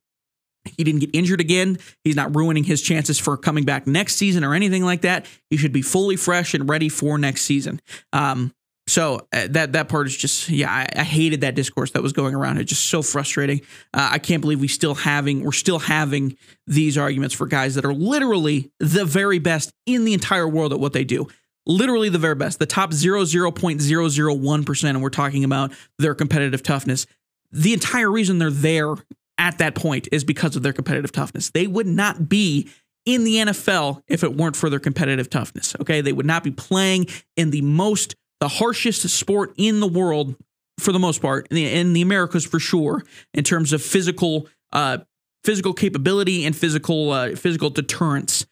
he 0.77 0.83
didn't 0.83 1.01
get 1.01 1.09
injured 1.13 1.41
again. 1.41 1.77
He's 2.03 2.15
not 2.15 2.35
ruining 2.35 2.63
his 2.63 2.81
chances 2.81 3.19
for 3.19 3.37
coming 3.37 3.63
back 3.63 3.87
next 3.87 4.15
season 4.15 4.43
or 4.43 4.53
anything 4.53 4.83
like 4.83 5.01
that. 5.01 5.25
He 5.49 5.57
should 5.57 5.73
be 5.73 5.81
fully 5.81 6.15
fresh 6.15 6.53
and 6.53 6.69
ready 6.69 6.89
for 6.89 7.17
next 7.17 7.41
season. 7.41 7.81
Um, 8.13 8.53
so 8.87 9.27
uh, 9.31 9.47
that 9.51 9.73
that 9.73 9.87
part 9.87 10.07
is 10.07 10.17
just 10.17 10.49
yeah, 10.49 10.71
I, 10.71 10.87
I, 10.99 11.03
hated 11.03 11.41
that 11.41 11.53
discourse 11.53 11.91
that 11.91 12.01
was 12.01 12.11
going 12.11 12.33
around. 12.33 12.57
It's 12.57 12.69
just 12.69 12.87
so 12.87 13.03
frustrating. 13.03 13.61
Uh, 13.93 14.09
I 14.13 14.17
can't 14.17 14.41
believe 14.41 14.59
we 14.59 14.67
still 14.67 14.95
having 14.95 15.43
we're 15.43 15.51
still 15.51 15.77
having 15.77 16.35
these 16.65 16.97
arguments 16.97 17.35
for 17.35 17.45
guys 17.45 17.75
that 17.75 17.85
are 17.85 17.93
literally 17.93 18.71
the 18.79 19.05
very 19.05 19.37
best 19.37 19.71
in 19.85 20.05
the 20.05 20.13
entire 20.13 20.47
world 20.47 20.73
at 20.73 20.79
what 20.79 20.93
they 20.93 21.03
do 21.03 21.27
literally 21.69 22.09
the 22.09 22.17
very 22.17 22.35
best, 22.35 22.59
the 22.59 22.65
top 22.65 22.91
0.001%, 22.91 24.83
and 24.89 25.01
we're 25.01 25.09
talking 25.09 25.43
about 25.43 25.71
their 25.99 26.15
competitive 26.15 26.63
toughness. 26.63 27.05
The 27.51 27.73
entire 27.73 28.11
reason 28.11 28.39
they're 28.39 28.49
there 28.49 28.95
at 29.37 29.59
that 29.59 29.75
point 29.75 30.09
is 30.11 30.23
because 30.23 30.55
of 30.55 30.63
their 30.63 30.73
competitive 30.73 31.11
toughness. 31.11 31.51
They 31.51 31.67
would 31.67 31.87
not 31.87 32.27
be 32.27 32.69
in 33.05 33.23
the 33.23 33.35
NFL 33.35 34.03
if 34.07 34.23
it 34.23 34.35
weren't 34.35 34.55
for 34.55 34.69
their 34.69 34.79
competitive 34.79 35.29
toughness. 35.29 35.75
Okay. 35.79 36.01
They 36.01 36.11
would 36.11 36.25
not 36.25 36.43
be 36.43 36.51
playing 36.51 37.07
in 37.37 37.51
the 37.51 37.61
most, 37.61 38.15
the 38.39 38.49
harshest 38.49 39.07
sport 39.09 39.53
in 39.55 39.79
the 39.79 39.87
world 39.87 40.35
for 40.79 40.91
the 40.91 40.99
most 40.99 41.21
part, 41.21 41.47
in 41.49 41.55
the, 41.55 41.65
in 41.65 41.93
the 41.93 42.01
Americas 42.01 42.45
for 42.45 42.59
sure, 42.59 43.03
in 43.33 43.43
terms 43.43 43.73
of 43.73 43.81
physical, 43.81 44.47
uh, 44.73 44.99
physical 45.43 45.73
capability 45.73 46.45
and 46.45 46.55
physical, 46.55 47.11
uh, 47.11 47.35
physical 47.35 47.69
deterrence 47.69 48.45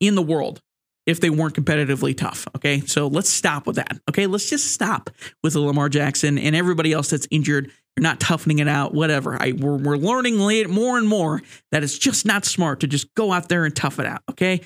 in 0.00 0.14
the 0.14 0.22
world 0.22 0.60
if 1.08 1.20
they 1.20 1.30
weren't 1.30 1.54
competitively 1.54 2.14
tough. 2.14 2.46
Okay. 2.54 2.80
So 2.80 3.06
let's 3.06 3.30
stop 3.30 3.66
with 3.66 3.76
that. 3.76 3.98
Okay. 4.10 4.26
Let's 4.26 4.48
just 4.48 4.72
stop 4.72 5.08
with 5.42 5.54
the 5.54 5.60
Lamar 5.60 5.88
Jackson 5.88 6.38
and 6.38 6.54
everybody 6.54 6.92
else 6.92 7.10
that's 7.10 7.26
injured. 7.30 7.72
You're 7.96 8.02
not 8.02 8.20
toughening 8.20 8.58
it 8.58 8.68
out, 8.68 8.94
whatever. 8.94 9.40
I, 9.40 9.52
we're, 9.52 9.78
we're 9.78 9.96
learning 9.96 10.36
more 10.70 10.98
and 10.98 11.08
more 11.08 11.40
that 11.72 11.82
it's 11.82 11.98
just 11.98 12.26
not 12.26 12.44
smart 12.44 12.80
to 12.80 12.86
just 12.86 13.12
go 13.14 13.32
out 13.32 13.48
there 13.48 13.64
and 13.64 13.74
tough 13.74 13.98
it 13.98 14.06
out. 14.06 14.22
Okay. 14.30 14.60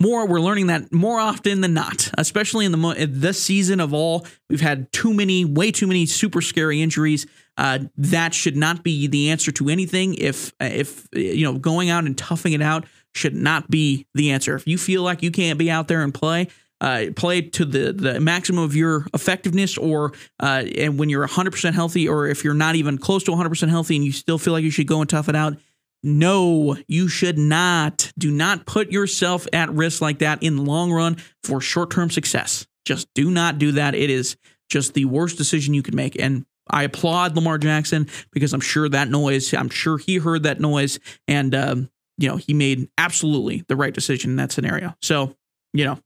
More, 0.00 0.28
we're 0.28 0.40
learning 0.40 0.68
that 0.68 0.92
more 0.92 1.18
often 1.18 1.60
than 1.60 1.74
not, 1.74 2.08
especially 2.16 2.64
in 2.64 2.70
the 2.70 3.08
this 3.10 3.42
season 3.42 3.80
of 3.80 3.92
all. 3.92 4.24
We've 4.48 4.60
had 4.60 4.92
too 4.92 5.12
many, 5.12 5.44
way 5.44 5.72
too 5.72 5.88
many 5.88 6.06
super 6.06 6.40
scary 6.40 6.80
injuries. 6.80 7.26
Uh, 7.56 7.80
that 7.96 8.32
should 8.32 8.56
not 8.56 8.84
be 8.84 9.08
the 9.08 9.30
answer 9.30 9.50
to 9.50 9.68
anything. 9.68 10.14
If 10.14 10.52
if 10.60 11.08
you 11.12 11.42
know, 11.42 11.58
going 11.58 11.90
out 11.90 12.04
and 12.04 12.16
toughing 12.16 12.52
it 12.52 12.62
out 12.62 12.86
should 13.14 13.34
not 13.34 13.70
be 13.70 14.06
the 14.14 14.30
answer. 14.30 14.54
If 14.54 14.66
you 14.66 14.78
feel 14.78 15.02
like 15.02 15.22
you 15.22 15.30
can't 15.30 15.58
be 15.58 15.70
out 15.70 15.88
there 15.88 16.02
and 16.02 16.12
play, 16.14 16.48
uh, 16.80 17.06
play 17.16 17.42
to 17.42 17.64
the, 17.64 17.92
the 17.92 18.20
maximum 18.20 18.62
of 18.62 18.76
your 18.76 19.06
effectiveness, 19.12 19.76
or 19.76 20.12
uh, 20.40 20.64
and 20.76 20.98
when 20.98 21.08
you're 21.08 21.26
100% 21.26 21.72
healthy, 21.72 22.08
or 22.08 22.26
if 22.26 22.44
you're 22.44 22.54
not 22.54 22.76
even 22.76 22.98
close 22.98 23.24
to 23.24 23.32
100% 23.32 23.68
healthy 23.68 23.96
and 23.96 24.04
you 24.04 24.12
still 24.12 24.38
feel 24.38 24.52
like 24.52 24.62
you 24.62 24.70
should 24.70 24.86
go 24.86 25.00
and 25.00 25.10
tough 25.10 25.28
it 25.28 25.34
out, 25.34 25.56
no, 26.02 26.76
you 26.86 27.08
should 27.08 27.38
not. 27.38 28.12
Do 28.16 28.30
not 28.30 28.66
put 28.66 28.92
yourself 28.92 29.46
at 29.52 29.70
risk 29.70 30.00
like 30.00 30.20
that 30.20 30.42
in 30.42 30.56
the 30.56 30.62
long 30.62 30.92
run 30.92 31.16
for 31.42 31.60
short 31.60 31.90
term 31.90 32.10
success. 32.10 32.66
Just 32.84 33.08
do 33.14 33.30
not 33.30 33.58
do 33.58 33.72
that. 33.72 33.94
It 33.94 34.08
is 34.08 34.36
just 34.70 34.94
the 34.94 35.06
worst 35.06 35.36
decision 35.36 35.74
you 35.74 35.82
could 35.82 35.94
make. 35.94 36.20
And 36.20 36.46
I 36.70 36.84
applaud 36.84 37.34
Lamar 37.34 37.58
Jackson 37.58 38.08
because 38.30 38.52
I'm 38.52 38.60
sure 38.60 38.88
that 38.88 39.08
noise, 39.08 39.52
I'm 39.52 39.70
sure 39.70 39.98
he 39.98 40.16
heard 40.18 40.44
that 40.44 40.60
noise 40.60 41.00
and, 41.26 41.54
um, 41.54 41.90
you 42.18 42.28
know, 42.28 42.36
he 42.36 42.52
made 42.52 42.88
absolutely 42.98 43.64
the 43.68 43.76
right 43.76 43.94
decision 43.94 44.30
in 44.30 44.36
that 44.36 44.52
scenario. 44.52 44.94
So, 45.00 45.34
you 45.72 45.84
know, 45.84 45.98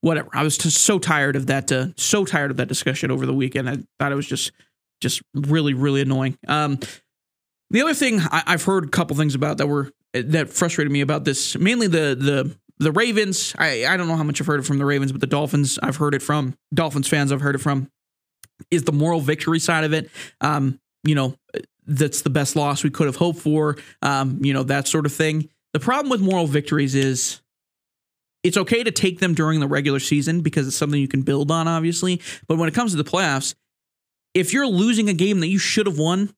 whatever. 0.00 0.28
I 0.32 0.42
was 0.42 0.58
just 0.58 0.82
so 0.82 0.98
tired 0.98 1.36
of 1.36 1.46
that, 1.46 1.70
uh, 1.70 1.88
so 1.96 2.24
tired 2.24 2.50
of 2.50 2.56
that 2.58 2.68
discussion 2.68 3.10
over 3.10 3.24
the 3.24 3.34
weekend. 3.34 3.70
I 3.70 3.78
thought 3.98 4.12
it 4.12 4.16
was 4.16 4.26
just, 4.26 4.52
just 5.00 5.22
really, 5.34 5.74
really 5.74 6.00
annoying. 6.00 6.36
Um, 6.48 6.78
the 7.70 7.82
other 7.82 7.94
thing 7.94 8.20
I, 8.20 8.42
have 8.46 8.64
heard 8.64 8.84
a 8.84 8.88
couple 8.88 9.16
things 9.16 9.34
about 9.34 9.58
that 9.58 9.68
were 9.68 9.90
that 10.12 10.50
frustrated 10.50 10.92
me 10.92 11.00
about 11.00 11.24
this, 11.24 11.56
mainly 11.56 11.86
the 11.86 12.16
the 12.18 12.56
the 12.78 12.90
Ravens. 12.90 13.54
I 13.58 13.86
I 13.86 13.96
don't 13.96 14.08
know 14.08 14.16
how 14.16 14.24
much 14.24 14.40
I've 14.40 14.46
heard 14.46 14.58
it 14.58 14.66
from 14.66 14.78
the 14.78 14.84
Ravens, 14.84 15.12
but 15.12 15.20
the 15.20 15.28
Dolphins 15.28 15.78
I've 15.80 15.96
heard 15.96 16.14
it 16.14 16.22
from 16.22 16.56
Dolphins 16.74 17.06
fans. 17.06 17.30
I've 17.30 17.40
heard 17.40 17.54
it 17.54 17.60
from 17.60 17.88
is 18.70 18.84
the 18.84 18.92
moral 18.92 19.20
victory 19.20 19.60
side 19.60 19.84
of 19.84 19.92
it. 19.92 20.10
Um, 20.40 20.80
you 21.04 21.14
know, 21.14 21.36
that's 21.86 22.22
the 22.22 22.30
best 22.30 22.56
loss 22.56 22.82
we 22.82 22.90
could 22.90 23.06
have 23.06 23.16
hoped 23.16 23.38
for. 23.38 23.76
Um, 24.02 24.38
you 24.42 24.52
know, 24.52 24.64
that 24.64 24.88
sort 24.88 25.06
of 25.06 25.12
thing. 25.12 25.48
The 25.72 25.80
problem 25.80 26.10
with 26.10 26.20
moral 26.20 26.46
victories 26.46 26.94
is 26.94 27.40
it's 28.42 28.56
okay 28.56 28.82
to 28.82 28.90
take 28.90 29.20
them 29.20 29.34
during 29.34 29.60
the 29.60 29.68
regular 29.68 30.00
season 30.00 30.40
because 30.40 30.66
it's 30.66 30.76
something 30.76 31.00
you 31.00 31.08
can 31.08 31.22
build 31.22 31.50
on, 31.50 31.68
obviously. 31.68 32.20
But 32.48 32.58
when 32.58 32.68
it 32.68 32.74
comes 32.74 32.92
to 32.92 32.96
the 32.96 33.08
playoffs, 33.08 33.54
if 34.34 34.52
you're 34.52 34.66
losing 34.66 35.08
a 35.08 35.14
game 35.14 35.40
that 35.40 35.48
you 35.48 35.58
should 35.58 35.86
have 35.86 35.98
won, 35.98 36.34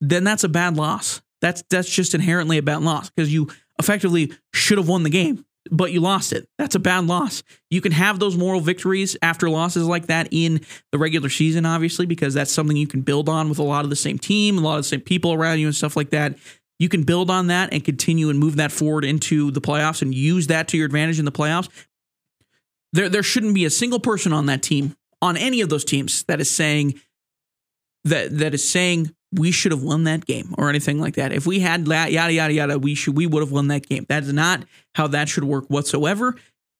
then 0.00 0.24
that's 0.24 0.44
a 0.44 0.48
bad 0.48 0.76
loss. 0.76 1.22
That's 1.40 1.62
that's 1.70 1.88
just 1.88 2.14
inherently 2.14 2.58
a 2.58 2.62
bad 2.62 2.82
loss 2.82 3.10
because 3.10 3.32
you 3.32 3.48
effectively 3.78 4.32
should 4.52 4.78
have 4.78 4.88
won 4.88 5.02
the 5.02 5.10
game 5.10 5.44
but 5.70 5.92
you 5.92 6.00
lost 6.00 6.32
it. 6.32 6.48
That's 6.58 6.74
a 6.74 6.78
bad 6.80 7.06
loss. 7.06 7.42
You 7.70 7.80
can 7.80 7.92
have 7.92 8.18
those 8.18 8.36
moral 8.36 8.60
victories 8.60 9.16
after 9.22 9.48
losses 9.50 9.86
like 9.86 10.06
that 10.06 10.28
in 10.30 10.60
the 10.92 10.98
regular 10.98 11.28
season, 11.28 11.66
obviously, 11.66 12.06
because 12.06 12.34
that's 12.34 12.52
something 12.52 12.76
you 12.76 12.86
can 12.86 13.02
build 13.02 13.28
on 13.28 13.48
with 13.48 13.58
a 13.58 13.62
lot 13.62 13.84
of 13.84 13.90
the 13.90 13.96
same 13.96 14.18
team, 14.18 14.58
a 14.58 14.60
lot 14.60 14.76
of 14.76 14.84
the 14.84 14.88
same 14.88 15.00
people 15.00 15.32
around 15.32 15.58
you, 15.58 15.66
and 15.66 15.74
stuff 15.74 15.96
like 15.96 16.10
that. 16.10 16.36
You 16.78 16.88
can 16.88 17.04
build 17.04 17.30
on 17.30 17.46
that 17.46 17.72
and 17.72 17.84
continue 17.84 18.28
and 18.28 18.38
move 18.38 18.56
that 18.56 18.72
forward 18.72 19.04
into 19.04 19.50
the 19.50 19.60
playoffs 19.60 20.02
and 20.02 20.14
use 20.14 20.48
that 20.48 20.68
to 20.68 20.76
your 20.76 20.86
advantage 20.86 21.18
in 21.18 21.24
the 21.24 21.32
playoffs. 21.32 21.68
There, 22.92 23.08
there 23.08 23.22
shouldn't 23.22 23.54
be 23.54 23.64
a 23.64 23.70
single 23.70 24.00
person 24.00 24.32
on 24.32 24.46
that 24.46 24.62
team, 24.62 24.96
on 25.22 25.36
any 25.36 25.60
of 25.60 25.68
those 25.68 25.84
teams, 25.84 26.24
that 26.24 26.40
is 26.40 26.50
saying 26.50 27.00
that 28.04 28.38
that 28.38 28.54
is 28.54 28.68
saying 28.68 29.14
we 29.32 29.50
should 29.50 29.72
have 29.72 29.82
won 29.82 30.04
that 30.04 30.24
game 30.24 30.54
or 30.56 30.68
anything 30.68 31.00
like 31.00 31.16
that. 31.16 31.32
If 31.32 31.46
we 31.46 31.60
had 31.60 31.86
that, 31.86 32.12
yada 32.12 32.32
yada 32.32 32.52
yada, 32.52 32.78
we 32.78 32.94
should 32.94 33.16
we 33.16 33.26
would 33.26 33.40
have 33.42 33.50
won 33.50 33.68
that 33.68 33.88
game. 33.88 34.06
That 34.08 34.22
is 34.22 34.32
not 34.32 34.64
how 34.94 35.08
that 35.08 35.28
should 35.28 35.44
work 35.44 35.66
whatsoever. 35.68 36.36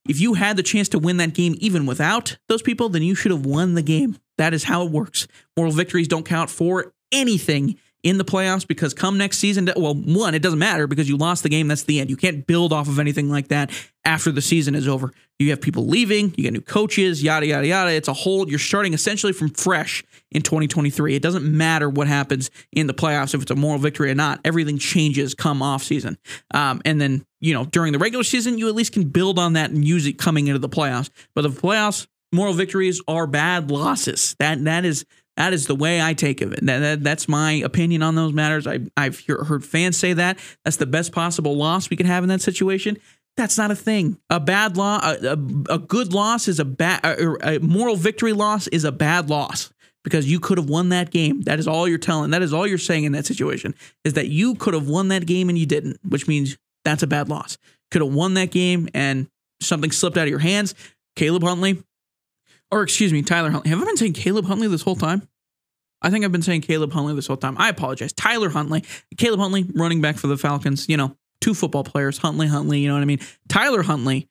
If 0.08 0.20
you 0.20 0.34
had 0.34 0.56
the 0.56 0.62
chance 0.62 0.88
to 0.90 0.98
win 0.98 1.16
that 1.16 1.34
game 1.34 1.56
even 1.58 1.84
without 1.84 2.36
those 2.48 2.62
people, 2.62 2.88
then 2.88 3.02
you 3.02 3.14
should 3.14 3.32
have 3.32 3.44
won 3.44 3.74
the 3.74 3.82
game. 3.82 4.18
That 4.38 4.54
is 4.54 4.64
how 4.64 4.86
it 4.86 4.92
works. 4.92 5.26
Moral 5.56 5.72
victories 5.72 6.06
don't 6.06 6.24
count 6.24 6.48
for 6.48 6.92
anything 7.10 7.76
in 8.06 8.18
the 8.18 8.24
playoffs 8.24 8.64
because 8.64 8.94
come 8.94 9.18
next 9.18 9.38
season, 9.38 9.68
well, 9.76 9.92
one, 9.92 10.32
it 10.36 10.40
doesn't 10.40 10.60
matter 10.60 10.86
because 10.86 11.08
you 11.08 11.16
lost 11.16 11.42
the 11.42 11.48
game. 11.48 11.66
That's 11.66 11.82
the 11.82 11.98
end. 11.98 12.08
You 12.08 12.16
can't 12.16 12.46
build 12.46 12.72
off 12.72 12.86
of 12.86 13.00
anything 13.00 13.28
like 13.28 13.48
that 13.48 13.72
after 14.04 14.30
the 14.30 14.40
season 14.40 14.76
is 14.76 14.86
over. 14.86 15.12
You 15.40 15.50
have 15.50 15.60
people 15.60 15.88
leaving, 15.88 16.32
you 16.36 16.44
get 16.44 16.52
new 16.52 16.60
coaches, 16.60 17.20
yada, 17.20 17.46
yada, 17.46 17.66
yada. 17.66 17.90
It's 17.90 18.06
a 18.06 18.12
whole, 18.12 18.48
you're 18.48 18.60
starting 18.60 18.94
essentially 18.94 19.32
from 19.32 19.50
fresh 19.50 20.04
in 20.30 20.42
2023. 20.42 21.16
It 21.16 21.22
doesn't 21.22 21.44
matter 21.44 21.90
what 21.90 22.06
happens 22.06 22.48
in 22.70 22.86
the 22.86 22.94
playoffs, 22.94 23.34
if 23.34 23.42
it's 23.42 23.50
a 23.50 23.56
moral 23.56 23.80
victory 23.80 24.08
or 24.08 24.14
not. 24.14 24.38
Everything 24.44 24.78
changes 24.78 25.34
come 25.34 25.60
off 25.60 25.82
season. 25.82 26.16
Um, 26.54 26.80
and 26.84 27.00
then, 27.00 27.26
you 27.40 27.54
know, 27.54 27.64
during 27.64 27.92
the 27.92 27.98
regular 27.98 28.22
season, 28.22 28.56
you 28.56 28.68
at 28.68 28.76
least 28.76 28.92
can 28.92 29.08
build 29.08 29.36
on 29.36 29.54
that 29.54 29.70
and 29.70 29.84
use 29.84 30.06
it 30.06 30.16
coming 30.16 30.46
into 30.46 30.60
the 30.60 30.68
playoffs. 30.68 31.10
But 31.34 31.42
the 31.42 31.48
playoffs, 31.48 32.06
moral 32.32 32.52
victories 32.52 33.02
are 33.08 33.26
bad 33.26 33.68
losses. 33.68 34.36
That 34.38 34.62
that 34.62 34.84
is 34.84 35.04
that 35.36 35.52
is 35.52 35.66
the 35.66 35.74
way 35.74 36.00
I 36.00 36.14
take 36.14 36.40
of 36.40 36.52
it. 36.52 36.64
That, 36.64 36.78
that, 36.78 37.04
that's 37.04 37.28
my 37.28 37.52
opinion 37.52 38.02
on 38.02 38.14
those 38.14 38.32
matters. 38.32 38.66
I, 38.66 38.80
I've 38.96 39.24
heard 39.26 39.64
fans 39.64 39.96
say 39.96 40.14
that. 40.14 40.38
That's 40.64 40.78
the 40.78 40.86
best 40.86 41.12
possible 41.12 41.56
loss 41.56 41.90
we 41.90 41.96
could 41.96 42.06
have 42.06 42.22
in 42.22 42.28
that 42.30 42.40
situation. 42.40 42.98
That's 43.36 43.58
not 43.58 43.70
a 43.70 43.76
thing. 43.76 44.18
A 44.30 44.40
bad 44.40 44.78
loss, 44.78 45.02
a, 45.04 45.32
a, 45.32 45.74
a, 45.74 45.78
good 45.78 46.14
loss 46.14 46.48
is 46.48 46.58
a 46.58 46.64
bad, 46.64 47.04
a, 47.04 47.56
a 47.56 47.60
moral 47.60 47.96
victory 47.96 48.32
loss 48.32 48.66
is 48.68 48.84
a 48.84 48.92
bad 48.92 49.28
loss 49.28 49.70
because 50.04 50.30
you 50.30 50.40
could 50.40 50.56
have 50.56 50.70
won 50.70 50.88
that 50.88 51.10
game. 51.10 51.42
That 51.42 51.58
is 51.58 51.68
all 51.68 51.86
you're 51.86 51.98
telling. 51.98 52.30
That 52.30 52.40
is 52.40 52.54
all 52.54 52.66
you're 52.66 52.78
saying 52.78 53.04
in 53.04 53.12
that 53.12 53.26
situation 53.26 53.74
is 54.04 54.14
that 54.14 54.28
you 54.28 54.54
could 54.54 54.72
have 54.72 54.88
won 54.88 55.08
that 55.08 55.26
game 55.26 55.50
and 55.50 55.58
you 55.58 55.66
didn't, 55.66 55.98
which 56.08 56.26
means 56.26 56.56
that's 56.84 57.02
a 57.02 57.06
bad 57.06 57.28
loss. 57.28 57.58
Could 57.90 58.02
have 58.02 58.14
won 58.14 58.34
that 58.34 58.50
game 58.50 58.88
and 58.94 59.28
something 59.60 59.90
slipped 59.90 60.16
out 60.16 60.22
of 60.22 60.30
your 60.30 60.38
hands. 60.38 60.74
Caleb 61.14 61.42
Huntley, 61.42 61.82
or 62.70 62.82
excuse 62.82 63.12
me, 63.12 63.22
Tyler 63.22 63.50
Huntley. 63.50 63.70
Have 63.70 63.80
I 63.80 63.84
been 63.84 63.96
saying 63.96 64.14
Caleb 64.14 64.46
Huntley 64.46 64.68
this 64.68 64.82
whole 64.82 64.96
time? 64.96 65.28
I 66.02 66.10
think 66.10 66.24
I've 66.24 66.32
been 66.32 66.42
saying 66.42 66.60
Caleb 66.60 66.92
Huntley 66.92 67.14
this 67.14 67.26
whole 67.26 67.36
time. 67.36 67.56
I 67.58 67.68
apologize. 67.68 68.12
Tyler 68.12 68.50
Huntley, 68.50 68.84
Caleb 69.16 69.40
Huntley, 69.40 69.66
running 69.74 70.00
back 70.00 70.16
for 70.16 70.26
the 70.26 70.36
Falcons. 70.36 70.88
You 70.88 70.96
know, 70.96 71.16
two 71.40 71.54
football 71.54 71.84
players, 71.84 72.18
Huntley, 72.18 72.46
Huntley. 72.46 72.80
You 72.80 72.88
know 72.88 72.94
what 72.94 73.02
I 73.02 73.06
mean? 73.06 73.20
Tyler 73.48 73.82
Huntley. 73.82 74.28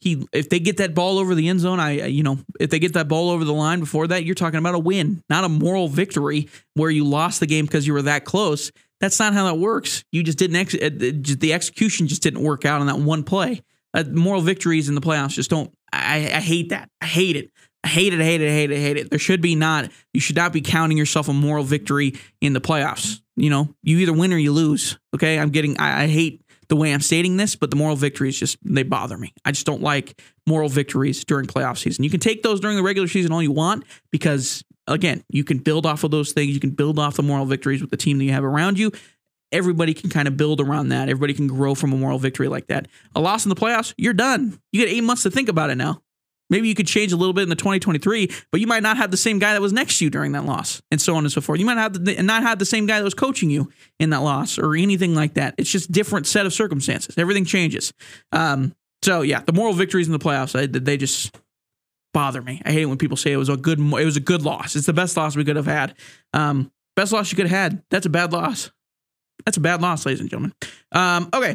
He, 0.00 0.26
if 0.30 0.50
they 0.50 0.60
get 0.60 0.76
that 0.76 0.94
ball 0.94 1.18
over 1.18 1.34
the 1.34 1.48
end 1.48 1.60
zone, 1.60 1.80
I, 1.80 2.04
you 2.04 2.22
know, 2.22 2.38
if 2.60 2.68
they 2.68 2.78
get 2.78 2.92
that 2.92 3.08
ball 3.08 3.30
over 3.30 3.44
the 3.44 3.54
line 3.54 3.80
before 3.80 4.06
that, 4.08 4.24
you're 4.24 4.34
talking 4.34 4.58
about 4.58 4.74
a 4.74 4.78
win, 4.78 5.22
not 5.30 5.44
a 5.44 5.48
moral 5.48 5.88
victory 5.88 6.50
where 6.74 6.90
you 6.90 7.04
lost 7.04 7.40
the 7.40 7.46
game 7.46 7.64
because 7.64 7.86
you 7.86 7.94
were 7.94 8.02
that 8.02 8.26
close. 8.26 8.70
That's 9.00 9.18
not 9.18 9.32
how 9.32 9.46
that 9.46 9.54
works. 9.54 10.04
You 10.12 10.22
just 10.22 10.36
didn't 10.36 10.56
ex- 10.56 10.74
uh, 10.74 10.90
the 10.92 11.52
execution 11.54 12.08
just 12.08 12.22
didn't 12.22 12.42
work 12.42 12.66
out 12.66 12.82
on 12.82 12.88
that 12.88 12.98
one 12.98 13.22
play. 13.22 13.62
Uh, 13.94 14.04
moral 14.10 14.42
victories 14.42 14.90
in 14.90 14.94
the 14.94 15.00
playoffs 15.00 15.30
just 15.30 15.48
don't. 15.48 15.72
I, 15.92 16.16
I 16.16 16.40
hate 16.40 16.68
that. 16.68 16.90
I 17.00 17.06
hate 17.06 17.36
it. 17.36 17.50
Hate 17.86 18.12
it, 18.12 18.20
hate 18.20 18.40
it, 18.40 18.50
hate 18.50 18.70
it, 18.70 18.78
hate 18.78 18.96
it. 18.96 19.10
There 19.10 19.18
should 19.18 19.40
be 19.40 19.54
not, 19.54 19.90
you 20.12 20.20
should 20.20 20.36
not 20.36 20.52
be 20.52 20.60
counting 20.60 20.98
yourself 20.98 21.28
a 21.28 21.32
moral 21.32 21.64
victory 21.64 22.14
in 22.40 22.52
the 22.52 22.60
playoffs. 22.60 23.20
You 23.36 23.50
know, 23.50 23.74
you 23.82 23.98
either 23.98 24.12
win 24.12 24.32
or 24.32 24.38
you 24.38 24.52
lose. 24.52 24.98
Okay. 25.14 25.38
I'm 25.38 25.50
getting, 25.50 25.78
I, 25.78 26.04
I 26.04 26.06
hate 26.06 26.42
the 26.68 26.76
way 26.76 26.92
I'm 26.92 27.00
stating 27.00 27.36
this, 27.36 27.54
but 27.54 27.70
the 27.70 27.76
moral 27.76 27.96
victories 27.96 28.38
just, 28.38 28.58
they 28.62 28.82
bother 28.82 29.16
me. 29.16 29.32
I 29.44 29.52
just 29.52 29.66
don't 29.66 29.82
like 29.82 30.20
moral 30.46 30.68
victories 30.68 31.24
during 31.24 31.46
playoff 31.46 31.78
season. 31.78 32.02
You 32.02 32.10
can 32.10 32.20
take 32.20 32.42
those 32.42 32.60
during 32.60 32.76
the 32.76 32.82
regular 32.82 33.08
season 33.08 33.32
all 33.32 33.42
you 33.42 33.52
want 33.52 33.84
because, 34.10 34.64
again, 34.86 35.22
you 35.28 35.44
can 35.44 35.58
build 35.58 35.86
off 35.86 36.02
of 36.02 36.10
those 36.10 36.32
things. 36.32 36.52
You 36.52 36.60
can 36.60 36.70
build 36.70 36.98
off 36.98 37.14
the 37.14 37.22
moral 37.22 37.46
victories 37.46 37.80
with 37.80 37.90
the 37.90 37.96
team 37.96 38.18
that 38.18 38.24
you 38.24 38.32
have 38.32 38.44
around 38.44 38.78
you 38.78 38.90
everybody 39.52 39.94
can 39.94 40.10
kind 40.10 40.28
of 40.28 40.36
build 40.36 40.60
around 40.60 40.88
that. 40.88 41.08
Everybody 41.08 41.34
can 41.34 41.46
grow 41.46 41.74
from 41.74 41.92
a 41.92 41.96
moral 41.96 42.18
victory 42.18 42.48
like 42.48 42.68
that. 42.68 42.88
A 43.14 43.20
loss 43.20 43.44
in 43.44 43.48
the 43.48 43.56
playoffs, 43.56 43.94
you're 43.96 44.12
done. 44.12 44.58
You 44.72 44.84
get 44.84 44.92
eight 44.92 45.02
months 45.02 45.22
to 45.24 45.30
think 45.30 45.48
about 45.48 45.70
it 45.70 45.76
now. 45.76 46.02
Maybe 46.48 46.68
you 46.68 46.74
could 46.74 46.86
change 46.86 47.12
a 47.12 47.16
little 47.16 47.32
bit 47.32 47.42
in 47.42 47.48
the 47.48 47.56
2023, 47.56 48.30
but 48.52 48.60
you 48.60 48.66
might 48.66 48.82
not 48.82 48.96
have 48.96 49.10
the 49.10 49.16
same 49.16 49.38
guy 49.38 49.52
that 49.52 49.60
was 49.60 49.72
next 49.72 49.98
to 49.98 50.04
you 50.04 50.10
during 50.10 50.32
that 50.32 50.44
loss, 50.44 50.80
and 50.90 51.00
so 51.00 51.16
on 51.16 51.24
and 51.24 51.32
so 51.32 51.40
forth. 51.40 51.58
You 51.58 51.66
might 51.66 51.78
have 51.78 52.04
the, 52.04 52.22
not 52.22 52.42
have 52.42 52.58
the 52.58 52.64
same 52.64 52.86
guy 52.86 52.98
that 52.98 53.04
was 53.04 53.14
coaching 53.14 53.50
you 53.50 53.70
in 53.98 54.10
that 54.10 54.20
loss 54.20 54.58
or 54.58 54.74
anything 54.74 55.14
like 55.14 55.34
that. 55.34 55.54
It's 55.58 55.70
just 55.70 55.90
different 55.90 56.26
set 56.26 56.46
of 56.46 56.52
circumstances. 56.52 57.18
Everything 57.18 57.44
changes. 57.44 57.92
Um, 58.32 58.74
so 59.02 59.22
yeah, 59.22 59.40
the 59.40 59.52
moral 59.52 59.72
victories 59.72 60.06
in 60.06 60.12
the 60.12 60.18
playoffs, 60.18 60.58
I, 60.58 60.66
they 60.66 60.96
just 60.96 61.36
bother 62.14 62.40
me. 62.40 62.62
I 62.64 62.72
hate 62.72 62.82
it 62.82 62.86
when 62.86 62.98
people 62.98 63.16
say 63.16 63.32
it 63.32 63.36
was 63.36 63.48
a 63.48 63.56
good 63.56 63.78
it 63.78 64.04
was 64.04 64.16
a 64.16 64.20
good 64.20 64.42
loss. 64.42 64.74
It's 64.76 64.86
the 64.86 64.92
best 64.92 65.16
loss 65.16 65.36
we 65.36 65.44
could 65.44 65.56
have 65.56 65.66
had. 65.66 65.94
Um, 66.32 66.72
best 66.94 67.12
loss 67.12 67.30
you 67.30 67.36
could 67.36 67.46
have 67.46 67.58
had. 67.58 67.82
That's 67.90 68.06
a 68.06 68.10
bad 68.10 68.32
loss. 68.32 68.70
That's 69.44 69.58
a 69.58 69.60
bad 69.60 69.82
loss, 69.82 70.06
ladies 70.06 70.20
and 70.20 70.30
gentlemen. 70.30 70.54
Um, 70.92 71.28
okay. 71.34 71.52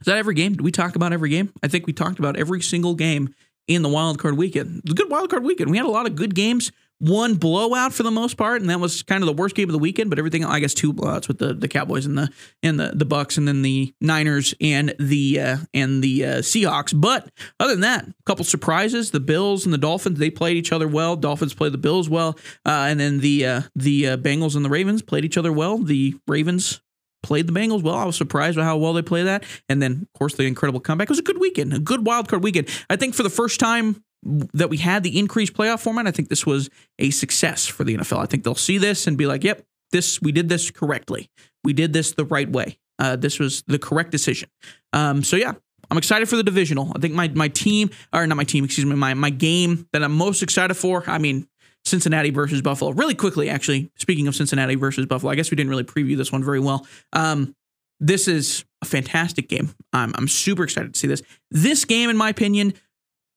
Is 0.00 0.06
that 0.06 0.16
every 0.16 0.34
game? 0.34 0.52
Did 0.52 0.62
we 0.62 0.70
talk 0.70 0.96
about 0.96 1.12
every 1.12 1.28
game? 1.28 1.52
I 1.62 1.68
think 1.68 1.86
we 1.86 1.92
talked 1.92 2.18
about 2.18 2.36
every 2.36 2.62
single 2.62 2.94
game 2.94 3.34
in 3.70 3.82
the 3.82 3.88
wild 3.88 4.18
card 4.18 4.36
weekend. 4.36 4.82
The 4.84 4.94
good 4.94 5.08
wild 5.08 5.30
card 5.30 5.44
weekend. 5.44 5.70
We 5.70 5.76
had 5.76 5.86
a 5.86 5.90
lot 5.90 6.06
of 6.06 6.16
good 6.16 6.34
games. 6.34 6.72
One 6.98 7.36
blowout 7.36 7.94
for 7.94 8.02
the 8.02 8.10
most 8.10 8.36
part, 8.36 8.60
and 8.60 8.68
that 8.68 8.78
was 8.78 9.02
kind 9.02 9.22
of 9.22 9.26
the 9.26 9.32
worst 9.32 9.54
game 9.54 9.70
of 9.70 9.72
the 9.72 9.78
weekend. 9.78 10.10
But 10.10 10.18
everything, 10.18 10.44
I 10.44 10.60
guess, 10.60 10.74
two 10.74 10.92
blowouts 10.92 11.28
with 11.28 11.38
the, 11.38 11.54
the 11.54 11.68
Cowboys 11.68 12.04
and 12.04 12.18
the 12.18 12.28
and 12.62 12.78
the 12.78 12.92
the 12.94 13.06
Bucs, 13.06 13.38
and 13.38 13.48
then 13.48 13.62
the 13.62 13.94
Niners 14.02 14.54
and 14.60 14.94
the 14.98 15.40
uh, 15.40 15.56
and 15.72 16.02
the 16.02 16.24
uh, 16.26 16.28
Seahawks. 16.38 16.92
But 16.94 17.30
other 17.58 17.72
than 17.72 17.80
that, 17.82 18.06
a 18.06 18.14
couple 18.26 18.44
surprises: 18.44 19.12
the 19.12 19.20
Bills 19.20 19.64
and 19.64 19.72
the 19.72 19.78
Dolphins. 19.78 20.18
They 20.18 20.28
played 20.28 20.58
each 20.58 20.72
other 20.72 20.86
well. 20.86 21.16
Dolphins 21.16 21.54
played 21.54 21.72
the 21.72 21.78
Bills 21.78 22.10
well, 22.10 22.36
uh, 22.66 22.88
and 22.90 23.00
then 23.00 23.20
the 23.20 23.46
uh, 23.46 23.62
the 23.74 24.08
uh, 24.08 24.16
Bengals 24.18 24.54
and 24.54 24.62
the 24.62 24.68
Ravens 24.68 25.00
played 25.00 25.24
each 25.24 25.38
other 25.38 25.54
well. 25.54 25.78
The 25.78 26.16
Ravens 26.28 26.82
played 27.22 27.46
the 27.46 27.52
Bengals 27.52 27.82
well. 27.82 27.96
I 27.96 28.04
was 28.04 28.16
surprised 28.16 28.56
by 28.56 28.64
how 28.64 28.76
well 28.76 28.92
they 28.92 29.02
play 29.02 29.22
that. 29.24 29.44
And 29.68 29.82
then, 29.82 30.02
of 30.02 30.18
course, 30.18 30.34
the 30.34 30.44
incredible 30.44 30.80
comeback. 30.80 31.06
It 31.06 31.10
was 31.10 31.18
a 31.18 31.22
good 31.22 31.38
weekend, 31.38 31.72
a 31.72 31.78
good 31.78 32.06
wild 32.06 32.28
card 32.28 32.42
weekend. 32.42 32.68
I 32.88 32.96
think 32.96 33.14
for 33.14 33.22
the 33.22 33.30
first 33.30 33.60
time 33.60 34.02
that 34.22 34.68
we 34.68 34.76
had 34.76 35.02
the 35.02 35.18
increased 35.18 35.54
playoff 35.54 35.80
format, 35.80 36.06
I 36.06 36.10
think 36.10 36.28
this 36.28 36.44
was 36.44 36.68
a 36.98 37.10
success 37.10 37.66
for 37.66 37.84
the 37.84 37.96
NFL. 37.96 38.18
I 38.18 38.26
think 38.26 38.44
they'll 38.44 38.54
see 38.54 38.78
this 38.78 39.06
and 39.06 39.16
be 39.16 39.26
like, 39.26 39.44
"Yep, 39.44 39.64
this 39.92 40.20
we 40.20 40.32
did 40.32 40.48
this 40.48 40.70
correctly. 40.70 41.30
We 41.64 41.72
did 41.72 41.92
this 41.92 42.12
the 42.12 42.24
right 42.24 42.50
way. 42.50 42.78
Uh, 42.98 43.16
this 43.16 43.38
was 43.38 43.62
the 43.66 43.78
correct 43.78 44.10
decision." 44.10 44.50
Um, 44.92 45.22
so 45.24 45.36
yeah, 45.36 45.54
I'm 45.90 45.98
excited 45.98 46.28
for 46.28 46.36
the 46.36 46.42
divisional. 46.42 46.92
I 46.94 46.98
think 46.98 47.14
my 47.14 47.28
my 47.28 47.48
team, 47.48 47.90
or 48.12 48.26
not 48.26 48.36
my 48.36 48.44
team, 48.44 48.64
excuse 48.64 48.86
me, 48.86 48.94
my 48.94 49.14
my 49.14 49.30
game 49.30 49.88
that 49.92 50.02
I'm 50.02 50.12
most 50.12 50.42
excited 50.42 50.74
for. 50.74 51.08
I 51.08 51.18
mean, 51.18 51.48
Cincinnati 51.84 52.30
versus 52.30 52.62
Buffalo. 52.62 52.92
Really 52.92 53.14
quickly, 53.14 53.48
actually, 53.48 53.90
speaking 53.96 54.28
of 54.28 54.34
Cincinnati 54.34 54.74
versus 54.74 55.06
Buffalo, 55.06 55.32
I 55.32 55.34
guess 55.34 55.50
we 55.50 55.56
didn't 55.56 55.70
really 55.70 55.84
preview 55.84 56.16
this 56.16 56.30
one 56.30 56.44
very 56.44 56.60
well. 56.60 56.86
Um, 57.12 57.54
this 57.98 58.28
is 58.28 58.64
a 58.82 58.86
fantastic 58.86 59.48
game. 59.48 59.74
I'm, 59.92 60.12
I'm 60.16 60.28
super 60.28 60.64
excited 60.64 60.94
to 60.94 60.98
see 60.98 61.06
this. 61.06 61.22
This 61.50 61.84
game, 61.84 62.10
in 62.10 62.16
my 62.16 62.30
opinion, 62.30 62.74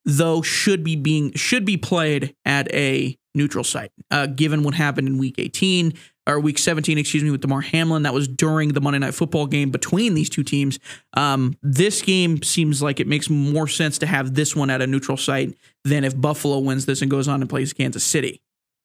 though 0.06 0.42
should 0.42 0.84
be 0.84 0.96
being 0.96 1.34
should 1.34 1.66
be 1.66 1.78
played 1.78 2.36
at 2.46 2.74
a 2.74 3.18
neutral 3.36 3.64
site, 3.64 3.92
uh, 4.12 4.28
given 4.28 4.64
what 4.64 4.76
happened 4.76 5.08
in 5.08 5.18
Week 5.18 5.36
18 5.38 5.94
or 6.28 6.40
Week 6.40 6.58
17, 6.58 6.98
excuse 6.98 7.24
me, 7.24 7.32
with 7.32 7.42
Damar 7.42 7.62
Hamlin. 7.62 8.04
That 8.04 8.14
was 8.14 8.28
during 8.28 8.70
the 8.70 8.82
Monday 8.82 9.00
Night 9.00 9.14
Football 9.14 9.48
game 9.48 9.72
between 9.72 10.14
these 10.14 10.30
two 10.30 10.44
teams. 10.44 10.80
Um, 11.16 11.58
this 11.62 12.02
game 12.02 12.42
seems 12.44 12.82
like 12.82 13.00
it 13.00 13.08
makes 13.08 13.30
more 13.30 13.68
sense 13.68 13.98
to 14.00 14.06
have 14.06 14.34
this 14.34 14.56
one 14.56 14.70
at 14.70 14.82
a 14.82 14.88
neutral 14.88 15.18
site 15.18 15.58
than 15.84 16.04
if 16.04 16.20
Buffalo 16.20 16.60
wins 16.60 16.86
this 16.86 17.02
and 17.02 17.12
goes 17.12 17.28
on 17.28 17.42
and 17.42 17.50
plays 17.50 17.74
Kansas 17.74 18.04
City. 18.04 18.42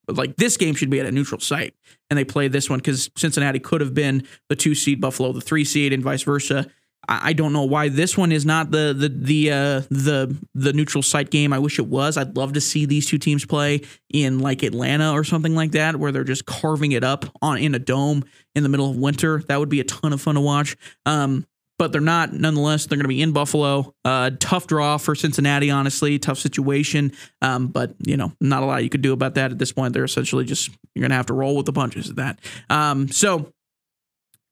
But 0.06 0.16
like 0.16 0.36
this 0.36 0.56
game 0.56 0.74
should 0.74 0.90
be 0.90 1.00
at 1.00 1.06
a 1.06 1.12
neutral 1.12 1.40
site, 1.40 1.74
and 2.08 2.18
they 2.18 2.24
play 2.24 2.48
this 2.48 2.70
one 2.70 2.78
because 2.78 3.10
Cincinnati 3.14 3.58
could 3.60 3.82
have 3.82 3.92
been 3.92 4.26
the 4.48 4.56
two 4.56 4.74
seed, 4.74 5.02
Buffalo 5.02 5.32
the 5.32 5.42
three 5.42 5.64
seed, 5.64 5.92
and 5.92 6.02
vice 6.02 6.22
versa. 6.22 6.66
I 7.10 7.32
don't 7.32 7.54
know 7.54 7.64
why 7.64 7.88
this 7.88 8.18
one 8.18 8.32
is 8.32 8.44
not 8.44 8.70
the 8.70 8.94
the 8.96 9.08
the 9.08 9.50
uh, 9.50 9.80
the 9.88 10.36
the 10.54 10.74
neutral 10.74 11.02
site 11.02 11.30
game. 11.30 11.54
I 11.54 11.58
wish 11.58 11.78
it 11.78 11.86
was. 11.86 12.18
I'd 12.18 12.36
love 12.36 12.52
to 12.52 12.60
see 12.60 12.84
these 12.84 13.06
two 13.06 13.16
teams 13.16 13.46
play 13.46 13.80
in 14.10 14.40
like 14.40 14.62
Atlanta 14.62 15.12
or 15.12 15.24
something 15.24 15.54
like 15.54 15.72
that, 15.72 15.96
where 15.96 16.12
they're 16.12 16.24
just 16.24 16.44
carving 16.44 16.92
it 16.92 17.04
up 17.04 17.24
on 17.40 17.58
in 17.58 17.74
a 17.74 17.78
dome 17.78 18.24
in 18.54 18.62
the 18.62 18.68
middle 18.68 18.90
of 18.90 18.96
winter. 18.96 19.42
That 19.48 19.58
would 19.58 19.70
be 19.70 19.80
a 19.80 19.84
ton 19.84 20.12
of 20.12 20.20
fun 20.20 20.34
to 20.34 20.42
watch. 20.42 20.76
Um, 21.06 21.46
but 21.78 21.92
they're 21.92 22.00
not. 22.00 22.32
Nonetheless, 22.32 22.86
they're 22.86 22.96
going 22.96 23.04
to 23.04 23.08
be 23.08 23.22
in 23.22 23.32
Buffalo. 23.32 23.94
Uh, 24.04 24.32
tough 24.40 24.66
draw 24.66 24.98
for 24.98 25.14
Cincinnati, 25.14 25.70
honestly. 25.70 26.18
Tough 26.18 26.38
situation. 26.38 27.12
Um, 27.40 27.68
but 27.68 27.94
you 28.04 28.16
know, 28.16 28.32
not 28.40 28.62
a 28.62 28.66
lot 28.66 28.82
you 28.82 28.90
could 28.90 29.02
do 29.02 29.12
about 29.12 29.34
that 29.36 29.52
at 29.52 29.58
this 29.58 29.72
point. 29.72 29.94
They're 29.94 30.04
essentially 30.04 30.44
just 30.44 30.70
you're 30.94 31.02
going 31.02 31.10
to 31.10 31.16
have 31.16 31.26
to 31.26 31.34
roll 31.34 31.56
with 31.56 31.66
the 31.66 31.72
punches 31.72 32.10
of 32.10 32.16
that. 32.16 32.40
Um, 32.68 33.08
so 33.08 33.52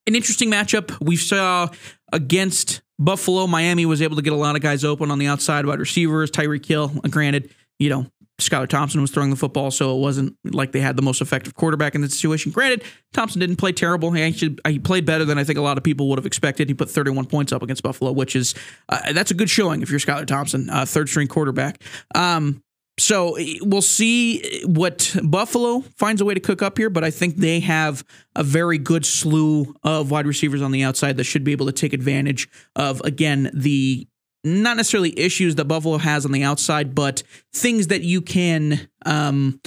an 0.07 0.15
interesting 0.15 0.51
matchup. 0.51 0.97
We 1.01 1.17
saw 1.17 1.69
against 2.13 2.83
Buffalo, 2.99 3.47
Miami 3.47 3.85
was 3.85 4.01
able 4.01 4.17
to 4.17 4.23
get 4.23 4.33
a 4.33 4.37
lot 4.37 4.57
of 4.57 4.63
guys 4.63 4.85
open 4.85 5.11
on 5.11 5.19
the 5.19 5.27
outside, 5.27 5.67
wide 5.67 5.81
receivers, 5.81 6.31
Tyreek 6.31 6.65
Hill. 6.65 6.89
Granted, 7.11 7.55
you 7.79 7.91
know, 7.91 8.07
Skylar 8.39 8.69
Thompson 8.69 9.01
was 9.01 9.11
throwing 9.11 9.31
the 9.31 9.37
football, 9.37 9.71
so 9.71 9.97
it 9.97 10.01
wasn't 10.01 10.37
like 10.45 10.73
they 10.73 10.81
had 10.81 10.97
the 10.97 11.03
most 11.03 11.23
effective 11.23 11.55
quarterback 11.55 11.95
in 11.95 12.03
the 12.03 12.09
situation. 12.09 12.53
Granted, 12.53 12.85
Thompson 13.13 13.41
didn't 13.41 13.57
play 13.57 13.73
terrible. 13.73 14.11
He 14.13 14.23
actually 14.23 14.59
he 14.67 14.79
played 14.79 15.07
better 15.07 15.25
than 15.25 15.39
I 15.39 15.45
think 15.45 15.59
a 15.59 15.63
lot 15.63 15.79
of 15.79 15.85
people 15.85 16.09
would 16.11 16.19
have 16.19 16.27
expected. 16.27 16.69
He 16.69 16.75
put 16.75 16.91
31 16.91 17.27
points 17.27 17.53
up 17.53 17.63
against 17.63 17.83
Buffalo, 17.83 18.13
which 18.13 18.37
is 18.37 18.55
uh, 18.91 19.13
that's 19.13 19.31
a 19.31 19.35
good 19.35 19.49
showing 19.49 19.81
if 19.81 19.91
you're 19.91 20.01
Skylar 20.01 20.27
Thompson, 20.27 20.69
uh, 20.69 20.85
third 20.85 21.09
string 21.09 21.29
quarterback. 21.29 21.83
Um, 22.15 22.63
so 22.99 23.37
we'll 23.61 23.83
see 23.83 24.63
what 24.65 25.15
Buffalo 25.23 25.81
finds 25.97 26.23
a 26.23 26.25
way 26.25 26.35
to 26.35 26.41
cook 26.41 26.63
up 26.63 26.79
here, 26.79 26.89
but 26.89 27.05
I 27.05 27.11
think 27.11 27.37
they 27.37 27.61
have 27.61 28.05
a 28.35 28.43
very 28.43 28.79
good 28.79 29.05
slew 29.05 29.75
of 29.83 30.11
wide 30.11 30.27
receivers 30.27 30.63
on 30.63 30.73
the 30.73 30.83
outside 30.83 31.19
that 31.19 31.25
should 31.25 31.45
be 31.45 31.53
able 31.53 31.67
to 31.67 31.73
take 31.73 31.93
advantage 31.93 32.49
of, 32.75 33.01
again, 33.03 33.51
the 33.53 34.09
not 34.45 34.77
necessarily 34.77 35.19
issues 35.19 35.57
that 35.57 35.67
Buffalo 35.67 35.99
has 35.99 36.25
on 36.25 36.33
the 36.33 36.45
outside, 36.45 36.95
but 36.95 37.23
things 37.53 37.89
that 37.89 38.03
you 38.03 38.23
can, 38.23 38.89
um, 39.05 39.61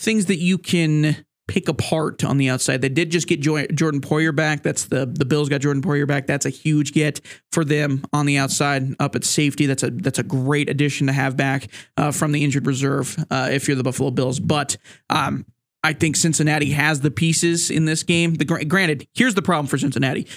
things 0.00 0.26
that 0.26 0.38
you 0.38 0.58
can 0.58 1.24
pick 1.48 1.68
apart 1.68 2.22
on 2.22 2.36
the 2.36 2.48
outside. 2.48 2.80
They 2.80 2.88
did 2.88 3.10
just 3.10 3.26
get 3.26 3.40
Jordan 3.40 4.00
Poyer 4.00 4.34
back. 4.34 4.62
That's 4.62 4.84
the 4.84 5.06
the 5.06 5.24
Bills 5.24 5.48
got 5.48 5.60
Jordan 5.60 5.82
Poyer 5.82 6.06
back. 6.06 6.28
That's 6.28 6.46
a 6.46 6.50
huge 6.50 6.92
get 6.92 7.20
for 7.50 7.64
them 7.64 8.04
on 8.12 8.26
the 8.26 8.36
outside 8.38 8.94
up 9.00 9.16
at 9.16 9.24
safety. 9.24 9.66
That's 9.66 9.82
a 9.82 9.90
that's 9.90 10.20
a 10.20 10.22
great 10.22 10.70
addition 10.70 11.08
to 11.08 11.12
have 11.12 11.36
back 11.36 11.68
uh, 11.96 12.12
from 12.12 12.30
the 12.30 12.44
injured 12.44 12.66
reserve 12.66 13.16
uh, 13.30 13.48
if 13.50 13.66
you're 13.66 13.76
the 13.76 13.82
Buffalo 13.82 14.10
Bills. 14.12 14.38
But 14.38 14.76
um, 15.10 15.44
I 15.82 15.94
think 15.94 16.16
Cincinnati 16.16 16.70
has 16.70 17.00
the 17.00 17.10
pieces 17.10 17.70
in 17.70 17.86
this 17.86 18.02
game. 18.02 18.34
The 18.34 18.44
granted, 18.44 19.08
here's 19.14 19.34
the 19.34 19.42
problem 19.42 19.66
for 19.66 19.78
Cincinnati. 19.78 20.28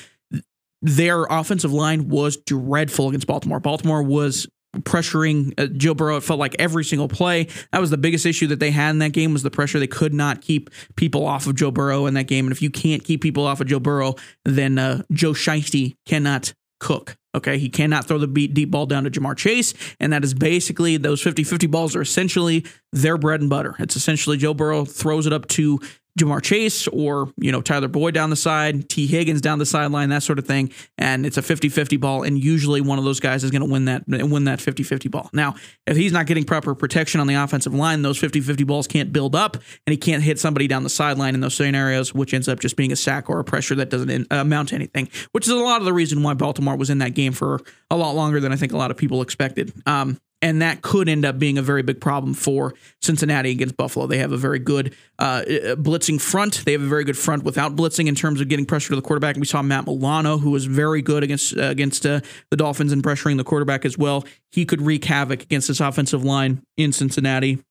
Their 0.81 1.25
offensive 1.25 1.71
line 1.71 2.09
was 2.09 2.37
dreadful 2.37 3.09
against 3.09 3.27
Baltimore. 3.27 3.59
Baltimore 3.59 4.01
was 4.01 4.47
pressuring 4.79 5.53
uh, 5.59 5.67
Joe 5.67 5.93
Burrow. 5.93 6.17
It 6.17 6.23
felt 6.23 6.39
like 6.39 6.55
every 6.59 6.83
single 6.83 7.07
play. 7.07 7.47
That 7.71 7.81
was 7.81 7.89
the 7.89 7.97
biggest 7.97 8.25
issue 8.25 8.47
that 8.47 8.59
they 8.59 8.71
had 8.71 8.91
in 8.91 8.99
that 8.99 9.11
game 9.11 9.33
was 9.33 9.43
the 9.43 9.51
pressure. 9.51 9.79
They 9.79 9.87
could 9.87 10.13
not 10.13 10.41
keep 10.41 10.69
people 10.95 11.25
off 11.25 11.47
of 11.47 11.55
Joe 11.55 11.71
Burrow 11.71 12.05
in 12.05 12.13
that 12.15 12.27
game. 12.27 12.45
And 12.45 12.51
if 12.51 12.61
you 12.61 12.69
can't 12.69 13.03
keep 13.03 13.21
people 13.21 13.45
off 13.45 13.61
of 13.61 13.67
Joe 13.67 13.79
Burrow, 13.79 14.15
then 14.45 14.77
uh, 14.77 15.03
Joe 15.11 15.33
Shiesty 15.33 15.95
cannot 16.05 16.53
cook. 16.79 17.17
Okay, 17.33 17.57
he 17.57 17.69
cannot 17.69 18.05
throw 18.05 18.17
the 18.17 18.27
beat 18.27 18.53
deep 18.53 18.71
ball 18.71 18.85
down 18.85 19.05
to 19.05 19.09
Ja'Marr 19.09 19.37
Chase, 19.37 19.73
and 20.01 20.11
that 20.11 20.21
is 20.21 20.33
basically 20.33 20.97
those 20.97 21.23
50-50 21.23 21.71
balls 21.71 21.95
are 21.95 22.01
essentially 22.01 22.65
their 22.91 23.17
bread 23.17 23.39
and 23.39 23.49
butter. 23.49 23.73
It's 23.79 23.95
essentially 23.95 24.35
Joe 24.35 24.53
Burrow 24.53 24.83
throws 24.83 25.25
it 25.25 25.31
up 25.31 25.47
to 25.49 25.79
Ja'Marr 26.19 26.41
Chase 26.41 26.87
or, 26.89 27.31
you 27.37 27.51
know, 27.51 27.61
Tyler 27.61 27.87
Boyd 27.87 28.13
down 28.13 28.29
the 28.29 28.35
side, 28.35 28.89
Tee 28.89 29.07
Higgins 29.07 29.39
down 29.39 29.59
the 29.59 29.65
sideline, 29.65 30.09
that 30.09 30.23
sort 30.23 30.39
of 30.39 30.45
thing. 30.45 30.71
And 30.97 31.25
it's 31.25 31.37
a 31.37 31.41
50-50 31.41 31.99
ball. 31.99 32.23
And 32.23 32.37
usually 32.37 32.81
one 32.81 32.99
of 32.99 33.05
those 33.05 33.19
guys 33.19 33.43
is 33.43 33.51
going 33.51 33.61
to 33.61 33.71
win 33.71 33.85
that 33.85 34.03
win 34.07 34.43
that 34.45 34.59
50-50 34.59 35.09
ball. 35.09 35.29
Now, 35.33 35.55
if 35.87 35.95
he's 35.95 36.11
not 36.11 36.25
getting 36.25 36.43
proper 36.43 36.75
protection 36.75 37.21
on 37.21 37.27
the 37.27 37.35
offensive 37.35 37.73
line, 37.73 38.01
those 38.01 38.19
50-50 38.19 38.67
balls 38.67 38.87
can't 38.87 39.13
build 39.13 39.35
up 39.35 39.55
and 39.55 39.91
he 39.91 39.97
can't 39.97 40.23
hit 40.23 40.39
somebody 40.39 40.67
down 40.67 40.83
the 40.83 40.89
sideline 40.89 41.33
in 41.33 41.41
those 41.41 41.55
scenarios, 41.55 42.13
which 42.13 42.33
ends 42.33 42.47
up 42.47 42.59
just 42.59 42.75
being 42.75 42.91
a 42.91 42.95
sack 42.95 43.29
or 43.29 43.39
a 43.39 43.43
pressure 43.43 43.75
that 43.75 43.89
doesn't 43.89 44.27
amount 44.31 44.69
to 44.69 44.75
anything, 44.75 45.09
which 45.31 45.47
is 45.47 45.53
a 45.53 45.55
lot 45.55 45.79
of 45.79 45.85
the 45.85 45.93
reason 45.93 46.23
why 46.23 46.33
Baltimore 46.33 46.75
was 46.75 46.89
in 46.89 46.97
that 46.97 47.13
game 47.13 47.31
for 47.31 47.61
a 47.89 47.95
lot 47.95 48.15
longer 48.15 48.39
than 48.39 48.51
I 48.51 48.57
think 48.57 48.73
a 48.73 48.77
lot 48.77 48.91
of 48.91 48.97
people 48.97 49.21
expected. 49.21 49.71
Um, 49.85 50.19
and 50.41 50.61
that 50.61 50.81
could 50.81 51.07
end 51.07 51.23
up 51.23 51.37
being 51.37 51.57
a 51.57 51.61
very 51.61 51.83
big 51.83 52.01
problem 52.01 52.33
for 52.33 52.73
Cincinnati 53.01 53.51
against 53.51 53.77
Buffalo. 53.77 54.07
They 54.07 54.17
have 54.17 54.31
a 54.31 54.37
very 54.37 54.59
good 54.59 54.95
uh, 55.19 55.43
uh, 55.45 55.75
blitzing 55.75 56.19
front. 56.19 56.65
They 56.65 56.71
have 56.71 56.81
a 56.81 56.87
very 56.87 57.03
good 57.03 57.17
front 57.17 57.43
without 57.43 57.75
blitzing 57.75 58.07
in 58.07 58.15
terms 58.15 58.41
of 58.41 58.47
getting 58.47 58.65
pressure 58.65 58.89
to 58.89 58.95
the 58.95 59.01
quarterback. 59.01 59.35
And 59.35 59.41
we 59.41 59.45
saw 59.45 59.61
Matt 59.61 59.85
Milano, 59.85 60.37
who 60.37 60.51
was 60.51 60.65
very 60.65 61.01
good 61.01 61.23
against 61.23 61.55
uh, 61.55 61.61
against 61.61 62.05
uh, 62.05 62.21
the 62.49 62.57
Dolphins 62.57 62.91
and 62.91 63.03
pressuring 63.03 63.37
the 63.37 63.43
quarterback 63.43 63.85
as 63.85 63.97
well. 63.97 64.25
He 64.51 64.65
could 64.65 64.81
wreak 64.81 65.05
havoc 65.05 65.43
against 65.43 65.67
this 65.67 65.79
offensive 65.79 66.23
line 66.23 66.63
in 66.77 66.91
Cincinnati. 66.91 67.63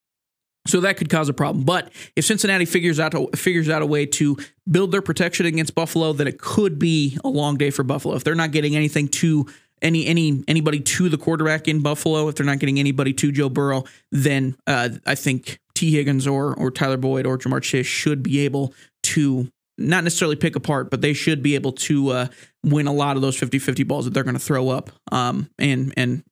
So 0.67 0.81
that 0.81 0.99
could 0.99 1.09
cause 1.09 1.29
a 1.29 1.33
problem. 1.33 1.65
But 1.65 1.91
if 2.17 2.27
Cincinnati 2.27 2.67
figures 2.67 3.01
out 3.01 3.15
figures 3.37 3.69
out 3.69 3.83
a 3.83 3.87
way 3.87 4.07
to 4.07 4.37
build 4.71 4.93
their 4.93 5.03
protection 5.03 5.47
against 5.47 5.75
Buffalo, 5.75 6.13
then 6.13 6.29
it 6.29 6.39
could 6.39 6.79
be 6.79 7.19
a 7.25 7.29
long 7.29 7.57
day 7.57 7.71
for 7.71 7.83
Buffalo. 7.83 8.15
If 8.15 8.25
they're 8.25 8.35
not 8.35 8.53
getting 8.53 8.77
anything 8.77 9.09
to 9.09 9.47
any 9.83 10.07
any 10.07 10.45
anybody 10.49 10.81
to 10.81 11.09
the 11.09 11.19
quarterback 11.19 11.69
in 11.69 11.81
Buffalo, 11.81 12.29
if 12.29 12.35
they're 12.35 12.47
not 12.47 12.59
getting 12.59 12.79
anybody 12.79 13.13
to 13.15 13.33
Joe 13.33 13.49
Burrow, 13.49 13.85
then 14.13 14.57
uh, 14.67 14.91
I 15.07 15.15
think 15.15 15.59
Tee 15.75 15.93
Higgins 15.93 16.27
or 16.27 16.55
or 16.55 16.71
Tyler 16.71 16.97
Boyd 16.97 17.27
or 17.27 17.39
Ja'Marr 17.39 17.63
Chase 17.63 17.87
should 17.87 18.23
be 18.23 18.41
able 18.41 18.75
to 19.05 19.49
not 19.79 20.05
necessarily 20.05 20.37
pick 20.37 20.57
apart, 20.57 20.91
but 20.91 21.01
they 21.01 21.15
should 21.15 21.43
be 21.43 21.55
able 21.55 21.73
to 21.73 22.11
uh, 22.11 22.27
win 22.63 22.87
a 22.87 22.93
lot 22.93 23.17
of 23.17 23.23
those 23.23 23.41
50-50 23.41 23.89
balls 23.89 24.05
that 24.05 24.13
they're 24.13 24.25
going 24.25 24.35
to 24.35 24.41
throw 24.41 24.69
up 24.69 24.91
um, 25.11 25.49
and 25.59 25.95
and 25.97 26.23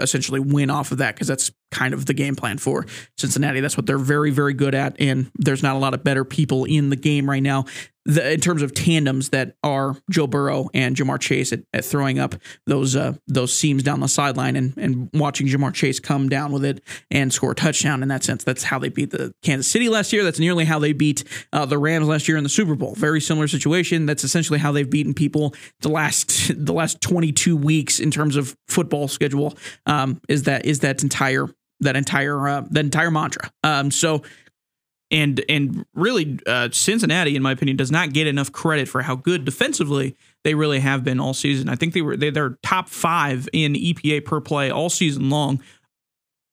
essentially 0.00 0.40
win 0.40 0.70
off 0.70 0.92
of 0.92 0.98
that 0.98 1.14
because 1.14 1.28
that's 1.28 1.50
kind 1.70 1.94
of 1.94 2.06
the 2.06 2.14
game 2.14 2.36
plan 2.36 2.58
for 2.58 2.86
Cincinnati. 3.16 3.60
That's 3.60 3.76
what 3.76 3.86
they're 3.86 3.98
very, 3.98 4.30
very 4.30 4.54
good 4.54 4.74
at. 4.74 4.96
And 5.00 5.30
there's 5.34 5.62
not 5.62 5.76
a 5.76 5.78
lot 5.78 5.94
of 5.94 6.04
better 6.04 6.24
people 6.24 6.64
in 6.64 6.90
the 6.90 6.96
game 6.96 7.28
right 7.28 7.42
now 7.42 7.64
the, 8.06 8.32
in 8.32 8.40
terms 8.40 8.62
of 8.62 8.72
tandems 8.72 9.30
that 9.30 9.56
are 9.62 9.96
Joe 10.10 10.26
Burrow 10.26 10.70
and 10.72 10.96
Ja'Marr 10.96 11.20
Chase 11.20 11.52
at, 11.52 11.60
at 11.74 11.84
throwing 11.84 12.18
up 12.18 12.36
those 12.66 12.94
uh, 12.94 13.14
those 13.26 13.52
seams 13.52 13.82
down 13.82 14.00
the 14.00 14.08
sideline 14.08 14.56
and, 14.56 14.76
and 14.76 15.10
watching 15.12 15.46
Ja'Marr 15.46 15.74
Chase 15.74 15.98
come 15.98 16.28
down 16.28 16.52
with 16.52 16.64
it 16.64 16.82
and 17.10 17.32
score 17.32 17.50
a 17.50 17.54
touchdown. 17.54 18.02
In 18.02 18.08
that 18.08 18.22
sense, 18.22 18.44
that's 18.44 18.62
how 18.62 18.78
they 18.78 18.88
beat 18.88 19.10
the 19.10 19.34
Kansas 19.42 19.70
City 19.70 19.88
last 19.88 20.12
year. 20.12 20.22
That's 20.22 20.38
nearly 20.38 20.64
how 20.64 20.78
they 20.78 20.92
beat 20.92 21.24
uh, 21.52 21.66
the 21.66 21.78
Rams 21.78 22.06
last 22.06 22.28
year 22.28 22.36
in 22.36 22.44
the 22.44 22.48
Super 22.50 22.76
Bowl. 22.76 22.94
Very 22.94 23.20
similar 23.20 23.48
situation. 23.48 24.06
That's 24.06 24.24
essentially 24.24 24.60
how 24.60 24.72
they've 24.72 24.88
beaten 24.88 25.12
people 25.12 25.54
the 25.80 25.88
last 25.88 26.52
the 26.56 26.72
last 26.72 27.00
22 27.00 27.56
weeks 27.56 27.98
in 27.98 28.10
terms 28.10 28.36
of 28.36 28.56
football 28.68 29.08
schedule. 29.08 29.56
Um, 29.84 30.20
is 30.28 30.44
that 30.44 30.64
is 30.64 30.80
that 30.80 31.02
entire 31.02 31.48
that 31.80 31.96
entire 31.96 32.48
uh, 32.48 32.62
that 32.70 32.84
entire 32.84 33.10
mantra. 33.10 33.50
Um, 33.62 33.90
so 33.90 34.22
and 35.10 35.44
and 35.48 35.84
really 35.94 36.38
uh, 36.46 36.68
Cincinnati, 36.72 37.36
in 37.36 37.42
my 37.42 37.52
opinion, 37.52 37.76
does 37.76 37.90
not 37.90 38.12
get 38.12 38.26
enough 38.26 38.50
credit 38.52 38.88
for 38.88 39.02
how 39.02 39.16
good 39.16 39.44
defensively 39.44 40.16
they 40.44 40.54
really 40.54 40.80
have 40.80 41.04
been 41.04 41.20
all 41.20 41.34
season. 41.34 41.68
I 41.68 41.76
think 41.76 41.94
they 41.94 42.02
were 42.02 42.16
they, 42.16 42.30
they're 42.30 42.58
top 42.62 42.88
five 42.88 43.48
in 43.52 43.74
EPA 43.74 44.24
per 44.24 44.40
play 44.40 44.70
all 44.70 44.90
season 44.90 45.30
long, 45.30 45.62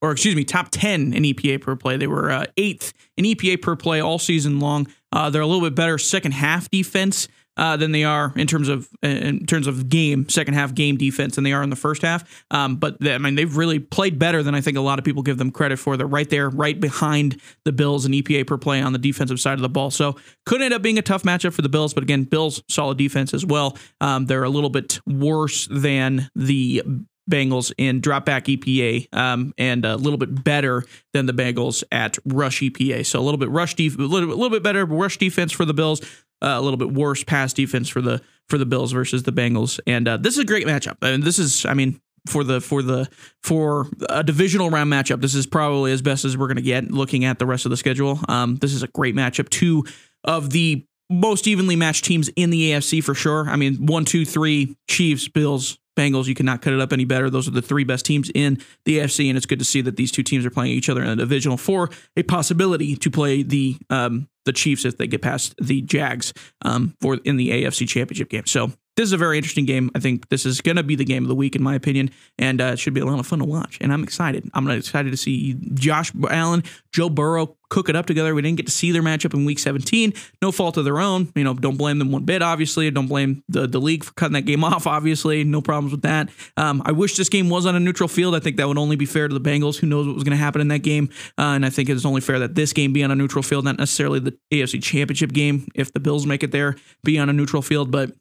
or 0.01 0.11
excuse 0.11 0.35
me, 0.35 0.43
top 0.43 0.69
ten 0.69 1.13
in 1.13 1.23
EPA 1.23 1.61
per 1.61 1.75
play. 1.75 1.97
They 1.97 2.07
were 2.07 2.29
uh, 2.29 2.45
eighth 2.57 2.93
in 3.17 3.25
EPA 3.25 3.61
per 3.61 3.75
play 3.75 4.01
all 4.01 4.19
season 4.19 4.59
long. 4.59 4.87
Uh, 5.11 5.29
they're 5.29 5.41
a 5.41 5.47
little 5.47 5.61
bit 5.67 5.75
better 5.75 5.97
second 5.97 6.33
half 6.33 6.69
defense 6.69 7.27
uh, 7.57 7.77
than 7.77 7.91
they 7.91 8.03
are 8.03 8.33
in 8.35 8.47
terms 8.47 8.69
of 8.69 8.89
in 9.01 9.45
terms 9.45 9.67
of 9.67 9.89
game 9.89 10.27
second 10.29 10.53
half 10.53 10.73
game 10.73 10.97
defense 10.97 11.35
than 11.35 11.43
they 11.43 11.53
are 11.53 11.63
in 11.63 11.69
the 11.69 11.75
first 11.75 12.01
half. 12.01 12.43
Um, 12.51 12.77
but 12.77 12.99
they, 12.99 13.13
I 13.13 13.17
mean 13.17 13.35
they've 13.35 13.55
really 13.55 13.79
played 13.79 14.17
better 14.17 14.43
than 14.43 14.55
I 14.55 14.61
think 14.61 14.77
a 14.77 14.81
lot 14.81 14.99
of 14.99 15.05
people 15.05 15.23
give 15.23 15.37
them 15.37 15.51
credit 15.51 15.77
for. 15.77 15.97
They're 15.97 16.07
right 16.07 16.29
there, 16.29 16.49
right 16.49 16.79
behind 16.79 17.39
the 17.65 17.71
Bills 17.71 18.05
and 18.05 18.13
EPA 18.13 18.47
per 18.47 18.57
play 18.57 18.81
on 18.81 18.93
the 18.93 18.99
defensive 18.99 19.39
side 19.39 19.53
of 19.53 19.61
the 19.61 19.69
ball. 19.69 19.91
So 19.91 20.15
could 20.45 20.61
end 20.61 20.73
up 20.73 20.81
being 20.81 20.97
a 20.97 21.03
tough 21.03 21.23
matchup 21.23 21.53
for 21.53 21.61
the 21.61 21.69
Bills. 21.69 21.93
But 21.93 22.03
again, 22.03 22.23
Bills 22.23 22.63
solid 22.69 22.97
defense 22.97 23.33
as 23.33 23.45
well. 23.45 23.77
Um, 24.01 24.25
they're 24.25 24.43
a 24.43 24.49
little 24.49 24.69
bit 24.69 24.99
worse 25.05 25.67
than 25.67 26.29
the 26.35 26.83
Bengals 27.29 27.71
in 27.77 28.01
drop 28.01 28.25
back 28.25 28.45
EPA 28.45 29.07
um, 29.13 29.53
and 29.57 29.85
a 29.85 29.95
little 29.95 30.17
bit 30.17 30.43
better 30.43 30.83
than 31.13 31.25
the 31.25 31.33
Bengals 31.33 31.83
at 31.91 32.17
rush 32.25 32.61
EPA. 32.61 33.05
So 33.05 33.19
a 33.19 33.23
little 33.23 33.37
bit 33.37 33.49
rush 33.49 33.75
def- 33.75 33.97
a 33.97 34.01
little, 34.01 34.29
a 34.29 34.35
little 34.35 34.49
bit 34.49 34.63
better 34.63 34.85
rush 34.85 35.17
defense 35.17 35.51
for 35.51 35.65
the 35.65 35.73
Bills, 35.73 36.01
uh, 36.43 36.59
a 36.59 36.61
little 36.61 36.77
bit 36.77 36.91
worse 36.91 37.23
pass 37.23 37.53
defense 37.53 37.89
for 37.89 38.01
the 38.01 38.21
for 38.49 38.57
the 38.57 38.65
Bills 38.65 38.91
versus 38.91 39.23
the 39.23 39.31
Bengals. 39.31 39.79
And 39.87 40.07
uh, 40.07 40.17
this 40.17 40.33
is 40.33 40.39
a 40.39 40.45
great 40.45 40.67
matchup. 40.67 40.97
I 41.01 41.09
and 41.09 41.17
mean, 41.17 41.25
this 41.25 41.39
is, 41.39 41.65
I 41.65 41.73
mean, 41.73 41.99
for 42.27 42.43
the 42.43 42.61
for 42.61 42.81
the 42.81 43.09
for 43.41 43.87
a 44.09 44.23
divisional 44.23 44.69
round 44.69 44.91
matchup. 44.91 45.21
This 45.21 45.35
is 45.35 45.45
probably 45.45 45.91
as 45.91 46.01
best 46.01 46.25
as 46.25 46.37
we're 46.37 46.47
going 46.47 46.57
to 46.57 46.61
get 46.61 46.91
looking 46.91 47.25
at 47.25 47.39
the 47.39 47.45
rest 47.45 47.65
of 47.65 47.69
the 47.69 47.77
schedule. 47.77 48.19
Um, 48.27 48.57
this 48.57 48.73
is 48.73 48.83
a 48.83 48.87
great 48.87 49.15
matchup. 49.15 49.49
Two 49.49 49.85
of 50.23 50.51
the 50.51 50.85
most 51.09 51.47
evenly 51.47 51.75
matched 51.75 52.05
teams 52.05 52.29
in 52.35 52.49
the 52.49 52.71
AFC 52.71 53.03
for 53.03 53.13
sure. 53.13 53.49
I 53.49 53.55
mean, 53.55 53.85
one, 53.85 54.05
two, 54.05 54.25
three, 54.25 54.77
Chiefs, 54.89 55.27
Bills, 55.27 55.77
Bengals, 55.97 56.25
you 56.25 56.33
cannot 56.33 56.61
cut 56.61 56.73
it 56.73 56.79
up 56.79 56.91
any 56.91 57.05
better. 57.05 57.29
Those 57.29 57.47
are 57.47 57.51
the 57.51 57.61
three 57.61 57.83
best 57.83 58.05
teams 58.05 58.31
in 58.33 58.59
the 58.85 58.99
AFC, 58.99 59.27
and 59.27 59.37
it's 59.37 59.45
good 59.45 59.59
to 59.59 59.65
see 59.65 59.81
that 59.81 59.95
these 59.95 60.11
two 60.11 60.23
teams 60.23 60.45
are 60.45 60.49
playing 60.49 60.71
each 60.71 60.89
other 60.89 61.03
in 61.03 61.09
a 61.09 61.15
divisional 61.15 61.57
for 61.57 61.89
a 62.17 62.23
possibility 62.23 62.95
to 62.95 63.11
play 63.11 63.43
the 63.43 63.77
um, 63.89 64.27
the 64.45 64.53
Chiefs 64.53 64.85
if 64.85 64.97
they 64.97 65.07
get 65.07 65.21
past 65.21 65.55
the 65.61 65.81
Jags 65.81 66.33
um, 66.63 66.95
for 67.01 67.15
in 67.23 67.37
the 67.37 67.49
AFC 67.49 67.87
Championship 67.87 68.29
game. 68.29 68.45
So 68.45 68.71
this 68.95 69.05
is 69.05 69.13
a 69.13 69.17
very 69.17 69.37
interesting 69.37 69.65
game. 69.65 69.89
I 69.95 69.99
think 69.99 70.29
this 70.29 70.45
is 70.45 70.61
going 70.61 70.75
to 70.75 70.83
be 70.83 70.95
the 70.95 71.05
game 71.05 71.23
of 71.23 71.29
the 71.29 71.35
week, 71.35 71.55
in 71.55 71.63
my 71.63 71.75
opinion, 71.75 72.11
and 72.37 72.61
uh, 72.61 72.65
it 72.65 72.79
should 72.79 72.93
be 72.93 73.01
a 73.01 73.05
lot 73.05 73.19
of 73.19 73.25
fun 73.25 73.39
to 73.39 73.45
watch. 73.45 73.77
And 73.81 73.91
I'm 73.91 74.03
excited. 74.03 74.49
I'm 74.53 74.69
excited 74.69 75.11
to 75.11 75.17
see 75.17 75.55
Josh 75.73 76.11
Allen, 76.29 76.63
Joe 76.91 77.09
Burrow 77.09 77.57
cook 77.73 77.89
it 77.89 77.95
up 77.95 78.05
together. 78.05 78.35
We 78.35 78.43
didn't 78.43 78.57
get 78.57 78.67
to 78.67 78.71
see 78.71 78.91
their 78.91 79.01
matchup 79.01 79.33
in 79.33 79.45
Week 79.45 79.57
17. 79.57 80.13
No 80.43 80.51
fault 80.51 80.77
of 80.77 80.85
their 80.85 80.99
own. 80.99 81.31
You 81.35 81.43
know, 81.43 81.55
don't 81.55 81.75
blame 81.75 81.97
them 81.97 82.11
one 82.11 82.23
bit. 82.23 82.43
Obviously, 82.43 82.89
don't 82.91 83.07
blame 83.07 83.43
the 83.49 83.65
the 83.65 83.81
league 83.81 84.03
for 84.03 84.13
cutting 84.13 84.33
that 84.33 84.43
game 84.43 84.63
off. 84.63 84.85
Obviously, 84.85 85.43
no 85.43 85.59
problems 85.59 85.91
with 85.91 86.03
that. 86.03 86.29
Um, 86.55 86.83
I 86.85 86.91
wish 86.91 87.17
this 87.17 87.29
game 87.29 87.49
was 87.49 87.65
on 87.65 87.75
a 87.75 87.79
neutral 87.79 88.07
field. 88.07 88.35
I 88.35 88.39
think 88.39 88.57
that 88.57 88.67
would 88.67 88.77
only 88.77 88.95
be 88.95 89.07
fair 89.07 89.27
to 89.27 89.33
the 89.33 89.41
Bengals. 89.41 89.77
Who 89.77 89.87
knows 89.87 90.05
what 90.05 90.13
was 90.13 90.23
going 90.23 90.37
to 90.37 90.43
happen 90.43 90.61
in 90.61 90.67
that 90.67 90.79
game? 90.83 91.09
Uh, 91.37 91.53
and 91.55 91.65
I 91.65 91.71
think 91.71 91.89
it's 91.89 92.05
only 92.05 92.21
fair 92.21 92.37
that 92.39 92.53
this 92.53 92.73
game 92.73 92.93
be 92.93 93.03
on 93.03 93.09
a 93.09 93.15
neutral 93.15 93.41
field, 93.41 93.65
not 93.65 93.79
necessarily 93.79 94.19
the 94.19 94.37
AFC 94.51 94.81
Championship 94.83 95.33
game. 95.33 95.67
If 95.73 95.91
the 95.93 95.99
Bills 95.99 96.27
make 96.27 96.43
it 96.43 96.51
there, 96.51 96.75
be 97.03 97.17
on 97.17 97.27
a 97.29 97.33
neutral 97.33 97.63
field, 97.63 97.89
but 97.89 98.11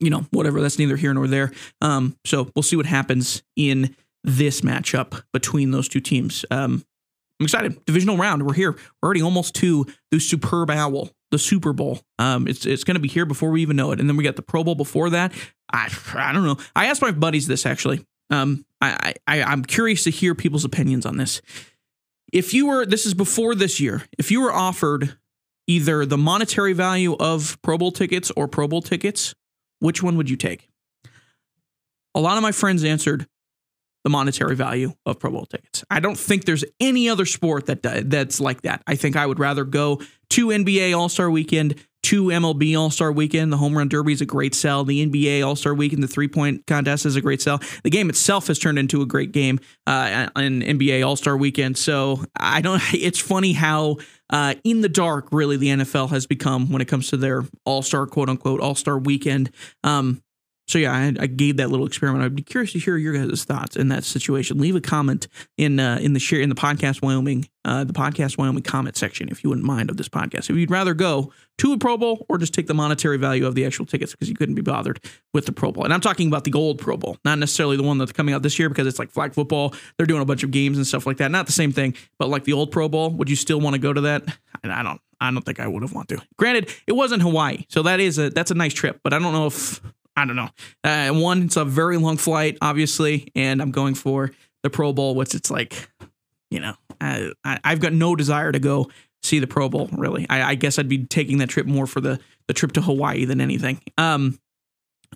you 0.00 0.10
know, 0.10 0.26
whatever. 0.30 0.60
That's 0.60 0.78
neither 0.78 0.96
here 0.96 1.14
nor 1.14 1.26
there. 1.26 1.52
Um, 1.80 2.16
so 2.24 2.50
we'll 2.54 2.62
see 2.62 2.76
what 2.76 2.86
happens 2.86 3.42
in 3.56 3.94
this 4.24 4.62
matchup 4.62 5.22
between 5.32 5.70
those 5.70 5.88
two 5.88 6.00
teams. 6.00 6.44
Um, 6.50 6.84
I'm 7.38 7.44
excited. 7.44 7.84
Divisional 7.86 8.18
round. 8.18 8.46
We're 8.46 8.54
here. 8.54 8.72
We're 8.72 9.06
already 9.06 9.22
almost 9.22 9.54
to 9.56 9.86
the 10.10 10.20
superb 10.20 10.70
owl, 10.70 11.10
the 11.30 11.38
Super 11.38 11.72
Bowl. 11.72 12.00
Um, 12.18 12.46
it's 12.46 12.66
it's 12.66 12.84
going 12.84 12.96
to 12.96 13.00
be 13.00 13.08
here 13.08 13.24
before 13.24 13.50
we 13.50 13.62
even 13.62 13.76
know 13.76 13.92
it. 13.92 14.00
And 14.00 14.08
then 14.08 14.16
we 14.16 14.24
got 14.24 14.36
the 14.36 14.42
Pro 14.42 14.62
Bowl 14.62 14.74
before 14.74 15.10
that. 15.10 15.32
I 15.72 15.88
I 16.14 16.32
don't 16.32 16.44
know. 16.44 16.58
I 16.76 16.86
asked 16.86 17.00
my 17.00 17.12
buddies 17.12 17.46
this 17.46 17.64
actually. 17.64 18.04
Um, 18.28 18.64
I, 18.80 19.14
I 19.26 19.42
I'm 19.42 19.64
curious 19.64 20.04
to 20.04 20.10
hear 20.10 20.34
people's 20.34 20.64
opinions 20.64 21.06
on 21.06 21.16
this. 21.16 21.40
If 22.32 22.54
you 22.54 22.66
were, 22.66 22.86
this 22.86 23.06
is 23.06 23.14
before 23.14 23.54
this 23.54 23.80
year. 23.80 24.02
If 24.18 24.30
you 24.30 24.42
were 24.42 24.52
offered 24.52 25.16
either 25.66 26.04
the 26.04 26.18
monetary 26.18 26.72
value 26.72 27.16
of 27.16 27.60
Pro 27.62 27.78
Bowl 27.78 27.90
tickets 27.90 28.30
or 28.36 28.46
Pro 28.46 28.68
Bowl 28.68 28.82
tickets, 28.82 29.34
which 29.80 30.02
one 30.02 30.16
would 30.16 30.30
you 30.30 30.36
take? 30.36 30.68
A 32.14 32.20
lot 32.20 32.36
of 32.36 32.42
my 32.42 32.52
friends 32.52 32.84
answered 32.84 33.26
the 34.04 34.10
monetary 34.10 34.56
value 34.56 34.94
of 35.04 35.18
Pro 35.18 35.30
Bowl 35.30 35.46
tickets. 35.46 35.84
I 35.90 36.00
don't 36.00 36.18
think 36.18 36.44
there's 36.44 36.64
any 36.80 37.08
other 37.08 37.26
sport 37.26 37.66
that 37.66 37.82
that's 37.82 38.40
like 38.40 38.62
that. 38.62 38.82
I 38.86 38.94
think 38.94 39.16
I 39.16 39.26
would 39.26 39.38
rather 39.38 39.64
go 39.64 40.00
to 40.30 40.46
NBA 40.46 40.96
All 40.96 41.08
Star 41.08 41.30
Weekend, 41.30 41.74
to 42.04 42.24
MLB 42.26 42.78
All 42.78 42.90
Star 42.90 43.12
Weekend. 43.12 43.52
The 43.52 43.56
Home 43.56 43.76
Run 43.76 43.88
Derby 43.88 44.12
is 44.12 44.20
a 44.20 44.26
great 44.26 44.54
sell. 44.54 44.84
The 44.84 45.06
NBA 45.06 45.46
All 45.46 45.56
Star 45.56 45.74
Weekend, 45.74 46.02
the 46.02 46.08
three 46.08 46.28
point 46.28 46.66
contest 46.66 47.06
is 47.06 47.16
a 47.16 47.20
great 47.20 47.42
sell. 47.42 47.60
The 47.82 47.90
game 47.90 48.08
itself 48.08 48.46
has 48.46 48.58
turned 48.58 48.78
into 48.78 49.02
a 49.02 49.06
great 49.06 49.32
game 49.32 49.60
uh, 49.86 50.28
in 50.36 50.60
NBA 50.60 51.06
All 51.06 51.16
Star 51.16 51.36
Weekend. 51.36 51.76
So 51.78 52.24
I 52.36 52.60
don't. 52.60 52.80
It's 52.92 53.18
funny 53.18 53.52
how. 53.52 53.96
Uh, 54.32 54.54
in 54.62 54.80
the 54.80 54.88
dark, 54.88 55.26
really, 55.32 55.56
the 55.56 55.66
NFL 55.66 56.10
has 56.10 56.24
become 56.24 56.70
when 56.70 56.80
it 56.80 56.84
comes 56.84 57.08
to 57.08 57.16
their 57.16 57.44
All 57.64 57.82
Star, 57.82 58.06
quote 58.06 58.28
unquote, 58.28 58.60
All 58.60 58.76
Star 58.76 58.96
weekend. 58.96 59.50
Um, 59.82 60.22
so 60.70 60.78
yeah, 60.78 60.92
I, 60.92 61.14
I, 61.22 61.26
gave 61.26 61.56
that 61.56 61.70
little 61.70 61.86
experiment. 61.86 62.24
I'd 62.24 62.36
be 62.36 62.42
curious 62.42 62.72
to 62.72 62.78
hear 62.78 62.96
your 62.96 63.12
guys' 63.12 63.44
thoughts 63.44 63.76
in 63.76 63.88
that 63.88 64.04
situation. 64.04 64.58
Leave 64.58 64.76
a 64.76 64.80
comment 64.80 65.26
in 65.56 65.80
uh, 65.80 65.98
in 66.00 66.12
the 66.12 66.20
share 66.20 66.40
in 66.40 66.48
the 66.48 66.54
podcast 66.54 67.02
Wyoming 67.02 67.48
uh, 67.64 67.84
the 67.84 67.92
podcast 67.92 68.38
Wyoming 68.38 68.62
comment 68.62 68.96
section 68.96 69.28
if 69.28 69.44
you 69.44 69.50
wouldn't 69.50 69.66
mind 69.66 69.90
of 69.90 69.96
this 69.96 70.08
podcast. 70.08 70.48
If 70.48 70.56
you'd 70.56 70.70
rather 70.70 70.94
go 70.94 71.32
to 71.58 71.72
a 71.72 71.78
Pro 71.78 71.98
Bowl 71.98 72.24
or 72.28 72.38
just 72.38 72.54
take 72.54 72.66
the 72.66 72.74
monetary 72.74 73.18
value 73.18 73.46
of 73.46 73.54
the 73.54 73.66
actual 73.66 73.84
tickets 73.84 74.12
because 74.12 74.28
you 74.28 74.34
couldn't 74.34 74.54
be 74.54 74.62
bothered 74.62 75.00
with 75.34 75.46
the 75.46 75.52
Pro 75.52 75.70
Bowl. 75.72 75.84
And 75.84 75.92
I'm 75.92 76.00
talking 76.00 76.28
about 76.28 76.44
the 76.44 76.52
old 76.54 76.78
Pro 76.78 76.96
Bowl, 76.96 77.18
not 77.24 77.38
necessarily 77.38 77.76
the 77.76 77.82
one 77.82 77.98
that's 77.98 78.12
coming 78.12 78.34
out 78.34 78.42
this 78.42 78.58
year 78.58 78.68
because 78.68 78.86
it's 78.86 78.98
like 78.98 79.10
flag 79.10 79.34
football. 79.34 79.74
They're 79.96 80.06
doing 80.06 80.22
a 80.22 80.24
bunch 80.24 80.42
of 80.42 80.50
games 80.50 80.78
and 80.78 80.86
stuff 80.86 81.06
like 81.06 81.18
that. 81.18 81.30
Not 81.30 81.46
the 81.46 81.52
same 81.52 81.72
thing, 81.72 81.94
but 82.18 82.28
like 82.28 82.44
the 82.44 82.54
old 82.54 82.70
Pro 82.70 82.88
Bowl. 82.88 83.10
Would 83.10 83.28
you 83.28 83.36
still 83.36 83.60
want 83.60 83.74
to 83.74 83.80
go 83.80 83.92
to 83.92 84.00
that? 84.02 84.24
I 84.64 84.82
don't. 84.82 85.00
I 85.22 85.30
don't 85.30 85.42
think 85.42 85.60
I 85.60 85.66
would 85.66 85.82
have 85.82 85.92
wanted 85.92 86.16
to. 86.16 86.26
Granted, 86.38 86.74
it 86.86 86.92
wasn't 86.92 87.20
Hawaii, 87.20 87.66
so 87.68 87.82
that 87.82 88.00
is 88.00 88.18
a 88.18 88.30
that's 88.30 88.50
a 88.50 88.54
nice 88.54 88.72
trip. 88.72 89.00
But 89.04 89.12
I 89.12 89.18
don't 89.18 89.34
know 89.34 89.46
if 89.46 89.82
I 90.20 90.26
don't 90.26 90.36
know. 90.36 90.50
Uh, 90.84 91.08
one, 91.18 91.44
it's 91.44 91.56
a 91.56 91.64
very 91.64 91.96
long 91.96 92.18
flight, 92.18 92.58
obviously, 92.60 93.28
and 93.34 93.62
I'm 93.62 93.70
going 93.70 93.94
for 93.94 94.30
the 94.62 94.68
Pro 94.68 94.92
Bowl, 94.92 95.14
which 95.14 95.34
it's 95.34 95.50
like, 95.50 95.88
you 96.50 96.60
know, 96.60 96.74
I, 97.00 97.30
have 97.64 97.80
got 97.80 97.94
no 97.94 98.14
desire 98.14 98.52
to 98.52 98.58
go 98.58 98.90
see 99.22 99.38
the 99.38 99.46
Pro 99.46 99.70
Bowl. 99.70 99.88
Really, 99.92 100.26
I, 100.28 100.50
I, 100.50 100.54
guess 100.56 100.78
I'd 100.78 100.90
be 100.90 101.06
taking 101.06 101.38
that 101.38 101.48
trip 101.48 101.66
more 101.66 101.86
for 101.86 102.02
the 102.02 102.20
the 102.48 102.52
trip 102.52 102.72
to 102.72 102.82
Hawaii 102.82 103.24
than 103.24 103.40
anything. 103.40 103.80
Um, 103.96 104.38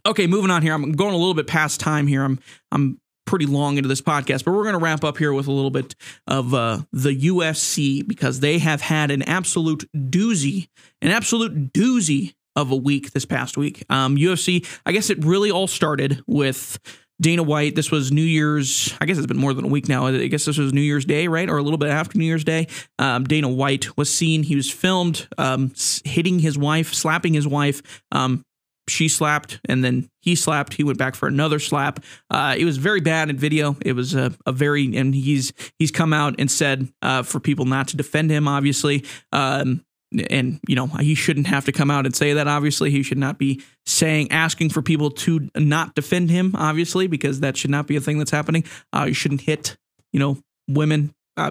okay, 0.07 0.27
moving 0.27 0.51
on 0.51 0.63
here. 0.63 0.73
I'm 0.73 0.93
going 0.93 1.13
a 1.13 1.19
little 1.19 1.35
bit 1.35 1.47
past 1.47 1.81
time 1.81 2.07
here. 2.07 2.25
I'm 2.25 2.39
I'm 2.73 2.99
pretty 3.27 3.45
long 3.45 3.77
into 3.77 3.89
this 3.89 4.01
podcast, 4.01 4.45
but 4.45 4.53
we're 4.53 4.63
going 4.63 4.75
to 4.75 4.79
wrap 4.79 5.05
up 5.05 5.19
here 5.19 5.35
with 5.35 5.49
a 5.49 5.53
little 5.53 5.71
bit 5.71 5.95
of 6.27 6.55
uh, 6.55 6.79
the 6.93 7.15
UFC 7.15 8.07
because 8.07 8.41
they 8.41 8.59
have 8.59 8.81
had 8.81 9.11
an 9.11 9.21
absolute 9.23 9.87
doozy, 9.95 10.69
an 11.03 11.11
absolute 11.11 11.75
doozy 11.75 12.35
of 12.57 12.71
a 12.71 12.77
week 12.77 13.13
this 13.13 13.25
past 13.25 13.57
week. 13.57 13.85
Um, 13.91 14.17
UFC, 14.17 14.67
I 14.87 14.93
guess 14.93 15.11
it 15.11 15.25
really 15.25 15.51
all 15.51 15.67
started 15.67 16.23
with 16.27 16.79
Dana 17.21 17.43
White. 17.43 17.77
This 17.77 17.91
was 17.91 18.11
New 18.11 18.23
Year's. 18.23 18.95
I 19.01 19.07
guess 19.07 19.19
it's 19.19 19.27
been 19.27 19.37
more 19.37 19.55
than 19.55 19.65
a 19.65 19.69
week 19.69 19.89
now. 19.89 20.07
I 20.07 20.27
guess 20.27 20.45
this 20.45 20.59
was 20.59 20.73
New 20.73 20.81
Year's 20.81 21.05
Day, 21.05 21.29
right, 21.29 21.49
or 21.49 21.59
a 21.59 21.63
little 21.63 21.79
bit 21.79 21.91
after 21.91 22.19
New 22.19 22.25
Year's 22.25 22.45
Day. 22.45 22.67
Um, 22.99 23.25
Dana 23.25 23.49
White 23.49 23.97
was 23.97 24.13
seen. 24.13 24.43
He 24.43 24.57
was 24.57 24.71
filmed 24.71 25.29
um, 25.39 25.73
hitting 26.05 26.41
his 26.41 26.59
wife, 26.59 26.93
slapping 26.93 27.35
his 27.35 27.47
wife. 27.47 28.03
Um, 28.11 28.45
she 28.89 29.09
slapped, 29.09 29.61
and 29.67 29.83
then 29.83 30.09
he 30.21 30.35
slapped. 30.35 30.75
He 30.75 30.85
went 30.85 30.99
back 30.99 31.15
for 31.15 31.27
another 31.27 31.59
slap. 31.59 32.01
Uh, 32.31 32.55
it 32.59 32.65
was 32.65 32.77
very 32.77 33.01
bad 33.01 33.31
in 33.31 33.39
video. 33.39 33.77
It 33.83 33.95
was 33.95 34.15
a, 34.15 34.35
a, 34.45 34.53
very, 34.53 34.95
and 34.97 35.15
he's 35.15 35.53
he's 35.79 35.91
come 35.91 36.13
out 36.13 36.35
and 36.39 36.51
said 36.51 36.93
uh, 37.01 37.23
for 37.23 37.41
people 37.41 37.65
not 37.65 37.89
to 37.89 37.97
defend 37.97 38.31
him. 38.31 38.47
Obviously, 38.47 39.05
um, 39.33 39.85
and 40.31 40.61
you 40.67 40.77
know 40.77 40.87
he 40.87 41.15
shouldn't 41.15 41.47
have 41.47 41.65
to 41.65 41.73
come 41.73 41.91
out 41.91 42.07
and 42.07 42.15
say 42.15 42.33
that 42.35 42.49
obviously. 42.49 42.91
He 42.91 43.03
should 43.03 43.19
not 43.19 43.39
be 43.39 43.63
saying 43.87 44.31
asking 44.31 44.71
for 44.71 44.83
people 44.83 45.11
to 45.11 45.49
not 45.57 45.95
defend 45.95 46.31
him 46.31 46.55
obviously 46.57 47.07
because 47.07 47.41
that 47.41 47.57
should 47.57 47.71
not 47.71 47.87
be 47.87 47.97
a 47.97 48.01
thing 48.01 48.19
that's 48.19 48.31
happening. 48.31 48.65
Uh, 48.93 49.05
you 49.09 49.15
shouldn't 49.15 49.43
hit 49.43 49.77
you 50.13 50.21
know 50.21 50.39
women. 50.69 51.15
Uh, 51.37 51.51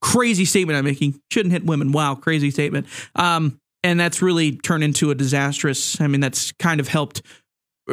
crazy 0.00 0.44
statement 0.44 0.76
i'm 0.76 0.84
making. 0.84 1.20
Shouldn't 1.30 1.52
hit 1.52 1.64
women. 1.64 1.92
Wow 1.92 2.14
crazy 2.14 2.50
statement. 2.50 2.86
Um, 3.14 3.60
and 3.82 3.98
that's 3.98 4.20
really 4.20 4.56
turned 4.56 4.84
into 4.84 5.10
a 5.10 5.14
disastrous 5.14 6.00
i 6.02 6.06
mean 6.06 6.20
that's 6.20 6.52
kind 6.52 6.80
of 6.80 6.88
helped 6.88 7.22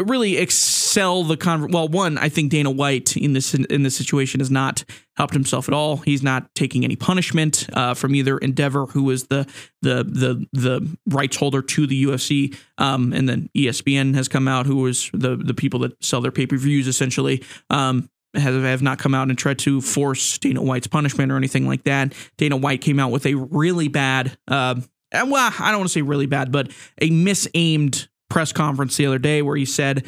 really 0.04 0.38
excel 0.38 1.24
the 1.24 1.38
con. 1.38 1.72
Well, 1.72 1.88
one, 1.88 2.18
I 2.18 2.30
think 2.30 2.52
Dana 2.52 2.72
White 2.72 3.18
in 3.18 3.34
this 3.34 3.54
in 3.54 3.84
this 3.84 3.96
situation 3.96 4.40
has 4.40 4.52
not 4.52 4.84
helped 5.16 5.34
himself 5.34 5.68
at 5.68 5.74
all. 5.74 5.98
He's 5.98 6.24
not 6.24 6.54
taking 6.56 6.84
any 6.84 6.96
punishment 6.96 7.68
uh, 7.74 7.94
from 7.94 8.16
either 8.16 8.38
Endeavor, 8.38 8.86
who 8.88 9.10
is 9.10 9.28
the 9.28 9.48
the 9.82 10.04
the 10.04 10.46
the 10.54 10.98
rights 11.08 11.38
holder 11.38 11.62
to 11.62 11.88
the 11.88 12.06
UFC, 12.06 12.58
um, 12.78 13.14
and 13.14 13.28
then 13.28 13.50
ESPN 13.56 14.16
has 14.16 14.28
come 14.28 14.48
out, 14.48 14.66
who 14.66 14.86
is 14.88 15.10
the 15.14 15.36
the 15.36 15.54
people 15.54 15.80
that 15.82 16.04
sell 16.04 16.22
their 16.22 16.32
pay 16.32 16.46
per 16.46 16.58
views 16.58 16.88
essentially. 16.88 17.44
Um, 17.70 18.10
have, 18.36 18.62
have 18.64 18.82
not 18.82 19.00
come 19.00 19.16
out 19.16 19.30
and 19.30 19.38
tried 19.38 19.58
to 19.60 19.82
force 19.82 20.38
Dana 20.38 20.62
White's 20.62 20.86
punishment 20.86 21.32
or 21.32 21.38
anything 21.38 21.66
like 21.66 21.84
that. 21.86 22.14
Dana 22.38 22.58
White 22.58 22.82
came 22.82 23.00
out 23.00 23.10
with 23.10 23.26
a 23.26 23.34
really 23.34 23.88
bad, 23.88 24.38
uh, 24.48 24.76
well, 25.12 25.54
I 25.60 25.72
don't 25.72 25.80
want 25.80 25.90
to 25.90 25.94
say 25.94 26.02
really 26.02 26.28
bad, 26.28 26.52
but 26.52 26.70
a 27.00 27.10
misaimed 27.10 28.08
press 28.30 28.52
conference 28.52 28.98
the 28.98 29.06
other 29.06 29.20
day 29.20 29.42
where 29.42 29.56
he 29.56 29.66
said, 29.66 30.06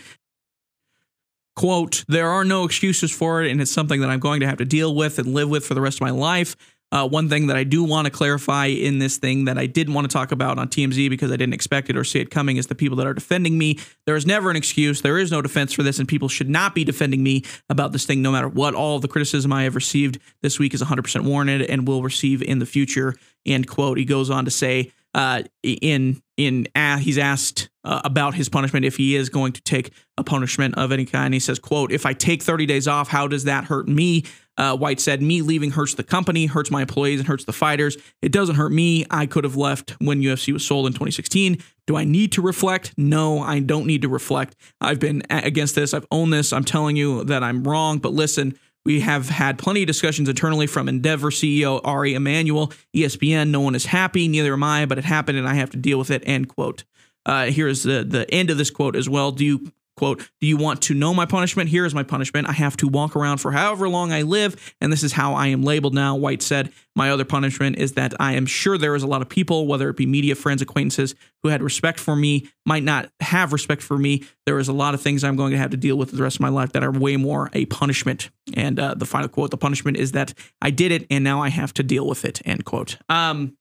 quote, 1.55 2.05
there 2.07 2.29
are 2.29 2.45
no 2.45 2.63
excuses 2.63 3.11
for 3.11 3.43
it, 3.43 3.51
and 3.51 3.61
it's 3.61 3.71
something 3.71 4.01
that 4.01 4.09
I'm 4.09 4.19
going 4.19 4.39
to 4.41 4.47
have 4.47 4.57
to 4.59 4.65
deal 4.65 4.95
with 4.95 5.19
and 5.19 5.33
live 5.33 5.49
with 5.49 5.65
for 5.65 5.73
the 5.73 5.81
rest 5.81 5.97
of 5.97 6.01
my 6.01 6.11
life. 6.11 6.55
Uh, 6.91 7.07
one 7.07 7.29
thing 7.29 7.47
that 7.47 7.55
I 7.55 7.63
do 7.63 7.83
want 7.83 8.05
to 8.05 8.11
clarify 8.11 8.65
in 8.65 8.97
this 8.97 9.17
thing 9.17 9.45
that 9.45 9.59
I 9.59 9.67
didn't 9.67 9.93
want 9.93 10.09
to 10.09 10.13
talk 10.13 10.31
about 10.31 10.57
on 10.57 10.69
TMZ 10.69 11.07
because 11.09 11.31
I 11.31 11.35
didn't 11.35 11.53
expect 11.53 11.89
it 11.89 11.95
or 11.95 12.03
see 12.03 12.19
it 12.19 12.31
coming 12.31 12.57
is 12.57 12.65
the 12.65 12.73
people 12.73 12.97
that 12.97 13.05
are 13.05 13.13
defending 13.13 13.59
me. 13.59 13.77
There 14.07 14.15
is 14.15 14.25
never 14.25 14.49
an 14.49 14.55
excuse. 14.55 15.03
There 15.03 15.19
is 15.19 15.31
no 15.31 15.43
defense 15.43 15.71
for 15.71 15.83
this, 15.83 15.99
and 15.99 16.07
people 16.07 16.29
should 16.29 16.49
not 16.49 16.73
be 16.73 16.83
defending 16.83 17.21
me 17.21 17.43
about 17.69 17.91
this 17.91 18.05
thing 18.05 18.23
no 18.23 18.31
matter 18.31 18.47
what. 18.47 18.73
All 18.73 18.99
the 18.99 19.07
criticism 19.07 19.53
I 19.53 19.63
have 19.63 19.75
received 19.75 20.17
this 20.41 20.57
week 20.57 20.73
is 20.73 20.81
100% 20.81 21.21
warranted 21.25 21.61
and 21.69 21.87
will 21.87 22.01
receive 22.01 22.41
in 22.41 22.57
the 22.57 22.65
future. 22.65 23.15
End 23.45 23.67
quote. 23.67 23.99
He 23.99 24.05
goes 24.05 24.31
on 24.31 24.45
to 24.45 24.51
say, 24.51 24.91
uh, 25.13 25.43
in 25.61 26.21
in 26.37 26.67
uh, 26.73 26.97
he's 26.97 27.17
asked 27.17 27.69
uh, 27.83 28.01
about 28.03 28.35
his 28.35 28.49
punishment 28.49 28.85
if 28.85 28.97
he 28.97 29.15
is 29.15 29.29
going 29.29 29.53
to 29.53 29.61
take 29.61 29.91
a 30.17 30.23
punishment 30.23 30.75
of 30.77 30.91
any 30.91 31.05
kind. 31.05 31.33
He 31.33 31.39
says, 31.39 31.59
"quote 31.59 31.91
If 31.91 32.05
I 32.05 32.13
take 32.13 32.43
30 32.43 32.65
days 32.65 32.87
off, 32.87 33.07
how 33.07 33.27
does 33.27 33.45
that 33.45 33.65
hurt 33.65 33.87
me? 33.87 34.23
Uh, 34.59 34.75
White 34.75 34.99
said, 34.99 35.21
Me 35.21 35.41
leaving 35.41 35.71
hurts 35.71 35.93
the 35.93 36.03
company, 36.03 36.45
hurts 36.45 36.69
my 36.69 36.81
employees, 36.81 37.19
and 37.21 37.27
hurts 37.27 37.45
the 37.45 37.53
fighters. 37.53 37.97
It 38.21 38.33
doesn't 38.33 38.55
hurt 38.55 38.73
me. 38.73 39.05
I 39.09 39.25
could 39.25 39.45
have 39.45 39.55
left 39.55 39.91
when 40.01 40.21
UFC 40.21 40.51
was 40.51 40.65
sold 40.65 40.85
in 40.85 40.91
2016. 40.91 41.57
Do 41.87 41.95
I 41.95 42.03
need 42.03 42.33
to 42.33 42.41
reflect? 42.41 42.93
No, 42.97 43.39
I 43.39 43.59
don't 43.59 43.87
need 43.87 44.01
to 44.01 44.09
reflect. 44.09 44.57
I've 44.81 44.99
been 44.99 45.23
against 45.29 45.75
this. 45.75 45.93
I've 45.93 46.05
owned 46.11 46.33
this. 46.33 46.51
I'm 46.51 46.65
telling 46.65 46.97
you 46.97 47.23
that 47.23 47.41
I'm 47.41 47.63
wrong. 47.63 47.99
But 47.99 48.11
listen, 48.11 48.59
we 48.85 48.99
have 48.99 49.29
had 49.29 49.57
plenty 49.57 49.83
of 49.83 49.87
discussions 49.87 50.27
internally 50.27 50.67
from 50.67 50.89
Endeavor 50.89 51.31
CEO 51.31 51.79
Ari 51.85 52.13
Emanuel, 52.13 52.73
ESPN. 52.93 53.51
No 53.51 53.61
one 53.61 53.75
is 53.75 53.85
happy, 53.85 54.27
neither 54.27 54.53
am 54.53 54.63
I, 54.63 54.85
but 54.85 54.97
it 54.97 55.05
happened 55.05 55.37
and 55.37 55.47
I 55.47 55.53
have 55.53 55.69
to 55.69 55.77
deal 55.77 55.97
with 55.97 56.11
it. 56.11 56.21
End 56.25 56.49
quote. 56.49 56.83
Uh, 57.29 57.45
here 57.45 57.67
is 57.67 57.83
the 57.83 58.03
the 58.03 58.29
end 58.33 58.49
of 58.49 58.57
this 58.57 58.71
quote 58.71 58.95
as 58.95 59.07
well. 59.07 59.31
Do 59.31 59.45
you 59.45 59.71
quote, 59.95 60.27
Do 60.39 60.47
you 60.47 60.57
want 60.57 60.81
to 60.83 60.95
know 60.95 61.13
my 61.13 61.27
punishment? 61.27 61.69
Here 61.69 61.85
is 61.85 61.93
my 61.93 62.01
punishment. 62.01 62.47
I 62.49 62.53
have 62.53 62.75
to 62.77 62.87
walk 62.87 63.15
around 63.15 63.37
for 63.37 63.51
however 63.51 63.87
long 63.87 64.11
I 64.11 64.23
live, 64.23 64.73
and 64.81 64.91
this 64.91 65.03
is 65.03 65.11
how 65.11 65.35
I 65.35 65.47
am 65.47 65.61
labeled 65.61 65.93
now. 65.93 66.15
White 66.15 66.41
said, 66.41 66.71
My 66.95 67.11
other 67.11 67.25
punishment 67.25 67.77
is 67.77 67.93
that 67.93 68.13
I 68.19 68.33
am 68.33 68.47
sure 68.47 68.79
there 68.79 68.95
is 68.95 69.03
a 69.03 69.07
lot 69.07 69.21
of 69.21 69.29
people, 69.29 69.67
whether 69.67 69.89
it 69.89 69.95
be 69.95 70.07
media, 70.07 70.33
friends, 70.33 70.63
acquaintances, 70.63 71.13
who 71.43 71.49
had 71.49 71.61
respect 71.61 71.99
for 71.99 72.15
me, 72.15 72.49
might 72.65 72.83
not 72.83 73.11
have 73.19 73.53
respect 73.53 73.83
for 73.83 73.99
me. 73.99 74.23
There 74.47 74.57
is 74.57 74.67
a 74.67 74.73
lot 74.73 74.95
of 74.95 75.01
things 75.01 75.23
I'm 75.23 75.35
going 75.35 75.51
to 75.51 75.57
have 75.59 75.69
to 75.69 75.77
deal 75.77 75.97
with 75.97 76.11
the 76.11 76.23
rest 76.23 76.37
of 76.37 76.41
my 76.41 76.49
life 76.49 76.71
that 76.71 76.83
are 76.83 76.91
way 76.91 77.15
more 77.15 77.51
a 77.53 77.65
punishment. 77.65 78.31
And 78.55 78.79
uh, 78.79 78.95
the 78.95 79.05
final 79.05 79.27
quote, 79.27 79.51
the 79.51 79.57
punishment 79.57 79.97
is 79.97 80.13
that 80.13 80.33
I 80.63 80.71
did 80.71 80.91
it 80.91 81.05
and 81.11 81.23
now 81.23 81.43
I 81.43 81.49
have 81.49 81.75
to 81.75 81.83
deal 81.83 82.07
with 82.07 82.25
it, 82.25 82.41
end 82.43 82.65
quote. 82.65 82.97
Um, 83.07 83.55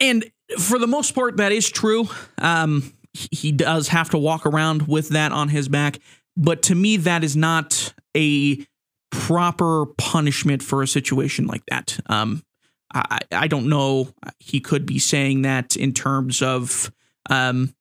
and 0.00 0.30
for 0.58 0.78
the 0.78 0.86
most 0.86 1.14
part, 1.14 1.36
that 1.36 1.52
is 1.52 1.68
true. 1.70 2.08
Um, 2.38 2.92
he 3.12 3.52
does 3.52 3.88
have 3.88 4.10
to 4.10 4.18
walk 4.18 4.46
around 4.46 4.86
with 4.86 5.10
that 5.10 5.32
on 5.32 5.48
his 5.48 5.68
back. 5.68 5.98
But 6.36 6.62
to 6.64 6.74
me, 6.74 6.96
that 6.98 7.24
is 7.24 7.36
not 7.36 7.92
a 8.16 8.64
proper 9.10 9.86
punishment 9.98 10.62
for 10.62 10.82
a 10.82 10.86
situation 10.86 11.46
like 11.46 11.64
that. 11.68 11.98
Um, 12.06 12.42
I, 12.94 13.18
I 13.32 13.46
don't 13.48 13.68
know. 13.68 14.12
He 14.38 14.60
could 14.60 14.86
be 14.86 14.98
saying 14.98 15.42
that 15.42 15.76
in 15.76 15.92
terms 15.92 16.40
of 16.40 16.92
um, 17.28 17.74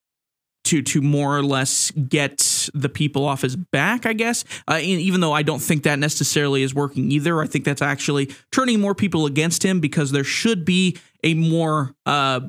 to 0.65 0.81
to 0.81 1.01
more 1.01 1.37
or 1.37 1.43
less 1.43 1.91
get 1.91 2.69
the 2.73 2.89
people 2.89 3.25
off 3.25 3.41
his 3.41 3.55
back, 3.55 4.05
I 4.05 4.13
guess. 4.13 4.43
Uh, 4.67 4.79
even 4.81 5.21
though 5.21 5.33
I 5.33 5.43
don't 5.43 5.61
think 5.61 5.83
that 5.83 5.99
necessarily 5.99 6.63
is 6.63 6.73
working 6.73 7.11
either, 7.11 7.41
I 7.41 7.47
think 7.47 7.63
that's 7.63 7.81
actually 7.81 8.33
turning 8.51 8.81
more 8.81 8.95
people 8.95 9.25
against 9.25 9.63
him 9.63 9.79
because 9.79 10.11
there 10.11 10.25
should 10.25 10.65
be 10.65 10.97
a 11.23 11.33
more 11.35 11.95
uh, 12.05 12.41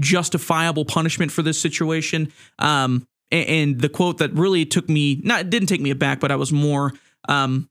justifiable 0.00 0.84
punishment 0.84 1.32
for 1.32 1.42
this 1.42 1.60
situation. 1.60 2.32
Um, 2.58 3.06
and, 3.30 3.48
and, 3.48 3.80
the 3.80 3.88
quote 3.88 4.18
that 4.18 4.32
really 4.32 4.64
took 4.64 4.88
me 4.88 5.20
not 5.24 5.50
didn't 5.50 5.68
take 5.68 5.80
me 5.80 5.90
aback, 5.90 6.20
but 6.20 6.30
I 6.30 6.36
was 6.36 6.52
more 6.52 6.92
um, 7.28 7.68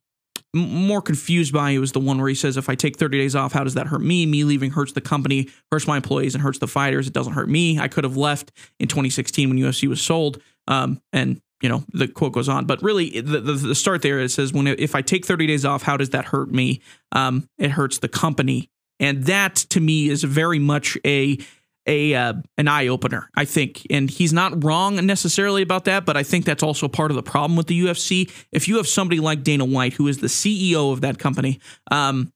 more 0.54 1.02
confused 1.02 1.54
by 1.54 1.72
it 1.72 1.80
was 1.80 1.92
the 1.92 2.00
one 2.00 2.18
where 2.18 2.30
he 2.30 2.36
says, 2.36 2.58
"If 2.58 2.70
I 2.70 2.76
take 2.76 2.98
30 2.98 3.18
days 3.18 3.36
off, 3.36 3.54
how 3.54 3.64
does 3.64 3.74
that 3.76 3.88
hurt 3.88 4.02
me? 4.02 4.26
Me 4.26 4.44
leaving 4.44 4.72
hurts 4.72 4.94
the 4.94 5.02
company, 5.02 5.50
hurts 5.72 5.88
my 5.88 5.98
employees, 5.98 6.34
and 6.34 6.42
hurts 6.42 6.60
the 6.60 6.68
fighters. 6.68 7.08
It 7.08 7.14
doesn't 7.14 7.34
hurt 7.34 7.50
me. 7.50 7.80
I 7.80 7.88
could 7.88 8.04
have 8.04 8.18
left 8.18 8.52
in 8.80 8.88
2016 8.88 9.50
when 9.50 9.58
UFC 9.58 9.88
was 9.88 10.02
sold." 10.02 10.42
Um, 10.68 11.02
and 11.14 11.42
you 11.62 11.70
know 11.70 11.84
the 11.94 12.08
quote 12.08 12.34
goes 12.34 12.50
on, 12.50 12.66
but 12.66 12.82
really 12.82 13.22
the, 13.22 13.40
the, 13.40 13.54
the 13.54 13.76
start 13.76 14.02
there 14.02 14.20
it 14.20 14.30
says, 14.30 14.54
"When 14.54 14.68
if 14.68 14.96
I 14.96 15.02
take 15.02 15.26
30 15.26 15.48
days 15.48 15.66
off, 15.66 15.84
how 15.84 15.98
does 15.98 16.12
that 16.12 16.26
hurt 16.26 16.52
me? 16.52 16.82
Um, 17.12 17.48
it 17.58 17.72
hurts 17.72 18.00
the 18.00 18.10
company." 18.10 18.70
And 19.00 19.26
that 19.26 19.56
to 19.56 19.82
me 19.82 20.10
is 20.10 20.24
very 20.24 20.60
much 20.60 20.98
a 21.06 21.38
a 21.88 22.14
uh, 22.16 22.34
an 22.58 22.68
eye 22.68 22.88
opener, 22.88 23.30
I 23.36 23.46
think, 23.46 23.86
and 23.90 24.10
he's 24.10 24.34
not 24.34 24.64
wrong 24.64 24.96
necessarily 25.06 25.62
about 25.62 25.86
that. 25.86 26.06
But 26.06 26.18
I 26.18 26.24
think 26.24 26.46
that's 26.46 26.64
also 26.64 26.88
part 26.88 27.12
of 27.12 27.16
the 27.16 27.24
problem 27.24 27.56
with 27.56 27.68
the 27.68 27.80
UFC. 27.80 28.32
If 28.52 28.68
you 28.68 28.78
have 28.78 28.88
somebody 28.88 29.20
like 29.20 29.44
Dana 29.44 29.66
White, 29.66 29.94
who 29.94 30.08
is 30.08 30.20
the 30.20 30.28
CEO 30.28 30.92
of 30.92 31.02
that 31.02 31.20
company, 31.20 31.60
um, 31.92 32.32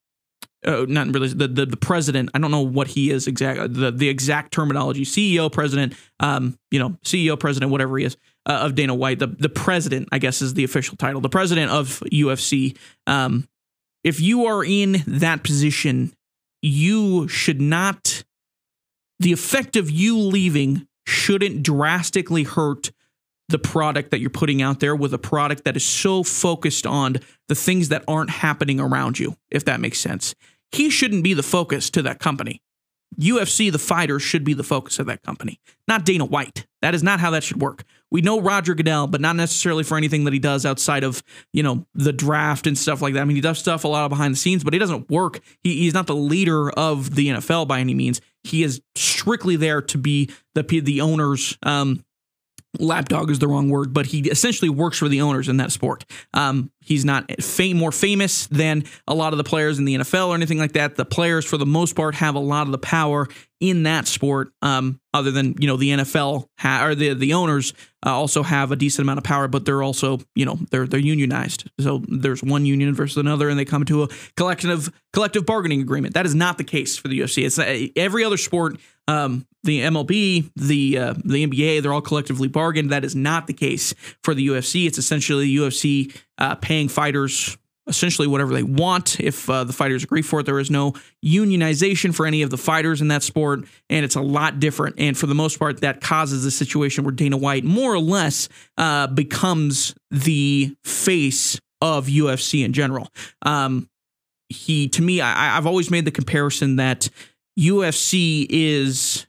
uh, 0.65 0.85
not 0.88 1.07
really 1.13 1.30
the, 1.30 1.47
the 1.47 1.65
the 1.65 1.77
president. 1.77 2.30
I 2.34 2.39
don't 2.39 2.51
know 2.51 2.61
what 2.61 2.88
he 2.88 3.11
is 3.11 3.27
exactly 3.27 3.67
the 3.67 3.91
the 3.91 4.09
exact 4.09 4.51
terminology. 4.51 5.05
CEO, 5.05 5.51
president, 5.51 5.93
um, 6.19 6.57
you 6.69 6.80
know, 6.80 6.89
CEO, 7.03 7.39
president, 7.39 7.71
whatever 7.71 7.97
he 7.97 8.05
is 8.05 8.17
uh, 8.45 8.59
of 8.63 8.76
Dana 8.76 8.93
White. 8.93 9.19
The 9.19 9.27
the 9.27 9.49
president, 9.49 10.09
I 10.11 10.19
guess, 10.19 10.41
is 10.41 10.53
the 10.53 10.63
official 10.63 10.97
title. 10.97 11.21
The 11.21 11.30
president 11.30 11.71
of 11.71 12.03
UFC. 12.11 12.77
Um, 13.07 13.47
if 14.03 14.21
you 14.21 14.45
are 14.45 14.63
in 14.63 15.03
that 15.07 15.43
position, 15.43 16.13
you 16.61 17.27
should 17.27 17.61
not 17.61 18.23
the 19.19 19.31
effect 19.31 19.75
of 19.75 19.89
you 19.89 20.17
leaving 20.17 20.87
shouldn't 21.05 21.63
drastically 21.63 22.43
hurt 22.43 22.91
the 23.49 23.59
product 23.59 24.11
that 24.11 24.19
you're 24.19 24.29
putting 24.29 24.61
out 24.61 24.79
there 24.79 24.95
with 24.95 25.13
a 25.13 25.17
product 25.17 25.63
that 25.63 25.75
is 25.75 25.83
so 25.83 26.23
focused 26.23 26.85
on 26.85 27.17
the 27.47 27.55
things 27.55 27.89
that 27.89 28.03
aren't 28.07 28.29
happening 28.29 28.79
around 28.79 29.17
you, 29.17 29.35
if 29.49 29.65
that 29.65 29.81
makes 29.81 29.99
sense. 29.99 30.35
He 30.71 30.89
shouldn't 30.91 31.23
be 31.23 31.33
the 31.33 31.43
focus 31.43 31.89
to 31.91 32.03
that 32.03 32.19
company. 32.19 32.61
UFC, 33.19 33.71
the 33.71 33.79
fighters, 33.79 34.21
should 34.21 34.43
be 34.43 34.53
the 34.53 34.63
focus 34.63 34.99
of 34.99 35.07
that 35.07 35.23
company, 35.23 35.59
not 35.87 36.05
Dana 36.05 36.25
White. 36.25 36.67
That 36.83 36.93
is 36.93 37.01
not 37.01 37.19
how 37.19 37.31
that 37.31 37.43
should 37.43 37.59
work. 37.59 37.83
We 38.11 38.22
know 38.22 38.41
Roger 38.41 38.73
Goodell, 38.73 39.07
but 39.07 39.22
not 39.22 39.36
necessarily 39.36 39.84
for 39.84 39.98
anything 39.98 40.23
that 40.23 40.34
he 40.34 40.40
does 40.40 40.65
outside 40.65 41.03
of, 41.03 41.22
you 41.53 41.64
know, 41.64 41.86
the 41.94 42.14
draft 42.14 42.65
and 42.65 42.77
stuff 42.77 43.02
like 43.02 43.14
that. 43.14 43.22
I 43.22 43.26
mean, 43.26 43.36
he 43.36 43.41
does 43.41 43.60
stuff 43.60 43.84
a 43.84 43.88
lot 43.88 44.06
of 44.06 44.10
behind 44.10 44.34
the 44.34 44.40
scenes, 44.40 44.64
but 44.64 44.73
he 44.73 44.80
doesn't 44.80 45.10
work. 45.10 45.41
He, 45.64 45.76
he's 45.80 45.94
not 45.94 46.07
the 46.07 46.15
leader 46.15 46.69
of 46.72 47.15
the 47.15 47.27
NFL 47.27 47.68
by 47.68 47.80
any 47.80 47.94
means. 47.94 48.22
He 48.44 48.64
is 48.64 48.81
strictly 48.95 49.56
there 49.57 49.81
to 49.84 49.98
be 49.98 50.31
the 50.56 50.64
the 50.64 51.02
owner's 51.02 51.57
um, 51.64 52.03
lapdog 52.77 53.31
is 53.31 53.39
the 53.39 53.47
wrong 53.47 53.69
word, 53.69 53.93
but 53.93 54.07
he 54.07 54.29
essentially 54.29 54.69
works 54.69 54.97
for 54.97 55.09
the 55.09 55.21
owners 55.21 55.47
in 55.47 55.57
that 55.57 55.71
sport. 55.71 56.05
Um, 56.33 56.71
he's 56.81 57.03
not 57.03 57.41
fam- 57.41 57.77
more 57.77 57.91
famous 57.91 58.47
than 58.47 58.83
a 59.07 59.15
lot 59.15 59.33
of 59.33 59.37
the 59.37 59.43
players 59.43 59.79
in 59.79 59.85
the 59.85 59.95
NFL 59.95 60.29
or 60.29 60.35
anything 60.35 60.59
like 60.59 60.73
that. 60.73 60.95
The 60.95 61.05
players, 61.05 61.45
for 61.45 61.57
the 61.57 61.65
most 61.65 61.95
part, 61.95 62.15
have 62.15 62.35
a 62.35 62.39
lot 62.39 62.67
of 62.67 62.71
the 62.71 62.77
power 62.77 63.27
in 63.59 63.83
that 63.83 64.07
sport. 64.07 64.51
Um, 64.61 64.99
other 65.13 65.31
than 65.31 65.55
you 65.59 65.67
know 65.67 65.77
the 65.77 65.89
NFL 65.89 66.47
ha- 66.59 66.85
or 66.85 66.95
the 66.95 67.13
the 67.13 67.33
owners 67.33 67.73
uh, 68.05 68.11
also 68.11 68.43
have 68.43 68.71
a 68.71 68.75
decent 68.75 69.03
amount 69.03 69.17
of 69.17 69.23
power, 69.23 69.47
but 69.47 69.65
they're 69.65 69.81
also 69.81 70.19
you 70.35 70.45
know 70.45 70.59
they're 70.69 70.85
they're 70.85 70.99
unionized. 70.99 71.69
So 71.79 72.03
there's 72.07 72.43
one 72.43 72.65
union 72.65 72.93
versus 72.93 73.17
another, 73.17 73.49
and 73.49 73.57
they 73.57 73.65
come 73.65 73.85
to 73.85 74.03
a 74.03 74.07
collective 74.37 74.91
collective 75.11 75.45
bargaining 75.45 75.81
agreement. 75.81 76.13
That 76.13 76.25
is 76.25 76.35
not 76.35 76.57
the 76.57 76.63
case 76.63 76.97
for 76.97 77.07
the 77.07 77.19
UFC. 77.19 77.45
It's 77.45 77.57
uh, 77.57 77.87
every 77.95 78.23
other 78.23 78.37
sport. 78.37 78.77
Um, 79.10 79.48
the 79.64 79.81
MLB, 79.81 80.52
the 80.56 80.98
uh, 80.98 81.14
the 81.26 81.45
NBA, 81.45 81.81
they're 81.81 81.91
all 81.91 82.02
collectively 82.02 82.48
bargained. 82.48 82.91
That 82.91 83.03
is 83.03 83.15
not 83.15 83.48
the 83.48 83.53
case 83.53 83.94
for 84.23 84.34
the 84.34 84.48
UFC. 84.48 84.86
It's 84.86 84.98
essentially 84.98 85.45
the 85.45 85.57
UFC 85.57 86.15
uh, 86.38 86.56
paying 86.56 86.88
fighters 86.88 87.57
essentially 87.88 88.27
whatever 88.27 88.53
they 88.53 88.61
want 88.61 89.19
if 89.19 89.49
uh, 89.49 89.64
the 89.64 89.73
fighters 89.73 90.03
agree 90.03 90.22
for 90.22 90.41
it. 90.41 90.45
There 90.45 90.60
is 90.60 90.69
no 90.69 90.94
unionization 91.26 92.14
for 92.14 92.27
any 92.27 92.44
of 92.44 92.52
the 92.52 92.57
fighters 92.57 93.02
in 93.02 93.07
that 93.07 93.23
sport, 93.23 93.61
and 93.90 94.06
it's 94.06 94.15
a 94.15 94.22
lot 94.22 94.60
different. 94.60 94.99
And 94.99 95.18
for 95.18 95.26
the 95.26 95.34
most 95.34 95.57
part, 95.57 95.81
that 95.81 95.99
causes 95.99 96.45
a 96.45 96.52
situation 96.52 97.03
where 97.03 97.11
Dana 97.11 97.36
White 97.36 97.64
more 97.64 97.91
or 97.91 97.99
less 97.99 98.48
uh, 98.77 99.07
becomes 99.07 99.95
the 100.11 100.76
face 100.84 101.60
of 101.81 102.06
UFC 102.06 102.64
in 102.64 102.73
general. 102.73 103.10
Um, 103.41 103.90
he, 104.49 104.88
to 104.90 105.02
me, 105.02 105.19
I, 105.19 105.57
I've 105.57 105.65
always 105.65 105.90
made 105.90 106.06
the 106.06 106.11
comparison 106.11 106.76
that 106.76 107.10
UFC 107.60 108.48
is 108.49 109.27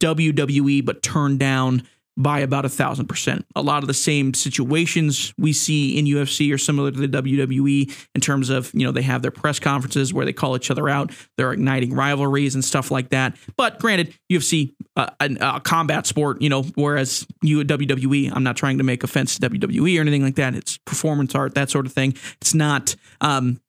WWE, 0.00 0.84
but 0.84 1.02
turned 1.02 1.38
down 1.38 1.86
by 2.18 2.40
about 2.40 2.64
a 2.64 2.68
thousand 2.68 3.06
percent. 3.06 3.46
A 3.54 3.62
lot 3.62 3.84
of 3.84 3.86
the 3.86 3.94
same 3.94 4.34
situations 4.34 5.32
we 5.38 5.52
see 5.52 5.96
in 5.96 6.04
UFC 6.04 6.52
are 6.52 6.58
similar 6.58 6.90
to 6.90 7.06
the 7.06 7.06
WWE 7.06 7.94
in 8.12 8.20
terms 8.20 8.50
of, 8.50 8.72
you 8.74 8.84
know, 8.84 8.90
they 8.90 9.02
have 9.02 9.22
their 9.22 9.30
press 9.30 9.60
conferences 9.60 10.12
where 10.12 10.24
they 10.24 10.32
call 10.32 10.56
each 10.56 10.70
other 10.70 10.88
out, 10.88 11.12
they're 11.36 11.52
igniting 11.52 11.94
rivalries 11.94 12.56
and 12.56 12.64
stuff 12.64 12.90
like 12.90 13.10
that. 13.10 13.36
But 13.56 13.78
granted, 13.78 14.14
UFC, 14.30 14.74
uh, 14.96 15.06
a, 15.20 15.36
a 15.40 15.60
combat 15.60 16.08
sport, 16.08 16.42
you 16.42 16.48
know, 16.48 16.62
whereas 16.74 17.24
you 17.40 17.60
at 17.60 17.68
WWE, 17.68 18.32
I'm 18.34 18.42
not 18.42 18.56
trying 18.56 18.78
to 18.78 18.84
make 18.84 19.04
offense 19.04 19.38
to 19.38 19.48
WWE 19.48 19.96
or 19.96 20.00
anything 20.00 20.24
like 20.24 20.36
that. 20.36 20.56
It's 20.56 20.76
performance 20.78 21.36
art, 21.36 21.54
that 21.54 21.70
sort 21.70 21.86
of 21.86 21.92
thing. 21.92 22.14
It's 22.40 22.52
not, 22.52 22.96
um, 23.20 23.60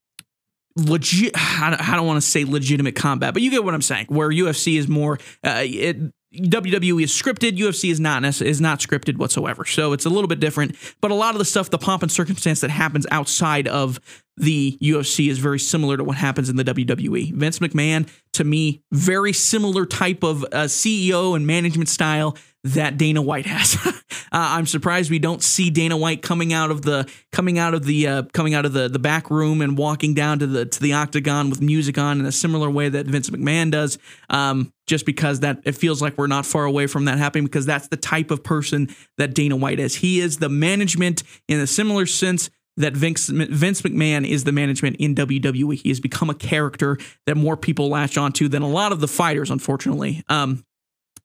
legit 0.80 1.34
I 1.36 1.94
don't 1.96 2.08
want 2.08 2.22
to 2.22 2.28
say 2.28 2.46
legitimate 2.46 2.96
combat, 2.96 3.34
but 3.34 3.42
you 3.42 3.52
get 3.52 3.64
what 3.64 3.74
I'm 3.74 3.82
saying. 3.82 4.08
Where 4.10 4.30
UFC 4.30 4.78
is 4.78 4.88
more 4.88 5.20
uh, 5.44 5.64
it, 5.66 5.98
WWE 6.34 7.04
is 7.04 7.12
scripted, 7.12 7.58
UFC 7.58 7.90
is 7.90 8.00
not 8.00 8.24
is 8.24 8.62
not 8.62 8.80
scripted 8.80 9.18
whatsoever. 9.18 9.66
So 9.66 9.94
it's 9.94 10.06
a 10.06 10.10
little 10.10 10.28
bit 10.28 10.40
different, 10.40 10.76
but 11.02 11.10
a 11.10 11.16
lot 11.16 11.34
of 11.34 11.40
the 11.40 11.46
stuff, 11.46 11.72
the 11.72 11.80
pomp 11.80 12.04
and 12.04 12.12
circumstance 12.12 12.62
that 12.62 12.70
happens 12.70 13.08
outside 13.10 13.68
of 13.68 14.00
the 14.38 14.78
UFC 14.82 15.30
is 15.30 15.40
very 15.40 15.60
similar 15.60 15.98
to 15.98 16.04
what 16.04 16.18
happens 16.18 16.48
in 16.48 16.56
the 16.56 16.64
WWE. 16.64 17.34
Vince 17.34 17.60
McMahon, 17.60 18.08
to 18.34 18.44
me, 18.44 18.84
very 18.92 19.34
similar 19.34 19.86
type 19.86 20.24
of 20.24 20.44
uh, 20.44 20.66
CEO 20.66 21.36
and 21.36 21.48
management 21.48 21.90
style 21.90 22.38
that 22.64 22.98
Dana 22.98 23.22
White 23.22 23.46
has. 23.46 23.78
uh, 23.86 23.94
I'm 24.32 24.66
surprised 24.66 25.10
we 25.10 25.20
don't 25.20 25.42
see 25.42 25.70
Dana 25.70 25.98
White 25.98 26.22
coming 26.22 26.54
out 26.54 26.72
of 26.72 26.82
the 26.82 27.10
coming 27.32 27.58
out 27.58 27.74
of 27.74 27.86
the 27.86 28.08
uh, 28.08 28.24
coming 28.34 28.54
out 28.54 28.66
of 28.66 28.74
the 28.74 28.90
the 28.90 29.00
back 29.00 29.30
room 29.30 29.62
and 29.62 29.78
walking 29.78 30.14
down 30.14 30.40
to 30.40 30.48
the 30.48 30.66
to 30.66 30.80
the 30.82 30.94
octagon 30.94 31.50
with 31.50 31.62
music 31.62 31.98
on 31.98 32.20
in 32.20 32.26
a 32.26 32.32
similar 32.32 32.70
way 32.70 32.90
that 32.90 33.06
Vince 33.06 33.30
McMahon 33.30 33.72
does. 33.72 33.98
Um, 34.30 34.74
just 34.88 35.06
because 35.06 35.42
that 35.42 35.60
it 35.66 35.74
feels 35.74 36.02
like 36.02 36.18
we're 36.18 36.28
not 36.28 36.46
far 36.46 36.66
away 36.66 36.88
from 36.88 37.06
that 37.06 37.20
happening 37.20 37.46
because 37.46 37.66
that's 37.66 37.88
the 37.90 37.98
type 37.98 38.32
of 38.32 38.44
person 38.44 38.90
that 39.18 39.36
Dana 39.36 39.56
White 39.56 39.80
is. 39.80 39.96
He 39.96 40.20
is 40.20 40.38
the 40.38 40.50
management 40.50 41.24
in 41.48 41.60
a 41.60 41.68
similar 41.68 42.08
sense 42.08 42.50
that 42.80 42.94
Vince, 42.94 43.28
Vince 43.28 43.82
McMahon 43.82 44.28
is 44.28 44.46
the 44.46 44.52
management 44.52 44.96
in 44.96 45.14
WWE. 45.14 45.76
He 45.76 45.90
has 45.90 46.00
become 46.00 46.30
a 46.30 46.34
character 46.34 46.98
that 47.28 47.36
more 47.36 47.58
people 47.58 47.90
latch 47.90 48.18
onto 48.18 48.48
than 48.48 48.62
a 48.62 48.70
lot 48.70 48.92
of 48.92 49.02
the 49.02 49.08
fighters, 49.08 49.52
unfortunately. 49.52 50.24
Um, 50.30 50.64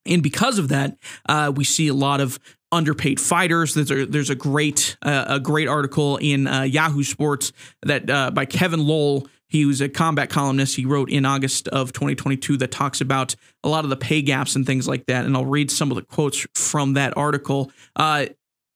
and 0.06 0.22
because 0.22 0.58
of 0.58 0.68
that, 0.68 0.96
uh, 1.28 1.52
we 1.54 1.64
see 1.64 1.88
a 1.88 1.94
lot 1.94 2.20
of 2.20 2.38
underpaid 2.72 3.20
fighters. 3.20 3.74
There's 3.74 3.90
a, 3.90 4.06
there's 4.06 4.30
a 4.30 4.34
great 4.34 4.96
uh, 5.02 5.24
a 5.28 5.40
great 5.40 5.68
article 5.68 6.16
in 6.18 6.46
uh, 6.46 6.62
Yahoo 6.62 7.04
Sports 7.04 7.52
that 7.82 8.10
uh, 8.10 8.30
by 8.30 8.44
Kevin 8.44 8.86
Lowell. 8.86 9.28
He 9.46 9.66
was 9.66 9.80
a 9.80 9.88
combat 9.88 10.30
columnist. 10.30 10.74
He 10.74 10.84
wrote 10.84 11.10
in 11.10 11.24
August 11.24 11.68
of 11.68 11.92
2022 11.92 12.56
that 12.56 12.72
talks 12.72 13.00
about 13.00 13.36
a 13.62 13.68
lot 13.68 13.84
of 13.84 13.90
the 13.90 13.96
pay 13.96 14.20
gaps 14.20 14.56
and 14.56 14.66
things 14.66 14.88
like 14.88 15.06
that. 15.06 15.26
And 15.26 15.36
I'll 15.36 15.44
read 15.44 15.70
some 15.70 15.92
of 15.92 15.94
the 15.94 16.02
quotes 16.02 16.44
from 16.54 16.94
that 16.94 17.16
article. 17.16 17.70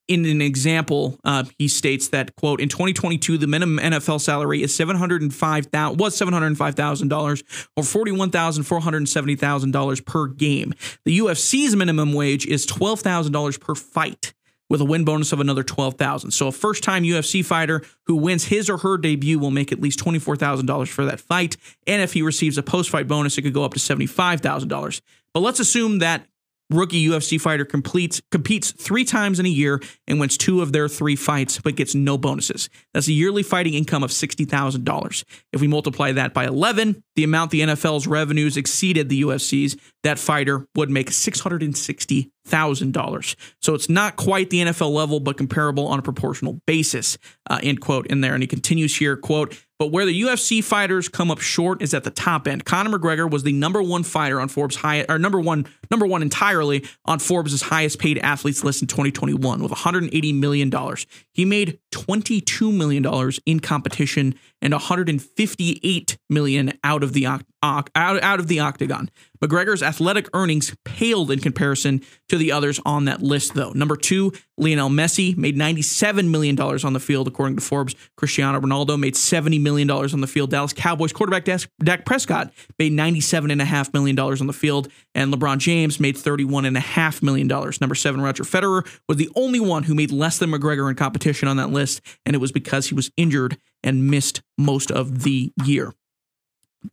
In 0.08 0.24
an 0.24 0.40
example, 0.40 1.18
uh, 1.22 1.44
he 1.58 1.68
states 1.68 2.08
that 2.08 2.34
quote 2.34 2.62
in 2.62 2.70
2022 2.70 3.36
the 3.36 3.46
minimum 3.46 3.78
NFL 3.78 4.22
salary 4.22 4.62
is 4.62 4.74
705,000 4.74 5.98
was 5.98 6.16
705,000 6.16 7.08
dollars 7.08 7.44
or 7.76 7.82
41,470,000 7.82 9.70
dollars 9.70 10.00
per 10.00 10.26
game. 10.26 10.72
The 11.04 11.18
UFC's 11.18 11.76
minimum 11.76 12.14
wage 12.14 12.46
is 12.46 12.64
12,000 12.64 13.32
dollars 13.32 13.58
per 13.58 13.74
fight 13.74 14.32
with 14.70 14.80
a 14.80 14.84
win 14.84 15.04
bonus 15.04 15.32
of 15.32 15.40
another 15.40 15.62
12,000. 15.62 16.30
So 16.30 16.48
a 16.48 16.52
first-time 16.52 17.02
UFC 17.02 17.44
fighter 17.44 17.82
who 18.04 18.16
wins 18.16 18.44
his 18.44 18.68
or 18.68 18.78
her 18.78 18.98
debut 18.98 19.38
will 19.38 19.50
make 19.50 19.72
at 19.72 19.80
least 19.80 19.98
$24,000 19.98 20.88
for 20.88 21.04
that 21.06 21.20
fight, 21.20 21.56
and 21.86 22.02
if 22.02 22.12
he 22.12 22.22
receives 22.22 22.58
a 22.58 22.62
post-fight 22.62 23.08
bonus 23.08 23.38
it 23.38 23.42
could 23.42 23.54
go 23.54 23.64
up 23.64 23.74
to 23.74 23.80
$75,000. 23.80 25.00
But 25.32 25.40
let's 25.40 25.60
assume 25.60 25.98
that 26.00 26.26
rookie 26.70 27.06
UFC 27.06 27.40
fighter 27.40 27.64
completes 27.64 28.20
competes 28.30 28.72
three 28.72 29.04
times 29.04 29.40
in 29.40 29.46
a 29.46 29.50
year 29.50 29.80
and 30.06 30.20
wins 30.20 30.36
two 30.36 30.60
of 30.60 30.72
their 30.72 30.88
three 30.88 31.16
fights, 31.16 31.60
but 31.60 31.76
gets 31.76 31.94
no 31.94 32.18
bonuses. 32.18 32.68
That's 32.94 33.08
a 33.08 33.12
yearly 33.12 33.42
fighting 33.42 33.74
income 33.74 34.02
of 34.02 34.12
sixty 34.12 34.44
thousand 34.44 34.84
dollars. 34.84 35.24
If 35.52 35.60
we 35.60 35.68
multiply 35.68 36.12
that 36.12 36.34
by 36.34 36.46
eleven, 36.46 37.02
the 37.16 37.24
amount 37.24 37.50
the 37.50 37.60
NFL's 37.60 38.06
revenues 38.06 38.56
exceeded 38.56 39.08
the 39.08 39.22
UFC's, 39.22 39.76
that 40.02 40.18
fighter 40.18 40.66
would 40.74 40.90
make 40.90 41.10
six 41.10 41.40
hundred 41.40 41.62
and 41.62 41.76
sixty 41.76 42.30
thousand 42.48 42.92
dollars. 42.92 43.36
So 43.60 43.74
it's 43.74 43.88
not 43.88 44.16
quite 44.16 44.50
the 44.50 44.58
NFL 44.58 44.92
level, 44.92 45.20
but 45.20 45.36
comparable 45.36 45.86
on 45.86 45.98
a 45.98 46.02
proportional 46.02 46.60
basis. 46.66 47.18
Uh, 47.48 47.60
end 47.62 47.80
quote 47.80 48.06
in 48.08 48.20
there, 48.20 48.34
and 48.34 48.42
he 48.42 48.46
continues 48.46 48.96
here 48.96 49.16
quote. 49.16 49.56
But 49.78 49.92
where 49.92 50.04
the 50.04 50.22
UFC 50.22 50.62
fighters 50.62 51.08
come 51.08 51.30
up 51.30 51.38
short 51.38 51.82
is 51.82 51.94
at 51.94 52.02
the 52.02 52.10
top 52.10 52.48
end. 52.48 52.64
Conor 52.64 52.98
McGregor 52.98 53.30
was 53.30 53.44
the 53.44 53.52
number 53.52 53.80
one 53.80 54.02
fighter 54.02 54.40
on 54.40 54.48
Forbes 54.48 54.74
high 54.74 55.04
or 55.08 55.20
number 55.20 55.38
one 55.38 55.66
number 55.88 56.04
one 56.04 56.20
entirely 56.20 56.84
on 57.04 57.20
Forbes' 57.20 57.62
highest 57.62 58.00
paid 58.00 58.18
athletes 58.18 58.64
list 58.64 58.82
in 58.82 58.88
2021 58.88 59.62
with 59.62 59.70
180 59.70 60.32
million 60.32 60.68
dollars. 60.68 61.06
He 61.32 61.44
made 61.44 61.78
22 61.92 62.72
million 62.72 63.04
dollars 63.04 63.38
in 63.46 63.60
competition 63.60 64.34
and 64.60 64.72
158 64.72 66.18
million 66.28 66.72
out 66.82 67.04
of 67.04 67.12
the 67.12 67.26
out, 67.26 67.90
out 67.94 68.40
of 68.40 68.48
the 68.48 68.58
octagon. 68.58 69.10
McGregor's 69.42 69.82
athletic 69.82 70.28
earnings 70.34 70.74
paled 70.84 71.30
in 71.30 71.38
comparison 71.40 72.02
to 72.28 72.36
the 72.36 72.52
others 72.52 72.80
on 72.84 73.04
that 73.06 73.22
list, 73.22 73.54
though. 73.54 73.72
Number 73.72 73.96
two, 73.96 74.32
Lionel 74.56 74.90
Messi 74.90 75.36
made 75.36 75.56
$97 75.56 76.28
million 76.28 76.60
on 76.60 76.92
the 76.92 77.00
field, 77.00 77.28
according 77.28 77.56
to 77.56 77.62
Forbes. 77.62 77.94
Cristiano 78.16 78.60
Ronaldo 78.60 78.98
made 78.98 79.14
$70 79.14 79.60
million 79.60 79.90
on 79.90 80.20
the 80.20 80.26
field. 80.26 80.50
Dallas 80.50 80.72
Cowboys 80.72 81.12
quarterback 81.12 81.44
Dak 81.44 82.04
Prescott 82.04 82.52
made 82.78 82.92
$97.5 82.92 83.92
million 83.94 84.18
on 84.18 84.46
the 84.46 84.52
field. 84.52 84.88
And 85.14 85.32
LeBron 85.32 85.58
James 85.58 86.00
made 86.00 86.16
$31.5 86.16 87.22
million. 87.22 87.48
Number 87.80 87.94
seven, 87.94 88.20
Roger 88.20 88.44
Federer 88.44 88.86
was 89.08 89.16
the 89.16 89.30
only 89.34 89.60
one 89.60 89.84
who 89.84 89.94
made 89.94 90.10
less 90.10 90.38
than 90.38 90.50
McGregor 90.50 90.88
in 90.88 90.96
competition 90.96 91.48
on 91.48 91.56
that 91.56 91.70
list, 91.70 92.00
and 92.26 92.34
it 92.34 92.38
was 92.38 92.52
because 92.52 92.88
he 92.88 92.94
was 92.94 93.10
injured 93.16 93.58
and 93.82 94.10
missed 94.10 94.42
most 94.56 94.90
of 94.90 95.22
the 95.22 95.52
year. 95.64 95.92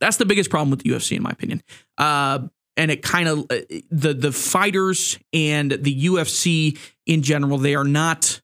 That's 0.00 0.16
the 0.16 0.26
biggest 0.26 0.50
problem 0.50 0.70
with 0.70 0.82
the 0.82 0.90
UFC, 0.90 1.16
in 1.16 1.22
my 1.22 1.30
opinion. 1.30 1.62
Uh, 1.96 2.48
and 2.76 2.90
it 2.90 3.02
kind 3.02 3.28
of 3.28 3.40
uh, 3.50 3.60
the 3.90 4.12
the 4.12 4.32
fighters 4.32 5.18
and 5.32 5.70
the 5.70 6.06
UFC 6.06 6.78
in 7.06 7.22
general, 7.22 7.58
they 7.58 7.74
are 7.74 7.84
not 7.84 8.40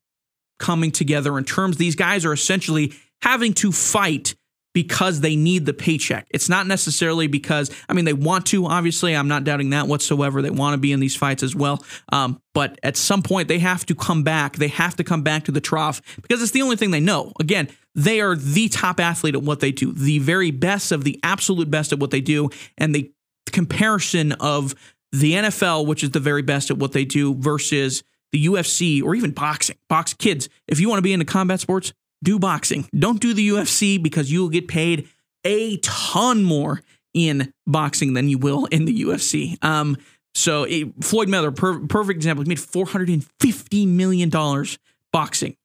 coming 0.59 0.91
together 0.91 1.37
in 1.39 1.45
terms. 1.45 1.77
These 1.77 1.97
guys 1.97 2.25
are 2.25 2.33
essentially 2.33 2.95
having 3.21 3.53
to 3.55 3.73
fight 3.73 4.35
because 4.75 5.21
they 5.21 5.37
need 5.37 5.67
the 5.67 5.73
paycheck. 5.73 6.27
It's 6.31 6.49
not 6.49 6.67
necessarily 6.67 7.27
because 7.27 7.71
I 7.89 7.93
mean 7.93 8.05
they 8.05 8.13
want 8.13 8.47
to. 8.47 8.67
Obviously, 8.67 9.15
I'm 9.15 9.29
not 9.29 9.45
doubting 9.45 9.71
that 9.71 9.87
whatsoever. 9.87 10.43
They 10.43 10.51
want 10.51 10.75
to 10.75 10.79
be 10.79 10.93
in 10.93 11.01
these 11.01 11.17
fights 11.17 11.43
as 11.43 11.55
well. 11.55 11.85
Um, 12.13 12.41
but 12.55 12.79
at 12.83 12.97
some 12.97 13.23
point, 13.23 13.49
they 13.49 13.59
have 13.59 13.87
to 13.87 13.95
come 13.95 14.23
back. 14.23 14.57
They 14.57 14.69
have 14.69 14.97
to 14.97 15.05
come 15.05 15.23
back 15.23 15.45
to 15.45 15.53
the 15.53 15.61
trough 15.61 16.01
because 16.21 16.43
it's 16.43 16.53
the 16.53 16.63
only 16.63 16.77
thing 16.77 16.91
they 16.91 17.01
know. 17.01 17.33
Again, 17.41 17.69
they 17.95 18.21
are 18.21 18.37
the 18.37 18.69
top 18.69 19.01
athlete 19.01 19.35
at 19.35 19.43
what 19.43 19.61
they 19.61 19.73
do, 19.73 19.93
the 19.93 20.19
very 20.19 20.51
best 20.51 20.93
of 20.93 21.05
the 21.05 21.19
absolute 21.23 21.71
best 21.71 21.93
at 21.93 21.99
what 21.99 22.11
they 22.11 22.21
do. 22.21 22.51
And 22.79 22.95
the 22.95 23.13
comparison 23.51 24.33
of 24.33 24.75
the 25.13 25.35
NFL, 25.35 25.87
which 25.87 26.03
is 26.03 26.11
the 26.11 26.21
very 26.21 26.43
best 26.43 26.71
at 26.71 26.79
what 26.79 26.93
they 26.93 27.05
do, 27.05 27.35
versus 27.35 28.03
the 28.33 28.47
UFC 28.47 29.03
or 29.03 29.15
even 29.15 29.31
boxing. 29.31 29.77
Box 29.89 30.15
kids, 30.15 30.49
if 30.67 30.81
you 30.81 30.89
want 30.89 30.99
to 30.99 31.03
be 31.03 31.13
into 31.13 31.27
combat 31.27 31.61
sports, 31.61 31.93
do 32.23 32.39
boxing. 32.39 32.89
Don't 32.97 33.21
do 33.21 33.35
the 33.35 33.49
UFC 33.49 34.03
because 34.03 34.31
you 34.31 34.43
will 34.43 34.49
get 34.49 34.69
paid 34.69 35.09
a 35.45 35.79
ton 35.79 36.45
more 36.45 36.83
in 37.15 37.53
boxing 37.67 38.15
than 38.15 38.29
you 38.29 38.39
will 38.39 38.67
in 38.67 38.85
the 38.85 39.03
UFC. 39.03 39.63
Um, 39.65 39.97
so 40.35 40.65
it, 40.65 40.93
Floyd 41.03 41.29
Mayweather, 41.29 41.55
per, 41.55 41.87
perfect 41.87 42.17
example, 42.17 42.43
he 42.45 42.49
made 42.49 42.61
four 42.61 42.87
hundred 42.87 43.09
and 43.11 43.27
fifty 43.41 43.87
million 43.87 44.29
dollars 44.29 44.79
boxing. 45.13 45.57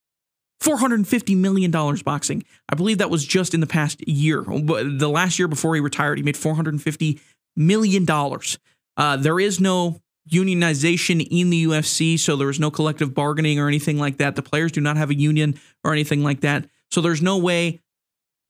$450 0.61 1.37
million 1.37 1.69
boxing. 1.71 2.43
I 2.67 2.75
believe 2.75 2.97
that 2.97 3.11
was 3.11 3.23
just 3.23 3.53
in 3.53 3.59
the 3.59 3.67
past 3.67 4.05
year. 4.07 4.41
The 4.41 5.07
last 5.07 5.37
year 5.37 5.47
before 5.47 5.75
he 5.75 5.81
retired, 5.81 6.17
he 6.17 6.23
made 6.23 6.33
$450 6.33 7.19
million. 7.55 8.07
Uh, 8.97 9.17
there 9.17 9.39
is 9.39 9.59
no 9.59 10.01
unionization 10.29 11.25
in 11.29 11.49
the 11.49 11.65
UFC, 11.65 12.19
so 12.19 12.35
there 12.35 12.49
is 12.49 12.59
no 12.59 12.71
collective 12.71 13.13
bargaining 13.13 13.59
or 13.59 13.67
anything 13.67 13.97
like 13.97 14.17
that. 14.17 14.35
The 14.35 14.41
players 14.41 14.71
do 14.71 14.81
not 14.81 14.97
have 14.97 15.09
a 15.09 15.15
union 15.15 15.59
or 15.83 15.93
anything 15.93 16.23
like 16.23 16.41
that. 16.41 16.69
So 16.91 17.01
there's 17.01 17.21
no 17.21 17.37
way 17.37 17.81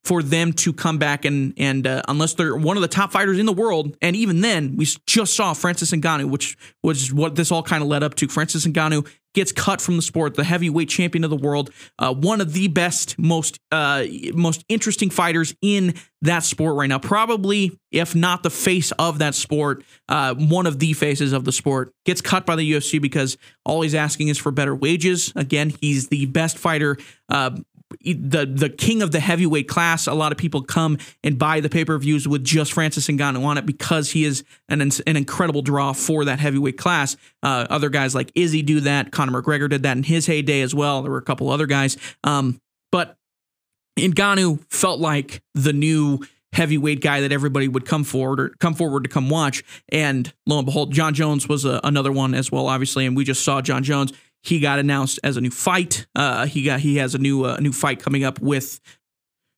for 0.04 0.24
them 0.24 0.54
to 0.54 0.72
come 0.72 0.98
back 0.98 1.26
and 1.26 1.54
and 1.58 1.86
uh, 1.86 2.02
unless 2.08 2.34
they're 2.34 2.56
one 2.56 2.78
of 2.78 2.82
the 2.82 2.88
top 2.88 3.12
fighters 3.12 3.40
in 3.40 3.46
the 3.46 3.54
world, 3.54 3.98
and 4.02 4.16
even 4.16 4.42
then, 4.42 4.76
we 4.78 4.88
just 5.06 5.36
saw 5.36 5.54
Francis 5.54 5.92
Ngannou, 5.92 6.30
which 6.30 6.58
was 6.84 7.12
what 7.12 7.36
this 7.36 7.52
all 7.52 7.64
kind 7.64 7.84
of 7.84 7.90
led 7.90 8.04
up 8.04 8.16
to. 8.16 8.28
Francis 8.28 8.66
Ngannou 8.66 9.08
gets 9.38 9.52
cut 9.52 9.80
from 9.80 9.98
the 9.98 10.02
sport, 10.02 10.34
the 10.34 10.44
heavyweight 10.44 10.90
champion 10.90 11.24
of 11.24 11.30
the 11.30 11.36
world, 11.36 11.70
uh, 12.00 12.12
one 12.12 12.42
of 12.42 12.54
the 12.54 12.68
best, 12.68 13.20
most 13.20 13.60
uh, 13.72 14.04
most 14.34 14.66
interesting 14.68 15.12
fighters 15.12 15.54
in 15.62 15.94
that 16.24 16.44
sport 16.44 16.76
right 16.76 16.88
now. 16.88 16.98
Probably, 16.98 17.78
if 17.92 18.16
not 18.16 18.42
the 18.42 18.50
face 18.50 18.92
of 18.94 19.20
that 19.20 19.36
sport, 19.36 19.84
uh, 20.10 20.34
one 20.34 20.66
of 20.66 20.80
the 20.80 20.94
faces 20.94 21.34
of 21.34 21.44
the 21.44 21.52
sport 21.52 21.94
gets 22.04 22.20
cut 22.20 22.48
by 22.48 22.56
the 22.56 22.72
UFC 22.72 23.00
because 23.00 23.38
all 23.64 23.82
he's 23.82 23.94
asking 23.94 24.30
is 24.30 24.40
for 24.40 24.52
better 24.52 24.74
wages. 24.74 25.32
Again, 25.36 25.72
he's 25.82 26.08
the 26.08 26.26
best 26.26 26.58
fighter 26.58 26.98
uh, 27.30 27.52
the 28.02 28.46
the 28.46 28.70
king 28.70 29.02
of 29.02 29.12
the 29.12 29.20
heavyweight 29.20 29.68
class. 29.68 30.08
A 30.08 30.14
lot 30.14 30.32
of 30.32 30.38
people 30.38 30.62
come 30.62 30.98
and 31.24 31.38
buy 31.38 31.60
the 31.60 31.70
pay 31.70 31.86
per 31.86 31.98
views 31.98 32.28
with 32.28 32.44
just 32.44 32.74
Francis 32.74 33.08
Ngannou 33.08 33.44
on 33.46 33.58
it 33.58 33.66
because 33.66 34.12
he 34.12 34.26
is 34.26 34.44
an 34.70 34.82
an 34.82 35.18
incredible 35.18 35.62
draw 35.62 35.94
for 35.94 36.26
that 36.26 36.40
heavyweight 36.40 36.78
class. 36.78 37.16
Uh, 37.42 37.66
other 37.70 37.90
guys 37.90 38.14
like 38.14 38.32
Izzy 38.36 38.62
do 38.62 38.82
that. 38.82 39.12
Conor 39.12 39.42
McGregor 39.42 39.70
did 39.70 39.84
that 39.84 39.98
in 39.98 40.04
his 40.04 40.26
heyday 40.26 40.62
as 40.62 40.76
well. 40.76 41.02
There 41.02 41.12
were 41.12 41.18
a 41.18 41.24
couple 41.24 41.50
other 41.50 41.66
guys, 41.66 41.98
um, 42.24 42.60
but 42.92 43.18
Ngannou 43.98 44.64
felt 44.70 45.00
like 45.00 45.42
the 45.54 45.74
new 45.74 46.20
heavyweight 46.54 47.02
guy 47.02 47.22
that 47.22 47.32
everybody 47.32 47.68
would 47.68 47.86
come 47.86 48.04
forward 48.04 48.40
or 48.40 48.50
come 48.60 48.74
forward 48.74 49.04
to 49.04 49.10
come 49.10 49.30
watch. 49.30 49.64
And 49.90 50.34
lo 50.46 50.58
and 50.58 50.66
behold, 50.66 50.92
Jon 50.92 51.14
Jones 51.14 51.48
was 51.48 51.66
a, 51.66 51.80
another 51.84 52.12
one 52.12 52.34
as 52.34 52.52
well, 52.52 52.68
obviously. 52.68 53.06
And 53.06 53.16
we 53.16 53.26
just 53.26 53.44
saw 53.44 53.62
Jon 53.62 53.84
Jones 53.84 54.14
he 54.44 54.60
got 54.60 54.80
announced 54.80 55.20
as 55.24 55.38
a 55.38 55.42
new 55.42 55.52
fight. 55.52 56.08
Uh, 56.16 56.46
he 56.46 56.64
got 56.64 56.80
he 56.80 56.98
has 56.98 57.16
a 57.16 57.18
new 57.18 57.46
uh, 57.46 57.58
new 57.58 57.72
fight 57.72 58.02
coming 58.02 58.24
up 58.24 58.40
with 58.40 58.80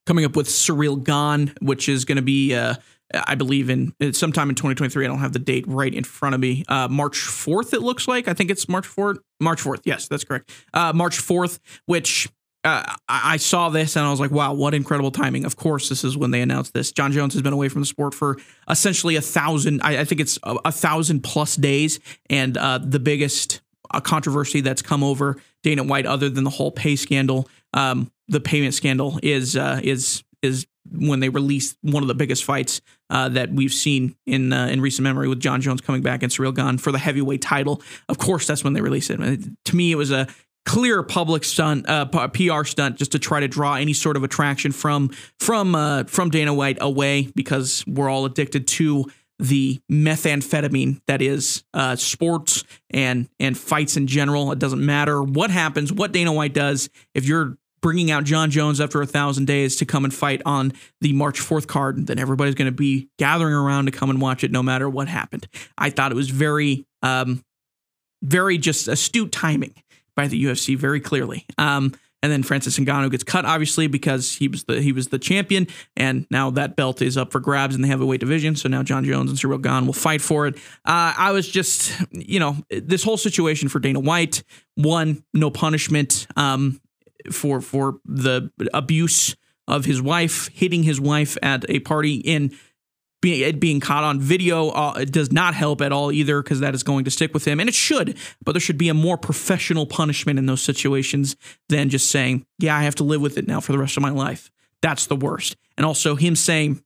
coming 0.06 0.26
up 0.26 0.36
with 0.36 0.48
Ciryl 0.48 1.04
Gane, 1.04 1.54
which 1.62 1.90
is 1.90 2.06
going 2.06 2.18
to 2.18 2.22
be. 2.22 2.56
Uh, 2.56 2.76
I 3.12 3.34
believe 3.34 3.72
in 3.72 3.94
sometime 4.14 4.50
in 4.50 4.56
2023. 4.56 5.04
I 5.04 5.08
don't 5.08 5.18
have 5.18 5.34
the 5.34 5.40
date 5.40 5.66
right 5.68 5.92
in 5.94 6.04
front 6.04 6.36
of 6.36 6.42
me. 6.42 6.64
Uh, 6.68 6.88
March 6.88 7.18
4th, 7.18 7.74
it 7.74 7.82
looks 7.82 8.08
like. 8.08 8.28
I 8.28 8.36
think 8.36 8.52
it's 8.52 8.70
March 8.70 8.88
4th. 8.88 9.18
March 9.40 9.64
4th. 9.64 9.82
Yes, 9.84 10.08
that's 10.08 10.24
correct. 10.24 10.52
Uh, 10.76 10.94
March 10.94 11.18
4th, 11.18 11.58
which 11.88 12.30
uh, 12.64 12.84
I 13.08 13.38
saw 13.38 13.70
this 13.70 13.96
and 13.96 14.06
I 14.06 14.12
was 14.12 14.20
like, 14.20 14.32
wow, 14.32 14.54
what 14.54 14.74
incredible 14.74 15.12
timing. 15.12 15.46
Of 15.46 15.56
course, 15.56 15.88
this 15.88 16.04
is 16.04 16.18
when 16.18 16.32
they 16.32 16.42
announced 16.42 16.74
this. 16.74 16.92
Jon 16.92 17.12
Jones 17.12 17.34
has 17.34 17.42
been 17.42 17.54
away 17.54 17.70
from 17.70 17.82
the 17.82 17.86
sport 17.86 18.14
for 18.14 18.38
essentially 18.70 19.16
a 19.16 19.22
thousand, 19.22 19.82
I, 19.82 20.02
I 20.02 20.06
think 20.06 20.20
it's 20.20 20.38
a, 20.44 20.58
a, 20.66 20.72
thousand 20.72 21.22
plus 21.24 21.56
days. 21.56 22.00
And 22.30 22.58
uh, 22.58 22.80
the 22.80 23.00
biggest 23.00 23.62
a 23.94 24.02
controversy 24.02 24.62
that's 24.62 24.82
come 24.82 25.04
over 25.04 25.38
Dana 25.64 25.84
White, 25.84 26.06
other 26.06 26.30
than 26.30 26.44
the 26.44 26.50
whole 26.50 26.72
pay 26.72 26.96
scandal. 26.96 27.48
Um, 27.74 28.12
the 28.28 28.40
payment 28.40 28.74
scandal 28.74 29.20
is 29.22 29.56
uh, 29.56 29.80
is 29.84 30.24
is 30.42 30.68
when 30.92 31.20
they 31.20 31.30
released 31.30 31.78
one 31.82 32.04
of 32.04 32.08
the 32.08 32.16
biggest 32.16 32.44
fights 32.44 32.82
uh, 33.10 33.30
that 33.30 33.52
we've 33.52 33.74
seen 33.74 34.16
in 34.26 34.54
uh, 34.54 34.68
in 34.68 34.82
recent 34.82 35.04
memory 35.04 35.28
with 35.28 35.40
Jon 35.40 35.62
Jones 35.62 35.82
coming 35.82 36.02
back 36.02 36.24
and 36.24 36.32
Ciryl 36.32 36.56
Gane 36.56 36.78
for 36.78 36.92
the 36.92 37.00
heavyweight 37.00 37.42
title. 37.42 37.82
Of 38.08 38.18
course, 38.18 38.48
that's 38.48 38.64
when 38.64 38.74
they 38.74 38.82
released 38.82 39.10
it. 39.10 39.18
To 39.66 39.76
me, 39.76 39.92
it 39.92 39.96
was 39.96 40.12
a 40.12 40.28
clear 40.66 41.02
public 41.04 41.44
stunt, 41.44 41.90
uh, 41.90 42.06
PR 42.06 42.64
stunt, 42.64 42.98
just 42.98 43.12
to 43.14 43.20
try 43.20 43.40
to 43.40 43.48
draw 43.48 43.76
any 43.76 43.94
sort 43.94 44.18
of 44.18 44.24
attraction 44.24 44.72
from 44.72 45.10
from 45.40 45.76
uh, 45.76 46.04
from 46.06 46.30
Dana 46.30 46.54
White 46.54 46.78
away 46.82 47.30
because 47.36 47.84
we're 47.88 48.10
all 48.10 48.26
addicted 48.26 48.68
to 48.68 49.06
the 49.40 49.82
methamphetamine 49.90 51.02
that 51.08 51.22
is 51.22 51.64
uh, 51.74 51.96
sports 51.96 52.64
and 52.90 53.30
and 53.40 53.58
fights 53.58 53.98
in 53.98 54.06
general. 54.06 54.52
It 54.52 54.60
doesn't 54.60 54.86
matter 54.86 55.24
what 55.24 55.50
happens, 55.50 55.92
what 55.94 56.12
Dana 56.12 56.34
White 56.34 56.54
does. 56.54 56.90
If 57.16 57.26
you're 57.26 57.58
bringing 57.82 58.12
out 58.12 58.26
Jon 58.26 58.52
Jones 58.52 58.82
after 58.82 59.02
a 59.02 59.06
thousand 59.06 59.46
days 59.46 59.78
to 59.78 59.86
come 59.86 60.04
and 60.04 60.14
fight 60.14 60.42
on 60.46 60.74
the 61.02 61.14
March 61.14 61.40
4th 61.40 61.68
card, 61.68 62.08
then 62.08 62.20
everybody's 62.20 62.56
going 62.56 62.66
to 62.66 62.76
be 62.76 63.10
gathering 63.18 63.54
around 63.54 63.86
to 63.86 63.92
come 63.92 64.10
and 64.10 64.20
watch 64.22 64.44
it 64.44 64.52
no 64.52 64.62
matter 64.62 64.90
what 64.90 65.08
happened. 65.08 65.48
I 65.78 65.90
thought 65.90 66.12
it 66.12 66.16
was 66.16 66.30
very, 66.30 66.86
um, 67.02 67.44
very 68.22 68.58
just 68.58 68.90
astute 68.90 69.32
timing 69.32 69.74
by 70.16 70.28
the 70.28 70.44
UFC, 70.44 70.78
very 70.78 71.00
clearly. 71.00 71.46
Um, 71.58 71.94
and 72.22 72.32
then 72.32 72.44
Francis 72.44 72.78
Ngannou 72.78 73.12
gets 73.12 73.24
cut, 73.24 73.46
obviously, 73.46 73.88
because 73.88 74.36
he 74.36 74.48
was 74.48 74.66
the 74.66 74.82
he 74.82 74.92
was 74.92 75.08
the 75.08 75.20
champion, 75.20 75.68
and 75.96 76.26
now 76.30 76.50
that 76.52 76.76
belt 76.76 77.02
is 77.02 77.18
up 77.18 77.32
for 77.32 77.40
grabs 77.40 77.76
in 77.76 77.82
the 77.82 77.88
heavyweight 77.88 78.20
division. 78.20 78.56
So 78.56 78.68
now 78.70 78.84
Jon 78.84 79.06
Jones 79.06 79.30
and 79.30 79.40
Ciryl 79.40 79.62
Gane 79.62 79.86
will 79.86 79.94
fight 79.94 80.22
for 80.22 80.48
it. 80.48 80.56
Uh, 80.86 81.14
I 81.18 81.32
was 81.32 81.48
just, 81.48 81.94
you 82.12 82.40
know, 82.40 82.58
this 82.70 83.04
whole 83.04 83.18
situation 83.18 83.70
for 83.70 83.80
Dana 83.80 84.00
White. 84.00 84.44
One, 84.76 85.24
no 85.34 85.50
punishment 85.50 86.28
um, 86.36 86.82
for 87.32 87.62
for 87.62 88.00
the 88.06 88.52
abuse 88.74 89.36
of 89.68 89.86
his 89.86 90.02
wife, 90.02 90.50
hitting 90.54 90.84
his 90.84 91.00
wife 91.00 91.38
at 91.44 91.64
a 91.70 91.80
party 91.80 92.16
in 92.16 92.58
being, 93.22 93.60
being 93.60 93.80
caught 93.80 94.04
on 94.04 94.20
video 94.20 94.70
uh, 94.70 94.94
it 95.00 95.12
does 95.12 95.32
not 95.32 95.54
help 95.54 95.82
at 95.82 95.92
all 95.92 96.12
either 96.12 96.42
because 96.42 96.60
that 96.60 96.74
is 96.74 96.84
going 96.84 97.06
to 97.06 97.12
stick 97.12 97.34
with 97.34 97.46
him. 97.46 97.60
And 97.60 97.68
it 97.68 97.76
should 97.76 98.18
but 98.44 98.54
there 98.54 98.62
should 98.62 98.78
be 98.78 98.90
a 98.90 98.94
more 98.94 99.18
professional 99.18 99.86
punishment 99.86 100.40
in 100.40 100.46
those 100.46 100.62
situations 100.62 101.36
than 101.68 101.90
just 101.90 102.10
saying 102.10 102.46
yeah 102.58 102.78
i 102.78 102.84
have 102.84 102.96
to 102.96 103.04
live 103.04 103.22
with 103.22 103.38
it 103.38 103.48
now 103.48 103.60
for 103.60 103.72
the 103.72 103.78
rest 103.80 103.98
of 103.98 104.04
my 104.04 104.12
life. 104.12 104.52
That's 104.82 105.08
the 105.08 105.16
worst. 105.16 105.58
And 105.78 105.86
also 105.86 106.16
him 106.16 106.36
saying 106.36 106.84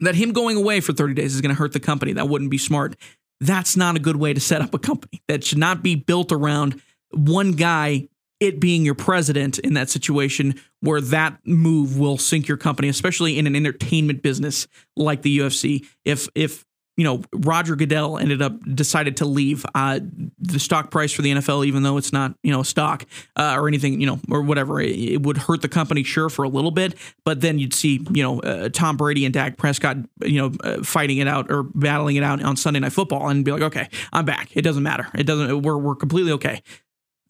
that 0.00 0.14
him 0.14 0.32
going 0.32 0.56
away 0.56 0.80
for 0.80 0.92
30 0.92 1.14
days 1.14 1.34
is 1.34 1.40
going 1.40 1.54
to 1.54 1.58
hurt 1.58 1.72
the 1.72 1.80
company. 1.80 2.12
That 2.14 2.28
wouldn't 2.28 2.50
be 2.50 2.58
smart. 2.58 2.96
That's 3.40 3.76
not 3.76 3.96
a 3.96 3.98
good 3.98 4.16
way 4.16 4.32
to 4.32 4.40
set 4.40 4.62
up 4.62 4.74
a 4.74 4.78
company. 4.78 5.22
That 5.28 5.44
should 5.44 5.58
not 5.58 5.82
be 5.82 5.94
built 5.94 6.32
around 6.32 6.80
one 7.10 7.52
guy 7.52 8.08
it 8.40 8.60
being 8.60 8.84
your 8.84 8.94
president 8.94 9.58
in 9.58 9.74
that 9.74 9.90
situation 9.90 10.54
where 10.80 11.00
that 11.00 11.38
move 11.44 11.98
will 11.98 12.18
sink 12.18 12.46
your 12.46 12.56
company, 12.56 12.88
especially 12.88 13.38
in 13.38 13.46
an 13.46 13.56
entertainment 13.56 14.22
business 14.22 14.68
like 14.96 15.22
the 15.22 15.38
UFC. 15.38 15.86
If 16.04 16.28
if 16.34 16.64
you 16.96 17.04
know 17.04 17.22
Roger 17.32 17.74
Goodell 17.74 18.16
ended 18.16 18.40
up 18.40 18.52
decided 18.74 19.16
to 19.18 19.24
leave, 19.24 19.66
uh, 19.74 19.98
the 20.38 20.60
stock 20.60 20.92
price 20.92 21.12
for 21.12 21.22
the 21.22 21.32
NFL, 21.32 21.66
even 21.66 21.82
though 21.82 21.96
it's 21.96 22.12
not 22.12 22.34
you 22.44 22.52
know 22.52 22.60
a 22.60 22.64
stock 22.64 23.06
uh, 23.34 23.56
or 23.58 23.66
anything, 23.66 24.00
you 24.00 24.06
know 24.06 24.20
or 24.30 24.42
whatever, 24.42 24.80
it, 24.80 24.96
it, 24.96 25.22
would 25.22 25.36
hurt 25.36 25.62
the 25.62 25.68
company 25.68 26.04
sure 26.04 26.28
for 26.28 26.44
a 26.44 26.48
little 26.48 26.70
bit, 26.70 26.94
but 27.24 27.40
then 27.40 27.58
you'd 27.58 27.74
see 27.74 28.04
you 28.12 28.22
know 28.22 28.38
uh, 28.40 28.68
Tom 28.68 28.96
Brady 28.96 29.24
and 29.24 29.34
Dak 29.34 29.56
Prescott 29.56 29.96
you 30.24 30.40
know 30.40 30.52
uh, 30.62 30.84
fighting 30.84 31.18
it 31.18 31.26
out 31.26 31.50
or 31.50 31.64
battling 31.64 32.14
it 32.14 32.22
out 32.22 32.40
on 32.42 32.56
Sunday 32.56 32.78
Night 32.78 32.92
Football 32.92 33.28
and 33.28 33.44
be 33.44 33.50
like, 33.50 33.62
okay, 33.62 33.88
I'm 34.12 34.24
back. 34.24 34.56
It 34.56 34.62
doesn't 34.62 34.82
matter. 34.84 35.08
It 35.16 35.24
doesn't. 35.24 35.62
We're 35.62 35.78
we're 35.78 35.96
completely 35.96 36.30
okay 36.32 36.62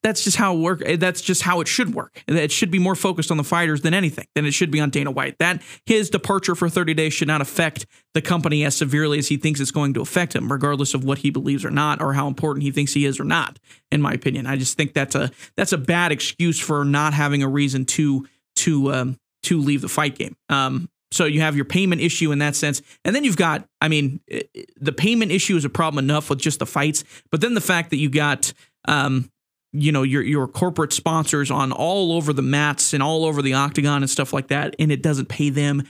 that's 0.03 0.23
just 0.23 0.37
how 0.37 0.55
it 0.55 0.61
work. 0.61 0.83
Eh, 0.85 0.97
that's 0.97 1.21
just 1.21 1.43
how 1.43 1.61
it 1.61 1.69
should 1.69 1.95
work. 1.95 2.23
It 2.29 2.53
should 2.53 2.71
be 2.71 2.79
more 2.79 2.95
focused 2.95 3.31
on 3.31 3.37
the 3.37 3.45
fighters 3.45 3.83
than 3.83 3.95
anything. 3.95 4.27
Than 4.35 4.47
it 4.47 4.53
should 4.53 4.71
be 4.71 4.81
on 4.81 4.91
Dana 4.91 5.11
White. 5.11 5.39
That 5.39 5.63
his 5.87 6.11
departure 6.11 6.55
for 6.55 6.69
30 6.69 6.95
days 6.95 7.13
should 7.13 7.29
not 7.29 7.41
affect 7.41 7.87
the 8.15 8.23
company 8.23 8.65
as 8.65 8.77
severely 8.77 9.19
as 9.19 9.29
he 9.29 9.37
thinks 9.37 9.61
it's 9.61 9.71
going 9.71 9.95
to 9.95 10.01
affect 10.01 10.35
him, 10.35 10.51
regardless 10.51 10.95
of 10.95 11.05
what 11.05 11.19
he 11.19 11.31
believes 11.31 11.65
or 11.65 11.71
not, 11.71 12.01
or 12.01 12.13
how 12.13 12.29
important 12.29 12.63
he 12.63 12.71
thinks 12.71 12.93
he 12.93 13.05
is 13.05 13.19
or 13.19 13.25
not. 13.25 13.59
In 13.91 14.01
my 14.01 14.13
opinion, 14.13 14.47
I 14.47 14.57
just 14.57 14.77
think 14.77 14.95
that's 14.95 15.15
a 15.15 15.31
that's 15.57 15.73
a 15.73 15.79
bad 15.79 16.13
excuse 16.13 16.61
for 16.61 16.85
not 16.85 17.13
having 17.13 17.43
a 17.43 17.49
reason 17.49 17.85
to 17.87 18.27
to 18.57 18.93
um, 18.93 19.19
to 19.45 19.61
leave 19.61 19.81
the 19.81 19.89
fight 19.89 20.17
game. 20.17 20.37
Um, 20.49 20.89
so 21.11 21.25
you 21.25 21.41
have 21.41 21.57
your 21.57 21.65
payment 21.65 22.01
issue 22.01 22.33
in 22.33 22.39
that 22.41 22.55
sense. 22.55 22.83
And 23.05 23.17
then 23.17 23.25
you've 23.25 23.37
got, 23.37 23.67
I 23.81 23.89
mean, 23.89 24.21
eh, 24.31 24.43
the 24.77 24.93
payment 24.93 25.33
issue 25.33 25.57
is 25.57 25.65
a 25.65 25.71
problem 25.71 26.05
enough 26.05 26.29
with 26.29 26.39
just 26.39 26.59
the 26.59 26.67
fights, 26.67 27.03
but 27.31 27.41
then 27.41 27.55
the 27.55 27.63
fact 27.63 27.91
that 27.91 27.97
you 27.97 28.11
got 28.11 28.53
um, 28.87 29.31
you 29.73 29.93
know 29.93 30.03
your 30.03 30.23
your 30.23 30.49
corporate 30.49 30.93
sponsors 30.93 31.51
on 31.51 31.73
all 31.73 32.13
over 32.13 32.33
the 32.33 32.43
mats 32.43 32.93
and 32.95 33.03
all 33.03 33.25
over 33.25 33.43
the 33.43 33.55
octagon 33.55 34.03
and 34.03 34.11
stuff 34.11 34.33
like 34.33 34.49
that 34.49 34.75
and 34.79 34.91
it 34.91 35.03
doesn't 35.03 35.29
pay 35.29 35.51
them 35.51 35.83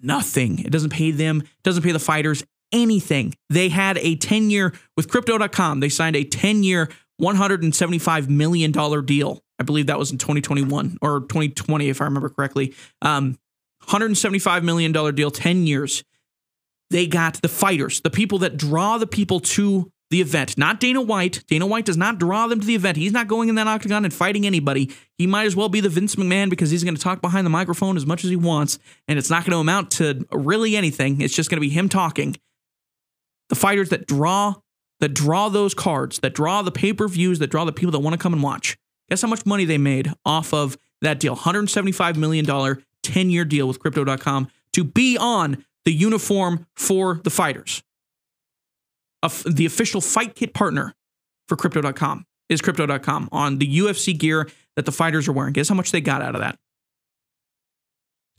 nothing. 0.00 0.60
It 0.60 0.70
doesn't 0.70 0.90
pay 0.90 1.10
them 1.10 1.42
doesn't 1.62 1.82
pay 1.82 1.92
the 1.92 1.98
fighters 1.98 2.44
anything. 2.72 3.34
They 3.50 3.68
had 3.68 3.98
a 3.98 4.16
10 4.16 4.50
year 4.50 4.72
with 4.96 5.08
crypto.com 5.08 5.80
they 5.80 5.88
signed 5.88 6.16
a 6.16 6.24
10 6.24 6.62
year 6.62 6.88
175 7.18 8.30
million 8.30 8.72
dollar 8.72 9.02
deal. 9.02 9.42
I 9.58 9.62
believe 9.62 9.86
that 9.86 9.98
was 9.98 10.10
in 10.10 10.18
2021 10.18 10.98
or 11.00 11.20
2020 11.20 11.88
if 11.88 12.00
i 12.00 12.04
remember 12.04 12.28
correctly. 12.28 12.74
Um 13.02 13.38
175 13.84 14.64
million 14.64 14.92
dollar 14.92 15.12
deal 15.12 15.30
10 15.30 15.66
years. 15.66 16.04
They 16.90 17.06
got 17.06 17.40
the 17.40 17.48
fighters 17.48 18.00
the 18.00 18.10
people 18.10 18.38
that 18.38 18.56
draw 18.56 18.98
the 18.98 19.06
people 19.06 19.40
to 19.40 19.92
the 20.12 20.20
event, 20.20 20.58
not 20.58 20.78
Dana 20.78 21.00
White. 21.00 21.42
Dana 21.48 21.66
White 21.66 21.86
does 21.86 21.96
not 21.96 22.18
draw 22.18 22.46
them 22.46 22.60
to 22.60 22.66
the 22.66 22.74
event. 22.74 22.98
He's 22.98 23.12
not 23.12 23.28
going 23.28 23.48
in 23.48 23.54
that 23.54 23.66
octagon 23.66 24.04
and 24.04 24.12
fighting 24.12 24.46
anybody. 24.46 24.92
He 25.16 25.26
might 25.26 25.46
as 25.46 25.56
well 25.56 25.70
be 25.70 25.80
the 25.80 25.88
Vince 25.88 26.16
McMahon 26.16 26.50
because 26.50 26.70
he's 26.70 26.84
going 26.84 26.94
to 26.94 27.00
talk 27.00 27.22
behind 27.22 27.46
the 27.46 27.50
microphone 27.50 27.96
as 27.96 28.04
much 28.04 28.22
as 28.22 28.28
he 28.28 28.36
wants, 28.36 28.78
and 29.08 29.18
it's 29.18 29.30
not 29.30 29.44
going 29.44 29.52
to 29.52 29.58
amount 29.58 29.90
to 29.92 30.26
really 30.30 30.76
anything. 30.76 31.22
It's 31.22 31.34
just 31.34 31.48
going 31.48 31.56
to 31.56 31.62
be 31.62 31.70
him 31.70 31.88
talking. 31.88 32.36
The 33.48 33.54
fighters 33.54 33.88
that 33.88 34.06
draw 34.06 34.56
that 35.00 35.14
draw 35.14 35.48
those 35.48 35.74
cards, 35.74 36.20
that 36.20 36.32
draw 36.32 36.62
the 36.62 36.70
pay-per-views, 36.70 37.40
that 37.40 37.50
draw 37.50 37.64
the 37.64 37.72
people 37.72 37.90
that 37.90 37.98
want 37.98 38.14
to 38.14 38.18
come 38.18 38.32
and 38.32 38.42
watch. 38.42 38.78
Guess 39.10 39.22
how 39.22 39.28
much 39.28 39.44
money 39.44 39.64
they 39.64 39.78
made 39.78 40.12
off 40.24 40.54
of 40.54 40.76
that 41.00 41.18
deal? 41.18 41.34
$175 41.34 42.16
million 42.16 42.46
10-year 42.46 43.44
deal 43.44 43.66
with 43.66 43.80
crypto.com 43.80 44.48
to 44.74 44.84
be 44.84 45.18
on 45.18 45.64
the 45.84 45.92
uniform 45.92 46.66
for 46.76 47.20
the 47.24 47.30
fighters 47.30 47.82
the 49.46 49.66
official 49.66 50.00
fight 50.00 50.34
kit 50.34 50.54
partner 50.54 50.94
for 51.48 51.56
crypto.com 51.56 52.26
is 52.48 52.60
crypto.com 52.60 53.28
on 53.32 53.58
the 53.58 53.78
UFC 53.78 54.16
gear 54.16 54.48
that 54.76 54.84
the 54.84 54.92
fighters 54.92 55.28
are 55.28 55.32
wearing. 55.32 55.52
Guess 55.52 55.68
how 55.68 55.74
much 55.74 55.90
they 55.90 56.00
got 56.00 56.22
out 56.22 56.34
of 56.34 56.40
that? 56.40 56.58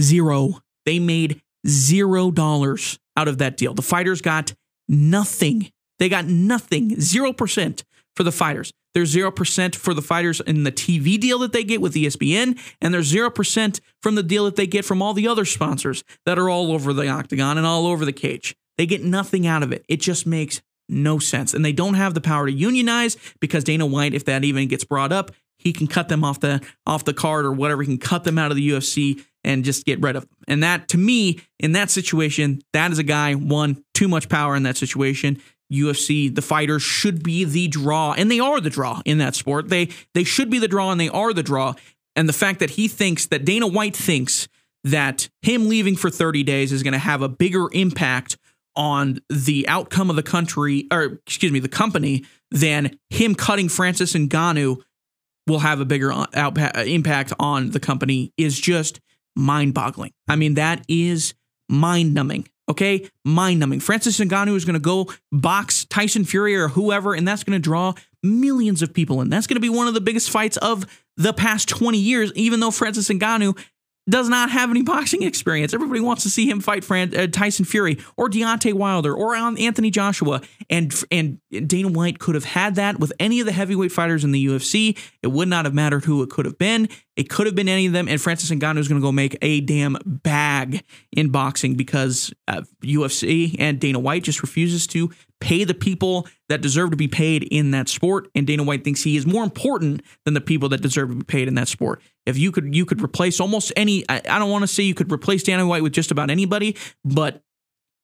Zero. 0.02 0.60
They 0.86 1.00
made 1.00 1.42
zero 1.68 2.32
dollars 2.32 3.00
out 3.16 3.28
of 3.28 3.38
that 3.38 3.58
deal. 3.58 3.74
The 3.74 3.82
fighters 3.82 4.22
got 4.22 4.54
nothing. 4.88 5.72
They 6.00 6.10
got 6.10 6.26
nothing. 6.26 6.92
0% 6.92 7.84
for 8.16 8.24
the 8.24 8.32
fighters. 8.32 8.74
There's 8.94 9.16
0% 9.16 9.76
for 9.76 9.94
the 9.94 10.02
fighters 10.02 10.40
in 10.42 10.64
the 10.64 10.72
TV 10.72 11.20
deal 11.20 11.40
that 11.40 11.52
they 11.52 11.64
get 11.64 11.82
with 11.82 11.96
ESPN, 11.96 12.60
and 12.80 12.94
there's 12.94 13.12
0% 13.12 13.80
from 14.02 14.16
the 14.16 14.22
deal 14.24 14.46
that 14.46 14.56
they 14.56 14.68
get 14.68 14.86
from 14.86 15.02
all 15.02 15.14
the 15.14 15.28
other 15.28 15.46
sponsors 15.46 16.04
that 16.26 16.38
are 16.38 16.50
all 16.50 16.72
over 16.72 16.94
the 16.94 17.08
octagon 17.08 17.58
and 17.58 17.66
all 17.66 17.88
over 17.88 18.06
the 18.06 18.14
cage. 18.14 18.56
They 18.78 18.86
get 18.86 19.04
nothing 19.04 19.48
out 19.48 19.64
of 19.64 19.72
it. 19.72 19.84
It 19.88 20.00
just 20.00 20.28
makes 20.28 20.62
no 20.94 21.20
sense. 21.20 21.54
And 21.54 21.64
they 21.64 21.72
don't 21.72 21.96
have 21.96 22.14
the 22.14 22.22
power 22.22 22.46
to 22.46 22.52
unionize 22.52 23.18
because 23.40 23.64
Dana 23.64 23.86
White, 23.86 24.14
if 24.14 24.26
that 24.26 24.44
even 24.44 24.68
gets 24.68 24.84
brought 24.84 25.12
up, 25.12 25.32
he 25.58 25.74
can 25.74 25.88
cut 25.88 26.10
them 26.10 26.24
off 26.24 26.40
the 26.40 26.62
off 26.86 27.06
the 27.06 27.14
card 27.14 27.46
or 27.46 27.52
whatever. 27.52 27.82
He 27.82 27.88
can 27.88 27.98
cut 27.98 28.24
them 28.24 28.38
out 28.38 28.52
of 28.52 28.58
the 28.58 28.70
UFC 28.70 29.24
and 29.44 29.64
just 29.64 29.86
get 29.86 30.02
rid 30.02 30.16
of 30.16 30.24
them. 30.24 30.38
And 30.48 30.64
that 30.64 30.88
to 30.90 30.98
me, 30.98 31.40
in 31.60 31.72
that 31.74 31.90
situation, 31.90 32.62
that 32.74 32.92
is 32.92 33.00
a 33.00 33.04
guy, 33.04 33.34
one, 33.34 33.84
too 33.94 34.08
much 34.08 34.30
power 34.30 34.56
in 34.56 34.64
that 34.64 34.78
situation. 34.78 35.42
UFC, 35.72 36.34
the 36.34 36.42
fighters 36.42 36.84
should 36.84 37.24
be 37.24 37.46
the 37.46 37.68
draw, 37.68 38.14
and 38.14 38.30
they 38.30 38.40
are 38.40 38.62
the 38.62 38.70
draw 38.70 39.02
in 39.06 39.18
that 39.20 39.36
sport. 39.36 39.70
They 39.70 39.90
they 40.14 40.24
should 40.24 40.50
be 40.50 40.60
the 40.60 40.68
draw 40.68 40.92
and 40.92 41.00
they 41.00 41.10
are 41.10 41.34
the 41.34 41.44
draw. 41.44 41.74
And 42.16 42.30
the 42.30 42.34
fact 42.34 42.60
that 42.60 42.72
he 42.72 42.88
thinks 42.88 43.28
that 43.28 43.46
Dana 43.46 43.68
White 43.68 43.96
thinks 43.96 44.48
that 44.84 45.30
him 45.42 45.70
leaving 45.70 45.96
for 45.96 46.10
30 46.10 46.44
days 46.44 46.72
is 46.72 46.84
going 46.84 46.94
to 46.94 47.00
have 47.00 47.22
a 47.22 47.30
bigger 47.30 47.70
impact 47.72 48.38
on 48.76 49.20
the 49.30 49.68
outcome 49.68 50.10
of 50.10 50.16
the 50.16 50.24
country, 50.24 50.88
or 50.92 51.20
excuse 51.26 51.52
me, 51.52 51.60
the 51.60 51.68
company, 51.68 52.26
than 52.52 52.98
him 53.10 53.36
cutting 53.36 53.70
Francis 53.70 54.14
Ngannou 54.14 54.82
will 55.48 55.60
have 55.60 55.80
a 55.80 55.86
bigger 55.86 56.12
uh, 56.12 56.26
out, 56.34 56.58
impact 56.88 57.34
on 57.40 57.72
the 57.72 57.80
company 57.80 58.34
is 58.38 58.60
just 58.60 59.00
mind 59.36 59.74
boggling. 59.74 60.12
I 60.28 60.36
mean, 60.36 60.56
that 60.56 60.84
is 60.88 61.34
mind 61.70 62.14
numbing. 62.14 62.48
Okay, 62.70 63.10
mind 63.26 63.60
numbing. 63.60 63.82
Francis 63.82 64.20
Ngannou 64.20 64.56
is 64.56 64.64
going 64.64 64.76
to 64.76 64.80
go 64.80 65.12
box 65.32 65.86
Tyson 65.86 66.24
Fury 66.24 66.56
or 66.56 66.70
whoever, 66.70 67.14
and 67.14 67.28
that's 67.28 67.44
going 67.44 67.58
to 67.58 67.62
draw 67.62 67.94
millions 68.22 68.82
of 68.82 68.94
people 68.94 69.20
in. 69.20 69.30
That's 69.30 69.48
going 69.48 69.56
to 69.56 69.62
be 69.62 69.70
one 69.70 69.88
of 69.88 69.94
the 69.94 70.02
biggest 70.02 70.30
fights 70.30 70.56
of 70.58 70.86
the 71.18 71.34
past 71.34 71.68
20 71.68 71.98
years, 71.98 72.32
even 72.36 72.62
though 72.62 72.72
Francis 72.72 73.10
Ngannou 73.10 73.58
does 74.10 74.28
not 74.28 74.50
have 74.52 74.70
any 74.70 74.82
boxing 74.82 75.24
experience. 75.24 75.74
Everybody 75.74 76.02
wants 76.02 76.24
to 76.24 76.30
see 76.30 76.50
him 76.50 76.60
fight 76.60 76.84
Fran- 76.84 77.16
uh, 77.16 77.28
Tyson 77.28 77.66
Fury 77.66 77.98
or 78.18 78.30
Deontay 78.30 78.74
Wilder 78.74 79.14
or 79.14 79.36
Anthony 79.36 79.90
Joshua. 79.90 80.42
And 80.70 80.94
and 81.12 81.40
Dana 81.68 81.88
White 81.88 82.20
could 82.20 82.36
have 82.36 82.44
had 82.44 82.76
that 82.76 83.00
with 83.00 83.14
any 83.20 83.40
of 83.40 83.46
the 83.46 83.52
heavyweight 83.52 83.92
fighters 83.92 84.24
in 84.24 84.32
the 84.32 84.46
UFC. 84.46 84.98
It 85.22 85.28
would 85.28 85.48
not 85.48 85.66
have 85.66 85.74
mattered 85.74 86.06
who 86.06 86.22
it 86.22 86.30
could 86.30 86.46
have 86.46 86.58
been. 86.58 86.90
It 87.16 87.30
could 87.30 87.46
have 87.46 87.56
been 87.56 87.70
any 87.70 87.86
of 87.86 87.94
them. 87.94 88.08
And 88.08 88.20
Francis 88.20 88.50
Ngannou 88.50 88.80
is 88.80 88.88
going 88.88 89.00
to 89.00 89.06
go 89.06 89.12
make 89.12 89.38
a 89.42 89.62
damn 89.62 89.98
bag 90.06 90.84
in 91.12 91.30
boxing 91.30 91.76
because 91.76 92.34
uh, 92.48 92.64
UFC 92.84 93.56
and 93.60 93.80
Dana 93.80 94.00
White 94.00 94.24
just 94.24 94.42
refuses 94.42 94.88
to 94.88 95.12
pay 95.40 95.64
the 95.64 95.74
people 95.74 96.28
that 96.50 96.62
deserve 96.62 96.92
to 96.92 96.98
be 96.98 97.08
paid 97.08 97.44
in 97.44 97.72
that 97.72 97.88
sport. 97.88 98.30
And 98.34 98.48
Dana 98.48 98.64
White 98.64 98.84
thinks 98.84 99.04
he 99.04 99.16
is 99.16 99.28
more 99.28 99.44
important 99.44 100.02
than 100.26 100.34
the 100.34 100.42
people 100.42 100.70
that 100.70 100.82
deserve 100.82 101.10
to 101.10 101.16
be 101.16 101.24
paid 101.24 101.48
in 101.48 101.56
that 101.56 101.68
sport. 101.68 102.02
If 102.26 102.38
you 102.38 102.52
could, 102.52 102.74
you 102.74 102.86
could 102.86 103.02
replace 103.02 103.40
almost 103.40 103.72
any. 103.76 104.06
I, 104.10 104.22
I 104.28 104.40
don't 104.40 104.50
want 104.50 104.64
to 104.64 104.68
say 104.68 104.84
you 104.84 104.96
could 104.96 105.12
replace 105.12 105.44
Dana 105.44 105.68
White 105.68 105.84
with 105.84 105.94
just 105.94 106.12
about 106.12 106.32
anybody, 106.32 106.78
but 107.06 107.44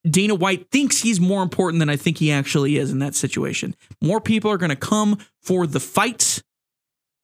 Dana 0.08 0.36
White 0.36 0.70
thinks 0.72 1.02
he's 1.02 1.20
more 1.20 1.42
important 1.42 1.80
than 1.80 1.90
I 1.90 1.96
think 1.96 2.18
he 2.18 2.32
actually 2.32 2.78
is 2.78 2.92
in 2.92 3.00
that 3.00 3.16
situation. 3.16 3.76
More 4.02 4.22
people 4.22 4.52
are 4.52 4.58
going 4.58 4.70
to 4.70 4.76
come 4.76 5.18
for 5.42 5.66
the 5.66 5.80
fights 5.80 6.44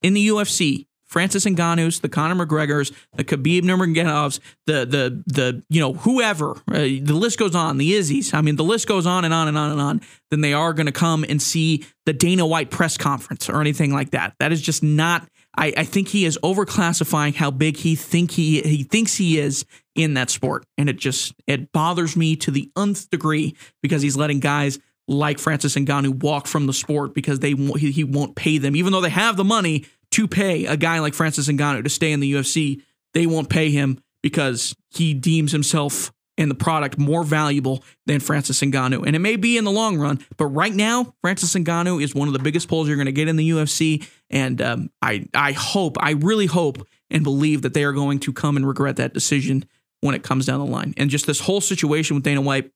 in 0.02 0.14
the 0.14 0.28
UFC. 0.28 0.88
Francis 1.06 1.46
Ngannou's, 1.46 2.00
the 2.00 2.10
Conor 2.10 2.46
McGregor's, 2.46 2.92
the 3.16 3.24
Khabib 3.24 3.62
Nurmagomedovs, 3.62 4.40
the 4.66 4.86
the 4.86 5.24
the 5.28 5.64
you 5.70 5.80
know 5.80 5.94
whoever, 5.94 6.52
uh, 6.72 6.80
the 6.80 7.14
list 7.14 7.40
goes 7.40 7.56
on, 7.56 7.78
the 7.78 7.94
Izzy's. 7.94 8.34
I 8.34 8.42
mean, 8.42 8.56
the 8.56 8.64
list 8.64 8.88
goes 8.88 9.06
on 9.06 9.26
and 9.26 9.34
on 9.34 9.48
and 9.48 9.58
on 9.58 9.72
and 9.72 9.82
on. 9.82 10.02
Then 10.32 10.42
they 10.42 10.54
are 10.54 10.74
going 10.74 10.88
to 10.88 10.92
come 10.92 11.24
and 11.28 11.42
see 11.42 11.86
the 12.06 12.14
Dana 12.14 12.46
White 12.46 12.72
press 12.72 12.98
conference 12.98 13.50
or 13.50 13.62
anything 13.62 13.94
like 13.94 14.12
that. 14.12 14.34
That 14.40 14.52
is 14.52 14.62
just 14.62 14.84
not 14.84 15.28
I, 15.58 15.74
I 15.78 15.84
think 15.84 16.10
he 16.10 16.26
is 16.26 16.38
overclassifying 16.44 17.36
how 17.36 17.52
big 17.52 17.78
he 17.78 17.96
think 17.96 18.32
he 18.32 18.62
he 18.62 18.84
thinks 18.84 19.16
he 19.16 19.40
is 19.40 19.66
in 19.96 20.16
that 20.16 20.30
sport, 20.30 20.66
and 20.78 20.90
it 20.90 20.98
just 20.98 21.34
it 21.48 21.72
bothers 21.72 22.16
me 22.16 22.36
to 22.38 22.52
the 22.52 22.72
nth 22.78 23.10
degree 23.10 23.56
because 23.82 24.02
he's 24.02 24.18
letting 24.18 24.40
guys 24.40 24.80
like 25.08 25.40
Francis 25.40 25.76
Ngannou 25.76 26.22
walk 26.24 26.48
from 26.48 26.66
the 26.66 26.74
sport 26.74 27.14
because 27.14 27.40
they 27.40 27.54
he, 27.54 27.92
he 27.92 28.04
won't 28.04 28.36
pay 28.36 28.58
them, 28.58 28.76
even 28.76 28.92
though 28.92 29.02
they 29.02 29.10
have 29.10 29.38
the 29.38 29.44
money 29.44 29.86
to 30.16 30.30
pay 30.30 30.66
a 30.66 30.78
guy 30.78 31.00
like 31.00 31.14
Francis 31.14 31.50
Ngannou 31.50 31.84
to 31.84 31.90
stay 31.90 32.14
in 32.14 32.22
the 32.22 32.32
UFC. 32.32 32.82
They 33.14 33.28
won't 33.28 33.50
pay 33.50 33.70
him 33.70 34.02
because 34.24 34.74
he 34.90 35.14
deems 35.14 35.52
himself 35.52 36.14
and 36.38 36.50
the 36.50 36.56
product 36.56 36.98
more 36.98 37.26
valuable 37.26 37.84
than 38.06 38.22
Francis 38.22 38.62
Ngannou. 38.62 39.06
And 39.06 39.14
it 39.14 39.20
may 39.20 39.36
be 39.36 39.58
in 39.58 39.66
the 39.66 39.72
long 39.72 39.98
run, 39.98 40.20
but 40.38 40.46
right 40.46 40.74
now, 40.74 41.14
Francis 41.20 41.54
Ngannou 41.54 42.02
is 42.02 42.16
one 42.16 42.30
of 42.30 42.34
the 42.34 42.40
biggest 42.40 42.70
pulls 42.70 42.88
you're 42.88 42.96
going 42.96 43.08
to 43.08 43.12
get 43.12 43.28
in 43.28 43.36
the 43.36 43.50
UFC. 43.50 44.08
And 44.30 44.62
um, 44.62 44.90
I, 45.02 45.28
I 45.34 45.52
hope, 45.52 45.98
I 46.00 46.12
really 46.12 46.46
hope 46.46 46.88
and 47.10 47.26
believe 47.26 47.64
that 47.64 47.74
they 47.74 47.84
are 47.84 47.92
going 47.94 48.20
to 48.20 48.32
come 48.32 48.56
and 48.56 48.66
regret 48.66 48.96
that 48.96 49.14
decision 49.14 49.66
when 50.00 50.16
it 50.16 50.24
comes 50.24 50.46
down 50.46 50.60
the 50.60 50.66
line. 50.66 50.94
And 50.96 51.10
just 51.10 51.28
this 51.28 51.42
whole 51.42 51.60
situation 51.60 52.16
with 52.16 52.24
Dana 52.24 52.40
White, 52.40 52.72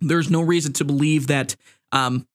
there's 0.00 0.30
no 0.30 0.40
reason 0.40 0.72
to 0.74 0.84
believe 0.84 1.26
that 1.26 1.56
um, 1.90 2.28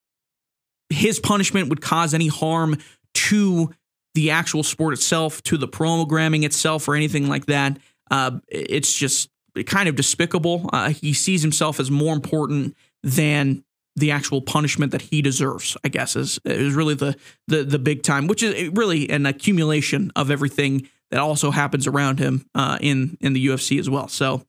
his 0.90 1.18
punishment 1.18 1.70
would 1.70 1.80
cause 1.80 2.12
any 2.12 2.28
harm 2.28 2.76
to 3.14 3.74
the 4.16 4.30
actual 4.30 4.62
sport 4.62 4.94
itself, 4.94 5.42
to 5.42 5.58
the 5.58 5.68
programming 5.68 6.42
itself, 6.42 6.88
or 6.88 6.96
anything 6.96 7.28
like 7.28 7.44
that. 7.46 7.78
Uh, 8.10 8.38
it's 8.48 8.94
just 8.94 9.28
kind 9.66 9.90
of 9.90 9.94
despicable. 9.94 10.70
Uh, 10.72 10.88
he 10.88 11.12
sees 11.12 11.42
himself 11.42 11.78
as 11.78 11.90
more 11.90 12.14
important 12.14 12.74
than 13.02 13.62
the 13.94 14.10
actual 14.10 14.40
punishment 14.40 14.92
that 14.92 15.02
he 15.02 15.20
deserves. 15.20 15.76
I 15.84 15.88
guess 15.88 16.16
is 16.16 16.40
is 16.46 16.72
really 16.74 16.94
the 16.94 17.14
the 17.46 17.62
the 17.62 17.78
big 17.78 18.02
time, 18.02 18.26
which 18.26 18.42
is 18.42 18.70
really 18.70 19.10
an 19.10 19.26
accumulation 19.26 20.10
of 20.16 20.30
everything 20.30 20.88
that 21.10 21.20
also 21.20 21.50
happens 21.50 21.86
around 21.86 22.18
him 22.18 22.46
uh, 22.54 22.78
in 22.80 23.18
in 23.20 23.34
the 23.34 23.46
UFC 23.46 23.78
as 23.78 23.90
well. 23.90 24.08
So 24.08 24.42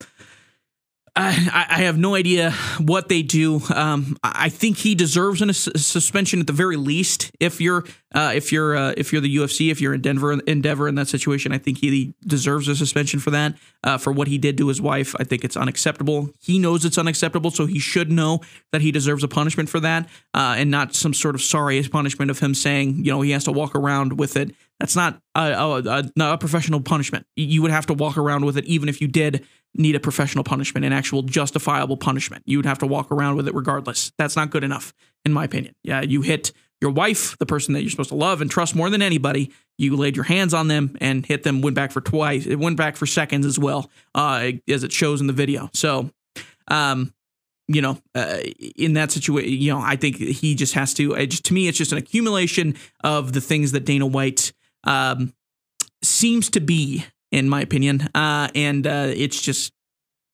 I, 1.17 1.65
I, 1.69 1.81
have 1.83 1.97
no 1.97 2.15
idea 2.15 2.51
what 2.79 3.09
they 3.09 3.21
do. 3.21 3.61
Um, 3.73 4.17
I 4.23 4.49
think 4.49 4.77
he 4.77 4.95
deserves 4.95 5.41
a 5.41 5.53
suspension 5.53 6.39
at 6.39 6.47
the 6.47 6.53
very 6.53 6.75
least. 6.75 7.31
If 7.39 7.59
you're 7.59 7.85
uh, 8.13 8.31
if 8.35 8.51
you're 8.51 8.75
uh, 8.75 8.93
if 8.95 9.11
you're 9.11 9.21
the 9.21 9.35
UFC, 9.35 9.71
if 9.71 9.81
you're 9.81 9.93
in 9.93 10.01
Denver 10.01 10.33
Endeavor 10.33 10.87
in 10.87 10.95
that 10.95 11.07
situation, 11.07 11.51
I 11.51 11.57
think 11.57 11.79
he 11.79 12.13
deserves 12.25 12.67
a 12.67 12.75
suspension 12.75 13.19
for 13.19 13.31
that 13.31 13.55
uh, 13.83 13.97
for 13.97 14.11
what 14.11 14.27
he 14.27 14.37
did 14.37 14.57
to 14.59 14.67
his 14.67 14.81
wife. 14.81 15.15
I 15.19 15.23
think 15.23 15.43
it's 15.43 15.57
unacceptable. 15.57 16.29
He 16.39 16.59
knows 16.59 16.85
it's 16.85 16.97
unacceptable, 16.97 17.51
so 17.51 17.65
he 17.65 17.79
should 17.79 18.11
know 18.11 18.41
that 18.71 18.81
he 18.81 18.91
deserves 18.91 19.23
a 19.23 19.27
punishment 19.27 19.69
for 19.69 19.79
that, 19.79 20.07
uh, 20.33 20.55
and 20.57 20.71
not 20.71 20.95
some 20.95 21.13
sort 21.13 21.35
of 21.35 21.41
sorry 21.41 21.81
punishment 21.83 22.31
of 22.31 22.39
him 22.39 22.53
saying 22.53 23.03
you 23.05 23.11
know 23.11 23.21
he 23.21 23.31
has 23.31 23.43
to 23.45 23.51
walk 23.51 23.75
around 23.75 24.17
with 24.17 24.37
it. 24.37 24.55
That's 24.79 24.95
not 24.95 25.19
a, 25.33 25.53
a, 25.53 26.11
a, 26.19 26.33
a 26.33 26.37
professional 26.37 26.81
punishment. 26.81 27.25
You 27.35 27.61
would 27.63 27.71
have 27.71 27.87
to 27.87 27.93
walk 27.93 28.17
around 28.17 28.45
with 28.45 28.57
it 28.57 28.65
even 28.65 28.89
if 28.89 29.01
you 29.01 29.07
did 29.07 29.45
need 29.75 29.95
a 29.95 29.99
professional 29.99 30.43
punishment, 30.43 30.85
an 30.85 30.93
actual 30.93 31.21
justifiable 31.21 31.97
punishment. 31.97 32.43
You 32.45 32.57
would 32.57 32.65
have 32.65 32.79
to 32.79 32.87
walk 32.87 33.11
around 33.11 33.35
with 33.35 33.47
it 33.47 33.53
regardless. 33.53 34.11
That's 34.17 34.35
not 34.35 34.49
good 34.49 34.63
enough, 34.63 34.93
in 35.23 35.33
my 35.33 35.43
opinion. 35.43 35.75
Yeah, 35.83 36.01
you 36.01 36.21
hit 36.21 36.51
your 36.81 36.91
wife, 36.91 37.37
the 37.37 37.45
person 37.45 37.73
that 37.73 37.81
you're 37.81 37.89
supposed 37.89 38.09
to 38.09 38.15
love 38.15 38.41
and 38.41 38.51
trust 38.51 38.75
more 38.75 38.89
than 38.89 39.01
anybody. 39.01 39.51
You 39.77 39.95
laid 39.95 40.15
your 40.15 40.25
hands 40.25 40.53
on 40.53 40.67
them 40.67 40.95
and 41.01 41.25
hit 41.25 41.43
them, 41.43 41.61
went 41.61 41.75
back 41.75 41.91
for 41.91 42.01
twice. 42.01 42.45
It 42.45 42.57
went 42.57 42.77
back 42.77 42.95
for 42.95 43.05
seconds 43.05 43.45
as 43.45 43.57
well, 43.57 43.89
uh, 44.15 44.51
as 44.67 44.83
it 44.83 44.91
shows 44.91 45.21
in 45.21 45.27
the 45.27 45.33
video. 45.33 45.69
So, 45.73 46.11
um, 46.67 47.13
you 47.67 47.81
know, 47.81 47.99
uh, 48.15 48.37
in 48.75 48.93
that 48.93 49.11
situation, 49.11 49.51
you 49.51 49.73
know, 49.73 49.81
I 49.81 49.95
think 49.95 50.17
he 50.17 50.55
just 50.55 50.73
has 50.73 50.93
to. 50.95 51.25
Just, 51.25 51.45
to 51.45 51.53
me, 51.53 51.67
it's 51.67 51.77
just 51.77 51.91
an 51.91 51.97
accumulation 51.97 52.75
of 53.03 53.33
the 53.33 53.41
things 53.41 53.73
that 53.73 53.85
Dana 53.85 54.05
White 54.05 54.53
um, 54.83 55.33
seems 56.03 56.49
to 56.51 56.59
be 56.59 57.05
in 57.31 57.49
my 57.49 57.61
opinion. 57.61 58.09
Uh, 58.13 58.49
and 58.55 58.85
uh, 58.85 59.11
it's 59.13 59.41
just 59.41 59.73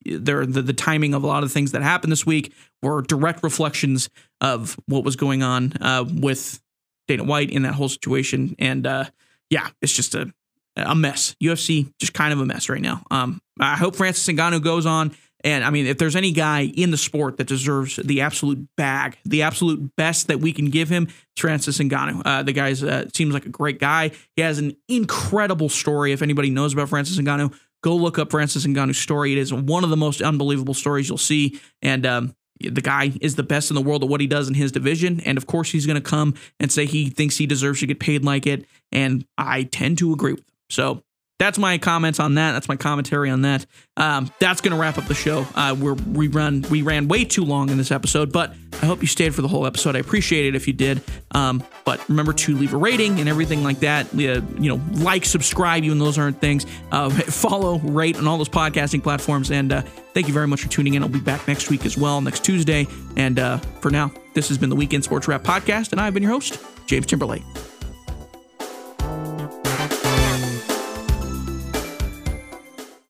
there 0.06 0.46
the, 0.46 0.62
the 0.62 0.74
timing 0.74 1.14
of 1.14 1.24
a 1.24 1.28
lot 1.28 1.44
of 1.44 1.52
things 1.52 1.72
that 1.72 1.82
happened 1.82 2.12
this 2.12 2.26
week 2.26 2.54
were 2.82 3.02
direct 3.02 3.44
reflections 3.44 4.10
of 4.42 4.78
what 4.88 5.04
was 5.04 5.16
going 5.16 5.44
on 5.44 5.74
uh, 5.82 6.06
with 6.08 6.62
Dana 7.08 7.24
White 7.24 7.50
in 7.50 7.64
that 7.64 7.74
whole 7.74 7.90
situation. 7.90 8.56
And 8.60 8.86
uh, 8.86 9.06
yeah, 9.50 9.70
it's 9.82 9.94
just 9.96 10.16
a 10.16 10.34
a 10.76 10.96
mess. 10.96 11.36
UFC 11.42 11.92
just 12.00 12.14
kind 12.14 12.34
of 12.34 12.40
a 12.40 12.46
mess 12.46 12.68
right 12.68 12.82
now. 12.82 13.04
Um, 13.12 13.42
I 13.60 13.76
hope 13.76 13.96
Francis 13.96 14.26
Ngannou 14.26 14.64
goes 14.64 14.86
on 14.86 15.16
and 15.44 15.64
I 15.64 15.70
mean, 15.70 15.86
if 15.88 15.98
there's 15.98 16.16
any 16.16 16.32
guy 16.32 16.62
in 16.62 16.92
the 16.92 16.98
sport 16.98 17.38
that 17.38 17.48
deserves 17.48 17.98
the 17.98 18.22
absolute 18.22 18.68
bag, 18.78 19.18
the 19.26 19.42
absolute 19.42 19.96
best 19.98 20.28
that 20.28 20.40
we 20.40 20.54
can 20.54 20.70
give 20.70 20.90
him, 20.90 21.10
Francis 21.38 21.80
Ngannou. 21.80 22.22
Uh, 22.24 22.44
the 22.44 22.54
guy 22.54 22.72
uh, 22.72 23.06
seems 23.14 23.34
like 23.34 23.46
a 23.46 23.50
great 23.50 23.80
guy. 23.80 24.12
He 24.36 24.42
has 24.42 24.60
an 24.60 24.78
incredible 24.88 25.68
story. 25.68 26.14
If 26.14 26.22
anybody 26.22 26.50
knows 26.50 26.74
about 26.74 26.90
Francis 26.90 27.18
Ngannou, 27.18 27.54
go 27.84 27.96
look 27.96 28.18
up 28.18 28.32
Francis 28.32 28.66
Ngannou's 28.66 28.98
story. 28.98 29.34
It 29.34 29.38
is 29.38 29.54
one 29.54 29.84
of 29.84 29.90
the 29.90 29.98
most 29.98 30.22
unbelievable 30.22 30.74
stories 30.74 31.10
you'll 31.10 31.18
see. 31.18 31.60
And 31.82 32.06
um, 32.06 32.36
the 32.60 32.82
guy 32.82 33.12
is 33.20 33.36
the 33.36 33.44
best 33.44 33.70
in 33.70 33.76
the 33.76 33.82
world 33.82 34.04
at 34.04 34.10
what 34.10 34.22
he 34.22 34.28
does 34.28 34.48
in 34.48 34.54
his 34.54 34.72
division. 34.72 35.20
And 35.22 35.38
of 35.38 35.46
course, 35.46 35.72
he's 35.72 35.86
going 35.86 36.02
to 36.02 36.10
come 36.10 36.36
and 36.60 36.72
say 36.72 36.86
he 36.86 37.10
thinks 37.10 37.38
he 37.38 37.48
deserves 37.48 37.82
to 37.82 37.88
get 37.88 38.00
paid 38.00 38.24
like 38.24 38.48
it. 38.48 38.66
And 38.92 39.26
I 39.38 39.64
tend 39.64 39.98
to 39.98 40.14
agree 40.14 40.34
with 40.34 40.42
him. 40.42 40.54
So 40.70 41.04
that's 41.40 41.58
my 41.58 41.78
comments 41.78 42.20
on 42.20 42.36
that. 42.36 42.54
That's 42.54 42.70
my 42.70 42.76
commentary 42.76 43.30
on 43.30 43.42
that. 43.42 43.66
Um, 43.98 44.32
that's 44.40 44.62
going 44.62 44.72
to 44.72 44.80
wrap 44.80 44.98
up 44.98 45.06
the 45.06 45.16
show. 45.16 45.46
Uh, 45.56 45.76
we're, 45.80 45.94
we 45.94 46.28
run 46.28 46.64
we 46.70 46.82
ran 46.82 47.08
way 47.08 47.26
too 47.26 47.44
long 47.44 47.70
in 47.70 47.78
this 47.78 47.92
episode, 47.92 48.32
but 48.32 48.54
I 48.82 48.86
hope 48.86 49.02
you 49.02 49.08
stayed 49.08 49.34
for 49.36 49.42
the 49.42 49.48
whole 49.48 49.66
episode. 49.66 49.96
I 49.96 50.00
appreciate 50.00 50.46
it 50.46 50.56
if 50.56 50.68
you 50.68 50.74
did. 50.74 51.02
Um, 51.32 51.64
but 51.86 52.08
remember 52.08 52.34
to 52.34 52.56
leave 52.56 52.74
a 52.74 52.78
rating 52.78 53.20
and 53.20 53.28
everything 53.28 53.64
like 53.64 53.80
that. 53.80 54.08
Uh, 54.14 54.42
you 54.60 54.70
know, 54.70 54.82
like, 54.94 55.26
subscribe, 55.26 55.84
even 55.84 56.00
those 56.00 56.18
aren't 56.18 56.40
things. 56.40 56.66
Uh, 56.92 57.10
follow, 57.10 57.80
rate 57.80 58.18
on 58.18 58.28
all 58.28 58.38
those 58.38 58.50
podcasting 58.50 59.04
platforms. 59.04 59.52
And 59.52 59.74
uh, 59.74 59.82
thank 60.14 60.28
you 60.28 60.34
very 60.34 60.48
much 60.48 60.62
for 60.62 60.70
tuning 60.70 60.94
in. 60.94 61.04
I'll 61.04 61.10
be 61.10 61.20
back 61.20 61.48
next 61.48 61.70
week 61.70 61.86
as 61.86 61.98
well, 61.98 62.22
next 62.22 62.44
Tuesday. 62.46 62.88
And 63.18 63.40
uh, 63.40 63.58
for 63.82 63.90
now, 63.92 64.12
this 64.34 64.48
has 64.50 64.58
been 64.58 64.70
the 64.70 64.76
Weekend 64.76 65.04
Sports 65.04 65.28
Wrap 65.28 65.44
Podcast, 65.44 65.92
and 65.92 66.02
I've 66.02 66.14
been 66.14 66.24
your 66.24 66.32
host, 66.32 66.60
James 66.88 67.06
Timberlake. 67.06 67.44